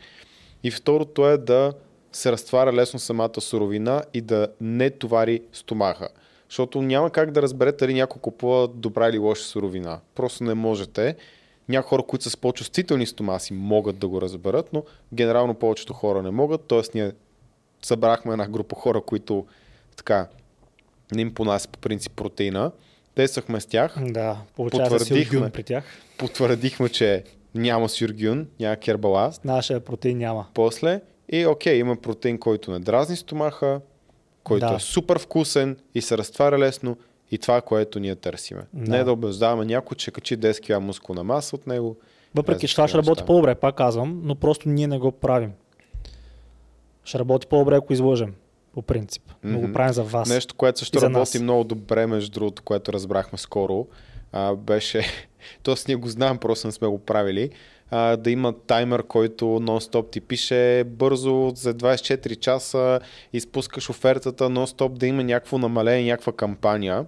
И 0.63 0.71
второто 0.71 1.29
е 1.29 1.37
да 1.37 1.73
се 2.11 2.31
разтваря 2.31 2.73
лесно 2.73 2.99
самата 2.99 3.41
суровина 3.41 4.03
и 4.13 4.21
да 4.21 4.47
не 4.61 4.89
товари 4.89 5.41
стомаха. 5.53 6.09
Защото 6.49 6.81
няма 6.81 7.09
как 7.09 7.31
да 7.31 7.41
разберете 7.41 7.85
дали 7.85 7.93
някой 7.93 8.21
купува 8.21 8.67
добра 8.67 9.09
или 9.09 9.17
лоша 9.17 9.43
суровина. 9.43 9.99
Просто 10.15 10.43
не 10.43 10.53
можете. 10.53 11.15
Някои 11.71 11.89
хора, 11.89 12.03
които 12.03 12.23
са 12.23 12.29
с 12.29 12.37
по-чувствителни 12.37 13.05
стомаси, 13.05 13.53
могат 13.53 13.97
да 13.97 14.07
го 14.07 14.21
разберат, 14.21 14.73
но 14.73 14.83
генерално 15.13 15.53
повечето 15.53 15.93
хора 15.93 16.23
не 16.23 16.31
могат. 16.31 16.61
Тоест 16.61 16.95
ние 16.95 17.11
събрахме 17.81 18.31
една 18.31 18.47
група 18.47 18.75
хора, 18.75 19.01
които 19.01 19.45
така 19.97 20.27
не 21.11 21.21
им 21.21 21.33
понася 21.33 21.67
по 21.67 21.79
принцип 21.79 22.11
протеина. 22.11 22.71
Тествахме 23.15 23.61
с 23.61 23.65
тях, 23.65 23.95
Да, 24.01 24.37
Потвърдихме. 24.55 25.49
при 25.49 25.63
тях. 25.63 25.83
потвърдихме, 26.17 26.89
че 26.89 27.23
няма 27.55 27.89
сюргюн, 27.89 28.47
няма 28.59 28.75
кербала. 28.75 29.31
Нашия 29.45 29.79
протеин 29.79 30.17
няма. 30.17 30.45
После 30.53 31.01
и 31.29 31.45
окей, 31.45 31.75
има 31.75 31.95
протеин, 31.95 32.37
който 32.39 32.71
не 32.71 32.79
дразни 32.79 33.15
стомаха, 33.15 33.81
който 34.43 34.65
Да. 34.65 34.75
е 34.75 34.79
супер 34.79 35.19
вкусен 35.19 35.77
и 35.95 36.01
се 36.01 36.17
разтваря 36.17 36.59
лесно 36.59 36.97
и 37.31 37.37
това 37.37 37.61
което 37.61 37.99
ние 37.99 38.15
търсиме. 38.15 38.61
Да. 38.73 38.91
Не 38.91 39.03
да 39.03 39.11
убеждаваме 39.11 39.65
някой, 39.65 39.95
че 39.95 40.11
качи 40.11 40.37
10 40.37 40.77
кг 40.77 40.81
мускулна 40.83 41.23
маса 41.23 41.55
от 41.55 41.67
него. 41.67 41.97
Въпреки, 42.35 42.67
че 42.67 42.75
това 42.75 42.87
ще 42.87 42.97
работи 42.97 43.23
по-добре, 43.25 43.55
пак 43.55 43.75
казвам, 43.75 44.21
но 44.23 44.35
просто 44.35 44.69
ние 44.69 44.87
не 44.87 44.99
го 44.99 45.11
правим. 45.11 45.51
Ще 47.03 47.19
работи 47.19 47.47
по-добре, 47.47 47.75
ако 47.75 47.93
излъжем, 47.93 48.33
по 48.73 48.81
принцип. 48.81 49.23
Но 49.43 49.57
го 49.57 49.63
Мгм. 49.63 49.73
правим 49.73 49.93
за 49.93 50.03
вас. 50.03 50.29
Нещо, 50.29 50.55
което 50.55 50.79
също 50.79 51.01
работи 51.01 51.37
нас. 51.37 51.39
много 51.39 51.63
добре, 51.63 52.07
между 52.07 52.31
другото, 52.31 52.63
което 52.63 52.93
разбрахме 52.93 53.37
скоро, 53.37 53.87
а, 54.31 54.55
беше, 54.55 55.05
т.е. 55.63 55.75
ние 55.87 55.95
го 55.95 56.07
знаем, 56.07 56.37
просто 56.37 56.67
не 56.67 56.71
сме 56.71 56.87
го 56.87 56.99
правили, 56.99 57.49
а, 57.91 58.17
да 58.17 58.31
има 58.31 58.53
таймер, 58.53 59.03
който 59.03 59.45
нон-стоп 59.45 60.11
ти 60.11 60.21
пише 60.21 60.83
бързо 60.83 61.51
за 61.55 61.73
24 61.73 62.39
часа, 62.39 62.99
изпускаш 63.33 63.89
офертата 63.89 64.43
нон-стоп, 64.43 64.97
да 64.97 65.07
има 65.07 65.23
някакво 65.23 65.57
намаление, 65.57 66.11
някаква 66.11 66.33
кампания, 66.33 67.05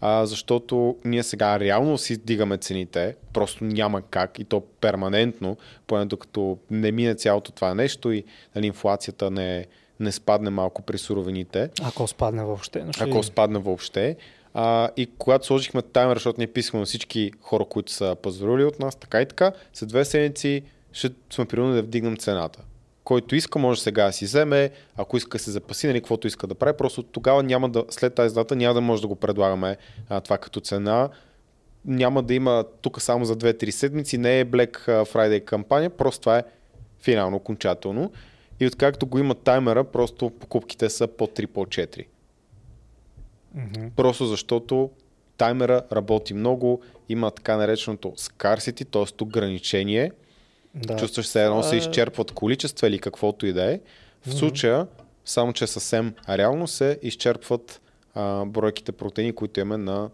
а, 0.00 0.26
защото 0.26 0.96
ние 1.04 1.22
сега 1.22 1.60
реално 1.60 1.98
си 1.98 2.16
дигаме 2.16 2.56
цените, 2.56 3.16
просто 3.32 3.64
няма 3.64 4.02
как 4.02 4.38
и 4.38 4.44
то 4.44 4.62
перманентно, 4.80 5.56
поне 5.86 6.04
докато 6.04 6.58
не 6.70 6.92
мине 6.92 7.14
цялото 7.14 7.52
това 7.52 7.74
нещо 7.74 8.12
и 8.12 8.24
нали, 8.54 8.66
инфлацията 8.66 9.30
не, 9.30 9.66
не 10.00 10.12
спадне 10.12 10.50
малко 10.50 10.82
при 10.82 10.98
суровините. 10.98 11.70
Ако 11.82 12.06
спадне 12.06 12.44
въобще. 12.44 12.84
Ще... 12.90 13.04
Ако 13.04 13.22
спадне 13.22 13.58
въобще. 13.58 14.16
А, 14.58 14.90
и 14.96 15.08
когато 15.18 15.46
сложихме 15.46 15.82
таймер, 15.82 16.16
защото 16.16 16.40
ние 16.40 16.46
писахме 16.46 16.80
на 16.80 16.86
всички 16.86 17.32
хора, 17.40 17.64
които 17.64 17.92
са 17.92 18.16
пазарували 18.22 18.64
от 18.64 18.78
нас, 18.78 18.96
така 18.96 19.22
и 19.22 19.26
така, 19.26 19.52
след 19.72 19.88
две 19.88 20.04
седмици 20.04 20.62
ще 20.92 21.08
сме 21.30 21.44
принудени 21.44 21.76
да 21.76 21.82
вдигнем 21.82 22.16
цената. 22.16 22.60
Който 23.04 23.36
иска, 23.36 23.58
може 23.58 23.80
сега 23.80 24.06
да 24.06 24.12
си 24.12 24.24
вземе, 24.24 24.70
ако 24.96 25.16
иска 25.16 25.38
се 25.38 25.50
запаси, 25.50 25.86
нали, 25.86 26.00
каквото 26.00 26.26
иска 26.26 26.46
да 26.46 26.54
прави, 26.54 26.76
просто 26.76 27.02
тогава 27.02 27.42
няма 27.42 27.68
да, 27.68 27.84
след 27.90 28.14
тази 28.14 28.34
дата 28.34 28.56
няма 28.56 28.74
да 28.74 28.80
може 28.80 29.02
да 29.02 29.08
го 29.08 29.16
предлагаме 29.16 29.76
а, 30.08 30.20
това 30.20 30.38
като 30.38 30.60
цена. 30.60 31.08
Няма 31.84 32.22
да 32.22 32.34
има 32.34 32.64
тук 32.82 33.02
само 33.02 33.24
за 33.24 33.36
2-3 33.36 33.70
седмици, 33.70 34.18
не 34.18 34.40
е 34.40 34.44
Black 34.44 34.86
Friday 34.86 35.44
кампания, 35.44 35.90
просто 35.90 36.20
това 36.20 36.38
е 36.38 36.44
финално, 37.00 37.36
окончателно. 37.36 38.12
И 38.60 38.66
откакто 38.66 39.06
го 39.06 39.18
има 39.18 39.34
таймера, 39.34 39.84
просто 39.84 40.30
покупките 40.30 40.90
са 40.90 41.06
по 41.06 41.26
3, 41.26 41.46
по 41.46 41.66
4. 41.66 42.06
Mm-hmm. 43.56 43.90
Просто 43.90 44.26
защото 44.26 44.90
таймера 45.36 45.82
работи 45.92 46.34
много, 46.34 46.82
има 47.08 47.30
така 47.30 47.56
нареченото 47.56 48.08
scarcity, 48.08 48.90
т.е. 48.90 49.24
ограничение. 49.24 50.12
Да. 50.74 50.96
Чувстваш 50.96 51.26
се 51.26 51.44
едно 51.44 51.62
се 51.62 51.76
изчерпват 51.76 52.32
количества 52.32 52.88
или 52.88 52.98
каквото 52.98 53.46
и 53.46 53.52
да 53.52 53.72
е. 53.72 53.80
В 54.22 54.28
mm-hmm. 54.28 54.38
случая, 54.38 54.86
само 55.24 55.52
че 55.52 55.66
съвсем 55.66 56.14
реално 56.28 56.66
се 56.66 56.98
изчерпват 57.02 57.80
а, 58.14 58.44
бройките 58.44 58.92
протеини, 58.92 59.32
които 59.32 59.60
имаме 59.60 59.84
на, 59.84 60.10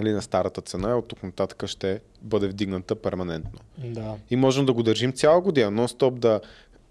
или 0.00 0.12
на 0.12 0.22
старата 0.22 0.60
цена 0.60 0.90
и 0.90 0.92
от 0.92 1.08
тук 1.08 1.22
нататък 1.22 1.66
ще 1.66 2.00
бъде 2.22 2.48
вдигната 2.48 2.94
перманентно. 2.94 3.60
Да. 3.78 4.14
И 4.30 4.36
можем 4.36 4.66
да 4.66 4.72
го 4.72 4.82
държим 4.82 5.12
цяла 5.12 5.40
година, 5.40 5.70
нон-стоп 5.70 6.10
да 6.10 6.40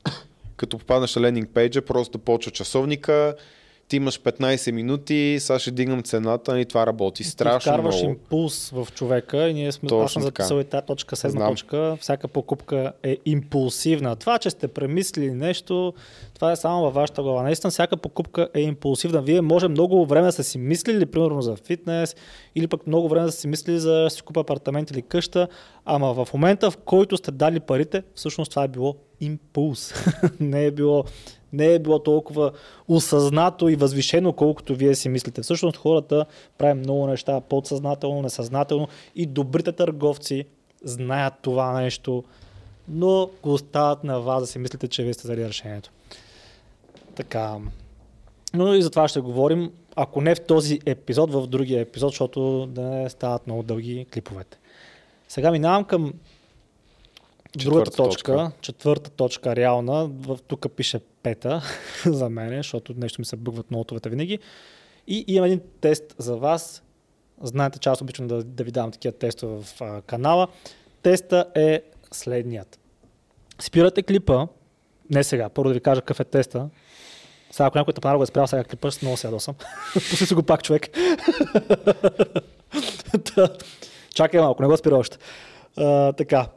като 0.57 0.77
попаднеш 0.77 1.15
на 1.15 1.21
лендинг 1.21 1.49
пейджа, 1.49 1.81
просто 1.81 2.17
да 2.17 2.23
почва 2.23 2.51
часовника, 2.51 3.35
ти 3.87 3.95
имаш 3.95 4.21
15 4.21 4.71
минути, 4.71 5.37
сега 5.39 5.59
ще 5.59 5.71
дигнам 5.71 6.03
цената 6.03 6.59
и 6.59 6.65
това 6.65 6.87
работи 6.87 7.23
страшно 7.23 7.71
много. 7.71 7.91
Вкарваш 7.91 8.03
импулс 8.03 8.69
в 8.69 8.87
човека 8.95 9.47
и 9.47 9.53
ние 9.53 9.71
сме 9.71 9.89
Точно 9.89 10.05
аз 10.05 10.13
съм 10.13 10.21
записал 10.21 10.59
и 10.59 10.63
тази 10.63 10.85
точка, 10.85 11.15
седма 11.15 11.39
Знам. 11.39 11.51
точка. 11.51 11.97
Всяка 12.01 12.27
покупка 12.27 12.93
е 13.03 13.17
импулсивна. 13.25 14.15
Това, 14.15 14.39
че 14.39 14.49
сте 14.49 14.67
премислили 14.67 15.31
нещо, 15.31 15.93
това 16.33 16.51
е 16.51 16.55
само 16.55 16.83
във 16.83 16.93
вашата 16.93 17.23
глава. 17.23 17.43
Наистина, 17.43 17.71
всяка 17.71 17.97
покупка 17.97 18.49
е 18.53 18.61
импулсивна. 18.61 19.21
Вие 19.21 19.41
може 19.41 19.67
много 19.67 20.05
време 20.05 20.25
да 20.25 20.31
сте 20.31 20.43
си 20.43 20.57
мислили, 20.57 21.05
примерно 21.05 21.41
за 21.41 21.55
фитнес, 21.55 22.15
или 22.55 22.67
пък 22.67 22.87
много 22.87 23.09
време 23.09 23.25
да 23.25 23.31
сте 23.31 23.41
си 23.41 23.47
мислили 23.47 23.79
за 23.79 23.93
да 23.93 24.09
си 24.09 24.21
купа 24.21 24.39
апартамент 24.39 24.91
или 24.91 25.01
къща, 25.01 25.47
ама 25.85 26.13
в 26.13 26.33
момента, 26.33 26.71
в 26.71 26.77
който 26.77 27.17
сте 27.17 27.31
дали 27.31 27.59
парите, 27.59 28.03
всъщност 28.15 28.49
това 28.49 28.63
е 28.63 28.67
било 28.67 28.95
импулс. 29.21 29.93
не 30.39 30.65
е 30.65 30.71
било 30.71 31.03
не 31.53 31.73
е 31.73 31.79
било 31.79 31.99
толкова 31.99 32.51
осъзнато 32.87 33.69
и 33.69 33.75
възвишено, 33.75 34.33
колкото 34.33 34.75
вие 34.75 34.95
си 34.95 35.09
мислите. 35.09 35.41
Всъщност 35.41 35.77
хората 35.77 36.25
правят 36.57 36.77
много 36.77 37.07
неща 37.07 37.41
подсъзнателно, 37.41 38.21
несъзнателно 38.21 38.87
и 39.15 39.25
добрите 39.25 39.71
търговци 39.71 40.45
знаят 40.83 41.33
това 41.41 41.81
нещо, 41.81 42.23
но 42.87 43.29
го 43.43 43.53
остават 43.53 44.03
на 44.03 44.21
вас 44.21 44.43
да 44.43 44.47
си 44.47 44.59
мислите, 44.59 44.87
че 44.87 45.03
вие 45.03 45.13
сте 45.13 45.27
взели 45.27 45.47
решението. 45.47 45.91
Така. 47.15 47.57
Но 48.53 48.73
и 48.73 48.81
за 48.81 48.89
това 48.89 49.07
ще 49.07 49.19
говорим, 49.19 49.71
ако 49.95 50.21
не 50.21 50.35
в 50.35 50.41
този 50.41 50.79
епизод, 50.85 51.31
в 51.31 51.47
другия 51.47 51.81
епизод, 51.81 52.11
защото 52.11 52.65
да 52.65 52.81
не 52.81 53.09
стават 53.09 53.47
много 53.47 53.63
дълги 53.63 54.05
клиповете. 54.13 54.57
Сега 55.27 55.51
минавам 55.51 55.83
към 55.83 56.13
Другата 57.55 57.91
точка, 57.91 58.33
точка, 58.33 58.51
четвърта 58.61 59.09
точка 59.09 59.55
реална, 59.55 60.07
в, 60.07 60.39
тук 60.47 60.65
пише 60.75 60.99
пета 61.27 61.61
за 62.05 62.29
мен, 62.29 62.57
защото 62.57 62.93
нещо 62.97 63.21
ми 63.21 63.25
се 63.25 63.35
бъгват 63.35 63.71
нотовете 63.71 64.09
винаги. 64.09 64.39
И 65.07 65.25
имам 65.27 65.45
един 65.45 65.61
тест 65.81 66.15
за 66.17 66.37
вас. 66.37 66.83
Знаете, 67.41 67.79
че 67.79 67.89
аз 67.89 68.01
обичам 68.01 68.27
да, 68.27 68.43
да 68.43 68.63
ви 68.63 68.71
давам 68.71 68.91
такива 68.91 69.11
тестове 69.11 69.63
в 69.63 69.81
а, 69.81 70.01
канала. 70.01 70.47
Теста 71.01 71.45
е 71.55 71.81
следният. 72.11 72.79
Спирате 73.59 74.03
клипа, 74.03 74.47
не 75.09 75.23
сега, 75.23 75.49
първо 75.49 75.69
да 75.69 75.73
ви 75.73 75.79
кажа 75.79 76.01
какъв 76.01 76.19
е 76.19 76.23
теста. 76.23 76.69
Сега, 77.51 77.67
ако 77.67 77.77
някой 77.77 77.93
те 77.93 78.01
го 78.01 78.23
е 78.23 78.25
спрял 78.25 78.47
сега 78.47 78.63
клипа, 78.63 78.91
ще 78.91 79.05
много 79.05 79.17
се 79.17 79.27
ядосам. 79.27 79.55
Пусти 79.93 80.25
си 80.25 80.33
го 80.33 80.43
пак, 80.43 80.63
човек. 80.63 80.87
Чакай 84.15 84.39
малко, 84.39 84.61
не 84.63 84.67
го 84.67 84.77
спира 84.77 84.97
още. 84.97 85.17
А, 85.77 86.13
така, 86.13 86.47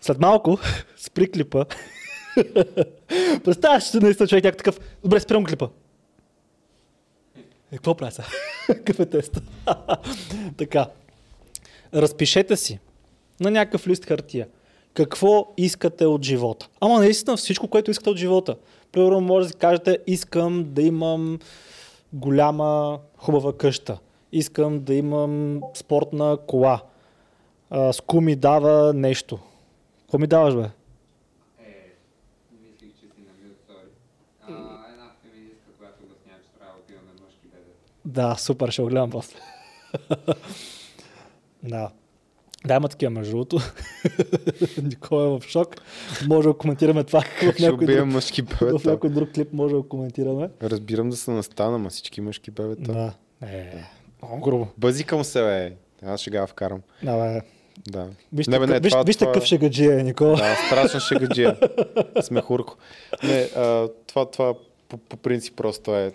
след 0.00 0.20
малко 0.20 0.58
спри 0.96 1.30
клипа. 1.30 1.64
Представяш 3.44 3.84
се 3.84 4.00
наистина 4.00 4.28
човек 4.28 4.44
някакъв 4.44 4.74
такъв, 4.74 4.94
добре, 5.04 5.20
спирам 5.20 5.44
клипа. 5.44 5.68
Е, 7.72 7.76
какво 7.76 7.94
правя 7.94 8.12
сега? 8.12 8.28
Какъв 8.66 9.00
е 9.00 9.06
тест? 9.06 9.42
така. 10.56 10.86
Разпишете 11.94 12.56
си 12.56 12.78
на 13.40 13.50
някакъв 13.50 13.86
лист 13.86 14.04
хартия 14.04 14.48
какво 14.94 15.52
искате 15.56 16.06
от 16.06 16.24
живота. 16.24 16.68
Ама 16.80 16.98
наистина 16.98 17.36
всичко, 17.36 17.68
което 17.68 17.90
искате 17.90 18.10
от 18.10 18.16
живота. 18.16 18.56
Примерно 18.92 19.20
може 19.20 19.48
да 19.48 19.54
кажете, 19.54 19.98
искам 20.06 20.64
да 20.66 20.82
имам 20.82 21.38
голяма, 22.12 22.98
хубава 23.16 23.56
къща. 23.56 23.98
Искам 24.32 24.80
да 24.84 24.94
имам 24.94 25.60
спортна 25.74 26.38
кола. 26.46 26.82
Ску 27.92 28.20
ми 28.20 28.36
дава 28.36 28.92
нещо. 28.94 29.38
Какво 30.00 30.18
ми 30.18 30.26
даваш, 30.26 30.54
бе? 30.54 30.60
Е, 30.60 30.70
мислих, 32.62 32.90
че 33.00 33.06
си 33.06 33.20
на 33.26 33.32
мют, 33.42 33.56
сори. 33.66 33.88
Една 34.92 35.10
феминистка, 35.22 35.70
която 35.78 36.02
обяснява, 36.04 36.38
че 36.42 36.50
трябва 36.58 36.74
да 36.74 36.80
отиваме 36.80 37.10
мъжки 37.24 37.46
бебета. 37.46 37.90
Да, 38.04 38.36
супер, 38.38 38.70
ще 38.70 38.82
го 38.82 38.88
гледам 38.88 39.10
после. 39.10 39.38
да. 41.62 41.90
Да, 42.66 42.74
има 42.74 42.88
такива 42.88 43.10
между 43.10 43.32
другото. 43.32 43.60
Никой 44.82 45.24
е 45.24 45.28
в 45.28 45.42
шок. 45.48 45.76
Може 46.26 46.48
да 46.48 46.54
коментираме 46.54 47.04
това. 47.04 47.20
в 47.20 47.58
някой, 47.60 47.86
друг, 47.86 48.06
мъжки 48.06 48.42
бебета. 48.42 48.78
в 48.78 48.84
някой 48.84 49.10
друг 49.10 49.32
клип 49.32 49.52
може 49.52 49.74
да 49.74 49.82
коментираме. 49.82 50.50
Разбирам 50.62 51.10
да 51.10 51.16
се 51.16 51.30
настана, 51.30 51.78
ма 51.78 51.90
всички 51.90 52.20
мъжки 52.20 52.50
бебета. 52.50 52.92
Да. 52.92 53.12
Е, 53.48 53.84
много 54.22 54.40
грубо. 54.40 54.68
Бъзикам 54.78 55.24
се, 55.24 55.40
бе. 55.40 55.72
Аз 56.06 56.20
ще 56.20 56.30
ga 56.30 56.46
вкарам. 56.46 56.80
Да, 57.02 57.16
бе. 57.16 57.40
Да. 57.88 58.08
Вижте, 58.32 58.50
не, 58.50 58.58
бе, 58.58 58.66
не, 58.66 58.80
виж, 58.80 58.92
това, 58.92 59.02
виж 59.02 59.16
това... 59.16 59.32
какъв 59.32 59.44
шегаджия 59.44 60.00
е, 60.00 60.02
Никола. 60.02 60.36
Да, 60.36 60.56
страшен 60.66 61.00
шегаджия. 61.00 61.58
Смехурко. 62.22 62.76
Не, 63.22 63.48
а, 63.56 63.88
това, 64.06 64.30
това 64.30 64.54
по, 64.88 64.96
по 64.96 65.16
принцип 65.16 65.56
просто 65.56 65.96
е, 65.96 66.12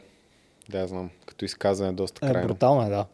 да 0.70 0.88
знам, 0.88 1.10
като 1.26 1.46
изказване 1.46 1.94
доста 1.94 2.22
крайно. 2.22 2.40
Е, 2.40 2.48
брутално 2.48 2.88
е, 2.88 2.90
да. 2.90 3.06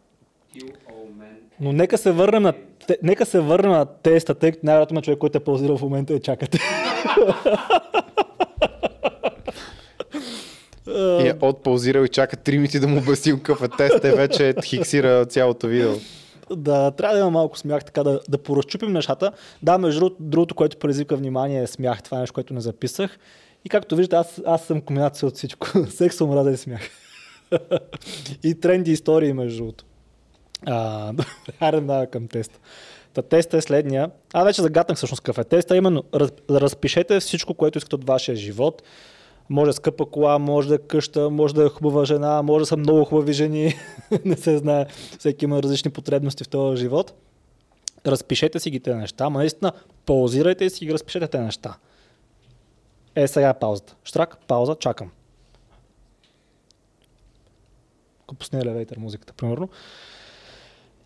Но 1.59 1.71
нека 1.71 1.97
се 1.97 2.11
върнем 2.11 2.43
на, 2.43 2.53
те, 2.87 2.97
нека 3.03 3.25
се 3.25 3.39
върнем 3.39 3.71
на 3.71 3.85
теста, 3.85 4.35
тъй 4.35 4.51
като 4.51 4.65
най-вероятно 4.65 5.01
човек, 5.01 5.19
който 5.19 5.37
е 5.37 5.43
паузирал 5.43 5.77
в 5.77 5.81
момента 5.81 6.13
и 6.13 6.21
чакате. 6.21 6.59
И 10.87 11.27
е 11.27 11.35
отпаузирал 11.41 12.03
и 12.03 12.09
чака 12.09 12.37
3 12.37 12.51
минути 12.51 12.79
да 12.79 12.87
му 12.87 12.97
обясним 12.97 13.37
какъв 13.37 13.61
е 13.61 13.67
тест, 13.77 14.05
е 14.05 14.11
вече 14.11 14.55
хиксира 14.63 15.25
цялото 15.25 15.67
видео 15.67 15.93
да 16.55 16.91
трябва 16.91 17.15
да 17.15 17.19
има 17.19 17.29
малко 17.29 17.57
смях, 17.57 17.85
така 17.85 18.03
да, 18.03 18.19
да 18.29 18.37
поразчупим 18.37 18.91
нещата. 18.91 19.31
Да, 19.63 19.77
между 19.77 20.09
другото, 20.19 20.55
което 20.55 20.77
предизвика 20.77 21.15
внимание 21.15 21.61
е 21.61 21.67
смях. 21.67 22.03
Това 22.03 22.17
е 22.17 22.19
нещо, 22.19 22.33
което 22.33 22.53
не 22.53 22.61
записах. 22.61 23.19
И 23.65 23.69
както 23.69 23.95
виждате, 23.95 24.15
аз, 24.15 24.41
аз 24.45 24.63
съм 24.63 24.81
комбинация 24.81 25.27
от 25.27 25.35
всичко. 25.35 25.67
Секс, 25.89 26.21
омраза 26.21 26.51
и 26.51 26.57
смях. 26.57 26.81
и 28.43 28.55
тренди 28.59 28.91
истории, 28.91 29.33
между 29.33 29.57
другото. 29.57 29.85
Хайде 31.59 31.81
да 31.81 32.07
към 32.11 32.27
теста. 32.27 32.59
Та 33.13 33.21
теста 33.21 33.57
е 33.57 33.61
следния. 33.61 34.11
А 34.33 34.43
вече 34.43 34.61
загатнах 34.61 34.97
всъщност 34.97 35.21
какъв 35.21 35.37
е 35.37 35.43
теста. 35.43 35.77
Именно 35.77 36.03
раз, 36.15 36.31
разпишете 36.49 37.19
всичко, 37.19 37.53
което 37.53 37.77
искате 37.77 37.95
от 37.95 38.07
вашия 38.07 38.35
живот 38.35 38.83
може 39.49 39.73
скъпа 39.73 40.05
кола, 40.05 40.39
може 40.39 40.69
да 40.69 40.75
е 40.75 40.77
къща, 40.77 41.29
може 41.29 41.55
да 41.55 41.65
е 41.65 41.69
хубава 41.69 42.05
жена, 42.05 42.41
може 42.41 42.61
да 42.61 42.65
са 42.65 42.77
много 42.77 43.05
хубави 43.05 43.33
жени. 43.33 43.75
не 44.25 44.37
се 44.37 44.57
знае. 44.57 44.85
Всеки 45.19 45.45
има 45.45 45.63
различни 45.63 45.91
потребности 45.91 46.43
в 46.43 46.49
този 46.49 46.81
живот. 46.81 47.13
Разпишете 48.05 48.59
си 48.59 48.69
ги 48.69 48.79
тези 48.79 48.97
неща, 48.97 49.29
но 49.29 49.39
наистина 49.39 49.71
паузирайте 50.05 50.65
и 50.65 50.69
си 50.69 50.85
ги 50.85 50.93
разпишете 50.93 51.27
тези 51.27 51.43
неща. 51.43 51.77
Е, 53.15 53.27
сега 53.27 53.49
е 53.49 53.59
паузата. 53.59 53.95
Штрак, 54.03 54.37
пауза, 54.47 54.75
чакам. 54.75 55.11
Ако 58.33 58.39
пусне 58.39 58.59
елевейтър 58.59 58.97
музиката, 58.97 59.33
примерно. 59.33 59.69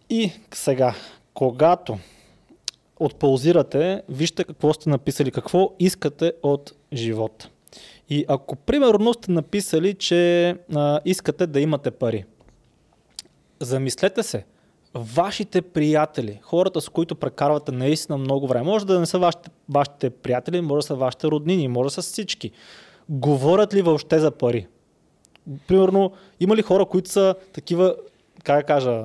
И 0.09 0.31
сега, 0.53 0.95
когато 1.33 1.97
отпаузирате, 2.99 4.01
вижте 4.09 4.43
какво 4.43 4.73
сте 4.73 4.89
написали, 4.89 5.31
какво 5.31 5.73
искате 5.79 6.33
от 6.43 6.73
живота. 6.93 7.49
И 8.09 8.25
ако 8.27 8.55
примерно 8.55 9.13
сте 9.13 9.31
написали, 9.31 9.93
че 9.93 10.49
а, 10.75 10.99
искате 11.05 11.47
да 11.47 11.59
имате 11.59 11.91
пари, 11.91 12.25
замислете 13.59 14.23
се, 14.23 14.45
вашите 14.95 15.61
приятели, 15.61 16.39
хората 16.43 16.81
с 16.81 16.89
които 16.89 17.15
прекарвате 17.15 17.71
наистина 17.71 18.17
много 18.17 18.47
време, 18.47 18.65
може 18.65 18.85
да 18.85 18.99
не 18.99 19.05
са 19.05 19.19
вашите, 19.19 19.49
вашите 19.69 20.09
приятели, 20.09 20.61
може 20.61 20.83
да 20.83 20.87
са 20.87 20.95
вашите 20.95 21.27
роднини, 21.27 21.67
може 21.67 21.87
да 21.87 21.91
са 21.91 22.01
всички. 22.01 22.51
говорят 23.09 23.73
ли 23.73 23.81
въобще 23.81 24.19
за 24.19 24.31
пари? 24.31 24.67
Примерно, 25.67 26.11
има 26.39 26.55
ли 26.55 26.61
хора, 26.61 26.85
които 26.85 27.09
са 27.09 27.35
такива, 27.53 27.95
как 28.43 28.57
да 28.57 28.63
кажа, 28.63 29.03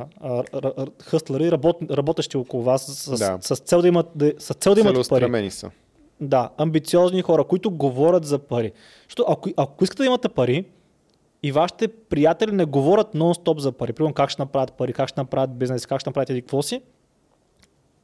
хъстлери, 1.02 1.52
работ, 1.52 1.76
работещи 1.90 2.36
около 2.36 2.62
вас 2.62 2.86
с, 2.86 3.18
Да. 3.18 3.38
с, 3.40 3.56
цел 3.56 3.82
да 3.82 3.88
имат, 3.88 4.06
да, 4.14 4.32
с 4.38 4.54
цел 4.54 4.74
да 4.74 4.80
имат 4.80 5.08
пари? 5.08 5.50
Са. 5.50 5.70
Да, 6.20 6.50
амбициозни 6.56 7.22
хора, 7.22 7.44
които 7.44 7.70
говорят 7.70 8.24
за 8.24 8.38
пари. 8.38 8.72
Защото 9.08 9.32
ако, 9.32 9.50
ако 9.56 9.84
искате 9.84 10.02
да 10.02 10.06
имате 10.06 10.28
пари 10.28 10.64
и 11.42 11.52
вашите 11.52 11.88
приятели 11.88 12.52
не 12.52 12.64
говорят 12.64 13.14
нон-стоп 13.14 13.58
за 13.58 13.72
пари, 13.72 13.92
примерно 13.92 14.14
как 14.14 14.30
ще 14.30 14.42
направят 14.42 14.72
пари, 14.72 14.92
как 14.92 15.08
ще 15.08 15.20
направят 15.20 15.58
бизнес, 15.58 15.86
как 15.86 16.00
ще 16.00 16.10
направят 16.10 16.30
еди 16.30 16.42
какво 16.42 16.62
си, 16.62 16.82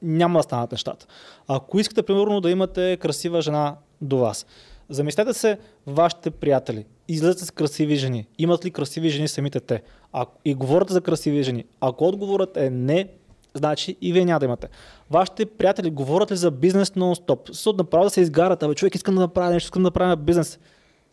няма 0.03 0.39
да 0.39 0.43
станат 0.43 0.73
нещата. 0.73 1.07
Ако 1.49 1.79
искате, 1.79 2.03
примерно, 2.03 2.41
да 2.41 2.51
имате 2.51 2.97
красива 2.97 3.41
жена 3.43 3.77
до 4.01 4.17
вас, 4.19 4.47
замислете 4.89 5.33
се 5.35 5.59
вашите 5.87 6.31
приятели, 6.31 6.87
излезете 7.09 7.45
с 7.45 7.51
красиви 7.51 7.97
жени, 7.97 8.27
имат 8.39 8.65
ли 8.65 8.71
красиви 8.71 9.09
жени 9.09 9.29
самите 9.29 9.61
те 9.61 9.83
а, 10.13 10.27
и 10.45 10.55
говорите 10.55 10.93
за 10.93 11.01
красиви 11.01 11.43
жени. 11.43 11.65
Ако 11.81 12.09
отговорът 12.09 12.57
е 12.57 12.71
не, 12.71 13.09
значи 13.55 13.97
и 14.01 14.13
вие 14.13 14.25
няма 14.25 14.41
да 14.41 14.47
имате. 14.47 14.69
Вашите 15.11 15.47
приятели 15.47 15.91
говорят 15.91 16.31
ли 16.31 16.37
за 16.37 16.51
бизнес 16.51 16.91
нон-стоп? 16.91 17.49
Защото 17.49 17.77
направо 17.77 18.05
да 18.05 18.11
се 18.11 18.21
изгарят, 18.21 18.63
абе 18.63 18.75
човек 18.75 18.95
искам 18.95 19.15
да 19.15 19.21
направя 19.21 19.51
нещо, 19.51 19.67
искам 19.67 19.83
да 19.83 19.87
направя 19.87 20.17
бизнес. 20.17 20.59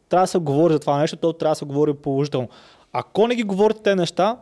Трябва 0.10 0.24
да 0.24 0.28
се 0.28 0.38
говори 0.38 0.74
за 0.74 0.80
това 0.80 0.98
нещо, 0.98 1.18
то 1.18 1.34
трябва 1.34 1.52
да 1.52 1.56
се 1.56 1.66
говори 1.66 1.94
положително. 1.94 2.50
Ако 2.94 3.28
не 3.28 3.36
ги 3.36 3.44
говорите 3.44 3.82
тези 3.82 3.96
неща, 3.96 4.38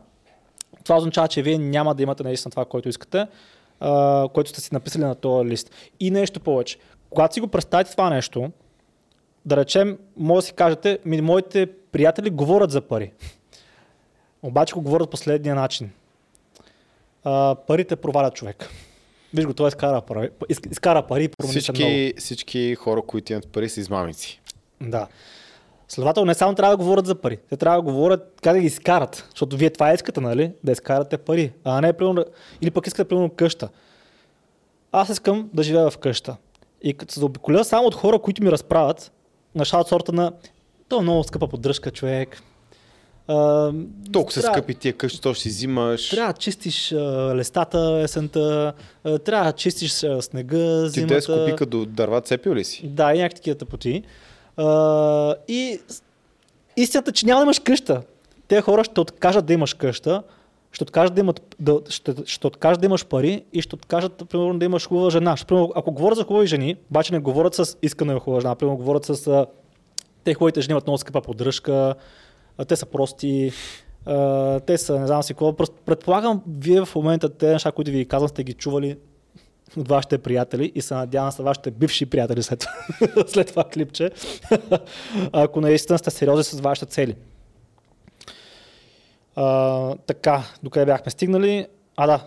това 0.84 0.96
означава, 0.96 1.28
че 1.28 1.42
вие 1.42 1.58
няма 1.58 1.94
да 1.94 2.02
имате 2.02 2.22
наистина 2.22 2.50
това, 2.50 2.64
което 2.64 2.88
искате, 2.88 3.26
а, 3.80 4.28
което 4.34 4.50
сте 4.50 4.60
си 4.60 4.68
написали 4.72 5.02
на 5.02 5.14
този 5.14 5.48
лист. 5.48 5.70
И 6.00 6.10
нещо 6.10 6.40
повече. 6.40 6.78
Когато 7.10 7.34
си 7.34 7.40
го 7.40 7.48
представите 7.48 7.90
това 7.90 8.10
нещо, 8.10 8.50
да 9.46 9.56
речем, 9.56 9.98
може 10.16 10.36
да 10.38 10.46
си 10.46 10.52
кажете, 10.52 10.98
ми, 11.04 11.20
моите 11.20 11.66
приятели 11.92 12.30
говорят 12.30 12.70
за 12.70 12.80
пари. 12.80 13.12
Обаче 14.42 14.74
го 14.74 14.80
говорят 14.80 15.10
последния 15.10 15.54
начин. 15.54 15.90
А, 17.24 17.54
парите 17.66 17.96
провалят 17.96 18.34
човек. 18.34 18.68
Виж 19.34 19.46
го, 19.46 19.54
той 19.54 19.68
изкара 19.68 20.00
пари, 20.00 20.30
из- 20.48 20.60
изкара 20.70 21.06
пари 21.06 21.24
и 21.24 21.28
промени 21.28 21.60
се 21.60 21.72
много. 21.72 21.84
Всички, 21.90 22.14
всички 22.20 22.74
хора, 22.74 23.02
които 23.02 23.32
имат 23.32 23.48
пари, 23.48 23.68
са 23.68 23.80
измамици. 23.80 24.40
Да. 24.80 25.06
Следователно, 25.88 26.26
не 26.26 26.34
само 26.34 26.54
трябва 26.54 26.72
да 26.76 26.84
говорят 26.84 27.06
за 27.06 27.14
пари, 27.14 27.36
те 27.50 27.56
трябва 27.56 27.78
да 27.78 27.82
говорят 27.82 28.38
как 28.42 28.52
да 28.52 28.60
ги 28.60 28.66
изкарат, 28.66 29.26
защото 29.30 29.56
вие 29.56 29.70
това 29.70 29.92
искате, 29.92 30.20
нали? 30.20 30.52
Да 30.64 30.72
изкарате 30.72 31.18
пари, 31.18 31.52
а 31.64 31.80
не 31.80 31.92
примерно, 31.92 32.24
или 32.60 32.70
пък 32.70 32.86
искате 32.86 33.08
примерно 33.08 33.30
къща. 33.30 33.68
Аз 34.92 35.08
искам 35.08 35.50
да 35.54 35.62
живея 35.62 35.90
в 35.90 35.98
къща. 35.98 36.36
И 36.82 36.94
като 36.94 37.14
се 37.14 37.20
заобиколя 37.20 37.64
само 37.64 37.86
от 37.86 37.94
хора, 37.94 38.18
които 38.18 38.42
ми 38.42 38.50
разправят, 38.50 39.12
неща 39.54 39.78
от 39.78 39.88
сорта 39.88 40.12
на 40.12 40.32
то 40.88 40.98
е 40.98 41.02
много 41.02 41.24
скъпа 41.24 41.48
поддръжка, 41.48 41.90
човек. 41.90 42.42
А, 43.28 43.72
Толкова 44.12 44.32
са 44.32 44.42
скъпи 44.42 44.74
тия 44.74 44.92
къщи, 44.92 45.20
то 45.20 45.34
ще 45.34 45.42
си 45.42 45.48
взимаш. 45.48 46.08
Трябва 46.08 46.32
да 46.32 46.38
чистиш 46.38 46.92
а, 46.92 47.34
листата 47.36 48.00
есента, 48.02 48.72
а, 49.04 49.18
трябва 49.18 49.44
да 49.44 49.52
чистиш 49.52 50.02
а, 50.02 50.22
снега, 50.22 50.84
Ти 50.84 50.90
зимата. 50.90 51.14
10 51.14 51.44
кубика 51.44 51.66
до 51.66 51.86
дърва 51.86 52.20
цепил 52.20 52.54
ли 52.54 52.64
си? 52.64 52.88
Да, 52.88 53.14
и 53.14 53.18
някакви 53.18 53.34
такива 53.34 53.58
тъпоти. 53.58 54.02
А, 54.56 55.34
и 55.48 55.80
истината, 56.76 57.10
е, 57.10 57.12
че 57.12 57.26
няма 57.26 57.40
да 57.40 57.44
имаш 57.44 57.58
къща. 57.58 58.02
Те 58.48 58.60
хора 58.60 58.84
ще 58.84 59.00
откажат 59.00 59.46
да 59.46 59.52
имаш 59.52 59.74
къща, 59.74 60.22
ще 60.74 60.84
откажат 60.84 61.14
да, 61.14 61.20
имат, 61.20 61.56
да, 61.60 61.80
ще, 61.88 62.14
ще 62.26 62.46
откажат 62.46 62.80
да 62.80 62.86
имаш 62.86 63.06
пари 63.06 63.44
и 63.52 63.62
ще 63.62 63.74
откажат, 63.74 64.22
примерно, 64.30 64.58
да 64.58 64.64
имаш 64.64 64.88
хубава 64.88 65.10
жена. 65.10 65.36
Ще, 65.36 65.46
примерно, 65.46 65.72
ако 65.76 65.92
говорят 65.92 66.18
за 66.18 66.24
хубави 66.24 66.46
жени, 66.46 66.76
обаче 66.90 67.12
не 67.12 67.18
говорят 67.18 67.54
с 67.54 67.76
искане 67.82 68.12
на 68.12 68.20
хубава 68.20 68.40
жена, 68.40 68.54
примерно 68.54 68.76
говорят 68.76 69.04
с 69.04 69.26
а, 69.26 69.46
те 70.24 70.34
хубавите 70.34 70.60
жени 70.60 70.72
имат 70.72 70.86
много 70.86 70.98
скъпа 70.98 71.20
поддръжка, 71.20 71.94
а, 72.58 72.64
те 72.64 72.76
са 72.76 72.86
прости, 72.86 73.52
а, 74.06 74.60
те 74.60 74.78
са 74.78 75.00
не 75.00 75.06
знам 75.06 75.22
си 75.22 75.34
какво. 75.34 75.52
Предполагам, 75.86 76.42
вие 76.58 76.84
в 76.84 76.94
момента 76.94 77.28
те 77.28 77.52
неща, 77.52 77.72
които 77.72 77.90
ви 77.90 78.08
казвам, 78.08 78.28
сте 78.28 78.44
ги 78.44 78.52
чували 78.52 78.96
от 79.76 79.88
вашите 79.88 80.18
приятели 80.18 80.72
и 80.74 80.82
се 80.82 80.94
надявам 80.94 81.32
са 81.32 81.42
вашите 81.42 81.70
бивши 81.70 82.06
приятели 82.06 82.42
след, 82.42 82.66
след 83.26 83.46
това 83.46 83.64
клипче, 83.64 84.10
ако 85.32 85.60
наистина 85.60 85.98
сте 85.98 86.10
сериозни 86.10 86.44
с 86.44 86.60
вашите 86.60 86.86
цели. 86.86 87.16
А, 89.36 89.94
така, 89.94 90.42
докъде 90.62 90.86
бяхме 90.86 91.10
стигнали? 91.10 91.66
А 91.96 92.06
да, 92.06 92.20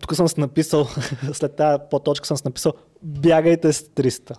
тук 0.00 0.14
съм 0.14 0.28
си 0.28 0.40
написал, 0.40 0.86
след 1.32 1.56
тази 1.56 1.82
по-точка 1.90 2.26
съм 2.26 2.36
си 2.36 2.42
написал, 2.44 2.72
бягайте 3.02 3.72
с 3.72 3.82
300. 3.82 4.36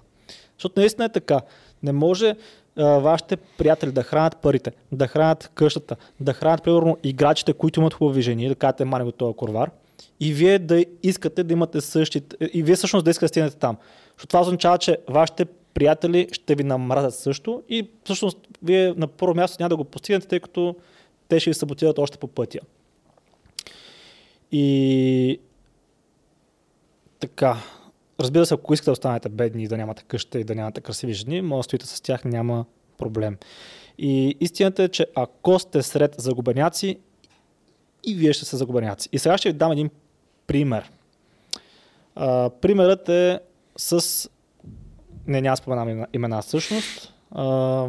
Защото 0.58 0.80
наистина 0.80 1.06
е 1.06 1.10
така. 1.10 1.42
Не 1.84 1.92
може 1.92 2.36
а, 2.78 2.84
вашите 2.84 3.38
приятели 3.38 3.92
да 3.92 4.04
хранят 4.04 4.38
парите, 4.38 4.72
да 4.92 5.08
хранят 5.08 5.52
къщата, 5.54 5.96
да 6.20 6.34
хранят, 6.34 6.64
примерно, 6.64 6.98
играчите, 7.04 7.54
които 7.54 7.80
имат 7.80 7.94
хубави 7.94 8.22
жени, 8.22 8.48
да 8.48 8.56
кажете, 8.56 8.86
мани 8.86 9.06
го 9.06 9.12
този 9.12 9.36
корвар, 9.36 9.72
и 10.20 10.34
вие 10.34 10.60
да 10.60 10.86
искате 11.04 11.44
да 11.44 11.54
имате 11.54 11.82
същите, 11.82 12.50
и 12.54 12.64
вие 12.64 12.76
всъщност 12.76 13.06
да 13.06 13.12
искате 13.12 13.26
да 13.26 13.30
стигнете 13.30 13.56
там. 13.56 13.78
Защото 14.18 14.28
това 14.28 14.42
означава, 14.42 14.78
че 14.78 14.98
вашите 15.10 15.46
приятели 15.74 16.28
ще 16.32 16.56
ви 16.56 16.64
намразят 16.64 17.16
също 17.16 17.64
и 17.70 17.90
всъщност 18.04 18.38
вие 18.64 18.94
на 18.98 19.08
първо 19.08 19.36
място 19.36 19.58
няма 19.60 19.70
да 19.70 19.76
го 19.76 19.84
постигнете, 19.84 20.28
тъй 20.28 20.40
като 20.40 20.76
те 21.30 21.40
ще 21.40 21.50
ви 21.50 21.54
саботират 21.54 22.00
още 22.00 22.18
по 22.18 22.28
пътя. 22.28 22.60
И 24.52 25.40
така, 27.20 27.58
разбира 28.20 28.46
се, 28.46 28.54
ако 28.54 28.74
искате 28.74 28.86
да 28.86 28.92
останете 28.92 29.30
бедни 29.30 29.64
и 29.64 29.68
да 29.68 29.78
нямате 29.78 30.04
къща 30.08 30.40
и 30.40 30.44
да 30.44 30.56
нямате 30.56 30.82
красиви 30.82 31.14
жени, 31.14 31.42
може 31.42 31.60
да 31.60 31.64
стоите 31.64 31.86
с 31.86 32.02
тях, 32.02 32.26
няма 32.26 32.66
проблем. 32.98 33.38
И 33.98 34.38
истината 34.40 34.84
е, 34.84 34.90
че 34.90 35.08
ако 35.16 35.60
сте 35.60 35.84
сред 35.84 36.16
загубеняци, 36.18 36.98
и 38.04 38.16
вие 38.16 38.34
ще 38.34 38.46
сте 38.46 38.56
загубеняци. 38.56 39.10
И 39.12 39.20
сега 39.20 39.38
ще 39.38 39.50
ви 39.52 39.58
дам 39.58 39.72
един 39.72 39.90
пример. 40.48 40.92
А, 42.16 42.50
примерът 42.50 43.10
е 43.10 43.40
с... 43.78 44.30
Не, 45.28 45.42
няма 45.42 45.58
споменам 45.58 46.06
имена 46.14 46.42
всъщност. 46.42 47.14
А, 47.32 47.88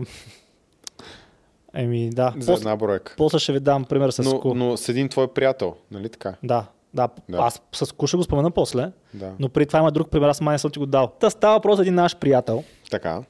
еми, 1.74 2.10
да. 2.10 2.34
За 2.38 2.46
После, 2.46 2.62
една 2.62 2.76
бройка. 2.76 3.14
после 3.16 3.38
ще 3.38 3.52
ви 3.52 3.60
дам 3.60 3.84
пример 3.84 4.10
с 4.10 4.18
Но, 4.24 4.40
Ку. 4.40 4.54
но 4.54 4.76
с 4.76 4.88
един 4.88 5.08
твой 5.08 5.28
приятел, 5.28 5.74
нали 5.90 6.08
така? 6.08 6.34
Да, 6.42 6.66
да, 6.94 7.08
Да. 7.28 7.38
Аз 7.38 7.62
с 7.72 7.92
Ку 7.92 8.06
ще 8.06 8.16
го 8.16 8.22
спомена 8.22 8.50
после, 8.50 8.90
Да. 9.14 9.32
но 9.38 9.48
преди 9.48 9.66
това 9.66 9.78
има 9.78 9.92
друг 9.92 10.10
пример, 10.10 10.28
аз 10.28 10.40
май 10.40 10.54
не 10.54 10.58
съм 10.58 10.70
ти 10.70 10.78
го 10.78 10.86
дал. 10.86 11.12
Та 11.20 11.30
става 11.30 11.54
въпрос 11.54 11.80
един 11.80 11.94
наш 11.94 12.16
приятел, 12.16 12.64
Така. 12.90 13.22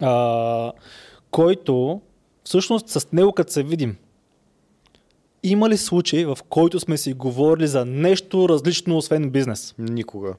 а, 0.00 0.72
който 1.30 2.00
всъщност 2.44 2.88
с 2.88 3.12
него 3.12 3.32
като 3.32 3.52
се 3.52 3.62
видим, 3.62 3.96
има 5.42 5.68
ли 5.68 5.76
случай, 5.76 6.24
в 6.24 6.38
който 6.48 6.80
сме 6.80 6.96
си 6.96 7.12
говорили 7.12 7.66
за 7.66 7.84
нещо 7.84 8.48
различно, 8.48 8.96
освен 8.96 9.30
бизнес? 9.30 9.74
Никога. 9.78 10.34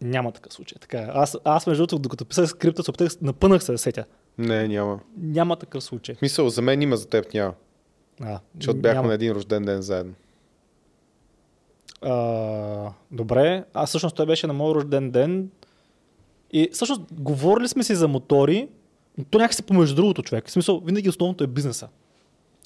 Няма 0.00 0.32
такъв 0.32 0.52
случай. 0.52 0.78
Така, 0.80 0.98
е. 0.98 1.08
аз, 1.12 1.36
аз 1.44 1.66
между 1.66 1.80
другото, 1.80 1.98
докато 1.98 2.24
писах 2.24 2.48
скрипта, 2.48 2.82
се 2.82 2.90
опитах, 2.90 3.12
напънах 3.22 3.64
се 3.64 3.72
да 3.72 3.78
сетя. 3.78 4.04
Не, 4.38 4.68
няма. 4.68 5.00
Няма 5.16 5.56
такъв 5.56 5.84
случай. 5.84 6.16
Мисъл, 6.22 6.48
за 6.48 6.62
мен 6.62 6.82
има, 6.82 6.96
за 6.96 7.08
теб 7.08 7.34
няма. 7.34 7.54
А, 8.20 8.40
Защото 8.56 8.78
бяхме 8.80 8.94
няма. 8.94 9.08
на 9.08 9.14
един 9.14 9.32
рожден 9.32 9.64
ден 9.64 9.82
заедно. 9.82 10.14
А, 12.02 12.90
добре, 13.10 13.64
а 13.74 13.86
всъщност 13.86 14.16
той 14.16 14.26
беше 14.26 14.46
на 14.46 14.52
мой 14.52 14.74
рожден 14.74 15.10
ден 15.10 15.50
и 16.52 16.68
всъщност 16.72 17.02
говорили 17.12 17.68
сме 17.68 17.82
си 17.82 17.94
за 17.94 18.08
мотори, 18.08 18.68
но 19.18 19.24
то 19.24 19.38
някакси 19.38 19.62
помежду 19.62 19.94
другото 19.96 20.22
човек. 20.22 20.48
В 20.48 20.50
смисъл, 20.50 20.80
винаги 20.80 21.08
основното 21.08 21.44
е 21.44 21.46
бизнеса. 21.46 21.88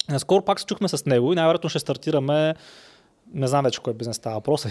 Наскоро 0.09 0.45
пак 0.45 0.59
се 0.59 0.65
чухме 0.65 0.87
с 0.87 1.05
него 1.05 1.33
и 1.33 1.35
най-вероятно 1.35 1.69
ще 1.69 1.79
стартираме 1.79 2.55
не 3.33 3.47
знам 3.47 3.63
вече 3.65 3.81
кой 3.81 3.93
бизнес 3.93 4.17
става 4.17 4.35
въпрос. 4.35 4.65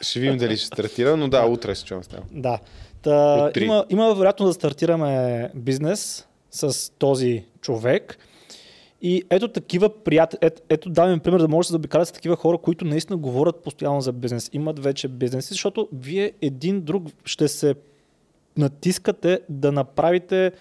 Ще 0.00 0.20
видим 0.20 0.38
дали 0.38 0.56
ще 0.56 0.66
стартира, 0.66 1.16
но 1.16 1.28
да, 1.28 1.46
утре 1.46 1.74
ще 1.74 1.84
чувам 1.84 2.04
с 2.04 2.12
него. 2.12 2.24
Да. 2.30 2.58
Та, 3.02 3.50
има, 3.60 3.84
има 3.90 4.14
вероятно 4.14 4.46
да 4.46 4.52
стартираме 4.52 5.50
бизнес 5.54 6.26
с 6.50 6.92
този 6.98 7.44
човек. 7.60 8.18
И 9.02 9.22
ето 9.30 9.48
такива 9.48 10.02
приятели, 10.04 10.38
ето, 10.42 10.62
ето 10.68 10.90
давам 10.90 11.20
пример 11.20 11.40
да 11.40 11.48
може 11.48 11.66
да 11.66 11.68
се 11.68 11.72
заобикалят 11.72 12.08
с 12.08 12.12
такива 12.12 12.36
хора, 12.36 12.58
които 12.58 12.84
наистина 12.84 13.16
говорят 13.16 13.62
постоянно 13.62 14.00
за 14.00 14.12
бизнес, 14.12 14.50
имат 14.52 14.78
вече 14.78 15.08
бизнеси, 15.08 15.48
защото 15.48 15.88
вие 15.92 16.32
един 16.42 16.80
друг 16.80 17.04
ще 17.24 17.48
се 17.48 17.74
натискате 18.56 19.40
да 19.48 19.72
направите 19.72 20.52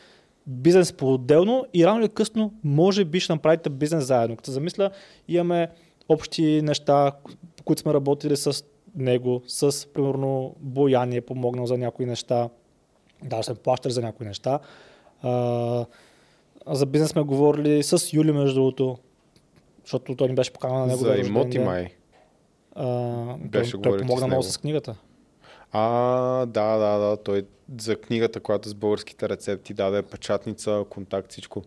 бизнес 0.47 0.93
по-отделно 0.93 1.65
и 1.73 1.85
рано 1.85 1.99
или 1.99 2.09
късно 2.09 2.53
може 2.63 3.05
би 3.05 3.19
ще 3.19 3.33
направите 3.33 3.69
бизнес 3.69 4.05
заедно. 4.05 4.35
Като 4.35 4.51
замисля, 4.51 4.89
имаме 5.27 5.69
общи 6.11 6.61
неща, 6.61 7.11
по 7.57 7.63
които 7.63 7.81
сме 7.81 7.93
работили 7.93 8.37
с 8.37 8.63
него, 8.95 9.41
с, 9.47 9.87
примерно, 9.93 10.55
Боян 10.59 11.09
ни 11.09 11.17
е 11.17 11.21
помогнал 11.21 11.65
за 11.65 11.77
някои 11.77 12.05
неща, 12.05 12.49
даже 13.23 13.43
сме 13.43 13.55
плащали 13.55 13.93
за 13.93 14.01
някои 14.01 14.27
неща. 14.27 14.59
А, 15.21 15.85
за 16.67 16.85
бизнес 16.85 17.09
сме 17.11 17.21
говорили 17.21 17.83
с 17.83 18.13
Юли, 18.13 18.31
между 18.31 18.55
другото, 18.55 18.97
защото 19.83 20.15
той 20.15 20.27
ни 20.27 20.35
беше 20.35 20.53
поканен 20.53 20.79
на 20.79 20.87
него. 20.87 20.99
За 20.99 21.15
имоти 21.15 21.59
май. 21.59 21.89
А, 22.75 22.87
Беше 23.37 23.71
той, 23.71 23.81
той 23.81 23.97
помогна 23.97 24.27
много 24.27 24.43
с 24.43 24.57
книгата. 24.57 24.95
А, 25.71 26.45
да, 26.45 26.77
да, 26.77 26.97
да. 26.97 27.17
Той 27.17 27.45
за 27.81 27.95
книгата, 27.95 28.39
която 28.39 28.69
с 28.69 28.73
българските 28.73 29.29
рецепти 29.29 29.73
даде 29.73 30.01
печатница, 30.01 30.85
контакт, 30.89 31.31
всичко. 31.31 31.63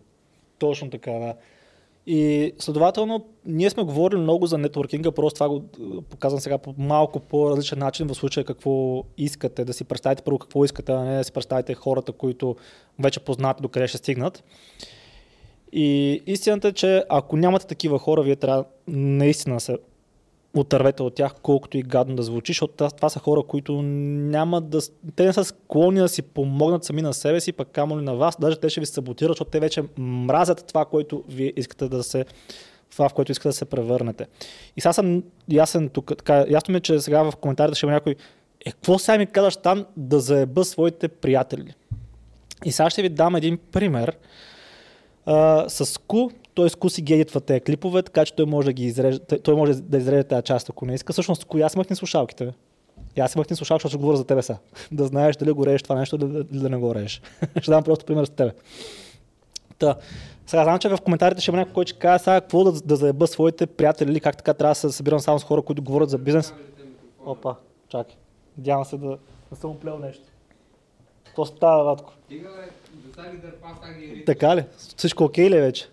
Точно 0.57 0.89
така, 0.89 1.11
да. 1.11 1.35
И 2.07 2.53
следователно, 2.59 3.25
ние 3.45 3.69
сме 3.69 3.83
говорили 3.83 4.19
много 4.19 4.45
за 4.45 4.57
нетворкинга, 4.57 5.11
просто 5.11 5.37
това 5.37 5.49
го 5.49 5.55
е, 5.55 6.01
показвам 6.09 6.41
сега 6.41 6.57
по 6.57 6.75
малко 6.77 7.19
по-различен 7.19 7.79
начин 7.79 8.07
в 8.07 8.15
случая 8.15 8.43
какво 8.43 9.03
искате, 9.17 9.65
да 9.65 9.73
си 9.73 9.83
представите 9.83 10.23
първо 10.23 10.39
какво 10.39 10.65
искате, 10.65 10.91
а 10.91 10.99
не 10.99 11.17
да 11.17 11.23
си 11.23 11.31
представите 11.31 11.73
хората, 11.73 12.11
които 12.11 12.55
вече 12.99 13.19
познавате 13.19 13.61
докъде 13.61 13.87
ще 13.87 13.97
стигнат. 13.97 14.43
И 15.71 16.21
истината 16.27 16.67
е, 16.67 16.71
че 16.71 17.03
ако 17.09 17.37
нямате 17.37 17.67
такива 17.67 17.99
хора, 17.99 18.23
вие 18.23 18.35
трябва 18.35 18.65
наистина 18.87 19.59
се 19.59 19.77
отървете 20.55 21.03
от 21.03 21.15
тях, 21.15 21.33
колкото 21.41 21.77
и 21.77 21.81
гадно 21.81 22.15
да 22.15 22.23
звучи, 22.23 22.51
защото 22.51 22.73
това- 22.73 23.09
са 23.09 23.19
хора, 23.19 23.43
които 23.43 23.81
няма 23.81 24.61
да... 24.61 24.79
Те 25.15 25.25
не 25.25 25.33
са 25.33 25.43
склонни 25.43 25.99
да 25.99 26.09
си 26.09 26.21
помогнат 26.21 26.83
сами 26.83 27.01
на 27.01 27.13
себе 27.13 27.41
си, 27.41 27.51
пък 27.51 27.67
камо 27.71 27.99
ли 27.99 28.03
на 28.03 28.15
вас. 28.15 28.37
Даже 28.39 28.59
те 28.59 28.69
ще 28.69 28.79
ви 28.79 28.85
саботират, 28.85 29.31
защото 29.31 29.51
те 29.51 29.59
вече 29.59 29.83
мразят 29.97 30.65
това, 30.67 30.85
което 30.85 31.23
вие 31.29 31.53
искате 31.55 31.89
да 31.89 32.03
се 32.03 32.25
това, 32.91 33.09
в 33.09 33.13
което 33.13 33.31
искате 33.31 33.49
да 33.49 33.53
се 33.53 33.65
превърнете. 33.65 34.25
И 34.77 34.81
сега 34.81 34.93
съм 34.93 35.23
ясен 35.51 35.89
тук. 35.89 36.17
Така, 36.17 36.45
ясно 36.49 36.71
ми 36.71 36.77
е, 36.77 36.81
че 36.81 36.99
сега 36.99 37.23
в 37.23 37.35
коментарите 37.35 37.77
ще 37.77 37.85
има 37.85 37.93
някой 37.93 38.15
е, 38.65 38.71
какво 38.71 38.99
сега 38.99 39.17
ми 39.17 39.25
казваш 39.25 39.57
там 39.57 39.85
да 39.97 40.19
заеба 40.19 40.65
своите 40.65 41.07
приятели? 41.07 41.73
И 42.65 42.71
сега 42.71 42.89
ще 42.89 43.01
ви 43.01 43.09
дам 43.09 43.35
един 43.35 43.57
пример. 43.71 44.17
А, 45.25 45.69
с 45.69 46.01
Ку, 46.01 46.29
той 46.53 46.69
с 46.69 46.75
Ку 46.75 46.89
си 46.89 47.01
гедитва 47.01 47.41
тези 47.41 47.61
клипове, 47.61 48.03
така 48.03 48.25
че 48.25 48.33
той 48.33 48.45
може 48.45 48.65
да 48.65 48.73
ги 48.73 48.85
изреже, 48.85 49.19
той- 49.19 49.55
може 49.55 49.73
да 49.73 49.97
изреже 49.97 50.23
тази 50.23 50.43
част, 50.43 50.69
ако 50.69 50.85
не 50.85 50.93
иска. 50.93 51.13
Всъщност, 51.13 51.45
Ку, 51.45 51.57
аз 51.57 51.73
имах 51.73 51.89
ни 51.89 51.95
слушалките. 51.95 52.53
И 53.15 53.21
аз 53.21 53.35
имах 53.35 53.49
ни 53.49 53.55
слушалки, 53.55 53.79
защото 53.79 53.91
ще 53.91 53.97
говоря 54.01 54.17
за 54.17 54.23
тебе 54.23 54.41
сега. 54.41 54.57
да 54.91 55.05
знаеш 55.05 55.35
дали 55.35 55.51
го 55.51 55.65
режеш 55.65 55.83
това 55.83 55.95
нещо 55.95 56.15
или 56.15 56.59
да, 56.59 56.69
не 56.69 56.77
го 56.77 56.95
режеш. 56.95 57.21
ще 57.61 57.71
дам 57.71 57.83
просто 57.83 58.05
пример 58.05 58.25
с 58.25 58.29
тебе. 58.29 58.51
Та, 59.79 59.95
сега 60.47 60.63
знам, 60.63 60.79
че 60.79 60.89
в 60.89 60.97
коментарите 61.03 61.41
ще 61.41 61.51
има 61.51 61.57
някой, 61.57 61.73
който 61.73 61.89
ще 61.89 61.99
каже 61.99 62.23
сега 62.23 62.41
какво 62.41 62.63
да, 62.63 62.71
да 62.71 62.95
заеба 62.95 63.27
своите 63.27 63.65
приятели 63.65 64.11
или 64.11 64.19
как 64.19 64.37
така 64.37 64.53
трябва 64.53 64.71
да 64.71 64.75
се 64.75 64.91
събирам 64.91 65.19
само 65.19 65.39
с 65.39 65.43
хора, 65.43 65.61
които 65.61 65.83
говорят 65.83 66.09
за 66.09 66.17
бизнес. 66.17 66.53
Опа, 67.25 67.55
чакай. 67.89 68.15
Надявам 68.57 68.85
се 68.85 68.97
да 68.97 69.17
не 69.51 69.57
съм 69.57 69.71
оплел 69.71 69.99
нещо. 69.99 70.23
То 71.35 71.45
става, 71.45 71.83
Ватко. 71.83 72.13
Стига, 72.25 72.49
тази 73.15 73.37
дърпа, 73.37 73.67
сега 73.83 73.99
ги 73.99 74.07
риташ. 74.07 74.25
Така 74.25 74.55
ли? 74.55 74.63
Всичко 74.97 75.23
окей 75.23 75.49
ли 75.49 75.55
е 75.57 75.61
вече? 75.61 75.89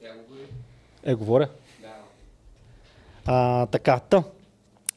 Го 0.00 0.06
говори. 0.28 0.46
Е, 1.04 1.14
говоря. 1.14 1.48
Да. 1.82 1.88
А, 3.26 3.66
така, 3.66 4.00
та. 4.10 4.22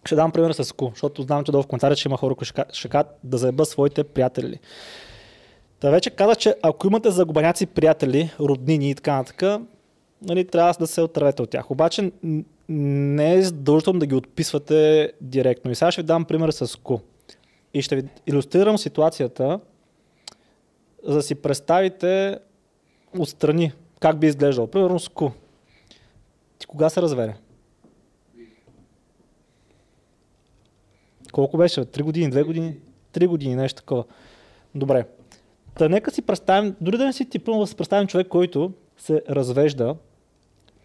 Ще 0.05 0.15
дам 0.15 0.31
пример 0.31 0.51
с 0.51 0.71
Ку, 0.75 0.89
защото 0.89 1.21
знам, 1.21 1.43
че 1.43 1.51
долу 1.51 1.63
в 1.63 1.67
коментарите 1.67 1.99
ще 1.99 2.09
има 2.09 2.17
хора, 2.17 2.35
които 2.35 2.45
ще, 2.45 2.61
ка- 2.61 2.73
ще 2.73 2.89
кажат 2.89 3.07
да 3.23 3.37
заеба 3.37 3.65
своите 3.65 4.03
приятели. 4.03 4.59
Та 5.79 5.89
вече 5.89 6.09
казах, 6.09 6.37
че 6.37 6.55
ако 6.61 6.87
имате 6.87 7.11
загубаняци 7.11 7.65
приятели, 7.65 8.31
роднини 8.39 8.89
и 8.89 8.95
така 8.95 9.15
нататък, 9.15 9.61
нали, 10.21 10.47
трябва 10.47 10.73
да 10.79 10.87
се 10.87 11.01
отървете 11.01 11.41
от 11.41 11.49
тях. 11.49 11.71
Обаче 11.71 12.11
не 12.69 13.33
е 13.33 13.41
задължително 13.41 13.99
да 13.99 14.05
ги 14.05 14.15
отписвате 14.15 15.11
директно. 15.21 15.71
И 15.71 15.75
сега 15.75 15.91
ще 15.91 16.01
ви 16.01 16.05
дам 16.05 16.25
пример 16.25 16.51
с 16.51 16.75
Ку. 16.75 16.99
И 17.73 17.81
ще 17.81 17.95
ви 17.95 18.03
иллюстрирам 18.27 18.77
ситуацията, 18.77 19.59
за 21.03 21.13
да 21.13 21.21
си 21.21 21.35
представите 21.35 22.39
отстрани 23.19 23.71
как 23.99 24.19
би 24.19 24.27
изглеждал. 24.27 24.67
Примерно 24.67 24.99
с. 24.99 25.09
Ти 26.59 26.65
кога 26.67 26.89
се 26.89 27.01
разведе? 27.01 27.35
Колко 31.31 31.57
беше? 31.57 31.85
Три 31.85 32.03
години, 32.03 32.29
две 32.29 32.43
години? 32.43 32.75
Три 33.11 33.27
години, 33.27 33.55
нещо 33.55 33.81
такова. 33.81 34.03
Добре. 34.75 35.05
Та 35.75 35.89
нека 35.89 36.11
си 36.11 36.21
представим, 36.21 36.75
дори 36.81 36.97
да 36.97 37.05
не 37.05 37.13
си 37.13 37.29
типно, 37.29 37.59
да 37.59 37.67
си 37.67 37.75
представим 37.75 38.07
човек, 38.07 38.27
който 38.27 38.73
се 38.97 39.21
развежда, 39.29 39.95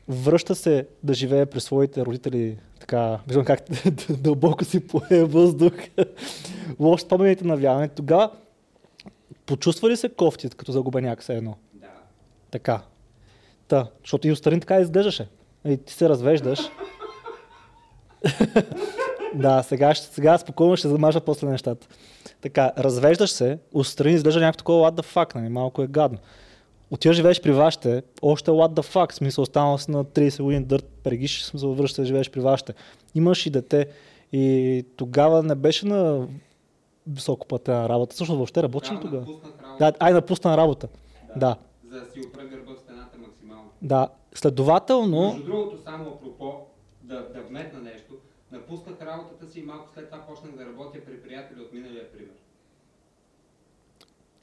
връща 0.08 0.54
се 0.54 0.86
да 1.02 1.14
живее 1.14 1.46
при 1.46 1.60
своите 1.60 2.04
родители, 2.04 2.58
така, 2.80 3.20
виждам 3.28 3.44
как 3.44 3.60
дълбоко 4.10 4.64
си 4.64 4.86
пое 4.86 5.24
въздух, 5.24 5.72
лош 6.80 7.00
спомените 7.00 7.44
навяване. 7.44 7.88
Тогава 7.88 8.30
почувства 9.46 9.90
ли 9.90 9.96
се 9.96 10.08
кофти, 10.08 10.48
като 10.48 10.72
загубеняк 10.72 11.20
все 11.22 11.34
едно? 11.34 11.56
Да. 11.74 11.86
Така. 12.50 12.82
Та, 13.68 13.86
защото 14.00 14.28
и 14.28 14.32
отстрани 14.32 14.60
така 14.60 14.80
изглеждаше. 14.80 15.28
И 15.66 15.76
ти 15.76 15.92
се 15.92 16.08
развеждаш. 16.08 16.60
да, 19.34 19.62
сега, 19.62 19.94
сега 19.94 20.38
спокойно 20.38 20.76
ще 20.76 20.88
замажа 20.88 21.20
после 21.20 21.48
нещата. 21.48 21.86
Така, 22.40 22.72
развеждаш 22.78 23.30
се, 23.30 23.58
отстрани 23.72 24.14
изглежда 24.14 24.40
някакво 24.40 24.58
такова 24.58 24.90
what 24.90 25.00
the 25.00 25.14
fuck, 25.14 25.34
нали? 25.34 25.48
малко 25.48 25.82
е 25.82 25.86
гадно. 25.86 26.18
Отиваш 26.90 27.16
живееш 27.16 27.40
при 27.40 27.52
вашите, 27.52 28.02
още 28.22 28.50
what 28.50 28.80
the 28.80 28.94
fuck, 28.94 29.12
смисъл 29.12 29.42
останал 29.42 29.78
си 29.78 29.90
на 29.90 30.04
30 30.04 30.42
години 30.42 30.64
дърт 30.64 30.84
прегиш, 31.04 31.42
смисъл 31.42 31.74
връщаш 31.74 32.06
живееш 32.06 32.30
при 32.30 32.40
вашите. 32.40 32.74
Имаш 33.14 33.46
и 33.46 33.50
дете 33.50 33.86
и 34.32 34.84
тогава 34.96 35.42
не 35.42 35.54
беше 35.54 35.86
на 35.86 36.28
високоплатена 37.06 37.88
работа. 37.88 38.16
Също 38.16 38.36
въобще 38.36 38.62
работиш 38.62 38.92
ли 38.92 39.00
тогава? 39.00 39.26
Да, 39.78 39.92
ай 40.00 40.12
напусна 40.12 40.56
работа. 40.56 40.88
Да. 41.36 41.56
За 41.90 42.00
да 42.00 42.06
си 42.10 42.20
опра 42.28 42.44
гърба 42.44 42.72
в 42.74 42.78
стената 42.80 43.18
максимално. 43.18 43.70
Да, 43.82 44.08
следователно, 44.34 45.22
Между 45.32 45.44
другото, 45.44 45.82
само 45.84 46.04
апропо, 46.10 46.52
да, 47.02 47.14
да 47.14 47.42
вметна 47.48 47.80
нещо, 47.80 48.14
напуснах 48.52 49.02
работата 49.02 49.46
си 49.46 49.60
и 49.60 49.62
малко 49.62 49.88
след 49.94 50.10
това 50.10 50.22
почнах 50.22 50.56
да 50.56 50.66
работя 50.66 50.98
при 51.06 51.22
приятели 51.22 51.60
от 51.60 51.72
миналия 51.72 52.12
пример. 52.12 52.32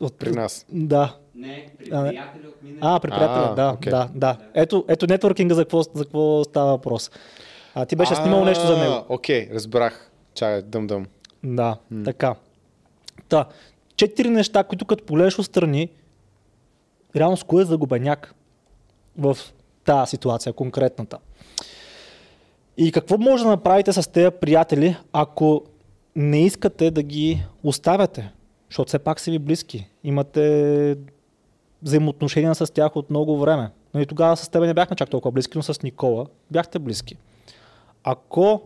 от, 0.02 0.18
При 0.18 0.32
нас. 0.32 0.66
Да. 0.70 1.16
Не, 1.36 1.70
при 1.78 1.86
приятели 1.90 2.48
от 2.48 2.64
миналия 2.64 2.82
А, 2.96 3.00
при 3.00 3.10
приятеля, 3.10 3.48
А, 3.52 3.56
да, 3.56 3.74
окей. 3.74 3.92
да, 3.92 4.10
да. 4.16 4.38
Ето, 4.54 4.86
ето 4.88 5.08
нетворкинга 5.08 5.56
за 5.56 5.64
какво, 5.66 5.82
за 5.82 6.04
какво 6.04 6.44
става 6.44 6.72
въпрос. 6.72 7.12
А 7.76 7.86
ти 7.86 7.96
беше 7.96 8.16
снимал 8.16 8.46
нещо 8.46 8.68
за 8.68 8.78
него. 8.78 9.06
Окей, 9.10 9.50
разбрах. 9.54 10.12
Чакай, 10.34 10.62
дъм-дъм. 10.62 11.06
Да, 11.44 11.78
така. 12.06 12.36
Та, 13.32 13.46
четири 13.96 14.30
неща, 14.30 14.64
които 14.64 14.86
като 14.86 15.04
полезеш 15.06 15.40
отстрани, 15.40 15.90
реално 17.16 17.38
с 17.38 17.44
кое 17.44 17.62
е 17.62 17.66
загубеняк 17.66 18.36
в 19.18 19.38
тази 19.84 20.10
ситуация, 20.10 20.54
конкретната. 20.54 21.18
И 22.78 22.92
какво 22.92 23.18
може 23.18 23.44
да 23.44 23.50
направите 23.50 23.94
с 23.94 24.12
тези 24.12 24.32
приятели, 24.42 24.98
ако 25.14 25.64
не 26.16 26.46
искате 26.46 26.92
да 26.92 27.04
ги 27.04 27.44
оставяте? 27.64 28.32
Защото 28.70 28.88
все 28.88 29.00
пак 29.00 29.20
са 29.20 29.32
ви 29.32 29.40
близки. 29.40 29.88
Имате 30.04 30.98
взаимоотношения 31.84 32.56
с 32.56 32.74
тях 32.74 32.96
от 32.96 33.10
много 33.10 33.40
време. 33.40 33.72
Но 33.94 34.02
и 34.02 34.06
тогава 34.06 34.38
с 34.38 34.50
тебе 34.50 34.68
не 34.68 34.74
бяхме 34.74 34.96
чак 34.96 35.10
толкова 35.10 35.32
близки, 35.32 35.58
но 35.58 35.64
с 35.64 35.82
Никола 35.82 36.26
бяхте 36.52 36.80
близки. 36.80 37.16
Ако 38.04 38.62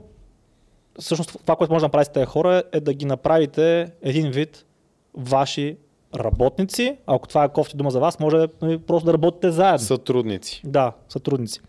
всъщност 0.99 1.37
това, 1.41 1.55
което 1.55 1.73
може 1.73 1.81
да 1.81 1.85
направите 1.85 2.11
с 2.11 2.13
тези 2.13 2.25
хора 2.25 2.63
е 2.71 2.79
да 2.79 2.93
ги 2.93 3.05
направите 3.05 3.91
един 4.01 4.31
вид 4.31 4.65
ваши 5.13 5.77
работници. 6.15 6.97
Ако 7.07 7.27
това 7.27 7.43
е 7.43 7.49
кофти 7.49 7.77
дума 7.77 7.91
за 7.91 7.99
вас, 7.99 8.19
може 8.19 8.47
нали, 8.61 8.77
просто 8.77 9.05
да 9.05 9.13
работите 9.13 9.51
заедно. 9.51 9.79
Сътрудници. 9.79 10.61
Да, 10.65 10.91
сътрудници. 11.09 11.61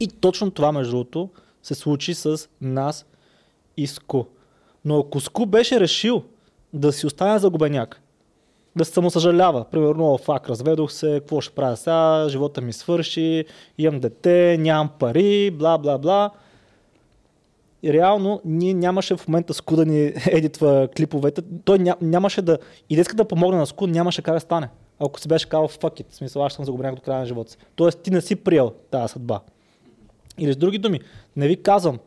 И 0.00 0.08
точно 0.08 0.50
това, 0.50 0.72
между 0.72 0.90
другото, 0.90 1.30
се 1.62 1.74
случи 1.74 2.14
с 2.14 2.48
нас 2.60 3.06
и 3.76 3.86
Ску. 3.86 4.24
Но 4.84 4.98
ако 4.98 5.20
Ску 5.20 5.46
беше 5.46 5.80
решил 5.80 6.22
да 6.72 6.92
си 6.92 7.06
остане 7.06 7.38
загубеняк, 7.38 8.02
да 8.76 8.84
се 8.84 8.92
самосъжалява, 8.92 9.64
примерно, 9.64 10.18
фак, 10.18 10.48
разведох 10.48 10.92
се, 10.92 11.20
какво 11.20 11.40
ще 11.40 11.54
правя 11.54 11.76
сега, 11.76 12.26
живота 12.28 12.60
ми 12.60 12.72
свърши, 12.72 13.44
имам 13.78 14.00
дете, 14.00 14.56
нямам 14.60 14.90
пари, 14.98 15.50
бла, 15.50 15.78
бла, 15.78 15.98
бла. 15.98 16.30
Реално 17.84 18.40
ние 18.44 18.74
нямаше 18.74 19.16
в 19.16 19.28
момента 19.28 19.54
Ску 19.54 19.76
да 19.76 19.86
ни 19.86 20.12
едитва 20.26 20.88
клиповете. 20.96 21.42
Той 21.64 21.78
ня, 21.78 21.96
нямаше 22.00 22.42
да... 22.42 22.58
И 22.90 22.94
да 22.94 23.00
иска 23.00 23.16
да 23.16 23.24
помогне 23.24 23.58
на 23.58 23.66
Ску, 23.66 23.86
нямаше 23.86 24.22
как 24.22 24.34
да 24.34 24.40
стане. 24.40 24.68
Ако 24.98 25.20
си 25.20 25.28
беше 25.28 25.48
казал 25.48 25.68
fuck 25.68 26.02
it, 26.02 26.14
смисъл 26.14 26.44
аз 26.44 26.52
съм 26.52 26.64
загубен 26.64 26.94
до 26.94 27.02
края 27.02 27.18
на 27.18 27.26
живота 27.26 27.50
си. 27.50 27.58
Тоест 27.76 28.02
ти 28.02 28.10
не 28.10 28.20
си 28.20 28.36
приел 28.36 28.72
тази 28.90 29.12
съдба. 29.12 29.40
Или 30.38 30.52
с 30.52 30.56
други 30.56 30.78
думи, 30.78 31.00
не 31.36 31.48
ви 31.48 31.62
казвам, 31.62 31.98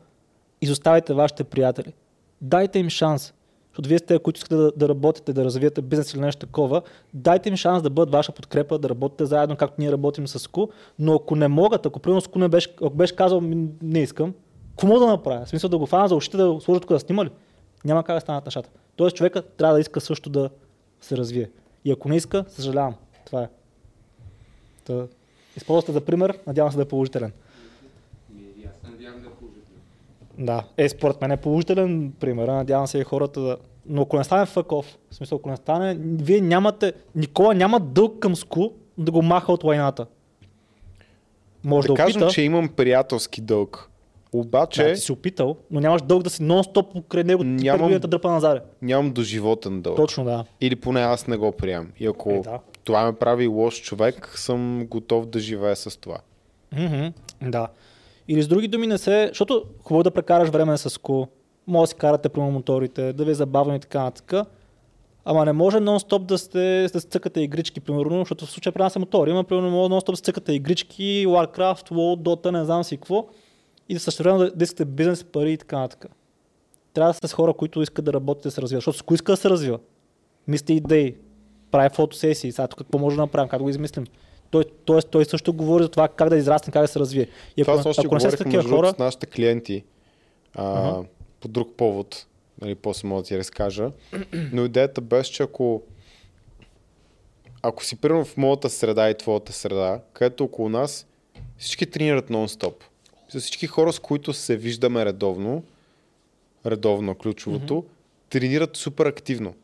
изоставяйте 0.61 1.13
вашите 1.13 1.43
приятели. 1.43 1.93
Дайте 2.41 2.79
им 2.79 2.89
шанс. 2.89 3.33
Защото 3.73 3.89
вие 3.89 3.99
сте, 3.99 4.19
които 4.19 4.37
искате 4.37 4.55
да, 4.55 4.71
да 4.71 4.89
работите, 4.89 5.33
да 5.33 5.45
развиете 5.45 5.81
бизнес 5.81 6.13
или 6.13 6.21
нещо 6.21 6.45
такова, 6.45 6.81
дайте 7.13 7.49
им 7.49 7.55
шанс 7.55 7.83
да 7.83 7.89
бъдат 7.89 8.13
ваша 8.13 8.31
подкрепа, 8.31 8.77
да 8.77 8.89
работите 8.89 9.25
заедно, 9.25 9.55
както 9.55 9.75
ние 9.79 9.91
работим 9.91 10.27
с 10.27 10.47
Ку, 10.47 10.67
но 10.99 11.13
ако 11.13 11.35
не 11.35 11.47
могат, 11.47 11.85
ако 11.85 11.99
примерно 11.99 12.21
Ску 12.21 12.39
не 12.39 12.47
беше, 12.47 12.69
ако 12.81 12.95
беше 12.95 13.15
казал 13.15 13.41
«Ми, 13.41 13.67
не 13.81 13.99
искам, 13.99 14.33
мога 14.87 14.99
да 14.99 15.07
направя? 15.07 15.45
В 15.45 15.49
смисъл 15.49 15.69
да 15.69 15.77
го 15.77 15.85
фана 15.85 16.07
за 16.07 16.15
ушите, 16.15 16.37
да 16.37 16.53
го 16.53 16.61
сложа 16.61 16.79
тук 16.79 16.89
да 16.89 16.99
снима 16.99 17.25
ли? 17.25 17.29
Няма 17.85 18.03
как 18.03 18.15
да 18.15 18.21
станат 18.21 18.45
нещата. 18.45 18.69
Тоест 18.95 19.15
човека 19.15 19.41
трябва 19.41 19.73
да 19.73 19.81
иска 19.81 20.01
също 20.01 20.29
да 20.29 20.49
се 21.01 21.17
развие. 21.17 21.49
И 21.85 21.91
ако 21.91 22.09
не 22.09 22.15
иска, 22.15 22.45
съжалявам. 22.47 22.95
Това 23.25 23.43
е. 23.43 23.47
Та, 24.85 25.07
използвате 25.57 25.91
за 25.91 26.01
пример, 26.01 26.39
надявам 26.47 26.71
се 26.71 26.77
да 26.77 26.83
е 26.83 26.87
положителен. 26.87 27.31
Аз 28.69 28.91
надявам 28.91 29.21
да 29.21 29.27
е 29.27 29.31
положително. 29.31 29.79
Да, 30.37 30.63
е, 30.77 30.89
според 30.89 31.21
мен 31.21 31.31
е 31.31 31.37
положителен 31.37 32.13
пример. 32.19 32.47
Надявам 32.47 32.87
се 32.87 32.97
и 32.97 33.03
хората 33.03 33.41
да... 33.41 33.57
Но 33.85 34.01
ако 34.01 34.17
не 34.17 34.23
стане 34.23 34.45
off, 34.45 34.83
в 35.11 35.15
смисъл, 35.15 35.35
ако 35.35 35.49
не 35.49 35.57
стане, 35.57 35.97
вие 35.99 36.41
нямате, 36.41 36.93
Никола 37.15 37.53
няма 37.53 37.79
дълг 37.79 38.19
към 38.19 38.35
Ску 38.35 38.69
да 38.97 39.11
го 39.11 39.21
маха 39.21 39.51
от 39.51 39.63
лайната. 39.63 40.05
Може 41.63 41.87
да, 41.87 41.93
Да 41.93 41.97
кажем, 41.97 42.21
опита, 42.21 42.33
че 42.33 42.41
имам 42.41 42.69
приятелски 42.69 43.41
дълг. 43.41 43.89
Обаче 44.33 44.83
да, 44.83 44.93
ти 44.93 44.99
си 44.99 45.11
опитал, 45.11 45.55
но 45.71 45.79
нямаш 45.79 46.01
дълг 46.01 46.23
да 46.23 46.29
си 46.29 46.43
нон-стоп 46.43 46.91
покрай 46.93 47.23
него, 47.23 47.41
ти 47.41 47.47
Нямам- 47.47 47.63
Нямам... 47.63 47.81
годината 47.81 48.07
дръпа 48.07 48.31
назад. 48.31 48.75
нямам 48.81 49.11
доживотен 49.11 49.81
дълг. 49.81 49.95
Точно, 49.97 50.23
да. 50.23 50.45
Или 50.61 50.75
поне 50.75 51.01
аз 51.01 51.27
не 51.27 51.37
го 51.37 51.51
приемам. 51.51 51.87
И 51.99 52.05
ако 52.07 52.31
Е, 52.31 52.39
да. 52.39 52.59
това 52.83 53.05
ме 53.05 53.13
прави 53.13 53.47
лош 53.47 53.81
човек, 53.81 54.33
съм 54.35 54.87
готов 54.87 55.25
да 55.25 55.39
живея 55.39 55.75
с 55.75 55.97
това. 55.97 56.17
Мгм, 56.73 57.07
да. 57.41 57.67
Или 58.27 58.43
с 58.43 58.47
други 58.47 58.67
думи 58.67 58.87
не 58.87 58.97
се, 58.97 59.25
защото 59.27 59.63
хубаво 59.79 59.99
е 59.99 60.03
да 60.03 60.11
прекараш 60.11 60.49
време 60.49 60.77
с 60.77 60.97
ко, 60.97 61.27
може 61.67 61.81
да 61.81 61.87
си 61.87 61.95
карате 61.95 62.29
прямо 62.29 62.51
моторите, 62.51 63.13
да 63.13 63.25
ви 63.25 63.31
е 63.31 63.35
забавно 63.35 63.75
и 63.75 63.79
така 63.79 64.03
нататък. 64.03 64.47
Ама 65.25 65.45
не 65.45 65.53
може 65.53 65.77
нон-стоп 65.77 66.19
да 66.19 66.37
сте 66.37 66.59
да 66.83 67.01
цъкате 67.01 67.41
игрички, 67.41 67.79
примерно, 67.79 68.19
защото 68.19 68.45
в 68.45 68.51
случая 68.51 68.73
при 68.73 68.81
нас 68.81 68.95
е 68.95 68.99
мотор. 68.99 69.27
Има, 69.27 69.43
примерно, 69.43 69.89
нон-стоп 69.89 70.11
да 70.11 70.17
цъкате 70.17 70.53
игрички, 70.53 71.03
Warcraft, 71.27 71.89
WoW, 71.89 72.17
Dota, 72.17 72.51
не 72.51 72.65
знам 72.65 72.83
си 72.83 72.97
какво. 72.97 73.25
И 73.89 73.99
също 73.99 74.23
да, 74.23 74.51
да 74.55 74.63
искате 74.63 74.85
бизнес, 74.85 75.23
пари 75.23 75.53
и 75.53 75.57
така 75.57 75.79
нататък. 75.79 76.11
Трябва 76.93 77.09
да 77.09 77.13
сте 77.13 77.27
с 77.27 77.33
хора, 77.33 77.53
които 77.53 77.81
искат 77.81 78.05
да 78.05 78.13
работите 78.13 78.47
да 78.47 78.51
се 78.51 78.61
развиват. 78.61 78.81
Защото 78.81 78.97
с 78.97 79.01
кой 79.01 79.15
иска 79.15 79.31
да 79.31 79.37
се 79.37 79.49
развива? 79.49 79.79
Мисли 80.47 80.73
идеи, 80.73 81.15
прави 81.71 81.89
фотосесии, 81.95 82.51
сега 82.51 82.67
тук 82.67 82.79
какво 82.79 82.97
може 82.97 83.15
да 83.15 83.21
направим, 83.21 83.49
как 83.49 83.59
да 83.59 83.63
го 83.63 83.69
измислим. 83.69 84.05
Той, 84.51 84.63
той, 84.85 85.01
той 85.01 85.25
също 85.25 85.53
говори 85.53 85.83
за 85.83 85.89
това 85.89 86.07
как 86.07 86.29
да 86.29 86.37
израсне, 86.37 86.73
как 86.73 86.81
да 86.81 86.87
се 86.87 86.99
развие. 86.99 87.27
И 87.57 87.61
Това 87.61 87.79
ако, 87.79 87.89
още 87.89 88.01
ако 88.05 88.15
не 88.15 88.19
сте 88.19 88.37
такива 88.37 88.63
хора, 88.63 88.93
с 88.95 88.97
нашите 88.97 89.25
клиенти 89.25 89.83
а, 90.55 90.89
Ага. 90.89 91.07
по 91.39 91.47
друг 91.47 91.75
повод, 91.77 92.25
нали, 92.61 92.75
после 92.75 93.07
мога 93.07 93.21
да 93.21 93.27
ти 93.27 93.37
разкажа. 93.37 93.91
Но 94.51 94.65
идеята 94.65 95.01
беше, 95.01 95.31
че 95.31 95.43
ако 95.43 95.81
ако 97.61 97.83
си 97.83 97.95
примерно 97.95 98.25
в 98.25 98.37
моята 98.37 98.69
среда 98.69 99.09
и 99.09 99.17
твоята 99.17 99.53
среда, 99.53 99.99
където 100.13 100.43
около 100.43 100.69
нас 100.69 101.07
всички 101.57 101.85
тренират 101.85 102.29
нон-стоп. 102.29 102.73
С 103.33 103.39
всички 103.39 103.67
хора, 103.67 103.93
с 103.93 103.99
които 103.99 104.33
се 104.33 104.57
виждаме 104.57 105.05
редовно, 105.05 105.63
редовно 106.65 107.15
ключовото, 107.15 107.73
mm-hmm. 107.73 108.29
тренират 108.29 108.77
супер 108.77 109.05
активно. 109.05 109.55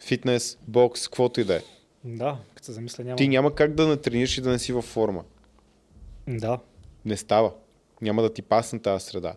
Фитнес, 0.00 0.58
бокс, 0.68 1.08
каквото 1.08 1.40
и 1.40 1.44
да 1.44 1.56
е. 1.56 1.60
да, 2.04 2.38
като 2.54 2.66
се 2.66 2.72
замисля, 2.72 3.04
няма. 3.04 3.16
Ти 3.16 3.28
няма 3.28 3.54
как 3.54 3.74
да 3.74 3.88
не 3.88 3.96
тренираш 3.96 4.38
и 4.38 4.40
да 4.40 4.50
не 4.50 4.58
си 4.58 4.72
във 4.72 4.84
форма. 4.84 5.24
Да. 6.28 6.58
Не 7.04 7.16
става. 7.16 7.52
Няма 8.00 8.22
да 8.22 8.32
ти 8.32 8.42
пасне 8.42 8.78
тази 8.78 9.04
среда. 9.04 9.34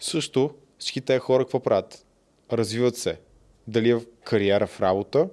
Също 0.00 0.54
всички 0.78 1.00
тези 1.00 1.18
хора 1.18 1.44
какво 1.44 1.60
правят? 1.60 2.06
Развиват 2.52 2.96
се. 2.96 3.20
Дали 3.68 3.90
е 3.90 3.94
в 3.94 4.02
кариера 4.24 4.66
в 4.66 4.80
работа, 4.80 5.28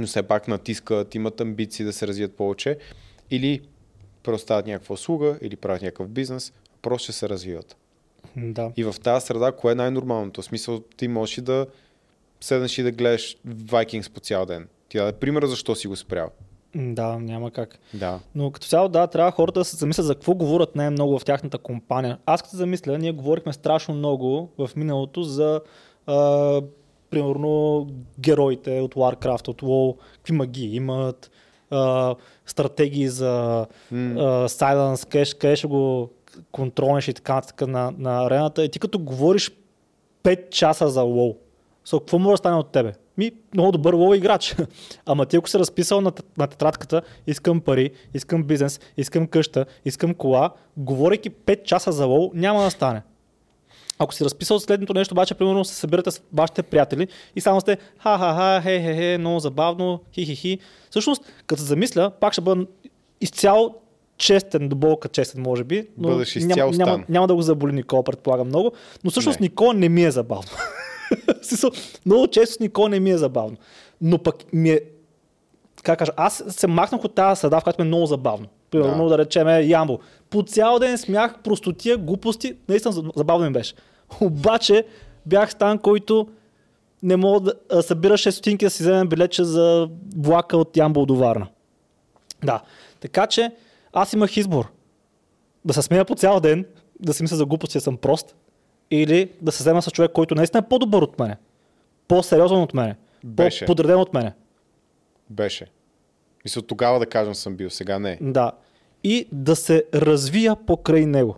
но 0.00 0.06
все 0.06 0.22
пак 0.22 0.48
натискат, 0.48 1.14
имат 1.14 1.40
амбиции 1.40 1.84
да 1.84 1.92
се 1.92 2.06
развият 2.06 2.36
повече, 2.36 2.78
или 3.30 3.62
предоставят 4.24 4.66
някаква 4.66 4.92
услуга, 4.92 5.38
или 5.42 5.56
правят 5.56 5.82
някакъв 5.82 6.08
бизнес, 6.08 6.52
просто 6.82 7.04
ще 7.04 7.12
се 7.12 7.28
развиват. 7.28 7.76
Да. 8.36 8.72
И 8.76 8.84
в 8.84 8.94
тази 9.02 9.26
среда, 9.26 9.52
кое 9.52 9.72
е 9.72 9.74
най-нормалното? 9.74 10.42
В 10.42 10.44
смисъл, 10.44 10.80
ти 10.80 11.08
можеш 11.08 11.38
и 11.38 11.40
да 11.40 11.66
седнеш 12.40 12.78
и 12.78 12.82
да 12.82 12.92
гледаш 12.92 13.36
Vikings 13.46 14.12
по 14.12 14.20
цял 14.20 14.46
ден. 14.46 14.68
Ти 14.88 14.98
даде 14.98 15.12
пример 15.12 15.46
защо 15.46 15.74
си 15.74 15.88
го 15.88 15.96
спрял. 15.96 16.30
Да, 16.76 17.18
няма 17.18 17.50
как. 17.50 17.78
Да. 17.94 18.20
Но 18.34 18.50
като 18.50 18.66
цяло, 18.66 18.88
да, 18.88 19.06
трябва 19.06 19.30
хората 19.30 19.60
да 19.60 19.64
се 19.64 19.76
замислят 19.76 20.06
за 20.06 20.14
какво 20.14 20.34
говорят 20.34 20.76
най-много 20.76 21.18
в 21.18 21.24
тяхната 21.24 21.58
компания. 21.58 22.18
Аз 22.26 22.42
като 22.42 22.50
се 22.50 22.56
замисля, 22.56 22.98
ние 22.98 23.12
говорихме 23.12 23.52
страшно 23.52 23.94
много 23.94 24.50
в 24.58 24.70
миналото 24.76 25.22
за 25.22 25.60
а, 26.06 26.62
примерно 27.10 27.86
героите 28.20 28.80
от 28.80 28.94
Warcraft, 28.94 29.48
от 29.48 29.62
WoW, 29.62 29.96
какви 30.16 30.32
магии 30.32 30.76
имат, 30.76 31.30
а, 31.74 32.14
стратегии 32.46 33.08
за 33.08 33.66
М. 33.90 34.20
а, 34.20 34.48
Silence, 34.48 35.08
къде, 35.08 35.24
къде 35.38 35.56
ще 35.56 35.66
го 35.66 36.10
контролнеш 36.52 37.08
и 37.08 37.14
така 37.14 37.34
нататък 37.34 37.68
на, 37.68 37.92
на 37.98 38.26
арената. 38.26 38.64
И 38.64 38.68
ти 38.68 38.78
като 38.78 38.98
говориш 38.98 39.50
5 40.22 40.50
часа 40.50 40.88
за 40.88 41.00
WoW, 41.00 41.36
so, 41.86 41.98
какво 41.98 42.18
може 42.18 42.32
да 42.32 42.36
стане 42.36 42.56
от 42.56 42.72
тебе? 42.72 42.92
Ми, 43.18 43.32
много 43.54 43.72
добър 43.72 43.96
WoW 43.96 44.16
играч. 44.16 44.56
Ама 45.06 45.26
ти 45.26 45.36
ако 45.36 45.48
си 45.48 45.58
разписал 45.58 46.00
на, 46.00 46.12
на 46.38 46.46
тетрадката, 46.46 47.02
искам 47.26 47.60
пари, 47.60 47.90
искам 48.14 48.42
бизнес, 48.42 48.80
искам 48.96 49.26
къща, 49.26 49.66
искам 49.84 50.14
кола, 50.14 50.50
говорейки 50.76 51.30
5 51.30 51.62
часа 51.62 51.92
за 51.92 52.06
WoW, 52.06 52.30
няма 52.34 52.62
да 52.62 52.70
стане. 52.70 53.02
Ако 53.98 54.14
си 54.14 54.24
разписал 54.24 54.60
следното 54.60 54.94
нещо, 54.94 55.14
обаче, 55.14 55.34
примерно 55.34 55.64
се 55.64 55.74
събирате 55.74 56.10
с 56.10 56.22
вашите 56.32 56.62
приятели 56.62 57.08
и 57.36 57.40
само 57.40 57.60
сте 57.60 57.78
ха-ха-ха, 57.98 58.62
хе-хе-хе, 58.62 59.18
много 59.18 59.40
забавно, 59.40 60.00
хи-хи-хи. 60.12 60.58
Всъщност, 60.90 61.22
като 61.46 61.62
се 61.62 61.66
замисля, 61.66 62.10
пак 62.20 62.32
ще 62.32 62.42
бъда 62.42 62.66
изцяло 63.20 63.74
честен, 64.18 64.68
до 64.68 64.76
болка 64.76 65.08
честен, 65.08 65.42
може 65.42 65.64
би. 65.64 65.86
Но 65.98 66.08
Бъдеш 66.08 66.34
няма, 66.34 66.50
изцяло 66.50 66.72
няма, 66.72 66.92
Стан. 66.92 67.04
няма, 67.08 67.26
да 67.26 67.34
го 67.34 67.42
заболи 67.42 67.72
Никола, 67.72 68.02
предполагам 68.02 68.48
много. 68.48 68.72
Но 69.04 69.10
всъщност 69.10 69.40
Не. 69.40 69.44
Никола 69.44 69.74
не 69.74 69.88
ми 69.88 70.04
е 70.04 70.10
забавно. 70.10 70.50
Много 72.06 72.26
често 72.26 72.54
с 72.54 72.60
Никола 72.60 72.88
не 72.88 73.00
ми 73.00 73.10
е 73.10 73.18
забавно. 73.18 73.56
Но 74.00 74.18
пък 74.18 74.52
ми 74.52 74.70
е 74.70 74.80
как 75.82 75.98
кажа, 75.98 76.12
аз 76.16 76.44
се 76.48 76.66
махнах 76.66 77.04
от 77.04 77.14
тази 77.14 77.40
среда, 77.40 77.60
в 77.60 77.62
която 77.62 77.82
ми 77.82 77.86
е 77.86 77.88
много 77.88 78.06
забавно. 78.06 78.46
Примерно 78.82 79.04
Да. 79.04 79.08
да, 79.08 79.18
речем 79.18 79.48
Ямбо. 79.48 79.98
По 80.30 80.42
цял 80.42 80.78
ден 80.78 80.98
смях, 80.98 81.38
простотия, 81.42 81.96
глупости, 81.96 82.56
наистина 82.68 82.94
забавно 83.16 83.46
ми 83.46 83.52
беше. 83.52 83.74
Обаче 84.20 84.84
бях 85.26 85.52
стан, 85.52 85.78
който 85.78 86.28
не 87.02 87.16
мога 87.16 87.40
да 87.40 87.54
а, 87.72 87.82
събира 87.82 88.12
6 88.14 88.30
стотинки 88.30 88.64
да 88.64 88.70
си 88.70 88.82
вземем 88.82 89.08
билече 89.08 89.44
за 89.44 89.88
влака 90.16 90.56
от 90.56 90.76
Ямбол 90.76 91.06
до 91.06 91.14
Варна. 91.14 91.46
Да. 92.44 92.62
Така 93.00 93.26
че 93.26 93.50
аз 93.92 94.12
имах 94.12 94.36
избор. 94.36 94.72
Да 95.64 95.74
се 95.74 95.82
смея 95.82 96.04
по 96.04 96.14
цял 96.14 96.40
ден, 96.40 96.66
да 97.00 97.14
си 97.14 97.22
мисля 97.22 97.36
за 97.36 97.46
глупости, 97.46 97.80
съм 97.80 97.96
прост, 97.96 98.36
или 98.90 99.30
да 99.42 99.52
се 99.52 99.62
взема 99.62 99.82
с 99.82 99.90
човек, 99.90 100.12
който 100.12 100.34
наистина 100.34 100.58
е 100.58 100.68
по-добър 100.68 101.02
от 101.02 101.18
мене, 101.18 101.36
по-сериозен 102.08 102.58
от 102.58 102.74
мене, 102.74 102.96
Беше. 103.24 103.64
по-подреден 103.64 103.98
от 103.98 104.14
мене. 104.14 104.32
Беше. 105.30 105.66
Мисля, 106.44 106.62
тогава 106.62 106.98
да 106.98 107.06
кажем 107.06 107.34
съм 107.34 107.56
бил, 107.56 107.70
сега 107.70 107.98
не. 107.98 108.18
Да. 108.20 108.52
И 109.04 109.28
да 109.32 109.56
се 109.56 109.84
развия 109.94 110.56
покрай 110.56 111.06
него. 111.06 111.36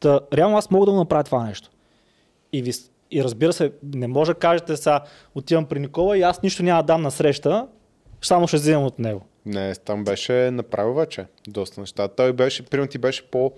Та, 0.00 0.20
реално 0.32 0.56
аз 0.56 0.70
мога 0.70 0.86
да 0.86 0.92
го 0.92 0.98
направя 0.98 1.24
това 1.24 1.44
нещо. 1.44 1.70
И, 2.52 2.62
ви, 2.62 2.72
и 3.10 3.24
разбира 3.24 3.52
се, 3.52 3.72
не 3.82 4.06
може 4.06 4.32
да 4.32 4.38
кажете 4.38 4.76
сега, 4.76 5.04
отивам 5.34 5.66
при 5.66 5.78
Никола 5.78 6.18
и 6.18 6.22
аз 6.22 6.42
нищо 6.42 6.62
няма 6.62 6.82
да 6.82 6.86
дам 6.86 7.02
на 7.02 7.10
среща, 7.10 7.68
само 8.22 8.48
ще 8.48 8.56
вземам 8.56 8.84
от 8.84 8.98
него. 8.98 9.22
Не, 9.46 9.74
там 9.74 10.04
беше 10.04 10.50
направил 10.50 10.94
вече 10.94 11.26
доста 11.48 11.80
неща. 11.80 12.08
Той 12.08 12.32
беше, 12.32 12.66
примерно 12.66 12.88
ти 12.88 12.98
беше 12.98 13.26
по, 13.26 13.52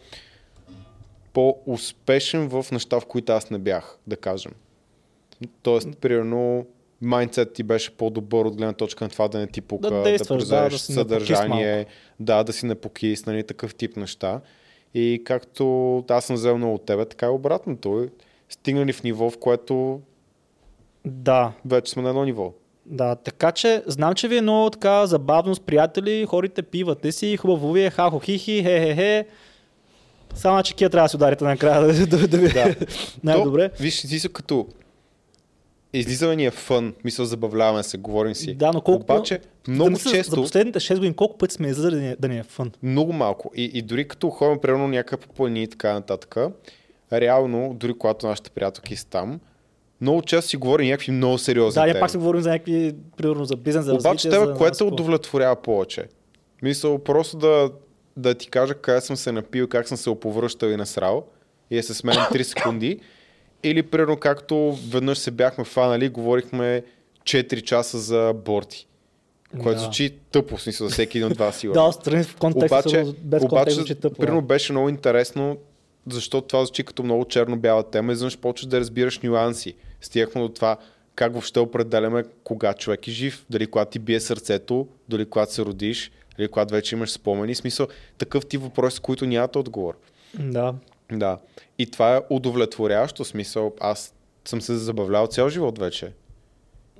по-успешен 1.32 2.48
в 2.48 2.66
неща, 2.72 3.00
в 3.00 3.06
които 3.06 3.32
аз 3.32 3.50
не 3.50 3.58
бях, 3.58 3.98
да 4.06 4.16
кажем. 4.16 4.52
Тоест, 5.62 5.88
примерно, 6.00 6.66
майндсет 7.02 7.52
ти 7.52 7.62
беше 7.62 7.90
по-добър 7.90 8.44
от 8.44 8.56
гледна 8.56 8.72
точка 8.72 9.04
на 9.04 9.10
това 9.10 9.28
да 9.28 9.38
не 9.38 9.46
ти 9.46 9.60
пука, 9.60 9.90
Да 9.90 9.96
да, 9.96 10.02
действаш, 10.02 10.44
да, 10.44 10.68
да 10.68 10.78
съдържание, 10.78 11.86
да, 12.20 12.44
да 12.44 12.52
си 12.52 12.66
не 12.66 12.74
покис, 12.74 13.26
нали, 13.26 13.42
такъв 13.42 13.74
тип 13.74 13.96
неща. 13.96 14.40
И 14.94 15.22
както 15.24 16.04
аз 16.10 16.24
съм 16.24 16.36
взел 16.36 16.58
много 16.58 16.74
от 16.74 16.84
тебе, 16.84 17.04
така 17.04 17.26
и 17.26 17.28
обратното. 17.28 18.08
Стигнали 18.48 18.92
в 18.92 19.02
ниво, 19.02 19.30
в 19.30 19.38
което 19.38 20.00
Да, 21.04 21.52
вече 21.64 21.92
сме 21.92 22.02
на 22.02 22.08
едно 22.08 22.24
ниво. 22.24 22.52
да, 22.86 23.14
така 23.14 23.52
че 23.52 23.82
знам, 23.86 24.14
че 24.14 24.28
ви 24.28 24.36
е 24.36 24.40
много 24.40 24.70
така 24.70 25.06
забавно 25.06 25.54
с 25.54 25.60
приятели, 25.60 26.26
хорите 26.28 26.62
пивате 26.62 27.12
си, 27.12 27.36
хубаво 27.36 27.72
ви 27.72 27.84
е, 27.84 27.90
хахо 27.90 28.18
хихи, 28.18 28.62
хе-хе-хе. 28.62 29.26
Само, 30.34 30.62
че 30.62 30.74
кия 30.74 30.90
трябва 30.90 31.04
да 31.04 31.08
си 31.08 31.16
ударите 31.16 31.44
накрая 31.44 31.80
да, 31.86 32.06
да, 32.06 32.28
да 32.28 32.38
ви 32.38 32.48
Да. 32.48 32.74
най-добре. 33.24 33.70
Виж, 33.80 34.00
ти 34.00 34.32
като 34.32 34.66
излизаме 35.94 36.36
ни 36.36 36.46
е 36.46 36.50
фън, 36.50 36.94
мисъл 37.04 37.24
забавляваме 37.24 37.82
се, 37.82 37.98
говорим 37.98 38.34
си. 38.34 38.54
Да, 38.54 38.72
но 38.72 38.80
колко 38.80 39.02
Обаче, 39.02 39.40
много 39.68 39.84
да 39.84 39.90
мисля, 39.90 40.10
често, 40.10 40.30
За 40.30 40.36
последните 40.36 40.80
6 40.80 40.94
години 40.94 41.14
колко 41.14 41.38
пъти 41.38 41.54
сме 41.54 41.68
излизали 41.68 41.94
да 41.94 42.00
ни, 42.00 42.08
е- 42.08 42.16
да 42.18 42.28
ни 42.28 42.38
е 42.38 42.42
фън. 42.42 42.72
много 42.82 43.12
малко. 43.12 43.50
И, 43.54 43.64
и 43.64 43.82
дори 43.82 44.08
като 44.08 44.30
ходим 44.30 44.58
примерно 44.58 44.88
някакъв 44.88 45.20
по 45.20 45.28
планини 45.28 45.62
и 45.62 45.68
така 45.68 45.92
нататък, 45.92 46.36
реално, 47.12 47.74
дори 47.74 47.94
когато 47.94 48.26
нашите 48.26 48.50
приятелки 48.50 48.96
са 48.96 49.06
там, 49.06 49.40
много 50.00 50.22
често 50.22 50.50
си 50.50 50.56
говорим 50.56 50.86
някакви 50.86 51.12
много 51.12 51.38
сериозни 51.38 51.74
Да, 51.74 51.84
ние 51.84 51.92
теми. 51.92 52.00
пак 52.00 52.10
си 52.10 52.16
говорим 52.16 52.40
за 52.40 52.50
някакви, 52.50 52.94
примерно 53.16 53.44
за 53.44 53.56
бизнес, 53.56 53.84
за 53.84 53.92
Обаче 53.92 54.08
развитие. 54.08 54.30
тебе, 54.32 54.46
за, 54.46 54.54
което 54.54 54.86
удовлетворява 54.86 55.56
повече? 55.56 56.04
Мисъл, 56.62 56.98
просто 56.98 57.36
да, 57.38 57.70
да 58.16 58.34
ти 58.34 58.48
кажа 58.48 58.74
къде 58.74 59.00
съм 59.00 59.16
се 59.16 59.32
напил, 59.32 59.68
как 59.68 59.88
съм 59.88 59.96
се 59.96 60.10
оповръщал 60.10 60.68
и 60.68 60.76
насрал 60.76 61.24
и 61.70 61.76
да 61.76 61.82
се 61.82 61.94
сменям 61.94 62.24
3 62.24 62.42
секунди. 62.42 63.00
Или, 63.64 63.82
примерно, 63.82 64.16
както 64.16 64.78
веднъж 64.88 65.18
се 65.18 65.30
бяхме 65.30 65.64
фанали, 65.64 66.08
говорихме 66.08 66.82
4 67.22 67.62
часа 67.62 67.98
за 67.98 68.34
борти. 68.44 68.86
Което 69.52 69.72
Да. 69.72 69.78
звучи 69.78 70.14
тъпо, 70.30 70.56
в 70.56 70.62
смисъл, 70.62 70.86
за 70.88 70.92
всеки 70.92 71.18
един 71.18 71.32
от 71.32 71.38
вас. 71.38 71.64
Да, 71.74 71.82
отстрани 71.82 72.24
в 72.24 72.36
контекста, 72.36 72.74
обаче, 72.76 72.96
без 73.18 73.40
контекст 73.40 73.44
обаче 73.44 73.70
звучи 73.70 73.94
тъпо. 73.94 74.16
примерно 74.16 74.40
да. 74.40 74.46
беше 74.46 74.72
много 74.72 74.88
интересно 74.88 75.56
защо 76.10 76.40
това 76.40 76.64
звучи 76.64 76.84
като 76.84 77.02
много 77.02 77.24
черно-бяла 77.24 77.82
тема, 77.82 78.12
изведнъж 78.12 78.38
почваш 78.38 78.66
да 78.66 78.80
разбираш 78.80 79.20
нюанси. 79.20 79.74
Стигахме 80.00 80.40
до 80.40 80.48
това 80.48 80.76
как 81.14 81.32
въобще 81.32 81.60
определяме 81.60 82.24
кога 82.44 82.74
човек 82.74 83.08
е 83.08 83.10
жив. 83.10 83.44
Дали 83.50 83.66
когато 83.66 83.90
ти 83.90 83.98
бие 83.98 84.20
сърцето, 84.20 84.86
дали 85.08 85.24
когато 85.26 85.52
се 85.52 85.62
родиш, 85.62 86.10
дали 86.36 86.48
когато 86.48 86.74
вече 86.74 86.94
имаш 86.94 87.10
спомени. 87.10 87.54
Смисъл, 87.54 87.86
такъв 88.18 88.46
тип 88.46 88.60
въпроси, 88.62 88.96
с 88.96 89.00
които 89.00 89.26
нямате 89.26 89.58
отговор. 89.58 89.94
Да. 90.38 90.74
Да. 91.12 91.38
И 91.78 91.90
това 91.90 92.16
е 92.16 92.20
удовлетворяващо 92.30 93.24
смисъл. 93.24 93.74
Аз 93.80 94.14
съм 94.44 94.60
се 94.60 94.76
забавлял 94.76 95.26
цял 95.26 95.48
живот 95.48 95.78
вече. 95.78 96.12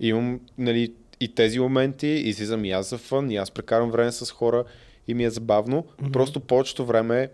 Имам, 0.00 0.40
нали, 0.58 0.94
и 1.20 1.34
тези 1.34 1.58
моменти, 1.58 2.06
излизам 2.06 2.64
и 2.64 2.70
аз 2.70 2.90
за 2.90 2.98
фън, 2.98 3.30
и 3.30 3.36
аз 3.36 3.50
прекарам 3.50 3.90
време 3.90 4.12
с 4.12 4.30
хора 4.30 4.64
и 5.08 5.14
ми 5.14 5.24
е 5.24 5.30
забавно. 5.30 5.82
Mm-hmm. 5.82 6.12
Просто 6.12 6.40
повечето 6.40 6.86
време 6.86 7.30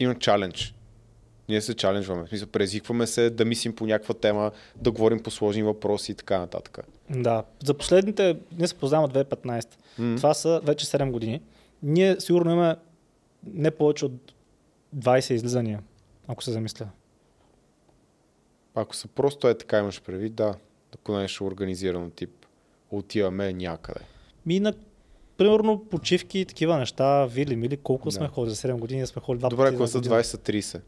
има 0.00 0.14
чалендж. 0.14 0.74
Ние 1.48 1.60
се 1.60 1.74
чаленджваме. 1.74 2.26
В 2.26 2.28
смисъл, 2.28 2.48
презикваме 2.48 3.06
се 3.06 3.30
да 3.30 3.44
мислим 3.44 3.74
по 3.74 3.86
някаква 3.86 4.14
тема, 4.14 4.50
да 4.76 4.90
говорим 4.90 5.22
по 5.22 5.30
сложни 5.30 5.62
въпроси 5.62 6.12
и 6.12 6.14
така 6.14 6.38
нататък. 6.38 6.78
Да. 7.10 7.44
За 7.64 7.74
последните, 7.74 8.36
ние 8.58 8.68
се 8.68 8.74
познаваме 8.74 9.12
2015. 9.12 9.66
М. 9.98 10.16
Това 10.16 10.34
са 10.34 10.60
вече 10.64 10.86
7 10.86 11.10
години. 11.10 11.40
Ние 11.82 12.16
сигурно 12.20 12.52
имаме 12.52 12.76
не 13.46 13.70
повече 13.70 14.04
от 14.04 14.12
20 14.96 15.34
излизания, 15.34 15.82
ако 16.26 16.44
се 16.44 16.50
замисля. 16.52 16.88
Ако 18.74 18.96
са 18.96 19.08
просто 19.08 19.48
е 19.48 19.58
така 19.58 19.78
имаш 19.78 20.02
предвид, 20.02 20.34
да, 20.34 20.54
ако 20.94 21.12
нещо 21.12 21.46
организирано 21.46 22.10
тип, 22.10 22.30
отиваме 22.90 23.52
някъде. 23.52 24.00
Ми 24.46 24.60
на, 24.60 24.72
примерно, 25.36 25.84
почивки 25.90 26.38
и 26.38 26.44
такива 26.44 26.78
неща, 26.78 27.26
вили, 27.26 27.56
мили, 27.56 27.76
колко 27.76 28.08
Да. 28.08 28.12
сме 28.12 28.28
ходили 28.28 28.54
за 28.54 28.68
7 28.68 28.78
години, 28.78 29.06
сме 29.06 29.22
ходили 29.22 29.38
два 29.38 29.48
Добре, 29.48 29.64
пъти 29.64 29.74
ако 29.74 29.86
са 29.86 29.98
година. 29.98 30.14
20-30. 30.14 30.80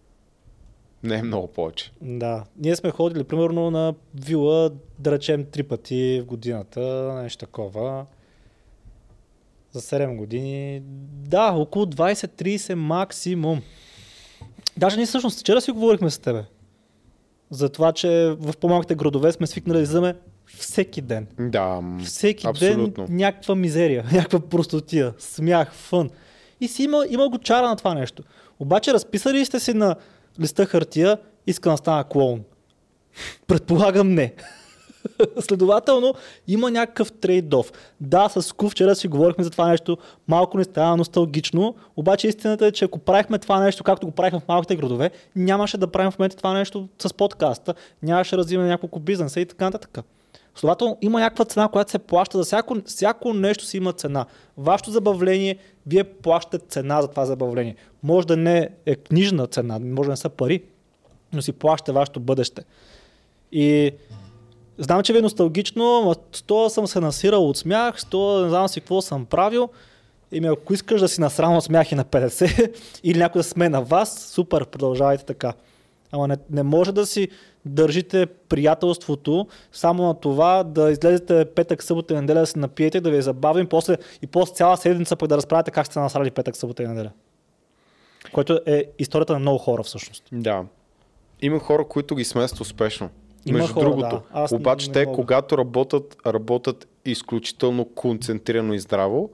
Не 1.03 1.15
е 1.19 1.23
много 1.23 1.47
повече. 1.47 1.93
Да. 2.01 2.45
Ние 2.57 2.77
сме 2.77 2.91
ходили, 2.91 3.25
примерно, 3.25 3.71
на 3.71 3.95
вила, 4.15 4.71
да 4.99 5.13
речем, 5.13 5.45
три 5.45 5.63
пъти 5.63 6.21
в 6.23 6.27
годината, 6.27 6.81
нещо 7.23 7.39
такова. 7.47 8.07
За 9.73 9.81
7 9.81 10.17
години. 10.17 10.83
Да, 11.27 11.53
около 11.53 11.87
20-30 11.87 12.75
максимум. 12.75 13.63
Даже 14.81 14.97
ние 14.97 15.07
всъщност 15.07 15.41
вчера 15.41 15.61
си 15.61 15.71
говорихме 15.71 16.11
с 16.11 16.19
тебе. 16.19 16.45
За 17.51 17.69
това, 17.69 17.93
че 17.93 18.37
в 18.39 18.57
по-малките 18.61 18.95
градове 18.95 19.33
сме 19.33 19.47
свикнали 19.47 19.79
да 19.79 19.83
излизаме 19.83 20.15
всеки 20.59 21.01
ден. 21.01 21.27
Да, 21.39 21.81
Всеки 22.05 22.47
абсолютно. 22.47 23.07
ден 23.07 23.17
някаква 23.17 23.55
мизерия, 23.55 24.05
някаква 24.13 24.41
простотия, 24.41 25.15
смях, 25.19 25.73
фън. 25.73 26.11
И 26.61 26.69
си 26.69 26.83
има, 26.83 27.05
има 27.11 27.29
го 27.29 27.39
чара 27.39 27.69
на 27.69 27.77
това 27.77 27.95
нещо. 27.95 28.23
Обаче 28.59 28.93
разписали 28.93 29.39
ли 29.39 29.45
сте 29.45 29.61
си 29.61 29.75
на 29.75 29.97
листа 30.41 30.67
хартия, 30.67 31.19
искам 31.47 31.73
да 31.73 31.77
стана 31.77 32.05
клоун. 32.05 32.43
Предполагам 33.47 34.15
не. 34.15 34.35
Следователно, 35.41 36.15
има 36.49 36.71
някакъв 36.71 37.13
трейд-оф. 37.13 37.73
Да, 38.01 38.29
с 38.29 38.53
Ку 38.53 38.69
вчера 38.69 38.95
си 38.95 39.09
говорихме 39.09 39.45
за 39.45 39.51
това 39.51 39.69
нещо, 39.69 39.99
малко 40.29 40.59
не 40.59 40.65
става 40.65 40.97
носталгично, 40.97 41.75
обаче 41.97 42.29
истината 42.29 42.67
е, 42.67 42.73
че 42.73 42.85
ако 42.85 42.99
правихме 42.99 43.39
това 43.39 43.61
нещо, 43.61 43.85
както 43.85 44.07
го 44.07 44.13
правихме 44.13 44.41
в 44.41 44.49
малките 44.49 44.77
градове, 44.77 45.11
нямаше 45.37 45.79
да 45.79 45.87
правим 45.87 46.11
в 46.11 46.19
момента 46.19 46.37
това 46.37 46.53
нещо 46.53 46.89
с 46.99 47.15
подкаста, 47.15 47.75
нямаше 48.03 48.37
да 48.37 48.39
развиваме 48.39 48.69
няколко 48.69 49.01
бизнеса 49.01 49.41
и 49.41 49.47
така 49.47 49.65
нататък. 49.65 49.99
Следователно, 50.55 50.99
има 51.01 51.21
някаква 51.21 51.45
цена, 51.45 51.69
която 51.69 51.91
се 51.91 51.99
плаща 51.99 52.39
за 52.39 52.45
всяко, 52.45 52.77
всяко 52.87 53.33
нещо 53.35 53.65
си 53.65 53.77
има 53.77 53.93
цена. 53.93 54.27
Вашето 54.57 54.91
забавление, 54.91 55.57
вие 55.87 56.05
плащате 56.05 56.67
цена 56.69 57.03
за 57.03 57.09
това 57.09 57.25
забавление. 57.25 57.77
Може 58.03 58.27
да 58.27 58.37
не 58.37 58.69
е 58.87 58.97
книжна 58.97 59.47
цена, 59.47 59.79
може 59.79 60.07
да 60.07 60.13
не 60.13 60.17
са 60.17 60.29
пари, 60.29 60.63
но 61.33 61.43
си 61.43 61.53
плащате 61.53 61.93
вашето 61.93 62.21
бъдеще. 62.21 62.63
И 63.53 63.93
знам, 64.81 65.03
че 65.03 65.13
ви 65.13 65.19
е 65.19 65.23
носталгично, 65.23 66.03
но 66.05 66.15
с 66.33 66.43
това 66.43 66.69
съм 66.69 66.87
се 66.87 67.01
насирал 67.01 67.49
от 67.49 67.57
смях, 67.57 68.01
с 68.01 68.05
това 68.05 68.43
не 68.43 68.49
знам 68.49 68.69
си 68.69 68.81
какво 68.81 69.03
съм 69.03 69.27
правил. 69.27 69.69
Еми, 70.33 70.47
ако 70.47 70.75
искаш 70.75 71.01
да 71.01 71.09
си 71.09 71.21
насрам 71.21 71.57
от 71.57 71.65
смях 71.65 71.93
и 71.93 71.95
на 71.95 72.05
50 72.05 72.77
или 73.03 73.19
някой 73.19 73.39
да 73.39 73.45
сме 73.45 73.69
на 73.69 73.83
вас, 73.83 74.19
супер, 74.19 74.67
продължавайте 74.67 75.25
така. 75.25 75.53
Ама 76.13 76.29
не, 76.29 76.37
не 76.51 76.63
може 76.63 76.93
да 76.93 77.07
си 77.07 77.29
държите 77.65 78.27
приятелството 78.27 79.47
само 79.73 80.03
на 80.03 80.15
това 80.15 80.65
да 80.65 80.91
излезете 80.91 81.45
петък, 81.45 81.83
събота 81.83 82.15
и 82.15 82.17
неделя 82.17 82.41
да 82.41 82.47
се 82.47 82.59
напиете, 82.59 83.01
да 83.01 83.11
ви 83.11 83.17
е 83.17 83.23
забавим 83.23 83.67
после, 83.67 83.97
и 84.23 84.27
после 84.27 84.55
цяла 84.55 84.77
седмица 84.77 85.17
пък 85.17 85.29
да 85.29 85.37
разправяте 85.37 85.71
как 85.71 85.87
сте 85.87 85.99
насрали 85.99 86.31
петък, 86.31 86.57
събота 86.57 86.83
и 86.83 86.87
неделя. 86.87 87.11
Което 88.33 88.61
е 88.67 88.85
историята 88.99 89.33
на 89.33 89.39
много 89.39 89.59
хора 89.59 89.83
всъщност. 89.83 90.25
Да. 90.33 90.65
Има 91.43 91.59
хора, 91.59 91.85
които 91.85 92.15
ги 92.15 92.25
смесват 92.25 92.61
успешно. 92.61 93.11
Има 93.47 93.59
Между 93.59 93.75
хора, 93.75 93.85
другото, 93.85 94.09
да. 94.09 94.21
Аз 94.33 94.53
обаче 94.53 94.87
не 94.87 94.93
те, 94.93 95.05
мога. 95.05 95.17
когато 95.17 95.59
работят, 95.59 96.17
работят 96.27 96.89
изключително 97.05 97.85
концентрирано 97.85 98.75
и 98.75 98.79
здраво 98.79 99.31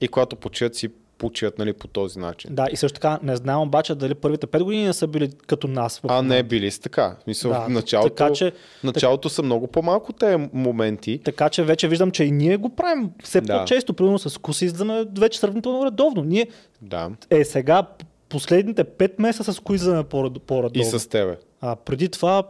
и 0.00 0.08
когато 0.08 0.36
почиват 0.36 0.74
си 0.74 0.88
почиват 1.18 1.58
нали, 1.58 1.72
по 1.72 1.86
този 1.86 2.18
начин. 2.18 2.54
Да, 2.54 2.66
и 2.72 2.76
също 2.76 2.94
така 2.94 3.18
не 3.22 3.36
знам 3.36 3.62
обаче 3.62 3.94
дали 3.94 4.14
първите 4.14 4.46
5 4.46 4.62
години 4.62 4.84
не 4.84 4.92
са 4.92 5.06
били 5.06 5.30
като 5.46 5.68
нас. 5.68 6.00
А 6.04 6.22
не 6.22 6.42
били 6.42 6.70
са 6.70 6.80
така. 6.80 7.16
В 7.20 7.22
Смисъл, 7.22 7.50
Да, 7.50 7.60
в 7.60 7.68
началото, 7.68 8.08
така 8.10 8.32
че- 8.32 8.52
началото 8.84 9.28
са 9.28 9.42
много 9.42 9.66
по-малко 9.66 10.12
те 10.12 10.48
моменти. 10.52 11.20
Така 11.24 11.48
че 11.48 11.62
вече 11.62 11.88
виждам, 11.88 12.10
че 12.10 12.24
и 12.24 12.30
ние 12.30 12.56
го 12.56 12.68
правим 12.68 13.10
все 13.24 13.40
Да. 13.40 13.58
по-често. 13.58 13.94
Примерно 13.94 14.18
с 14.18 14.38
куси 14.38 14.64
излизаме 14.64 15.04
вече 15.18 15.38
сравнително 15.38 15.86
редовно. 15.86 16.22
Ние 16.22 16.46
Да. 16.82 17.10
е 17.30 17.44
сега 17.44 17.82
последните 18.28 18.84
5 18.84 19.18
месеца 19.18 19.52
с 19.52 19.60
кои 19.60 19.76
излизаме 19.76 20.04
по- 20.04 20.30
по-редовно. 20.40 20.82
И 20.82 20.98
с 20.98 21.08
тебе. 21.08 21.36
А 21.60 21.76
преди 21.76 22.08
това, 22.08 22.42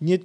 ние... 0.00 0.20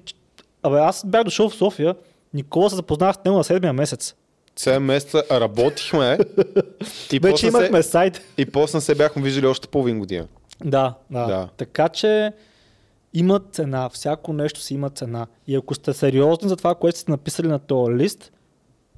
Абе, 0.64 0.78
аз 0.80 1.06
бях 1.06 1.24
дошъл 1.24 1.50
в 1.50 1.56
София, 1.56 1.96
Никола 2.34 2.70
се 2.70 2.76
запознах 2.76 3.16
с 3.16 3.26
него 3.26 3.38
на 3.38 3.44
седмия 3.44 3.74
месец. 3.74 4.16
7 4.60 4.78
месеца 4.80 5.24
работихме 5.32 6.18
и 7.12 7.20
Вече 7.20 7.48
имахме 7.48 7.84
се, 7.84 7.90
сайт. 7.90 8.22
и 8.38 8.46
после 8.46 8.82
се 8.82 8.96
бяхме 8.96 9.22
виждали 9.22 9.48
още 9.48 9.68
половин 9.68 10.00
година. 10.00 10.28
Да, 10.64 10.94
да, 11.12 11.26
Да. 11.26 11.50
Така 11.58 11.90
че 11.90 12.34
има 13.14 13.42
цена. 13.52 13.90
Всяко 13.90 14.34
нещо 14.34 14.60
си 14.62 14.74
има 14.74 14.90
цена. 14.90 15.28
И 15.48 15.56
ако 15.56 15.76
сте 15.76 15.94
сериозни 15.94 16.50
за 16.50 16.56
това, 16.56 16.76
което 16.76 17.00
сте 17.00 17.12
написали 17.12 17.48
на 17.48 17.60
този 17.60 17.94
лист, 17.94 18.32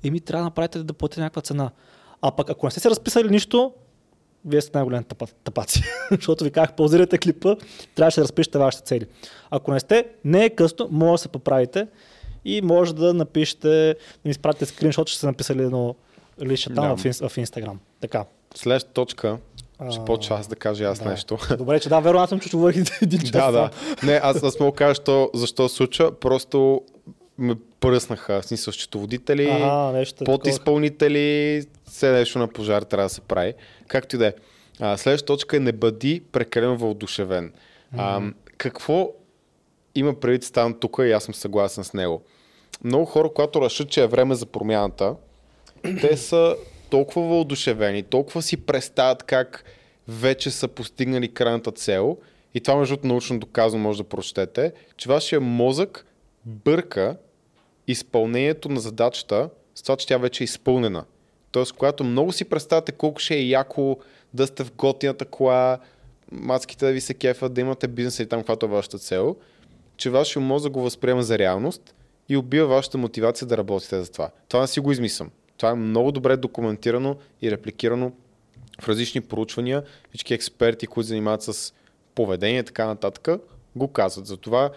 еми 0.03 0.19
трябва 0.19 0.41
да 0.41 0.45
направите 0.45 0.83
да 0.83 0.93
платите 0.93 1.21
някаква 1.21 1.41
цена. 1.41 1.71
А 2.21 2.31
пък 2.31 2.49
ако 2.49 2.65
не 2.65 2.71
сте 2.71 2.79
се 2.79 2.89
разписали 2.89 3.29
нищо, 3.29 3.73
вие 4.45 4.61
сте 4.61 4.71
най-големите 4.73 5.15
тъпа- 5.15 5.33
тъпаци. 5.43 5.83
Защото 6.11 6.43
ви 6.43 6.51
казах, 6.51 6.73
паузирайте 6.73 7.17
клипа, 7.17 7.55
трябваше 7.95 8.15
да 8.15 8.23
разпишете 8.23 8.57
вашите 8.57 8.83
цели. 8.83 9.05
Ако 9.51 9.71
не 9.71 9.79
сте, 9.79 10.05
не 10.25 10.45
е 10.45 10.49
късно, 10.49 10.87
може 10.91 11.11
да 11.11 11.17
се 11.17 11.27
поправите 11.29 11.87
и 12.45 12.61
може 12.61 12.95
да 12.95 13.13
напишете, 13.13 13.67
да 13.67 13.95
ми 14.25 14.31
изпратите 14.31 14.65
скриншот, 14.65 15.07
че 15.07 15.17
сте 15.17 15.25
написали 15.25 15.63
едно 15.63 15.95
лише 16.41 16.65
там 16.65 16.87
Да. 16.87 16.97
в, 16.97 17.03
инс- 17.03 17.29
в 17.29 17.37
Инстаграм. 17.37 17.79
Така. 18.01 18.25
Следващата 18.55 18.93
точка, 18.93 19.37
ще 19.91 19.99
А, 19.99 20.05
почва 20.05 20.35
аз 20.35 20.47
да 20.47 20.55
кажа 20.55 20.83
аз 20.83 20.99
да. 20.99 21.09
нещо. 21.09 21.37
Добре, 21.57 21.79
че 21.79 21.89
да, 21.89 21.99
верно, 21.99 22.19
аз 22.19 22.29
съм 22.29 22.39
чул, 22.39 22.49
че 22.49 22.57
говорих 22.57 22.75
един 23.01 23.19
час. 23.19 23.31
да, 23.31 23.51
да. 23.51 23.69
Не, 24.03 24.13
аз, 24.13 24.43
аз 24.43 24.59
мога 24.59 24.71
кажа 24.73 24.89
защо, 24.89 25.29
защо 25.33 25.69
случва. 25.69 26.11
Просто 26.11 26.81
ме 27.37 27.55
пръснаха, 27.79 28.41
в 28.41 28.45
смисъл 28.45 28.73
счетоводители, 28.73 29.49
Ага, 29.51 30.03
подизпълнители, 30.25 31.63
все 31.85 32.11
нещо 32.11 32.39
на 32.39 32.47
пожар 32.47 32.81
трябва 32.81 33.05
да 33.05 33.09
се 33.09 33.21
прави. 33.21 33.53
Както 33.87 34.15
и 34.15 34.19
да 34.19 34.27
е. 34.27 34.33
А, 34.79 34.97
Следващата 34.97 35.33
точка 35.33 35.57
е 35.57 35.59
не 35.59 35.71
бъди 35.71 36.23
прекалено 36.31 36.77
въодушевен. 36.77 37.53
А, 37.97 38.21
какво 38.57 39.11
има 39.95 40.19
предвид 40.19 40.43
Стан 40.43 40.79
тук 40.79 40.97
и 40.99 41.11
аз 41.11 41.23
съм 41.23 41.33
съгласен 41.33 41.83
с 41.83 41.93
него. 41.93 42.21
Много 42.83 43.05
хора, 43.05 43.29
когато 43.35 43.61
решат, 43.61 43.89
че 43.89 44.03
е 44.03 44.07
време 44.07 44.35
за 44.35 44.45
промяната, 44.45 45.15
те 46.01 46.17
са 46.17 46.55
толкова 46.89 47.27
въодушевени, 47.27 48.03
толкова 48.03 48.41
си 48.41 48.57
представят 48.57 49.23
как 49.23 49.63
вече 50.07 50.51
са 50.51 50.67
постигнали 50.67 51.33
крайната 51.33 51.71
цел 51.71 52.17
и 52.53 52.61
това 52.61 52.77
между 52.77 52.97
научно 53.03 53.39
доказано 53.39 53.83
може 53.83 54.03
да 54.03 54.09
прочетете, 54.09 54.73
че 54.97 55.09
вашия 55.09 55.41
мозък 55.41 56.05
бърка 56.45 57.17
изпълнението 57.87 58.69
на 58.69 58.79
задачата 58.79 59.49
с 59.75 59.83
това, 59.83 59.95
че 59.95 60.07
тя 60.07 60.17
вече 60.17 60.43
е 60.43 60.45
изпълнена. 60.45 61.05
Тоест, 61.51 61.73
когато 61.73 62.03
много 62.03 62.31
си 62.31 62.45
представяте 62.45 62.91
колко 62.91 63.19
ще 63.19 63.35
е 63.35 63.47
яко 63.47 63.97
да 64.33 64.47
сте 64.47 64.63
в 64.63 64.75
готината 64.75 65.25
кола, 65.25 65.79
мацките 66.31 66.85
да 66.85 66.91
ви 66.91 67.01
се 67.01 67.13
кефат, 67.13 67.53
да 67.53 67.61
имате 67.61 67.87
бизнес 67.87 68.19
и 68.19 68.25
там, 68.25 68.39
каквато 68.39 68.65
е 68.65 68.69
вашата 68.69 68.99
цел, 68.99 69.35
че 69.97 70.09
вашия 70.09 70.41
мозък 70.41 70.71
го 70.71 70.81
възприема 70.81 71.23
за 71.23 71.37
реалност 71.37 71.95
и 72.29 72.37
убива 72.37 72.67
вашата 72.67 72.97
мотивация 72.97 73.47
да 73.47 73.57
работите 73.57 74.03
за 74.03 74.11
това. 74.11 74.29
Това 74.47 74.61
не 74.61 74.67
си 74.67 74.79
го 74.79 74.91
измислям. 74.91 75.31
Това 75.57 75.69
е 75.69 75.75
много 75.75 76.11
добре 76.11 76.37
документирано 76.37 77.17
и 77.41 77.51
репликирано 77.51 78.11
в 78.81 78.89
различни 78.89 79.21
проучвания. 79.21 79.83
Всички 80.09 80.33
експерти, 80.33 80.87
които 80.87 81.07
занимават 81.07 81.41
с 81.41 81.73
поведение 82.15 82.59
и 82.59 82.63
така 82.63 82.85
нататък, 82.85 83.41
го 83.75 83.87
казват. 83.87 84.25
Затова 84.25 84.69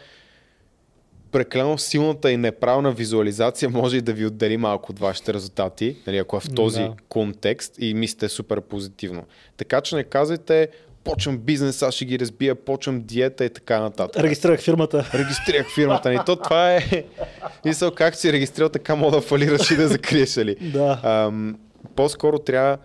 прекалено 1.32 1.78
силната 1.78 2.32
и 2.32 2.36
неправна 2.36 2.92
визуализация 2.92 3.70
може 3.70 3.96
и 3.96 4.00
да 4.00 4.12
ви 4.12 4.26
отдели 4.26 4.56
малко 4.56 4.92
от 4.92 4.98
вашите 4.98 5.34
резултати, 5.34 5.96
нали, 6.06 6.18
ако 6.18 6.36
е 6.36 6.40
в 6.40 6.54
този 6.54 6.80
Да. 6.80 6.94
контекст 7.08 7.74
и 7.78 7.94
мислите 7.94 8.28
супер 8.28 8.60
позитивно. 8.60 9.24
Така 9.56 9.80
че 9.80 9.96
не 9.96 10.04
казвайте, 10.04 10.68
почвам 11.04 11.38
бизнес, 11.38 11.82
аз 11.82 11.94
ще 11.94 12.04
ги 12.04 12.18
разбия, 12.18 12.54
почвам 12.54 13.00
диета 13.00 13.44
и 13.44 13.50
така 13.50 13.80
нататък. 13.80 14.22
Регистрирах 14.22 14.60
фирмата. 14.60 15.10
Регистрирах 15.14 15.74
фирмата 15.74 16.10
ни. 16.10 16.18
То 16.26 16.36
това 16.36 16.74
е... 16.74 17.04
Мисъл, 17.64 17.90
как 17.90 18.14
си 18.14 18.32
регистрирал, 18.32 18.68
така 18.68 18.94
мога 18.94 19.16
да 19.16 19.20
фалираш 19.22 19.70
и 19.70 19.76
да 19.76 19.88
закриеш, 19.88 20.36
ли? 20.38 20.54
Да. 20.72 21.00
Ам, 21.02 21.58
по-скоро 21.96 22.38
трябва 22.38 22.78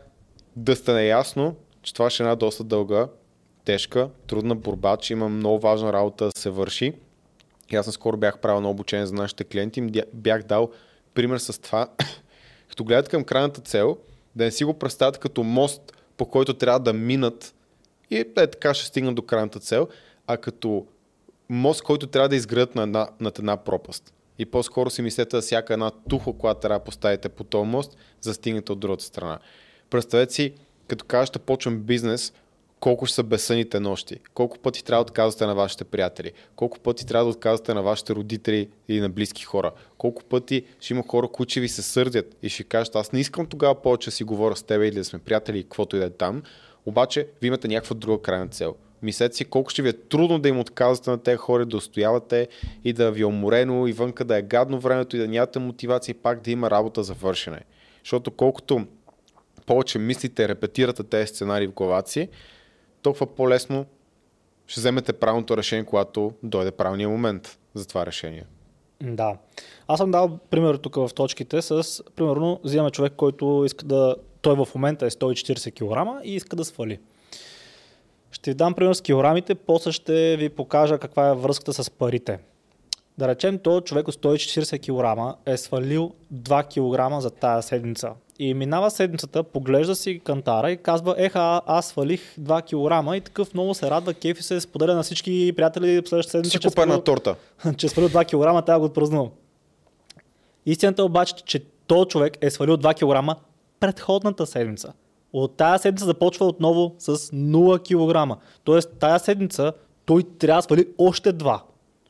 да 0.55 0.75
стане 0.75 1.05
ясно, 1.05 1.55
че 1.81 1.93
това 1.93 2.09
ще 2.09 2.23
е 2.23 2.25
една 2.25 2.35
доста 2.35 2.63
дълга, 2.63 3.07
тежка, 3.65 4.09
трудна 4.27 4.55
борба, 4.55 4.97
че 4.97 5.13
има 5.13 5.29
много 5.29 5.59
важна 5.59 5.93
работа 5.93 6.25
да 6.25 6.31
се 6.39 6.49
върши. 6.49 6.93
И 7.71 7.75
аз 7.75 7.87
наскоро 7.87 8.17
бях 8.17 8.39
правил 8.39 8.61
на 8.61 8.69
обучение 8.69 9.05
за 9.05 9.13
нашите 9.13 9.43
клиенти, 9.43 9.79
им 9.79 9.91
бях 10.13 10.43
дал 10.43 10.71
пример 11.13 11.37
с 11.37 11.61
това, 11.61 11.87
като 12.69 12.83
гледат 12.83 13.09
към 13.09 13.23
крайната 13.23 13.61
цел, 13.61 13.97
да 14.35 14.43
не 14.43 14.51
си 14.51 14.63
го 14.63 14.73
представят 14.73 15.17
като 15.17 15.43
мост, 15.43 15.93
по 16.17 16.25
който 16.25 16.53
трябва 16.53 16.79
да 16.79 16.93
минат 16.93 17.55
и 18.09 18.17
е 18.17 18.31
така 18.33 18.73
ще 18.73 18.85
стигнат 18.85 19.15
до 19.15 19.21
крайната 19.21 19.59
цел, 19.59 19.87
а 20.27 20.37
като 20.37 20.85
мост, 21.49 21.81
който 21.81 22.07
трябва 22.07 22.29
да 22.29 22.35
изградат 22.35 22.75
на 22.75 22.83
една, 22.83 23.07
над 23.19 23.39
една 23.39 23.57
пропаст. 23.57 24.13
И 24.39 24.45
по-скоро 24.45 24.89
си 24.89 25.01
мислете 25.01 25.35
за 25.35 25.41
всяка 25.41 25.73
една 25.73 25.91
тухла, 26.09 26.37
която 26.37 26.61
трябва 26.61 26.79
да 26.79 26.83
поставите 26.83 27.29
по 27.29 27.43
този 27.43 27.69
мост, 27.69 27.97
за 28.21 28.29
да 28.29 28.33
стигнете 28.33 28.71
от 28.71 28.79
другата 28.79 29.03
страна. 29.03 29.39
Представете 29.89 30.33
си, 30.33 30.53
като 30.87 31.05
кажеш, 31.05 31.29
ще 31.29 31.39
почвам 31.39 31.79
бизнес, 31.79 32.33
колко 32.83 33.05
ще 33.05 33.15
са 33.15 33.23
безсъните 33.23 33.79
нощи, 33.79 34.19
колко 34.33 34.59
пъти 34.59 34.83
трябва 34.83 35.03
да 35.03 35.11
отказвате 35.11 35.45
на 35.45 35.55
вашите 35.55 35.83
приятели, 35.83 36.31
колко 36.55 36.79
пъти 36.79 37.05
трябва 37.05 37.25
да 37.25 37.29
отказвате 37.29 37.73
на 37.73 37.81
вашите 37.81 38.15
родители 38.15 38.69
и 38.87 38.99
на 38.99 39.09
близки 39.09 39.43
хора, 39.43 39.71
колко 39.97 40.23
пъти 40.23 40.63
ще 40.79 40.93
има 40.93 41.03
хора, 41.07 41.27
които 41.27 41.51
ще 41.51 41.59
ви 41.59 41.69
се 41.69 41.81
сърдят 41.81 42.35
и 42.41 42.49
ще 42.49 42.63
кажат, 42.63 42.95
аз 42.95 43.11
не 43.11 43.19
искам 43.19 43.45
тогава 43.45 43.81
повече 43.81 44.09
да 44.09 44.15
си 44.15 44.23
говоря 44.23 44.55
с 44.55 44.63
теб 44.63 44.81
или 44.81 44.95
да 44.95 45.05
сме 45.05 45.19
приятели 45.19 45.59
и 45.59 45.63
каквото 45.63 45.95
и 45.95 45.99
да 45.99 46.05
е 46.05 46.09
там, 46.09 46.43
обаче 46.85 47.27
ви 47.41 47.47
имате 47.47 47.67
някаква 47.67 47.95
друга 47.95 48.21
крайна 48.21 48.47
цел. 48.47 48.75
Мислете 49.01 49.35
си 49.35 49.45
колко 49.45 49.69
ще 49.69 49.81
ви 49.81 49.89
е 49.89 49.93
трудно 49.93 50.39
да 50.39 50.49
им 50.49 50.59
отказвате 50.59 51.09
на 51.09 51.17
тези 51.17 51.37
хора, 51.37 51.65
да 51.65 51.77
устоявате 51.77 52.47
и 52.83 52.93
да 52.93 53.11
ви 53.11 53.21
е 53.21 53.25
уморено 53.25 53.87
и 53.87 53.93
вънка 53.93 54.25
да 54.25 54.37
е 54.37 54.41
гадно 54.41 54.79
времето 54.79 55.15
и 55.15 55.19
да 55.19 55.27
нямате 55.27 55.59
мотивация 55.59 56.13
и 56.13 56.17
пак 56.17 56.41
да 56.41 56.51
има 56.51 56.71
работа 56.71 57.03
за 57.03 57.13
вършене. 57.13 57.61
Защото 58.03 58.31
колкото 58.31 58.85
повече 59.65 59.99
мислите, 59.99 60.47
репетирате 60.47 61.03
тези 61.03 61.27
сценарии 61.27 61.67
в 61.67 61.73
главата 61.73 62.11
си, 62.11 62.29
толкова 63.03 63.25
по-лесно 63.25 63.85
ще 64.67 64.79
вземете 64.79 65.13
правилното 65.13 65.57
решение, 65.57 65.85
когато 65.85 66.33
дойде 66.43 66.71
правилния 66.71 67.09
момент 67.09 67.57
за 67.73 67.87
това 67.87 68.05
решение. 68.05 68.45
Да. 69.01 69.37
Аз 69.87 69.97
съм 69.97 70.11
дал 70.11 70.37
пример 70.49 70.75
тук 70.75 70.95
в 70.95 71.09
точките 71.15 71.61
с, 71.61 72.03
примерно, 72.15 72.59
взимаме 72.63 72.91
човек, 72.91 73.13
който 73.17 73.63
иска 73.65 73.85
да, 73.85 74.15
той 74.41 74.55
в 74.55 74.67
момента 74.75 75.05
е 75.05 75.09
140 75.09 75.73
кг 75.73 76.25
и 76.25 76.35
иска 76.35 76.55
да 76.55 76.65
свали. 76.65 76.99
Ще 78.31 78.51
ви 78.51 78.55
дам 78.55 78.73
пример 78.73 78.93
с 78.93 79.01
килограмите, 79.01 79.55
после 79.55 79.91
ще 79.91 80.37
ви 80.37 80.49
покажа 80.49 80.97
каква 80.97 81.29
е 81.29 81.33
връзката 81.33 81.73
с 81.73 81.89
парите. 81.89 82.39
Да 83.17 83.27
речем, 83.27 83.59
той 83.59 83.81
човек 83.81 84.07
от 84.07 84.15
140 84.15 84.79
кг 84.79 85.37
е 85.45 85.57
свалил 85.57 86.11
2 86.33 87.13
кг 87.13 87.21
за 87.21 87.29
тая 87.29 87.61
седмица. 87.61 88.11
И 88.39 88.53
минава 88.53 88.91
седмицата, 88.91 89.43
поглежда 89.43 89.95
си 89.95 90.21
кантара 90.25 90.71
и 90.71 90.77
казва, 90.77 91.15
еха, 91.17 91.61
аз 91.65 91.87
свалих 91.87 92.35
2 92.39 92.61
кг 92.61 93.17
и 93.17 93.21
такъв 93.21 93.53
много 93.53 93.73
се 93.73 93.89
радва, 93.89 94.13
кефи 94.13 94.43
се, 94.43 94.61
споделя 94.61 94.95
на 94.95 95.03
всички 95.03 95.53
приятели 95.55 96.01
следващата 96.05 96.31
седмица. 96.31 96.51
Си 96.51 96.57
е 96.57 96.69
купа 96.69 96.81
една 96.81 96.95
свалил- 96.95 97.03
торта. 97.03 97.35
че 97.77 97.85
е 97.85 97.89
свалил 97.89 98.09
2 98.09 98.25
кг, 98.25 98.65
да 98.65 98.79
го 98.79 98.85
отпразнувам. 98.85 99.29
Истината 100.65 101.01
е 101.01 101.05
обаче, 101.05 101.35
че 101.45 101.59
този 101.87 102.07
човек 102.07 102.37
е 102.41 102.49
свалил 102.49 102.77
2 102.77 102.95
кг 103.33 103.39
предходната 103.79 104.45
седмица. 104.45 104.93
От 105.33 105.57
тая 105.57 105.79
седмица 105.79 106.05
започва 106.05 106.45
отново 106.45 106.95
с 106.99 107.17
0 107.17 108.29
кг. 108.35 108.41
Тоест, 108.63 108.89
тая 108.99 109.19
седмица 109.19 109.73
той 110.05 110.23
трябва 110.39 110.59
да 110.59 110.63
свали 110.63 110.87
още 110.97 111.33
2, 111.33 111.61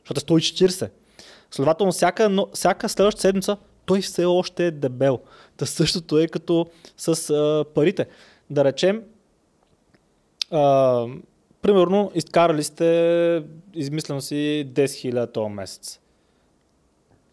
защото 0.08 0.34
е 0.34 0.38
140. 0.38 0.90
Следователно, 1.50 1.92
всяка, 1.92 2.36
всяка 2.54 2.88
следваща 2.88 3.20
седмица 3.20 3.56
той 3.86 4.00
все 4.00 4.24
още 4.24 4.66
е 4.66 4.70
дебел. 4.70 5.18
Та 5.56 5.66
същото 5.66 6.18
е 6.18 6.28
като 6.28 6.66
с 6.96 7.30
а, 7.30 7.64
парите. 7.74 8.06
Да 8.50 8.64
речем, 8.64 9.02
а, 10.50 11.06
примерно, 11.62 12.10
изкарали 12.14 12.62
сте, 12.62 13.42
измислям 13.74 14.20
си, 14.20 14.66
10 14.68 14.84
000 14.84 15.32
този 15.32 15.50
месец. 15.50 16.00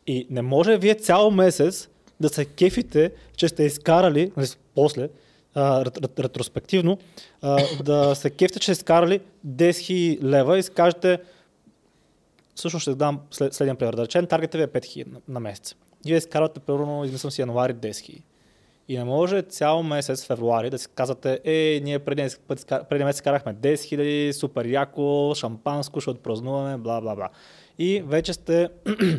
И 0.07 0.27
не 0.29 0.41
може 0.41 0.77
вие 0.77 0.95
цял 0.95 1.31
месец 1.31 1.89
да 2.19 2.29
се 2.29 2.45
кефите, 2.45 3.11
че 3.37 3.47
сте 3.47 3.63
изкарали, 3.63 4.31
нали, 4.37 4.47
после, 4.75 5.09
а, 5.53 5.85
рет, 5.85 5.97
рет, 5.97 6.19
ретроспективно, 6.19 6.97
а, 7.41 7.83
да 7.83 8.15
се 8.15 8.29
кефите, 8.29 8.59
че 8.59 8.63
сте 8.63 8.71
изкарали 8.71 9.19
10 9.47 9.69
000 9.69 10.23
лева 10.23 10.57
и 10.57 10.63
си 10.63 10.71
кажете, 10.71 11.19
всъщност 12.55 12.81
ще 12.81 12.95
дам 12.95 13.19
след, 13.31 13.53
следния 13.53 13.75
пример. 13.75 13.93
Да 13.93 14.03
речем, 14.03 14.27
таргетът 14.27 14.59
ви 14.59 14.63
е 14.63 14.67
5 14.67 14.79
000 14.79 15.07
на, 15.07 15.21
на 15.27 15.39
месец. 15.39 15.75
Вие 16.05 16.17
изкарвате, 16.17 16.59
примерно, 16.59 17.05
измислям 17.05 17.31
си, 17.31 17.41
януари 17.41 17.73
10 17.73 17.89
000. 17.89 18.21
И 18.87 18.97
не 18.97 19.03
може 19.03 19.41
цял 19.41 19.83
месец, 19.83 20.25
февруари, 20.25 20.69
да 20.69 20.77
си 20.77 20.87
казвате, 20.95 21.39
е, 21.43 21.81
ние 21.83 21.99
преди, 21.99 22.27
път, 22.47 22.73
преди 22.89 23.03
месец 23.03 23.21
карахме 23.21 23.55
10 23.55 23.73
000, 23.73 24.31
супер 24.31 24.65
яко, 24.65 25.33
шампанско, 25.35 26.01
ще 26.01 26.09
отпразнуваме, 26.09 26.77
бла, 26.77 27.01
бла, 27.01 27.15
бла. 27.15 27.29
И 27.79 28.03
вече 28.05 28.33
сте 28.33 28.69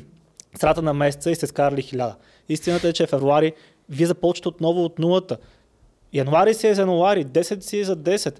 средата 0.55 0.83
на 0.83 0.95
месеца 0.95 1.31
и 1.31 1.35
сте 1.35 1.47
скарали 1.47 1.83
1000. 1.83 2.15
Истината 2.49 2.89
е, 2.89 2.93
че 2.93 3.07
февруари 3.07 3.53
вие 3.89 4.07
започвате 4.07 4.49
отново 4.49 4.85
от 4.85 4.99
нулата. 4.99 5.37
Януари 6.13 6.55
си 6.55 6.67
е 6.67 6.75
за 6.75 6.83
януари, 6.83 7.25
10 7.25 7.61
си 7.61 7.79
е 7.79 7.85
за 7.85 7.97
10. 7.97 8.39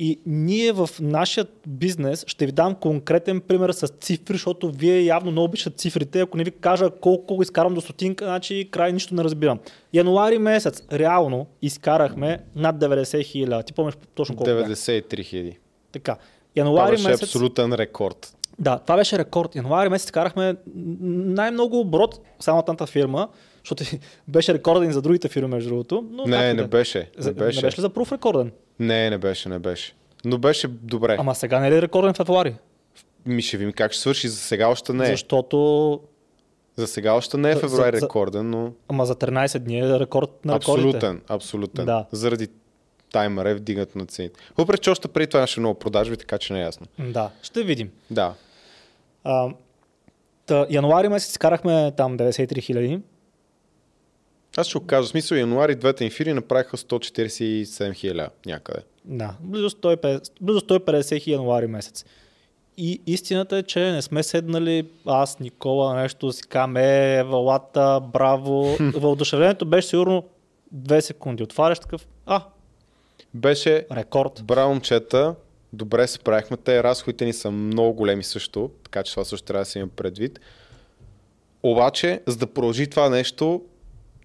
И 0.00 0.20
ние 0.26 0.72
в 0.72 0.90
нашия 1.00 1.46
бизнес 1.66 2.24
ще 2.26 2.46
ви 2.46 2.52
дам 2.52 2.74
конкретен 2.74 3.40
пример 3.40 3.70
с 3.70 3.88
цифри, 3.88 4.34
защото 4.34 4.70
вие 4.70 5.04
явно 5.04 5.30
много 5.30 5.44
обичате 5.44 5.76
цифрите. 5.76 6.20
Ако 6.20 6.36
не 6.36 6.44
ви 6.44 6.50
кажа 6.50 6.90
колко 7.00 7.42
изкарам 7.42 7.74
до 7.74 7.80
стотинка, 7.80 8.24
значи 8.24 8.68
край 8.70 8.92
нищо 8.92 9.14
не 9.14 9.24
разбирам. 9.24 9.58
Януари 9.92 10.38
месец, 10.38 10.82
реално 10.92 11.46
изкарахме 11.62 12.38
над 12.56 12.76
90 12.76 13.24
хиляди. 13.24 13.64
Ти 13.64 13.72
помниш 13.72 13.94
точно 14.14 14.36
колко 14.36 14.50
бяха? 14.50 14.70
93 14.70 15.24
хиляди. 15.24 15.58
Така. 15.92 16.14
Това 16.14 16.24
Януари 16.56 16.90
беше 16.90 17.08
месец... 17.08 17.22
абсолютен 17.22 17.72
рекорд. 17.72 18.36
Да, 18.58 18.78
това 18.78 18.96
беше 18.96 19.18
рекорд. 19.18 19.56
Януари 19.56 19.88
месец 19.88 20.10
карахме 20.10 20.56
най-много 20.74 21.80
оборот 21.80 22.20
само 22.40 22.62
тата 22.62 22.86
фирма, 22.86 23.28
защото 23.58 23.84
беше 24.28 24.54
рекорден 24.54 24.92
за 24.92 25.02
другите 25.02 25.28
фирми, 25.28 25.48
между 25.48 25.68
другото. 25.68 26.04
Но 26.10 26.26
Не, 26.26 26.54
не 26.54 26.64
беше. 26.64 27.10
За- 27.18 27.28
Не 27.28 27.34
беше. 27.34 27.56
Не 27.56 27.62
беше 27.62 27.78
ли 27.78 27.82
за 27.82 27.88
пруф 27.90 28.12
рекорден? 28.12 28.52
Не, 28.78 29.10
не 29.10 29.18
беше, 29.18 29.48
не 29.48 29.58
беше. 29.58 29.94
Но 30.24 30.38
беше 30.38 30.68
добре. 30.68 31.16
Ама 31.18 31.34
сега 31.34 31.60
не 31.60 31.68
е 31.68 31.72
ли 31.72 31.82
рекорден 31.82 32.14
в 32.14 32.16
февруари? 32.16 32.54
Ми 33.26 33.42
ще 33.42 33.56
видим 33.56 33.72
как 33.72 33.92
ще 33.92 34.00
свърши. 34.00 34.28
За 34.28 34.36
сега 34.36 34.68
още 34.68 34.92
не 34.92 35.04
е. 35.04 35.06
Защото 35.06 36.00
За 36.76 36.86
сега 36.86 37.12
още 37.12 37.36
не 37.36 37.50
е 37.50 37.56
февруари 37.56 37.96
за- 37.96 38.00
за- 38.00 38.06
рекорден, 38.06 38.50
но 38.50 38.72
ама 38.88 39.06
за 39.06 39.14
13 39.14 39.58
дни 39.58 39.80
е 39.80 39.98
рекорд 40.00 40.44
на 40.44 40.54
рекордите. 40.54 40.86
абсолютен, 40.88 41.20
абсолютен. 41.28 41.84
Да. 41.84 42.06
Заради 42.12 42.48
таймера 43.12 43.50
е 43.50 43.54
вдигането 43.54 43.98
на 43.98 44.06
цените. 44.06 44.40
Въпреки, 44.56 44.80
че 44.80 44.90
още 44.90 45.08
преди 45.08 45.26
това 45.26 45.40
имаше 45.40 45.60
много 45.60 45.78
продажби, 45.78 46.16
така 46.16 46.38
че 46.38 46.52
не 46.52 46.58
е 46.58 46.64
ясно. 46.64 46.86
Да, 46.98 47.30
ще 47.42 47.62
видим. 47.62 47.90
Да. 48.10 48.34
А, 49.24 49.48
та, 50.46 50.66
януари 50.70 51.08
месец 51.08 51.38
карахме 51.38 51.92
там 51.96 52.16
93 52.16 52.60
хиляди. 52.60 53.00
Аз 54.56 54.66
ще 54.66 54.78
го 54.78 54.86
кажа. 54.86 55.06
В 55.06 55.08
смисъл, 55.10 55.36
януари 55.36 55.74
двете 55.74 56.06
ефири 56.06 56.32
направиха 56.32 56.76
147 56.76 57.94
хиляди 57.94 58.30
някъде. 58.46 58.80
Да, 59.04 59.34
близо 59.40 59.70
150, 59.70 60.30
близо 60.40 60.60
150 60.60 61.08
хиляди 61.08 61.30
януари 61.30 61.66
месец. 61.66 62.04
И 62.76 63.00
истината 63.06 63.56
е, 63.56 63.62
че 63.62 63.80
не 63.80 64.02
сме 64.02 64.22
седнали 64.22 64.88
аз, 65.06 65.40
Никола, 65.40 65.94
нещо 65.94 66.26
да 66.26 66.32
си 66.32 66.42
каме, 66.48 67.22
валата, 67.22 68.00
браво. 68.12 68.76
Въодушевлението 68.94 69.66
беше 69.66 69.88
сигурно 69.88 70.24
2 70.76 71.00
секунди. 71.00 71.42
Отваряш 71.42 71.78
такъв, 71.78 72.06
а, 72.26 72.42
Беше 73.34 73.86
рекорд. 73.92 74.42
Браво, 74.44 74.70
момчета. 74.70 75.34
Добре 75.72 76.06
се 76.06 76.18
правихме. 76.18 76.56
Те 76.56 76.82
разходите 76.82 77.24
ни 77.24 77.32
са 77.32 77.50
много 77.50 77.92
големи 77.92 78.24
също, 78.24 78.70
така 78.84 79.02
че 79.02 79.12
това 79.12 79.24
също 79.24 79.46
трябва 79.46 79.60
да 79.60 79.70
се 79.70 79.78
има 79.78 79.88
предвид. 79.88 80.40
Обаче, 81.62 82.20
за 82.26 82.36
да 82.36 82.46
продължи 82.46 82.86
това 82.86 83.08
нещо, 83.08 83.62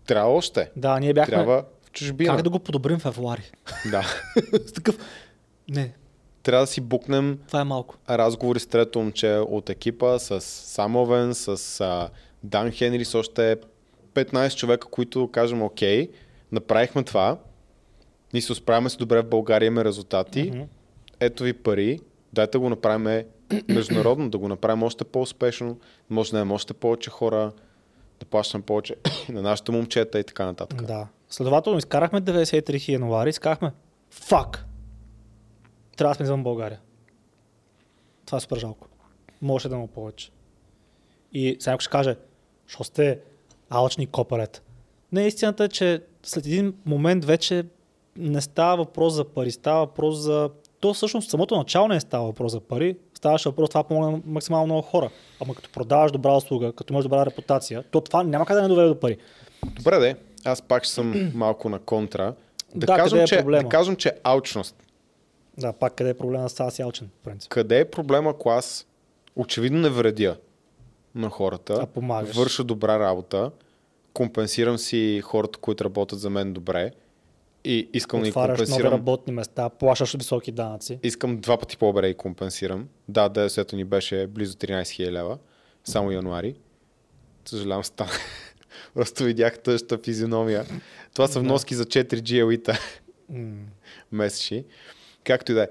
трябва 0.05 0.31
още. 0.31 0.69
Да, 0.75 0.99
ние 0.99 1.13
бяхме. 1.13 1.31
Трябва 1.31 1.63
в 1.81 1.91
чужбина. 1.91 2.33
Как 2.33 2.41
да 2.41 2.49
го 2.49 2.59
подобрим 2.59 2.97
в 2.97 3.01
февруари? 3.01 3.51
да. 3.91 4.03
С 4.67 4.71
такъв. 4.73 4.97
Не, 5.69 5.93
трябва 6.43 6.63
да 6.63 6.67
си 6.67 6.81
букнем 6.81 7.39
това 7.47 7.61
е 7.61 7.63
малко. 7.63 7.95
разговори 8.09 8.59
с 8.59 8.67
трето 8.67 8.99
момче 8.99 9.27
от 9.29 9.69
екипа, 9.69 10.19
с 10.19 10.41
Самовен, 10.41 11.33
с 11.33 11.47
а, 11.81 12.09
Дан 12.43 12.71
Хенри, 12.71 13.05
с 13.05 13.15
още 13.15 13.57
15 14.13 14.55
човека, 14.55 14.87
които 14.87 15.29
кажем, 15.31 15.61
окей, 15.63 16.09
направихме 16.51 17.03
това, 17.03 17.37
ние 18.33 18.41
се 18.41 18.55
справяме 18.55 18.89
с 18.89 18.95
добре 18.95 19.21
в 19.21 19.25
България, 19.25 19.67
имаме 19.67 19.85
резултати, 19.85 20.43
Мгм. 20.43 20.61
ето 21.19 21.43
ви 21.43 21.53
пари, 21.53 21.99
дайте 22.33 22.57
го 22.57 22.69
направим 22.69 23.23
международно, 23.67 24.29
да 24.29 24.37
го 24.37 24.47
направим 24.47 24.83
още 24.83 25.03
по-успешно, 25.03 25.77
може 26.09 26.31
да 26.31 26.37
имаме 26.37 26.53
още 26.53 26.73
повече 26.73 27.09
хора, 27.09 27.51
да 28.23 28.29
плащаме 28.29 28.63
повече 28.63 28.95
на 29.29 29.41
нашите 29.41 29.71
момчета 29.71 30.19
и 30.19 30.23
така 30.23 30.45
нататък. 30.45 30.85
Да. 30.85 31.07
Следователно, 31.29 31.77
изкарахме 31.79 32.21
93 32.21 32.79
хиляди 32.79 32.91
януари, 32.91 33.29
изкарахме. 33.29 33.71
Фак! 34.09 34.65
трябва 35.95 36.11
да 36.11 36.15
сме 36.15 36.23
извън 36.23 36.43
България. 36.43 36.79
Това 38.25 38.37
е 38.37 38.41
супер 38.41 38.57
жалко. 38.57 38.87
Може 39.41 39.69
да 39.69 39.77
му 39.77 39.87
повече. 39.87 40.31
И 41.33 41.57
сега 41.59 41.79
ще 41.79 41.89
каже, 41.91 42.15
що 42.67 42.83
сте 42.83 43.19
алчни 43.69 44.07
копарет. 44.07 44.63
Не, 45.11 45.27
истината 45.27 45.63
е, 45.63 45.69
че 45.69 46.03
след 46.23 46.45
един 46.45 46.75
момент 46.85 47.25
вече 47.25 47.65
не 48.17 48.41
става 48.41 48.77
въпрос 48.77 49.13
за 49.13 49.25
пари, 49.25 49.51
става 49.51 49.79
въпрос 49.79 50.17
за... 50.17 50.49
То 50.79 50.93
всъщност 50.93 51.29
самото 51.29 51.57
начало 51.57 51.87
не 51.87 51.99
става 51.99 52.25
въпрос 52.25 52.51
за 52.51 52.59
пари, 52.59 52.97
ставаше 53.23 53.49
въпрос 53.49 53.69
това 53.69 53.83
помогне 53.83 54.11
на 54.11 54.21
максимално 54.25 54.65
много 54.65 54.81
хора. 54.81 55.09
Ама 55.41 55.55
като 55.55 55.69
продаваш 55.69 56.11
добра 56.11 56.31
услуга, 56.31 56.71
като 56.71 56.93
имаш 56.93 57.03
добра 57.03 57.25
репутация, 57.25 57.83
то 57.83 58.01
това 58.01 58.23
няма 58.23 58.45
как 58.45 58.55
да 58.55 58.61
не 58.61 58.67
доведе 58.67 58.87
до 58.87 58.99
пари. 58.99 59.17
Добре, 59.65 59.99
де. 59.99 60.15
Аз 60.45 60.61
пак 60.61 60.83
ще 60.83 60.93
съм 60.93 61.31
малко 61.35 61.69
на 61.69 61.79
контра. 61.79 62.33
Да, 62.75 62.85
Да, 62.85 62.95
кажем, 62.95 63.09
къде 63.09 63.23
е 63.23 63.27
че, 63.27 63.37
проблема? 63.37 63.63
да 63.63 63.69
кажем, 63.69 63.95
че 63.95 64.11
алчност. 64.23 64.75
Да, 65.57 65.73
пак 65.73 65.93
къде 65.93 66.09
е 66.09 66.13
проблема 66.13 66.49
с 66.49 66.59
аз 66.59 66.79
ялчен, 66.79 67.09
в 67.15 67.23
принцип. 67.23 67.49
Къде 67.49 67.79
е 67.79 67.85
проблема, 67.85 68.29
ако 68.29 68.49
аз 68.49 68.87
очевидно 69.35 69.79
не 69.79 69.89
вредя 69.89 70.37
на 71.15 71.29
хората, 71.29 71.73
А 71.73 71.85
помагаш. 71.85 72.35
върша 72.35 72.63
добра 72.63 72.99
работа, 72.99 73.51
компенсирам 74.13 74.77
си 74.77 75.21
хората, 75.23 75.59
които 75.59 75.85
работят 75.85 76.19
за 76.19 76.29
мен 76.29 76.53
добре 76.53 76.91
и 77.65 77.89
искам 77.93 78.19
да 78.19 78.23
ги 78.23 78.29
Отваряш 78.29 78.49
нови 78.49 78.57
компенсирам. 78.59 78.93
работни 78.93 79.33
места, 79.33 79.69
плащаш 79.69 80.13
високи 80.13 80.51
данъци. 80.51 80.99
Искам 81.03 81.37
два 81.37 81.57
пъти 81.57 81.77
по-добре 81.77 82.07
и 82.07 82.13
компенсирам. 82.13 82.87
Да, 83.09 83.29
ДДС-то 83.29 83.75
ни 83.75 83.83
беше 83.83 84.27
близо 84.27 84.55
13 84.55 84.81
000 84.81 85.11
лева, 85.11 85.37
само 85.83 86.11
януари. 86.11 86.55
Съжалявам, 87.45 87.83
стана. 87.83 88.11
Просто 88.93 89.23
видях 89.23 89.59
тъжта 89.59 89.97
физиономия. 89.97 90.65
Това 91.13 91.27
са 91.27 91.39
вноски 91.39 91.75
за 91.75 91.85
4 91.85 92.05
GLI-та 92.15 92.79
М, 93.29 93.55
месечни. 94.11 94.65
Както 95.23 95.51
и 95.51 95.55
да 95.55 95.63
е. 95.63 95.67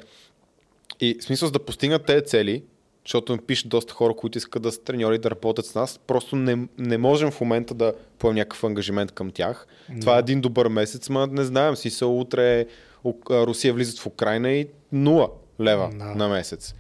И 1.01 1.17
в 1.21 1.25
смисъл 1.25 1.47
за 1.47 1.53
да 1.53 1.65
постигнат 1.65 2.07
тези 2.07 2.25
цели, 2.25 2.65
защото 3.05 3.33
ми 3.33 3.39
пишат 3.39 3.69
доста 3.69 3.95
хора, 3.95 4.15
които 4.15 4.39
искат 4.39 4.63
да 4.63 4.73
са 4.73 4.83
треньори 4.83 5.19
да 5.19 5.31
работят 5.31 5.67
с 5.67 5.75
нас, 5.75 6.01
просто 6.07 6.37
не, 6.37 6.69
не 6.79 6.99
можем 6.99 7.31
в 7.31 7.41
момента 7.41 7.75
да 7.75 7.93
поемем 8.19 8.37
някакъв 8.37 8.65
ангажимент 8.65 9.13
към 9.13 9.31
тях. 9.31 9.67
Това 10.01 10.17
е 10.17 10.19
един 10.19 10.41
добър 10.41 10.69
месец, 10.69 11.09
ма 11.09 11.27
не 11.27 11.45
знаем 11.45 11.77
си 11.77 11.91
се 11.91 12.05
утре 12.05 12.67
а, 13.07 13.47
Русия 13.47 13.75
влизат 13.75 13.99
в 13.99 14.07
Украина 14.07 14.51
и 14.51 14.69
0 14.95 15.31
лева 15.61 15.91
Да. 15.95 16.05
на 16.05 16.29
месец. 16.29 16.75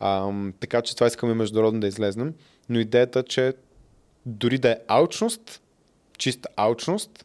Ам, 0.00 0.54
така 0.60 0.82
че 0.82 0.94
това 0.94 1.06
искаме 1.06 1.34
международно 1.34 1.80
да 1.80 1.86
излезнем. 1.86 2.34
Но 2.68 2.78
идеята, 2.80 3.22
че 3.22 3.54
дори 4.26 4.58
да 4.58 4.70
е 4.70 4.76
алчност, 4.88 5.60
чиста 6.18 6.48
алчност, 6.56 7.24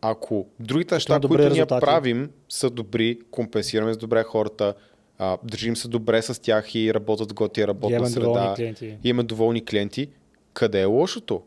ако 0.00 0.46
другите 0.60 0.94
неща, 0.94 1.20
които 1.20 1.48
ние 1.48 1.66
правим, 1.66 2.30
са 2.48 2.70
добри, 2.70 3.18
компенсираме 3.30 3.94
с 3.94 3.96
добре 3.96 4.22
хората, 4.22 4.74
а, 5.18 5.38
държим 5.44 5.76
се 5.76 5.88
добре 5.88 6.22
с 6.22 6.42
тях 6.42 6.74
и 6.74 6.94
работят 6.94 7.30
в 7.30 7.34
готия 7.34 7.68
работна 7.68 7.96
Имаме 7.96 8.10
среда. 8.10 8.26
доволни 8.26 8.54
клиенти. 8.56 8.98
Имаме 9.04 9.22
доволни 9.22 9.64
клиенти. 9.64 10.08
Къде 10.52 10.80
е 10.80 10.84
лошото? 10.84 11.42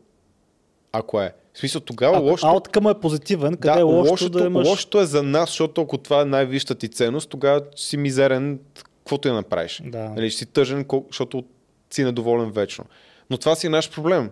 Ако 0.92 1.20
е. 1.20 1.34
В 1.54 1.58
смисъл, 1.58 1.80
тогава 1.80 2.16
Ако 2.16 2.26
лошото... 2.26 2.46
ауткъма 2.46 2.90
е 2.90 3.00
позитивен, 3.00 3.56
къде 3.56 3.80
е 3.80 3.82
лошото, 3.82 4.10
лошото, 4.10 4.38
да 4.38 4.44
имаш... 4.44 4.68
лошото 4.68 5.00
е 5.00 5.06
за 5.06 5.22
нас, 5.22 5.48
защото 5.48 5.80
ако 5.80 5.98
това 5.98 6.20
е 6.20 6.24
най-висшата 6.24 6.74
ти 6.74 6.88
ценност, 6.88 7.30
тогава 7.30 7.62
си 7.76 7.96
мизерен, 7.96 8.60
каквото 8.74 9.28
я 9.28 9.34
направиш. 9.34 9.82
Да. 9.84 10.08
Нали, 10.08 10.30
ще 10.30 10.38
си 10.38 10.46
тъжен, 10.46 10.86
защото 11.08 11.44
си 11.90 12.04
недоволен 12.04 12.50
вечно. 12.50 12.84
Но 13.30 13.38
това 13.38 13.54
си 13.54 13.66
е 13.66 13.70
наш 13.70 13.90
проблем. 13.90 14.30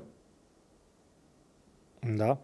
Да. 2.04 2.36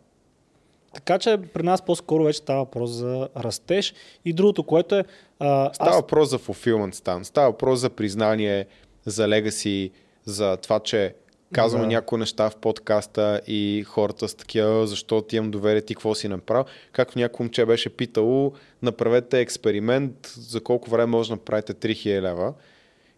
Така 0.96 1.18
че 1.18 1.36
при 1.54 1.62
нас 1.62 1.82
по-скоро 1.82 2.24
вече 2.24 2.38
става 2.38 2.58
въпрос 2.58 2.90
за 2.90 3.28
растеж. 3.36 3.94
И 4.24 4.32
другото, 4.32 4.62
което 4.62 4.94
е... 4.94 5.04
А, 5.38 5.74
Става 5.74 5.90
аз, 5.90 5.96
въпрос 5.96 6.30
за 6.30 6.38
fulfillment 6.38 6.94
стан. 6.94 7.24
Става 7.24 7.50
въпрос 7.50 7.80
за 7.80 7.90
признание, 7.90 8.66
за 9.06 9.28
легаси, 9.28 9.90
за 10.24 10.56
това, 10.56 10.80
че 10.80 11.14
казваме 11.52 11.84
Да. 11.84 11.88
някои 11.88 12.18
неща 12.18 12.50
в 12.50 12.56
подкаста 12.56 13.40
и 13.46 13.84
хората 13.88 14.28
са 14.28 14.36
такива, 14.36 14.82
«А, 14.82 14.86
защо 14.86 15.22
ти 15.22 15.36
имам 15.36 15.50
доверие, 15.50 15.82
ти 15.82 15.94
какво 15.94 16.14
си 16.14 16.28
направил. 16.28 16.64
Както 16.92 17.18
някой 17.18 17.44
момче 17.44 17.66
беше 17.66 17.88
питало, 17.90 18.52
направете 18.82 19.40
експеримент, 19.40 20.26
за 20.36 20.60
колко 20.60 20.90
време 20.90 21.06
може 21.06 21.28
да 21.28 21.34
направите 21.34 21.74
3000 21.74 22.22
лева. 22.22 22.52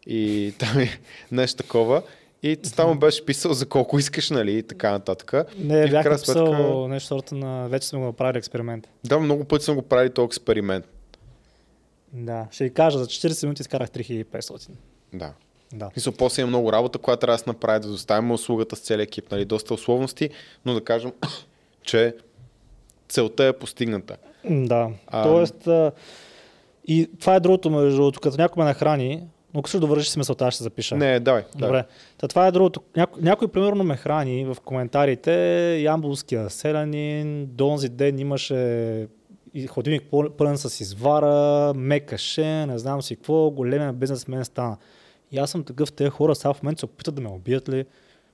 И 0.07 0.55
там 0.59 0.79
е 0.79 0.89
нещо 1.33 1.63
такова. 1.63 2.03
И 2.43 2.57
там 2.57 2.99
беше 2.99 3.25
писал 3.25 3.53
за 3.53 3.67
колко 3.67 3.99
искаш, 3.99 4.31
нали, 4.31 4.59
и 4.59 4.63
така 4.63 4.91
нататък. 4.91 5.33
не 5.59 5.79
и 5.85 5.91
бях 5.91 6.05
написал 6.05 6.47
сметка- 6.47 6.89
нещо 6.89 7.07
сорта 7.07 7.35
на... 7.35 7.69
Вече 7.69 7.89
сме 7.89 7.99
го 7.99 8.05
направили 8.05 8.39
експеримент. 8.39 8.89
Да, 9.05 9.19
много 9.19 9.45
пъти 9.45 9.65
съм 9.65 9.75
го 9.75 9.83
правил 9.83 10.11
този 10.11 10.27
експеримент. 10.27 10.85
Да. 12.13 12.47
Ще 12.51 12.65
ви 12.65 12.75
кажа, 12.75 12.99
за 12.99 13.07
40 13.07 13.45
минути 13.45 13.63
изкарах 13.63 13.91
3500. 13.91 14.71
Да. 15.15 15.33
Да. 15.73 15.91
Смисъл, 15.93 16.13
после 16.13 16.43
има 16.43 16.49
много 16.49 16.73
работа, 16.73 16.99
която 16.99 17.21
трябва 17.21 17.35
да 17.35 17.39
се 17.39 17.51
направи, 17.51 17.81
да 17.81 17.89
доставим 17.89 18.31
услугата 18.31 18.77
с 18.77 18.81
целия 18.81 19.05
екип, 19.05 19.31
нали, 19.31 19.45
доста 19.45 19.75
условности, 19.75 20.31
но 20.65 20.75
да 20.75 20.85
кажем, 20.85 21.13
че 21.83 22.17
целта 23.09 23.45
е 23.45 23.53
постигната. 23.53 24.17
Да. 24.51 24.91
А, 25.07 25.23
Тоест... 25.23 25.67
А, 25.67 25.93
и 26.87 27.11
това 27.21 27.35
е 27.35 27.41
другото, 27.41 27.71
между 27.71 27.97
другото, 27.97 28.21
като 28.21 28.37
някой 28.37 28.65
ме 28.65 28.69
нахрани, 28.69 29.23
ако 29.59 29.69
ще 29.69 29.79
довършиш 29.79 30.09
си 30.09 30.19
мисълта, 30.19 30.51
ще 30.51 30.63
запиша. 30.63 30.97
Не, 30.97 31.21
давай. 31.21 31.43
Добре. 31.57 31.85
Та 32.19 32.29
това 32.29 32.47
е 32.47 32.53
другото. 32.53 32.81
Няко, 32.97 33.19
някой 33.23 33.49
примерно 33.49 33.85
ме 33.85 33.97
храни 33.97 34.45
в 34.45 34.57
коментарите, 34.65 35.33
ямбулския 35.77 36.51
селянин, 36.51 37.47
до 37.47 37.69
онзи 37.69 37.89
ден 37.89 38.19
имаше 38.19 39.09
ходилник 39.69 40.03
пъл- 40.03 40.31
пълен 40.31 40.59
с 40.59 40.81
извара, 40.81 41.73
мекаше, 41.75 42.67
не 42.67 42.79
знам 42.79 43.03
си 43.03 43.17
какво, 43.17 43.51
големия 43.51 43.93
бизнесмен 43.93 44.45
стана. 44.45 44.77
И 45.33 45.39
аз 45.39 45.51
съм 45.51 45.65
такъв, 45.65 45.93
тези 45.93 46.11
хора 46.11 46.35
сега 46.35 46.53
в 46.53 46.63
момента 46.63 46.79
се 46.81 46.87
опитат 46.87 47.15
да 47.15 47.21
ме 47.21 47.29
убият 47.29 47.69
ли, 47.69 47.85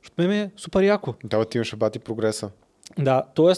защото 0.03 0.23
ме 0.23 0.41
е 0.41 0.51
супер 0.57 0.83
яко. 0.83 1.15
Давай 1.25 1.47
ти 1.47 1.59
имаш 1.59 1.77
бати 1.77 1.99
прогреса. 1.99 2.51
Да, 2.99 3.23
т.е. 3.37 3.53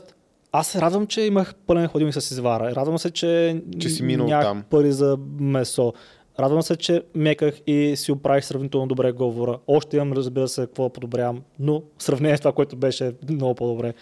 аз 0.52 0.66
се 0.66 0.80
радвам, 0.80 1.06
че 1.06 1.20
имах 1.20 1.54
пълен 1.54 1.88
ходилник 1.88 2.14
с 2.14 2.30
извара. 2.30 2.74
Радвам 2.74 2.98
се, 2.98 3.10
че, 3.10 3.62
Че 3.78 3.88
си 3.88 4.02
минал 4.02 4.26
нямах 4.26 4.44
там. 4.46 4.62
пари 4.70 4.92
за 4.92 5.18
месо. 5.40 5.92
Радвам 6.38 6.62
се, 6.62 6.76
че 6.76 7.02
меках 7.14 7.60
и 7.66 7.96
си 7.96 8.12
оправих 8.12 8.44
сравнително 8.44 8.86
добре 8.86 9.12
говора. 9.12 9.58
Още 9.66 9.96
имам, 9.96 10.12
разбира 10.12 10.48
се, 10.48 10.60
какво 10.60 10.82
да 10.82 10.90
подобрявам, 10.90 11.42
но 11.58 11.82
в 11.98 12.02
сравнение 12.02 12.36
с 12.36 12.40
това, 12.40 12.52
което 12.52 12.76
беше 12.76 13.12
много 13.30 13.54
по-добре. 13.54 13.94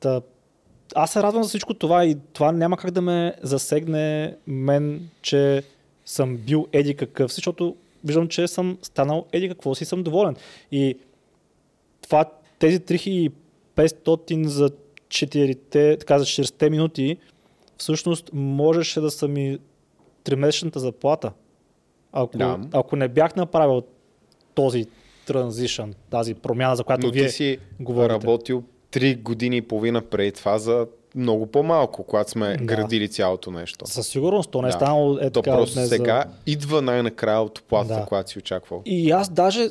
Та, 0.00 0.20
аз 0.94 1.12
се 1.12 1.22
радвам 1.22 1.42
за 1.42 1.48
всичко 1.48 1.74
това 1.74 2.04
и 2.04 2.16
това 2.32 2.52
няма 2.52 2.76
как 2.76 2.90
да 2.90 3.00
ме 3.00 3.34
засегне 3.42 4.36
мен, 4.46 5.08
че 5.22 5.62
съм 6.04 6.36
бил 6.36 6.66
еди 6.72 6.94
какъв, 6.94 7.34
защото 7.34 7.76
виждам, 8.04 8.28
че 8.28 8.48
съм 8.48 8.78
станал 8.82 9.26
еди 9.32 9.48
какво 9.48 9.74
си, 9.74 9.84
съм 9.84 10.02
доволен. 10.02 10.36
И 10.72 10.98
това, 12.02 12.24
тези 12.58 12.80
3500 12.80 14.46
за 14.46 14.70
4, 15.08 16.00
така 16.00 16.18
за 16.18 16.24
40 16.24 16.68
минути, 16.68 17.16
всъщност 17.78 18.30
можеше 18.32 19.00
да 19.00 19.10
са 19.10 19.28
ми 19.28 19.58
тримесечната 20.28 20.80
заплата. 20.80 21.32
Ако, 22.12 22.38
Да. 22.38 22.58
ако 22.72 22.96
не 22.96 23.08
бях 23.08 23.36
направил 23.36 23.82
този 24.54 24.86
транзишън, 25.26 25.94
тази 26.10 26.34
промяна, 26.34 26.76
за 26.76 26.84
която 26.84 27.06
Но 27.06 27.12
вие 27.12 27.26
ти 27.26 27.32
си 27.32 27.58
говорите. 27.80 28.14
работил 28.14 28.62
3 28.92 29.22
години 29.22 29.56
и 29.56 29.62
половина 29.62 30.02
преди 30.02 30.32
това 30.32 30.58
за 30.58 30.86
много 31.14 31.46
по-малко, 31.46 32.02
когато 32.02 32.30
сме 32.30 32.56
Да. 32.56 32.64
градили 32.64 33.08
цялото 33.08 33.50
нещо. 33.50 33.86
Със 33.86 34.06
сигурност, 34.08 34.50
то 34.50 34.62
не 34.62 34.68
е 34.68 34.70
Да. 34.70 34.76
станало 34.76 35.18
е 35.18 35.30
То 35.30 35.42
така 35.42 35.56
просто 35.56 35.74
днес 35.74 35.88
сега 35.88 36.24
За... 36.26 36.52
идва 36.52 36.82
най-накрая 36.82 37.40
от 37.40 37.62
платата, 37.62 38.00
Да. 38.00 38.06
която 38.06 38.30
си 38.30 38.38
очаквал. 38.38 38.82
И 38.86 39.10
аз 39.10 39.28
даже 39.28 39.68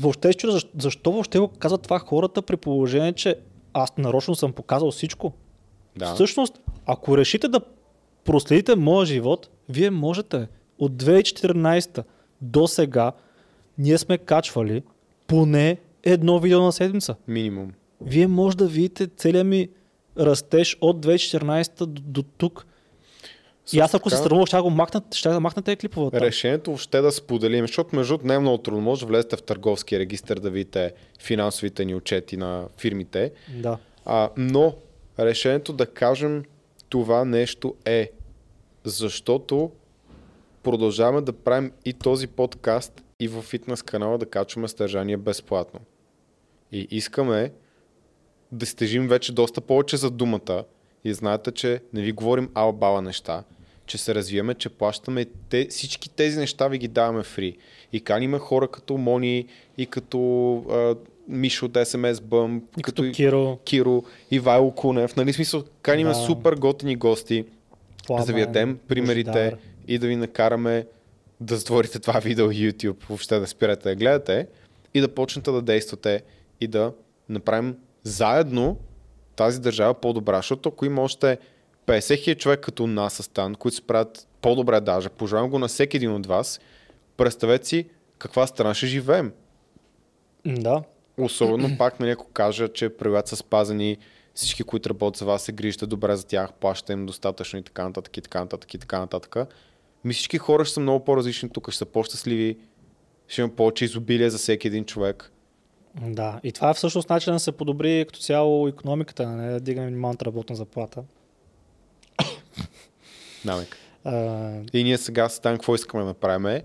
въобще 0.00 0.34
чудя 0.34 0.52
защо, 0.52 0.70
защо 0.78 1.12
въобще 1.12 1.38
го 1.38 1.48
казват 1.48 1.82
това 1.82 1.98
хората 1.98 2.42
при 2.42 2.56
положение, 2.56 3.12
че 3.12 3.36
аз 3.72 3.96
нарочно 3.96 4.34
съм 4.34 4.52
показал 4.52 4.90
всичко. 4.90 5.32
Да. 5.96 6.14
Всъщност, 6.14 6.60
ако 6.86 7.18
решите 7.18 7.48
да 7.48 7.60
проследите 8.24 8.76
моя 8.76 9.06
живот, 9.06 9.48
вие 9.68 9.90
можете. 9.90 10.48
От 10.78 10.92
2014 10.92 12.04
до 12.40 12.66
сега 12.66 13.12
ние 13.78 13.98
сме 13.98 14.18
качвали 14.18 14.82
поне 15.26 15.78
едно 16.02 16.38
видео 16.38 16.62
на 16.62 16.72
седмица. 16.72 17.16
Минимум. 17.28 17.72
Вие 18.00 18.26
може 18.26 18.56
да 18.56 18.66
видите 18.66 19.06
целият 19.06 19.46
ми 19.46 19.68
растеж 20.18 20.78
от 20.80 21.06
2014 21.06 21.86
до, 21.86 22.02
до 22.02 22.22
тук. 22.22 22.66
И 23.72 23.78
аз 23.78 23.94
ако 23.94 24.10
се 24.10 24.16
така- 24.16 24.28
срамувах, 24.28 24.46
ще 24.46 24.60
го 24.60 24.70
махна, 24.70 25.02
ще 25.14 25.28
да 25.28 25.40
махна 25.40 25.62
тези 25.62 25.76
клипове. 25.76 26.20
Решението 26.20 26.70
въобще 26.70 27.00
да 27.00 27.12
споделим, 27.12 27.64
защото 27.66 27.96
между 27.96 28.18
не 28.24 28.34
е 28.34 28.38
много 28.38 28.58
трудно. 28.58 28.80
Може 28.80 29.00
да 29.00 29.06
влезете 29.06 29.36
в 29.36 29.42
търговския 29.42 29.98
регистр 30.00 30.34
да 30.34 30.50
видите 30.50 30.92
финансовите 31.20 31.84
ни 31.84 31.94
отчети 31.94 32.36
на 32.36 32.64
фирмите. 32.78 33.32
Да. 33.56 33.78
А, 34.04 34.30
но 34.36 34.74
решението 35.18 35.72
да 35.72 35.86
кажем 35.86 36.44
това 36.94 37.24
нещо 37.24 37.74
е 37.84 38.10
защото 38.84 39.70
продължаваме 40.62 41.20
да 41.20 41.32
правим 41.32 41.72
и 41.84 41.92
този 41.92 42.26
подкаст 42.26 43.02
и 43.20 43.28
в 43.28 43.42
фитнес 43.42 43.82
канала 43.82 44.18
да 44.18 44.26
качваме 44.26 44.68
съдържание 44.68 45.16
безплатно. 45.16 45.80
И 46.72 46.88
искаме 46.90 47.52
да 48.52 48.66
стежим 48.66 49.08
вече 49.08 49.32
доста 49.32 49.60
повече 49.60 49.96
за 49.96 50.10
думата 50.10 50.64
и 51.04 51.14
знаете, 51.14 51.52
че 51.52 51.82
не 51.92 52.02
ви 52.02 52.12
говорим 52.12 52.50
албала 52.54 53.02
неща. 53.02 53.44
че 53.86 53.98
се 53.98 54.14
развиваме, 54.14 54.54
че 54.54 54.68
плащаме. 54.68 55.26
Те, 55.48 55.66
всички 55.70 56.10
тези 56.10 56.38
неща 56.38 56.68
ви 56.68 56.78
ги 56.78 56.88
даваме 56.88 57.22
фри. 57.22 57.56
И 57.92 58.00
каниме 58.00 58.38
хора 58.38 58.68
като 58.68 58.96
Мони 58.96 59.46
и 59.78 59.86
като 59.86 60.56
а, 60.70 60.94
Мишо 61.28 61.66
от 61.66 61.72
SMS 61.72 62.12
Bump, 62.14 62.62
И 62.78 62.82
като 62.82 63.10
Киро, 63.14 63.58
Киро, 63.64 64.02
Ивайло 64.30 64.70
Кунев. 64.70 65.16
Нали 65.16 65.32
смисъл, 65.32 65.64
каниме 65.82 66.10
Да. 66.10 66.14
супер 66.14 66.54
готини 66.54 66.96
гости, 66.96 67.44
Пламен, 68.06 68.26
за 68.26 68.32
да 68.32 68.38
ви 68.38 68.46
дадем 68.46 68.78
примерите 68.88 69.30
Божидар. 69.30 69.56
и 69.88 69.98
да 69.98 70.06
ви 70.06 70.16
накараме 70.16 70.86
да 71.40 71.56
затворите 71.56 71.98
това 71.98 72.20
видео 72.20 72.46
YouTube, 72.48 73.04
въобще 73.08 73.38
да 73.38 73.46
спирате 73.46 73.88
да 73.88 73.94
гледате 73.94 74.46
и 74.94 75.00
да 75.00 75.14
почнете 75.14 75.50
да 75.50 75.62
действате 75.62 76.22
и 76.60 76.66
да 76.66 76.92
направим 77.28 77.76
заедно 78.02 78.76
тази 79.36 79.60
държава 79.60 79.94
по-добра, 79.94 80.36
защото 80.36 80.68
ако 80.68 80.84
има 80.84 81.02
още 81.02 81.38
50 81.86 82.18
хиляди 82.18 82.40
човек 82.40 82.60
като 82.60 82.86
нас 82.86 83.14
Стан, 83.14 83.54
които 83.54 83.76
се 83.76 83.82
правят 83.86 84.28
по-добре 84.40 84.80
даже, 84.80 85.08
пожелавам 85.08 85.50
го 85.50 85.58
на 85.58 85.68
всеки 85.68 85.96
един 85.96 86.12
от 86.12 86.26
вас, 86.26 86.60
представете 87.16 87.66
си 87.66 87.86
каква 88.18 88.46
страна 88.46 88.74
ще 88.74 88.86
живеем. 88.86 89.32
Да. 90.46 90.82
Особено 91.18 91.68
пак, 91.78 92.00
нали, 92.00 92.10
ако 92.10 92.28
кажа, 92.28 92.68
че 92.68 92.88
правилата 92.88 93.28
са 93.28 93.36
спазени, 93.36 93.98
всички, 94.34 94.62
които 94.62 94.90
работят 94.90 95.18
за 95.18 95.24
вас, 95.24 95.42
се 95.42 95.52
грижите 95.52 95.86
добре 95.86 96.16
за 96.16 96.26
тях, 96.26 96.52
плащате 96.52 96.92
им 96.92 97.06
достатъчно 97.06 97.58
и 97.58 97.62
така 97.62 97.84
нататък, 97.84 98.16
и 98.16 98.20
така 98.20 98.40
нататък, 98.40 98.74
и 98.74 98.78
така 98.78 98.98
нататък. 98.98 99.36
Ми 100.04 100.14
всички 100.14 100.38
хора 100.38 100.64
ще 100.64 100.74
са 100.74 100.80
много 100.80 101.04
по-различни 101.04 101.48
тук, 101.48 101.70
ще 101.70 101.78
са 101.78 101.86
по-щастливи, 101.86 102.58
ще 103.28 103.40
има 103.40 103.50
повече 103.50 103.84
изобилие 103.84 104.30
за 104.30 104.38
всеки 104.38 104.66
един 104.66 104.84
човек. 104.84 105.30
Да, 106.02 106.40
и 106.42 106.52
това 106.52 106.70
е 106.70 106.74
всъщност 106.74 107.10
начин 107.10 107.32
да 107.32 107.40
се 107.40 107.52
подобри 107.52 108.04
като 108.08 108.20
цяло 108.20 108.68
економиката, 108.68 109.28
не 109.28 109.52
да 109.52 109.60
дигаме 109.60 109.86
минималната 109.86 110.24
работна 110.24 110.56
заплата. 110.56 111.02
Намек. 113.44 113.76
А, 114.04 114.52
И 114.72 114.84
ние 114.84 114.98
сега 114.98 115.28
с 115.28 115.40
Тан, 115.40 115.54
какво 115.54 115.74
искаме 115.74 116.02
да 116.02 116.08
направим 116.08 116.62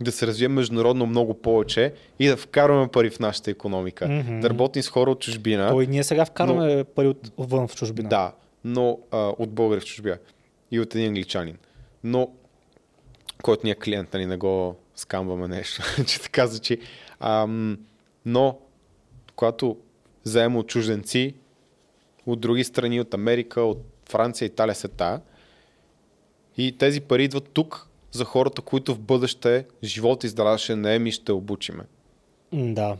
да 0.00 0.12
се 0.12 0.26
развием 0.26 0.52
международно 0.52 1.06
много 1.06 1.34
повече 1.34 1.92
и 2.18 2.26
да 2.26 2.36
вкарваме 2.36 2.88
пари 2.88 3.10
в 3.10 3.20
нашата 3.20 3.50
економика. 3.50 4.08
Мгм. 4.08 4.40
Да 4.40 4.50
работим 4.50 4.82
с 4.82 4.88
хора 4.88 5.10
от 5.10 5.20
чужбина. 5.20 5.68
то 5.68 5.80
и 5.80 5.86
ние 5.86 6.04
сега 6.04 6.24
вкарваме 6.24 6.84
пари 6.84 7.08
от 7.08 7.30
вън 7.38 7.68
в 7.68 7.76
чужбина. 7.76 8.08
Да, 8.08 8.32
но 8.64 8.98
а, 9.10 9.18
от 9.38 9.50
българи 9.50 9.80
в 9.80 9.84
чужбина 9.84 10.18
и 10.70 10.80
от 10.80 10.94
един 10.94 11.08
англичанин. 11.08 11.58
Но, 12.04 12.30
който 13.42 13.66
ни 13.66 13.70
е 13.70 13.74
клиент, 13.74 14.14
нали, 14.14 14.26
не 14.26 14.36
го 14.36 14.76
скамваме 14.96 15.48
нещо, 15.48 15.82
че 16.06 16.20
така 16.20 16.46
звучи. 16.46 16.78
Ам, 17.20 17.78
но, 18.26 18.58
когато 19.36 19.76
вземем 20.24 20.56
от 20.56 20.66
чужденци, 20.66 21.34
от 22.26 22.40
други 22.40 22.64
страни, 22.64 23.00
от 23.00 23.14
Америка, 23.14 23.60
от 23.60 23.78
Франция, 24.08 24.46
Италия, 24.46 24.74
сета, 24.74 25.20
и 26.56 26.78
тези 26.78 27.00
пари 27.00 27.24
идват 27.24 27.48
тук 27.52 27.88
за 28.12 28.24
хората, 28.24 28.62
които 28.62 28.94
в 28.94 28.98
бъдеще 28.98 29.64
живота 29.84 30.26
и 30.26 30.30
здраве 30.30 30.58
ще 30.58 30.76
наем 30.76 31.06
и 31.06 31.12
ще 31.12 31.32
обучиме. 31.32 31.84
Да. 32.52 32.96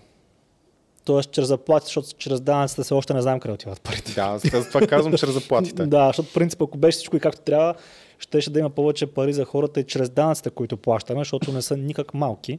Тоест 1.05 1.31
чрез 1.31 1.47
заплати, 1.47 1.85
защото 1.85 2.09
чрез 2.19 2.41
данъците 2.41 2.83
все 2.83 2.95
още 2.95 3.15
не 3.15 3.23
знаем 3.23 3.41
къде 3.41 3.55
отиват 3.55 3.81
парите. 3.81 4.13
Да, 4.15 4.39
за 4.39 4.69
това 4.69 4.87
казвам 4.87 5.17
чрез 5.17 5.31
заплатите. 5.31 5.83
Да, 5.87 6.07
защото 6.07 6.33
принцип, 6.35 6.63
ако 6.63 6.79
беше 6.79 6.97
всичко 6.97 7.17
и 7.17 7.21
както 7.21 7.41
трябва, 7.41 7.75
щеше 8.19 8.51
да 8.51 8.59
има 8.59 8.71
повече 8.71 9.07
пари 9.07 9.33
за 9.33 9.45
хората 9.45 9.81
и 9.81 9.85
чрез 9.85 10.11
данъците, 10.11 10.51
които 10.51 10.77
плащаме, 10.77 11.21
защото 11.21 11.53
не 11.53 11.63
са 11.63 11.77
никак 11.77 12.15
малки. 12.15 12.59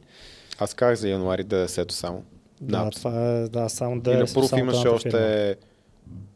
Аз 0.58 0.74
казах 0.74 0.94
за 0.98 1.08
януари 1.08 1.44
90 1.44 1.90
само. 1.90 2.22
Да, 2.60 2.84
На 2.84 2.90
това 2.90 3.30
е 3.30 3.48
да, 3.48 3.68
само 3.68 4.00
да 4.00 4.12
И 4.12 4.16
на 4.16 4.26
Пруф 4.34 4.52
имаше 4.58 4.80
фирма. 4.80 4.94
още, 4.94 5.56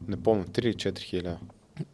не 0.09 0.16
помня, 0.16 0.44
3 0.44 0.60
или 0.64 0.74
4 0.74 0.98
хиляди. 0.98 1.36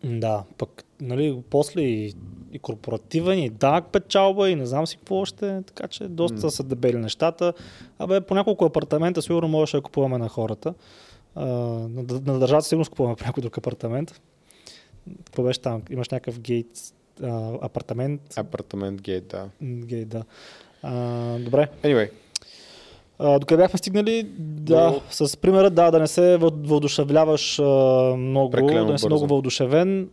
Да, 0.05 0.45
пък, 0.59 0.85
нали, 1.01 1.43
после 1.51 1.81
и, 1.81 2.15
и 2.53 2.59
корпоративен, 2.59 3.39
и 3.39 3.51
данък 3.51 3.87
печалба, 3.87 4.51
и 4.51 4.55
не 4.55 4.67
знам 4.67 4.87
си 4.87 4.97
какво 4.97 5.17
още, 5.17 5.63
така 5.67 5.89
че 5.89 6.05
доста 6.05 6.37
М. 6.37 6.51
са 6.51 6.63
дебели 6.63 6.97
нещата. 6.97 7.53
Абе, 7.99 8.21
по 8.21 8.35
няколко 8.35 8.65
апартамента 8.65 9.23
сигурно 9.23 9.49
можеше 9.49 9.77
да 9.77 9.83
купуваме 9.83 10.19
на 10.19 10.29
хората. 10.29 10.75
А, 11.35 11.47
на, 11.47 12.03
на 12.25 12.39
държавата 12.39 12.69
сигурно 12.69 12.87
купуваме 12.87 13.17
по 13.17 13.25
някой 13.25 13.41
друг 13.41 13.59
апартамент. 13.59 14.21
Какво 15.17 15.43
беше 15.43 15.61
там? 15.61 15.83
Имаш 15.91 16.09
някакъв 16.09 16.41
гейт 16.41 16.67
а, 17.23 17.51
апартамент. 17.63 18.21
Апартамент 18.37 19.03
гейт, 19.03 19.27
да. 19.27 19.49
Гейт, 19.63 20.09
да. 20.09 20.25
А, 20.83 20.95
добре. 21.39 21.69
Anyway, 21.83 22.11
А, 23.19 23.39
докъде 23.39 23.63
бяхме 23.63 23.79
стигнали? 23.79 24.23
Да, 24.39 24.81
Много- 24.81 25.01
с 25.11 25.37
примера, 25.37 25.71
да, 25.71 25.91
да 25.91 25.99
не 25.99 26.07
се 26.07 26.37
въ- 26.37 26.67
въодушевляваш 26.67 27.59
а, 27.59 27.65
много, 28.17 28.51
Прекалено 28.51 28.87
да 28.87 28.93
не 28.93 28.99
си 28.99 29.03
бързо. 29.03 29.09
много 29.09 29.27
въодушевен. 29.27 30.09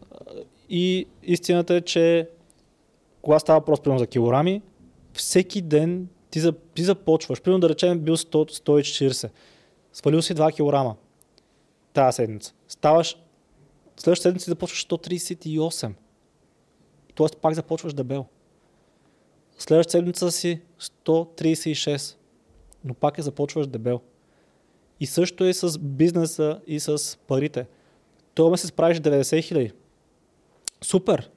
И 0.70 1.08
истината 1.24 1.76
е, 1.76 1.82
че 1.82 2.30
когато 3.22 3.42
става 3.42 3.60
въпрос 3.60 3.82
примерно 3.82 4.00
за 4.00 4.08
килограми, 4.08 4.62
всеки 5.14 5.62
ден 5.62 6.08
ти, 6.30 6.40
за, 6.40 6.52
ти 6.52 6.84
започваш. 6.84 7.42
Примерно 7.42 7.60
да 7.60 7.70
речем 7.70 8.00
бил 8.00 8.18
100, 8.18 8.70
140. 8.70 9.30
Свалил 9.94 10.22
си 10.22 10.36
2 10.36 10.56
килограма 10.56 10.96
тази 11.94 12.16
седмица. 12.16 12.54
Ставаш, 12.68 13.18
следващата 13.98 14.30
седмица 14.30 14.52
започваш 14.52 14.88
138. 14.88 15.92
Тоест 17.16 17.38
пак 17.38 17.54
започваш 17.54 17.94
дебел. 17.94 18.26
Следващата 19.58 19.92
седмица 19.92 20.32
си 20.32 20.62
136 20.80 22.16
но 22.86 22.94
пак 22.94 23.18
е 23.18 23.22
започваш 23.22 23.68
дебел. 23.68 24.02
И 25.00 25.06
също 25.06 25.46
е 25.46 25.54
с 25.54 25.80
бизнеса 25.80 26.62
и 26.68 26.80
с 26.80 27.18
парите. 27.28 27.68
Това 28.34 28.50
ме 28.50 28.58
се 28.58 28.68
справиш 28.68 28.98
90 28.98 29.44
хиляди. 29.44 29.72
Супер! 30.86 31.30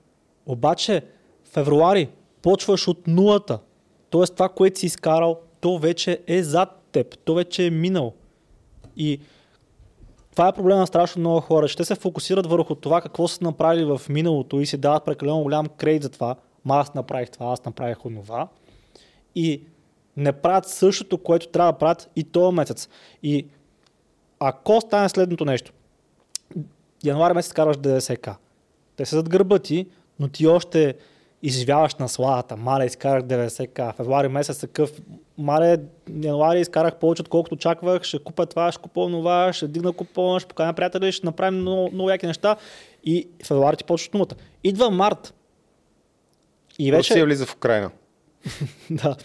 Обаче, 0.46 1.04
февруари 1.44 2.08
почваш 2.42 2.88
от 2.88 3.06
нулата. 3.06 3.58
Тоест 4.10 4.34
това, 4.34 4.48
което 4.48 4.78
си 4.78 4.86
изкарал, 4.86 5.40
то 5.60 5.78
вече 5.78 6.20
е 6.26 6.42
зад 6.42 6.68
теб. 6.92 7.18
То 7.24 7.34
вече 7.34 7.66
е 7.66 7.70
минал. 7.70 8.14
И 8.96 9.20
това 10.30 10.48
е 10.48 10.52
проблема 10.52 10.80
на 10.80 10.86
страшно 10.86 11.20
много 11.20 11.40
хора. 11.40 11.68
Ще 11.68 11.84
се 11.84 11.94
фокусират 11.94 12.46
върху 12.46 12.74
това 12.74 13.00
какво 13.00 13.28
са 13.28 13.44
направили 13.44 13.84
в 13.84 14.00
миналото 14.08 14.60
и 14.60 14.66
си 14.66 14.76
дават 14.76 15.04
прекалено 15.04 15.42
голям 15.42 15.66
кредит 15.66 16.02
за 16.02 16.08
това. 16.08 16.36
Ма 16.64 16.76
аз 16.76 16.94
направих 16.94 17.30
това, 17.30 17.46
аз 17.46 17.64
направих 17.64 18.06
онова. 18.06 18.48
И 19.34 19.62
не 20.16 20.32
правят 20.32 20.68
същото, 20.68 21.18
което 21.18 21.48
трябва 21.48 21.72
да 21.72 21.78
правят 21.78 22.10
и 22.16 22.24
този 22.24 22.54
месец. 22.54 22.88
И 23.22 23.46
ако 24.40 24.80
стане 24.80 25.08
следното 25.08 25.44
нещо, 25.44 25.72
януари 27.04 27.34
месец 27.34 27.52
караш 27.52 27.76
90к, 27.76 28.34
те 28.98 29.06
са 29.06 29.16
зад 29.16 29.28
гърба 29.28 29.58
ти, 29.58 29.86
но 30.20 30.28
ти 30.28 30.46
още 30.46 30.94
изживяваш 31.42 31.94
на 31.94 32.08
славата. 32.08 32.56
Мале, 32.56 32.86
изкарах 32.86 33.22
90к. 33.22 33.96
Февруари 33.96 34.28
месец 34.28 34.60
такъв. 34.60 34.92
Мале, 35.38 35.78
януари 36.22 36.60
изкарах 36.60 36.96
повече, 36.96 37.22
отколкото 37.22 37.54
очаквах. 37.54 38.02
Ще 38.02 38.18
купя 38.18 38.46
това, 38.46 38.72
ще 38.72 38.82
купя 38.82 39.06
това, 39.06 39.52
ще 39.52 39.68
дигна 39.68 39.92
купона, 39.92 40.40
ще 40.40 40.48
поканя 40.48 40.72
приятели, 40.72 41.12
ще 41.12 41.26
направим 41.26 41.60
много, 41.60 41.90
много 41.92 42.10
яки 42.10 42.26
неща. 42.26 42.56
И 43.04 43.28
февруари 43.46 43.76
ти 43.76 43.84
почваш 43.84 44.08
от 44.08 44.14
нулата. 44.14 44.36
Идва 44.64 44.90
март. 44.90 45.34
И 46.78 46.90
вече... 46.90 47.14
Русия 47.14 47.24
влиза 47.24 47.46
в 47.46 47.54
Украина. 47.54 47.90
да. 48.90 49.16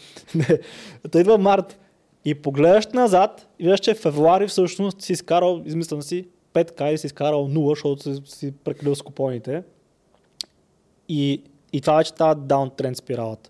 Та 1.11 1.19
идва 1.19 1.37
март 1.37 1.79
и 2.25 2.35
погледаш 2.35 2.87
назад 2.87 3.47
и 3.59 3.63
виждаш, 3.63 3.79
че 3.79 3.93
февруари 3.93 4.47
всъщност 4.47 5.01
си 5.01 5.13
изкарал, 5.13 5.61
измислям 5.65 6.01
си, 6.01 6.27
5к 6.53 6.93
и 6.93 6.97
си 6.97 7.07
изкарал 7.07 7.47
0, 7.47 7.69
защото 7.69 8.03
си, 8.03 8.21
си 8.25 8.51
прекалил 8.51 8.95
с 8.95 9.01
купоните. 9.01 9.63
И, 11.09 11.43
и 11.73 11.81
това 11.81 11.97
вече 11.97 12.09
става 12.09 12.35
даунтренд 12.35 12.97
спиралата. 12.97 13.49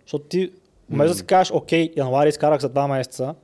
Защото 0.00 0.24
ти, 0.24 0.52
вместо 0.90 1.12
да 1.12 1.18
си 1.18 1.26
кажеш, 1.26 1.52
окей, 1.52 1.92
януари 1.96 2.28
изкарах 2.28 2.60
за 2.60 2.70
2 2.70 2.88
месеца, 2.88 3.34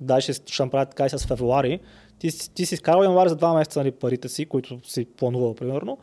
дай 0.00 0.20
ще, 0.20 0.62
направя 0.62 0.86
така 0.86 1.06
и 1.06 1.10
с 1.10 1.26
февруари, 1.26 1.80
ти, 2.18 2.30
си- 2.30 2.50
ти 2.50 2.66
си 2.66 2.74
изкарал 2.74 3.02
януари 3.02 3.28
за 3.28 3.36
2 3.36 3.54
месеца 3.54 3.78
нали, 3.78 3.90
парите 3.90 4.28
си, 4.28 4.46
които 4.46 4.88
си 4.88 5.04
планувал 5.04 5.54
примерно. 5.54 5.98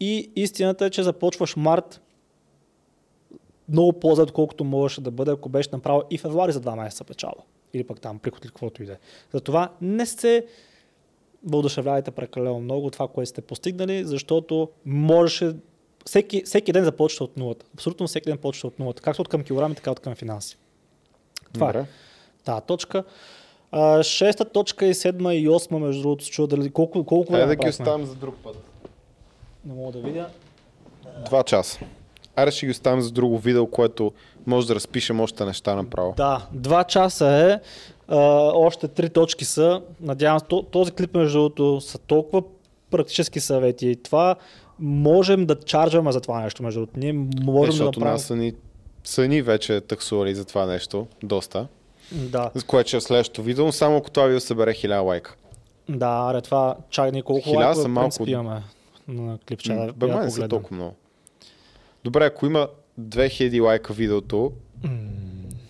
И 0.00 0.30
истината 0.36 0.86
е, 0.86 0.90
че 0.90 1.02
започваш 1.02 1.56
март 1.56 2.00
много 3.68 3.92
по-зад, 3.92 4.28
отколкото 4.28 4.64
можеше 4.64 5.00
да 5.00 5.10
бъде, 5.10 5.30
ако 5.30 5.48
беше 5.48 5.68
направил 5.72 6.02
и 6.10 6.18
февруари 6.18 6.52
за 6.52 6.60
2 6.60 6.82
месеца 6.82 7.04
печала. 7.04 7.42
Или 7.74 7.84
пък 7.84 8.00
там 8.00 8.18
приход 8.18 8.44
или 8.44 8.48
каквото 8.48 8.82
и 8.82 8.86
да 8.86 8.92
е. 8.92 8.96
Затова 9.32 9.72
не 9.80 10.06
се 10.06 10.46
въодушевлявайте 11.46 12.10
прекалено 12.10 12.60
много 12.60 12.90
това, 12.90 13.08
което 13.08 13.30
сте 13.30 13.40
постигнали, 13.40 14.04
защото 14.04 14.68
можеше 14.84 15.52
всеки, 16.06 16.42
всеки 16.44 16.72
ден 16.72 16.84
започва 16.84 17.24
от 17.24 17.36
нулата. 17.36 17.66
Абсолютно 17.74 18.06
всеки 18.06 18.30
ден 18.30 18.38
почва 18.38 18.66
от 18.66 18.78
нулата. 18.78 19.02
Както 19.02 19.22
от 19.22 19.28
към 19.28 19.42
килограми, 19.42 19.74
така 19.74 19.90
от 19.90 20.00
към 20.00 20.14
финанси. 20.14 20.56
Това 21.54 21.70
е 21.70 21.72
Добре. 21.72 21.86
тази 22.44 22.62
точка. 22.66 23.04
А, 23.70 24.02
шеста 24.02 24.44
точка 24.44 24.86
и 24.86 24.94
седма 24.94 25.34
и 25.34 25.48
осма, 25.48 25.78
между 25.78 26.02
другото, 26.02 26.26
чува 26.26 26.48
дали 26.48 26.70
колко, 26.70 27.04
колко 27.04 27.32
Айде 27.32 27.46
време 27.46 27.56
да 27.56 27.62
ги 27.64 27.68
оставим 27.68 28.06
за 28.06 28.14
друг 28.14 28.34
път. 28.42 28.56
Не 29.64 29.74
мога 29.74 29.92
да 29.92 30.00
видя. 30.00 30.28
Два 31.24 31.42
часа. 31.42 31.78
Айде 32.36 32.50
ще 32.50 32.66
ги 32.66 32.72
оставим 32.72 33.00
за 33.00 33.10
друго 33.10 33.38
видео, 33.38 33.66
което 33.66 34.12
може 34.46 34.66
да 34.66 34.74
разпишем 34.74 35.20
още 35.20 35.44
неща 35.44 35.74
направо. 35.74 36.14
Да, 36.16 36.46
два 36.52 36.84
часа 36.84 37.26
е. 37.26 37.60
А, 38.08 38.16
още 38.54 38.88
три 38.88 39.08
точки 39.08 39.44
са. 39.44 39.82
Надявам 40.00 40.40
се, 40.40 40.46
то- 40.46 40.62
този 40.62 40.92
клип 40.92 41.14
между 41.14 41.38
другото 41.38 41.80
са 41.80 41.98
толкова 41.98 42.42
практически 42.90 43.40
съвети. 43.40 43.96
Това 43.96 44.36
можем 44.78 45.46
да 45.46 45.56
чарджваме 45.56 46.12
за 46.12 46.20
това 46.20 46.40
нещо, 46.40 46.62
между 46.62 46.80
другото. 46.80 46.98
Ние 46.98 47.12
можем 47.12 47.36
да 47.60 47.66
Защото 47.66 48.00
направим... 48.00 48.12
нас 48.12 48.22
са 48.22 48.36
ни, 48.36 48.52
са 49.04 49.28
ни 49.28 49.42
вече 49.42 49.80
таксували 49.80 50.34
за 50.34 50.44
това 50.44 50.66
нещо, 50.66 51.06
доста. 51.22 51.66
Да, 52.12 52.50
За 52.54 52.64
което 52.64 52.88
ще 52.88 52.96
е 52.96 53.00
следващото 53.00 53.42
видео, 53.42 53.72
само 53.72 53.96
ако 53.96 54.10
това 54.10 54.26
видео 54.26 54.40
събере 54.40 54.70
1000 54.70 55.00
лайка. 55.00 55.36
да, 55.88 56.26
аре, 56.30 56.40
това 56.40 56.76
чак 56.90 57.12
ни 57.12 57.22
колко 57.22 57.42
Хиляда 57.42 57.58
лайкове 57.58 57.82
са 57.82 57.88
малко. 57.88 58.24
имаме 58.26 58.62
на 59.08 59.38
клипче. 59.38 59.72
Да, 59.72 59.92
Бе, 59.92 60.06
да 60.06 60.14
май 60.14 60.30
са 60.30 60.48
толкова 60.48 60.76
много. 60.76 60.94
Добре, 62.04 62.24
ако 62.24 62.46
има 62.46 62.68
2000 63.00 63.62
лайка 63.62 63.92
видеото 63.92 64.52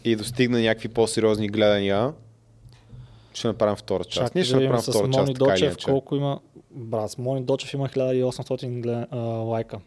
и 0.05 0.17
достигне 0.17 0.61
някакви 0.61 0.89
по-сериозни 0.89 1.49
гледания, 1.49 2.13
ще 3.39 3.49
направим 3.49 3.77
втора 3.77 4.05
част. 4.05 4.27
Чак 4.27 4.35
Ние 4.35 4.45
ще 4.45 4.55
да 4.55 4.61
направим 4.61 4.83
втора 4.83 5.11
част, 5.11 5.19
Мони 5.19 5.35
така 5.35 5.53
или 5.53 5.61
Дочев 5.61 5.77
колко 5.85 6.17
има. 6.17 6.41
Брат, 6.71 7.11
с 7.11 7.19
Мони 7.19 7.43
Дочев 7.43 7.75
има 7.75 7.89
1800 7.89 8.81
гле- 8.81 9.07
а, 9.11 9.17
лайка. 9.19 9.79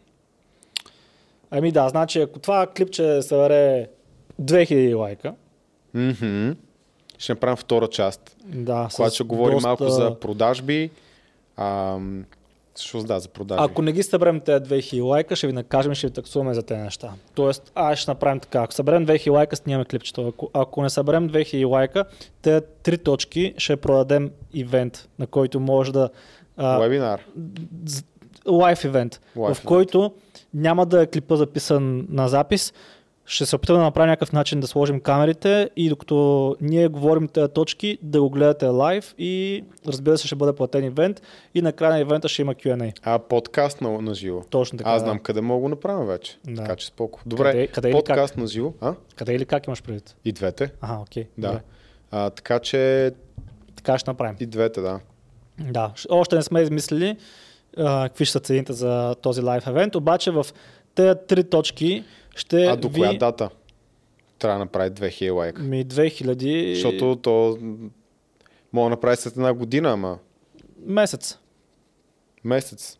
Ами 1.50 1.72
да, 1.72 1.88
значи 1.88 2.20
ако 2.20 2.38
това 2.38 2.66
клипче 2.66 3.22
събере 3.22 3.88
2000 4.42 4.96
лайка, 4.98 5.34
Мгм. 5.94 6.50
Ще 7.18 7.32
направим 7.32 7.56
втора 7.56 7.88
част, 7.88 8.36
да, 8.44 8.88
когато 8.96 9.14
ще 9.14 9.24
говорим 9.24 9.56
доста... 9.56 9.68
малко 9.68 9.88
за 9.88 10.20
продажби. 10.20 10.90
Ам... 11.56 12.24
Също 12.74 13.02
да, 13.02 13.20
за 13.20 13.28
продажби. 13.28 13.64
Ако 13.64 13.82
не 13.82 13.92
ги 13.92 14.02
съберем 14.02 14.40
тези 14.40 14.64
2000 14.64 15.04
лайка, 15.04 15.36
ще 15.36 15.46
ви 15.46 15.52
накажем 15.52 15.92
и 15.92 15.94
ще 15.94 16.06
ви 16.06 16.12
таксуваме 16.12 16.54
за 16.54 16.62
тези 16.62 16.80
неща. 16.80 17.12
Тоест, 17.34 17.72
аз 17.74 17.98
ще 17.98 18.10
направим 18.10 18.40
така. 18.40 18.62
Ако 18.62 18.72
съберем 18.72 19.06
2000 19.06 19.30
лайка, 19.30 19.56
снимаме 19.56 19.84
клипчето. 19.84 20.28
Ако, 20.28 20.50
ако 20.52 20.82
не 20.82 20.90
съберем 20.90 21.30
2000 21.30 21.68
лайка, 21.68 22.04
тези 22.42 22.64
три 22.82 22.98
точки 22.98 23.54
ще 23.56 23.76
продадем 23.76 24.30
ивент, 24.54 25.08
на 25.18 25.26
който 25.26 25.60
може 25.60 25.92
да... 25.92 26.10
а, 26.56 26.78
Вебинар. 26.78 27.20
лайв 28.48 28.84
ивент, 28.84 29.20
в 29.36 29.56
който 29.64 30.12
няма 30.54 30.86
да 30.86 31.02
е 31.02 31.06
клипа 31.06 31.36
записан 31.36 32.06
на 32.10 32.28
запис. 32.28 32.72
Ще 33.26 33.46
се 33.46 33.56
опитаме 33.56 33.78
да 33.78 33.84
направим 33.84 34.10
някакъв 34.10 34.32
начин 34.32 34.60
да 34.60 34.66
сложим 34.66 35.00
камерите 35.00 35.70
и 35.76 35.88
докато 35.88 36.56
ние 36.60 36.88
говорим 36.88 37.28
тези 37.28 37.52
точки, 37.52 37.98
да 38.02 38.20
го 38.20 38.30
гледате 38.30 38.66
лайв 38.66 39.14
и 39.18 39.64
разбира 39.86 40.18
се 40.18 40.26
ще 40.26 40.36
бъде 40.36 40.52
платен 40.52 40.84
ивент 40.84 41.22
и 41.54 41.62
накрая 41.62 41.92
на 41.92 42.00
ивента 42.00 42.28
ще 42.28 42.42
има 42.42 42.54
Q&A. 42.54 42.98
А 43.02 43.18
подкаст 43.18 43.80
на, 43.80 44.00
на 44.00 44.14
живо. 44.14 44.42
Точно 44.50 44.78
така. 44.78 44.90
Аз 44.90 45.02
знам 45.02 45.18
къде 45.18 45.40
мога 45.40 45.58
да 45.58 45.62
го 45.62 45.68
направя 45.68 46.04
вече. 46.04 46.38
Да. 46.46 46.62
Така 46.62 46.76
че 46.76 46.86
споко. 46.86 47.20
Добре, 47.26 47.50
Къде- 47.52 47.66
къде 47.66 47.90
подкаст 47.92 48.36
на 48.36 48.46
живо. 48.46 48.72
А? 48.80 48.94
Къде 49.16 49.34
или 49.34 49.44
как 49.44 49.66
имаш 49.66 49.82
предвид? 49.82 50.16
И 50.24 50.32
двете. 50.32 50.70
Ага, 50.80 51.00
окей. 51.00 51.26
Да. 51.38 51.46
добре. 51.48 51.60
А, 52.10 52.30
така 52.30 52.58
че 52.58 53.12
Така 53.76 53.98
ще 53.98 54.10
направим. 54.10 54.36
и 54.40 54.46
двете, 54.46 54.80
да. 54.80 55.00
Да, 55.60 55.92
още 56.10 56.36
не 56.36 56.42
сме 56.42 56.60
измислили 56.60 57.16
а, 57.76 58.08
какви 58.08 58.24
ще 58.24 58.32
са 58.32 58.40
цените 58.40 58.72
за 58.72 59.14
този 59.14 59.40
лайв 59.42 59.66
евент, 59.66 59.94
обаче 59.94 60.30
в 60.30 60.46
тези 60.94 61.18
три 61.28 61.44
точки 61.44 62.04
ще 62.36 62.64
А 62.66 62.76
до 62.76 62.88
ви... 62.88 63.00
коя 63.00 63.12
дата 63.12 63.50
трябва 64.38 64.58
да 64.58 64.64
направи 64.64 64.90
2000 64.90 65.34
лайка? 65.34 65.62
Ми 65.62 65.86
2000... 65.86 66.74
Защото 66.74 67.16
то 67.16 67.58
мога 68.72 68.86
да 68.86 68.90
направи 68.90 69.16
след 69.16 69.36
една 69.36 69.54
година, 69.54 69.90
ама 69.90 70.18
Месец. 70.86 71.38
месец. 72.44 72.98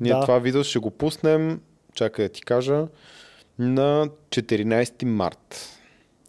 Ние 0.00 0.12
да. 0.12 0.20
това 0.20 0.38
видео 0.38 0.64
ще 0.64 0.78
го 0.78 0.90
пуснем, 0.90 1.60
чакай 1.94 2.24
да 2.24 2.32
ти 2.32 2.42
кажа, 2.42 2.86
на 3.58 4.08
14 4.28 5.04
март. 5.04 5.78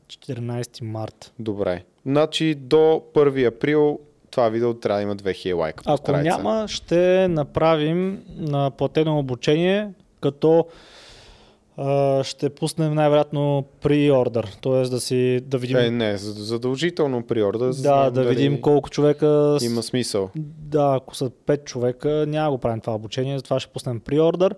14 0.07 0.83
март. 0.83 1.33
Добре. 1.39 1.83
Значи 2.05 2.55
до 2.55 3.03
1 3.13 3.47
април 3.47 3.99
това 4.31 4.49
видео 4.49 4.73
трябва 4.73 4.99
да 4.99 5.03
има 5.03 5.15
2000 5.15 5.55
лайка. 5.55 5.83
Ако 5.87 6.11
няма, 6.11 6.65
ще 6.67 7.27
направим 7.27 8.23
на 8.27 8.71
платено 8.71 9.19
обучение, 9.19 9.89
като 10.21 10.67
ще 12.23 12.49
пуснем 12.49 12.93
най-вероятно 12.93 13.65
при-ордер, 13.81 14.47
т.е. 14.61 14.81
да 14.81 14.99
си 14.99 15.39
да 15.43 15.57
видим, 15.57 15.77
Е, 15.77 15.91
не, 15.91 16.17
зад- 16.17 16.37
задължително 16.37 17.23
приорда. 17.23 17.73
за 17.73 17.83
да, 17.83 18.03
да 18.03 18.11
дали 18.11 18.27
видим 18.27 18.61
колко 18.61 18.89
човека 18.89 19.57
Има 19.61 19.83
смисъл. 19.83 20.29
Да, 20.59 20.93
ако 20.95 21.15
са 21.15 21.29
5 21.29 21.63
човека, 21.63 22.25
няма 22.27 22.51
го 22.51 22.57
правим 22.57 22.81
това 22.81 22.95
обучение, 22.95 23.37
затова 23.37 23.59
ще 23.59 23.73
пуснем 23.73 23.99
приордър. 23.99 24.55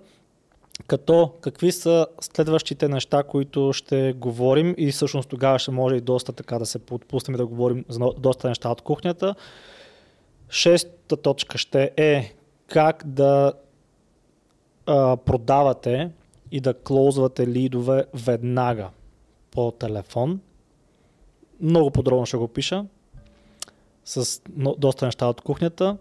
Като 0.87 1.31
какви 1.41 1.71
са 1.71 2.07
следващите 2.21 2.87
неща, 2.87 3.23
които 3.23 3.73
ще 3.73 4.13
говорим 4.13 4.75
и 4.77 4.91
всъщност 4.91 5.29
тогава 5.29 5.59
ще 5.59 5.71
може 5.71 5.95
и 5.95 6.01
доста 6.01 6.33
така 6.33 6.59
да 6.59 6.65
се 6.65 6.79
подпуснем 6.79 7.37
да 7.37 7.45
говорим 7.45 7.85
за 7.89 7.99
доста 8.17 8.47
неща 8.47 8.69
от 8.69 8.81
кухнята. 8.81 9.35
Шеста 10.49 11.17
точка 11.17 11.57
ще 11.57 11.91
е 11.97 12.33
как 12.67 13.03
да 13.05 13.53
а, 14.85 15.17
продавате 15.17 16.09
и 16.51 16.59
да 16.59 16.73
клоузвате 16.73 17.47
лидове 17.47 18.05
веднага 18.13 18.89
по 19.51 19.71
телефон. 19.71 20.39
Много 21.61 21.91
подробно 21.91 22.25
ще 22.25 22.37
го 22.37 22.47
пиша 22.47 22.85
с 24.05 24.41
но, 24.55 24.75
доста 24.77 25.05
неща 25.05 25.25
от 25.25 25.41
кухнята. 25.41 25.97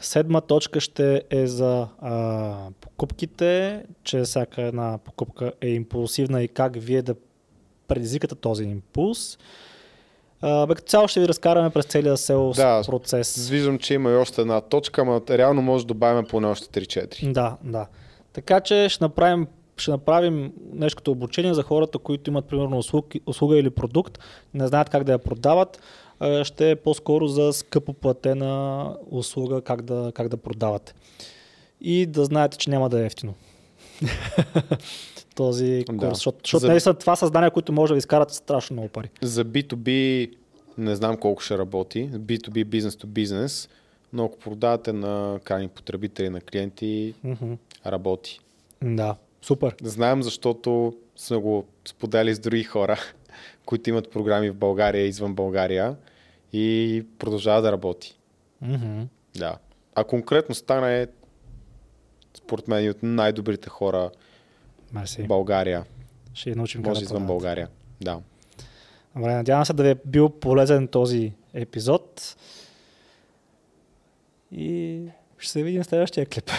Седма 0.00 0.40
точка 0.40 0.80
ще 0.80 1.22
е 1.30 1.46
за 1.46 1.88
а, 1.98 2.54
покупките, 2.80 3.82
че 4.02 4.22
всяка 4.22 4.62
една 4.62 4.98
покупка 4.98 5.52
е 5.60 5.68
импулсивна 5.68 6.42
и 6.42 6.48
как 6.48 6.72
вие 6.76 7.02
да 7.02 7.14
предизвикате 7.88 8.34
този 8.34 8.64
импулс. 8.64 9.38
А, 10.40 10.66
бе, 10.66 10.74
като 10.74 10.88
цяло 10.88 11.08
ще 11.08 11.20
ви 11.20 11.28
разкараме 11.28 11.70
през 11.70 11.84
целия 11.84 12.16
селс 12.16 12.56
Да, 12.56 12.82
процес. 12.86 13.48
Виждам, 13.48 13.78
че 13.78 13.94
има 13.94 14.10
и 14.10 14.14
още 14.14 14.40
една 14.40 14.60
точка, 14.60 15.00
ама 15.00 15.20
реално 15.30 15.62
може 15.62 15.84
да 15.84 15.88
добавим 15.88 16.26
поне 16.26 16.46
още 16.46 16.80
3-4. 16.80 17.32
Да, 17.32 17.56
да. 17.64 17.86
Така 18.32 18.60
че 18.60 18.88
ще 18.88 19.04
направим, 19.04 19.46
ще 19.76 19.90
направим 19.90 20.52
нещо 20.72 20.96
като 20.96 21.10
обучение 21.10 21.54
за 21.54 21.62
хората, 21.62 21.98
които 21.98 22.30
имат 22.30 22.44
примерно 22.44 22.78
услуг, 22.78 23.06
услуга 23.26 23.58
или 23.58 23.70
продукт, 23.70 24.18
не 24.54 24.66
знаят 24.66 24.90
как 24.90 25.04
да 25.04 25.12
я 25.12 25.18
продават. 25.18 25.80
Ще 26.42 26.70
е 26.70 26.76
по-скоро 26.76 27.26
за 27.26 27.52
скъпо 27.52 27.92
платена 27.92 28.84
услуга 29.10 29.60
как 29.60 29.82
да, 29.82 30.12
как 30.14 30.28
да 30.28 30.36
продавате. 30.36 30.94
И 31.80 32.06
да 32.06 32.24
знаете, 32.24 32.58
че 32.58 32.70
няма 32.70 32.88
да 32.88 33.02
е 33.02 33.06
ефтино. 33.06 33.34
Този 35.34 35.84
курс, 35.86 35.98
Да. 35.98 36.08
защото, 36.08 36.38
защото 36.44 36.60
За- 36.60 36.68
наистина 36.68 36.94
това 36.94 37.16
са 37.16 37.26
знания, 37.26 37.50
които 37.50 37.72
може 37.72 37.90
да 37.90 37.94
ви 37.94 37.98
изкарат 37.98 38.30
страшно 38.32 38.74
много 38.74 38.88
пари. 38.88 39.10
За 39.22 39.44
B2B 39.44 40.30
не 40.78 40.96
знам 40.96 41.16
колко 41.16 41.42
ще 41.42 41.58
работи. 41.58 42.10
B2B, 42.10 42.64
бизнес 42.64 42.94
to 42.94 43.06
бизнес, 43.06 43.68
но 44.12 44.24
ако 44.24 44.38
продавате 44.38 44.92
на 44.92 45.40
крайни 45.44 45.68
потребители, 45.68 46.28
на 46.28 46.40
клиенти, 46.40 47.14
Мгм. 47.24 47.52
работи. 47.86 48.40
Да, 48.82 49.16
супер. 49.44 49.74
Знаем, 49.82 50.22
защото 50.22 50.94
сме 51.16 51.36
го 51.36 51.66
споделили 51.88 52.34
с 52.34 52.38
други 52.38 52.64
хора, 52.64 52.98
които 53.66 53.90
имат 53.90 54.10
програми 54.10 54.50
в 54.50 54.54
България 54.54 55.06
извън 55.06 55.34
България 55.34 55.96
и 56.52 57.06
продължава 57.18 57.62
да 57.62 57.72
работи. 57.72 58.18
Мгм. 58.60 59.02
Да. 59.36 59.58
А 59.94 60.04
конкретно 60.04 60.54
стане 60.54 61.06
според 62.34 62.68
мен 62.68 62.84
и 62.84 62.90
от 62.90 63.02
най-добрите 63.02 63.68
хора 63.68 64.10
Мерси. 64.92 65.22
в 65.22 65.26
България. 65.26 65.84
Ще 66.34 66.50
я 66.50 66.56
научим 66.56 66.82
Може 66.82 67.00
да 67.00 67.04
извън. 67.04 67.26
България. 67.26 67.68
Да. 68.00 68.20
Добре, 69.16 69.34
надявам 69.34 69.64
се 69.64 69.72
да 69.72 69.82
ви 69.82 69.88
е 69.88 69.96
бил 70.06 70.28
полезен 70.28 70.88
този 70.88 71.32
епизод. 71.54 72.36
И 74.52 75.00
ще 75.38 75.52
се 75.52 75.62
видим 75.62 75.82
в 75.82 75.86
следващия 75.86 76.26
клип. 76.26 76.50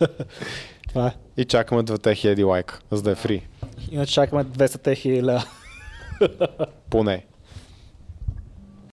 Това 0.94 1.06
е. 1.06 1.12
И 1.36 1.44
чакаме 1.44 1.82
2000 1.82 2.46
лайка, 2.46 2.80
за 2.90 3.02
да 3.02 3.10
е 3.10 3.14
фри. 3.14 3.46
Иначе 3.90 4.12
чакаме 4.12 4.44
200 4.44 4.96
хиляди. 4.96 5.44
Поне. 6.90 7.26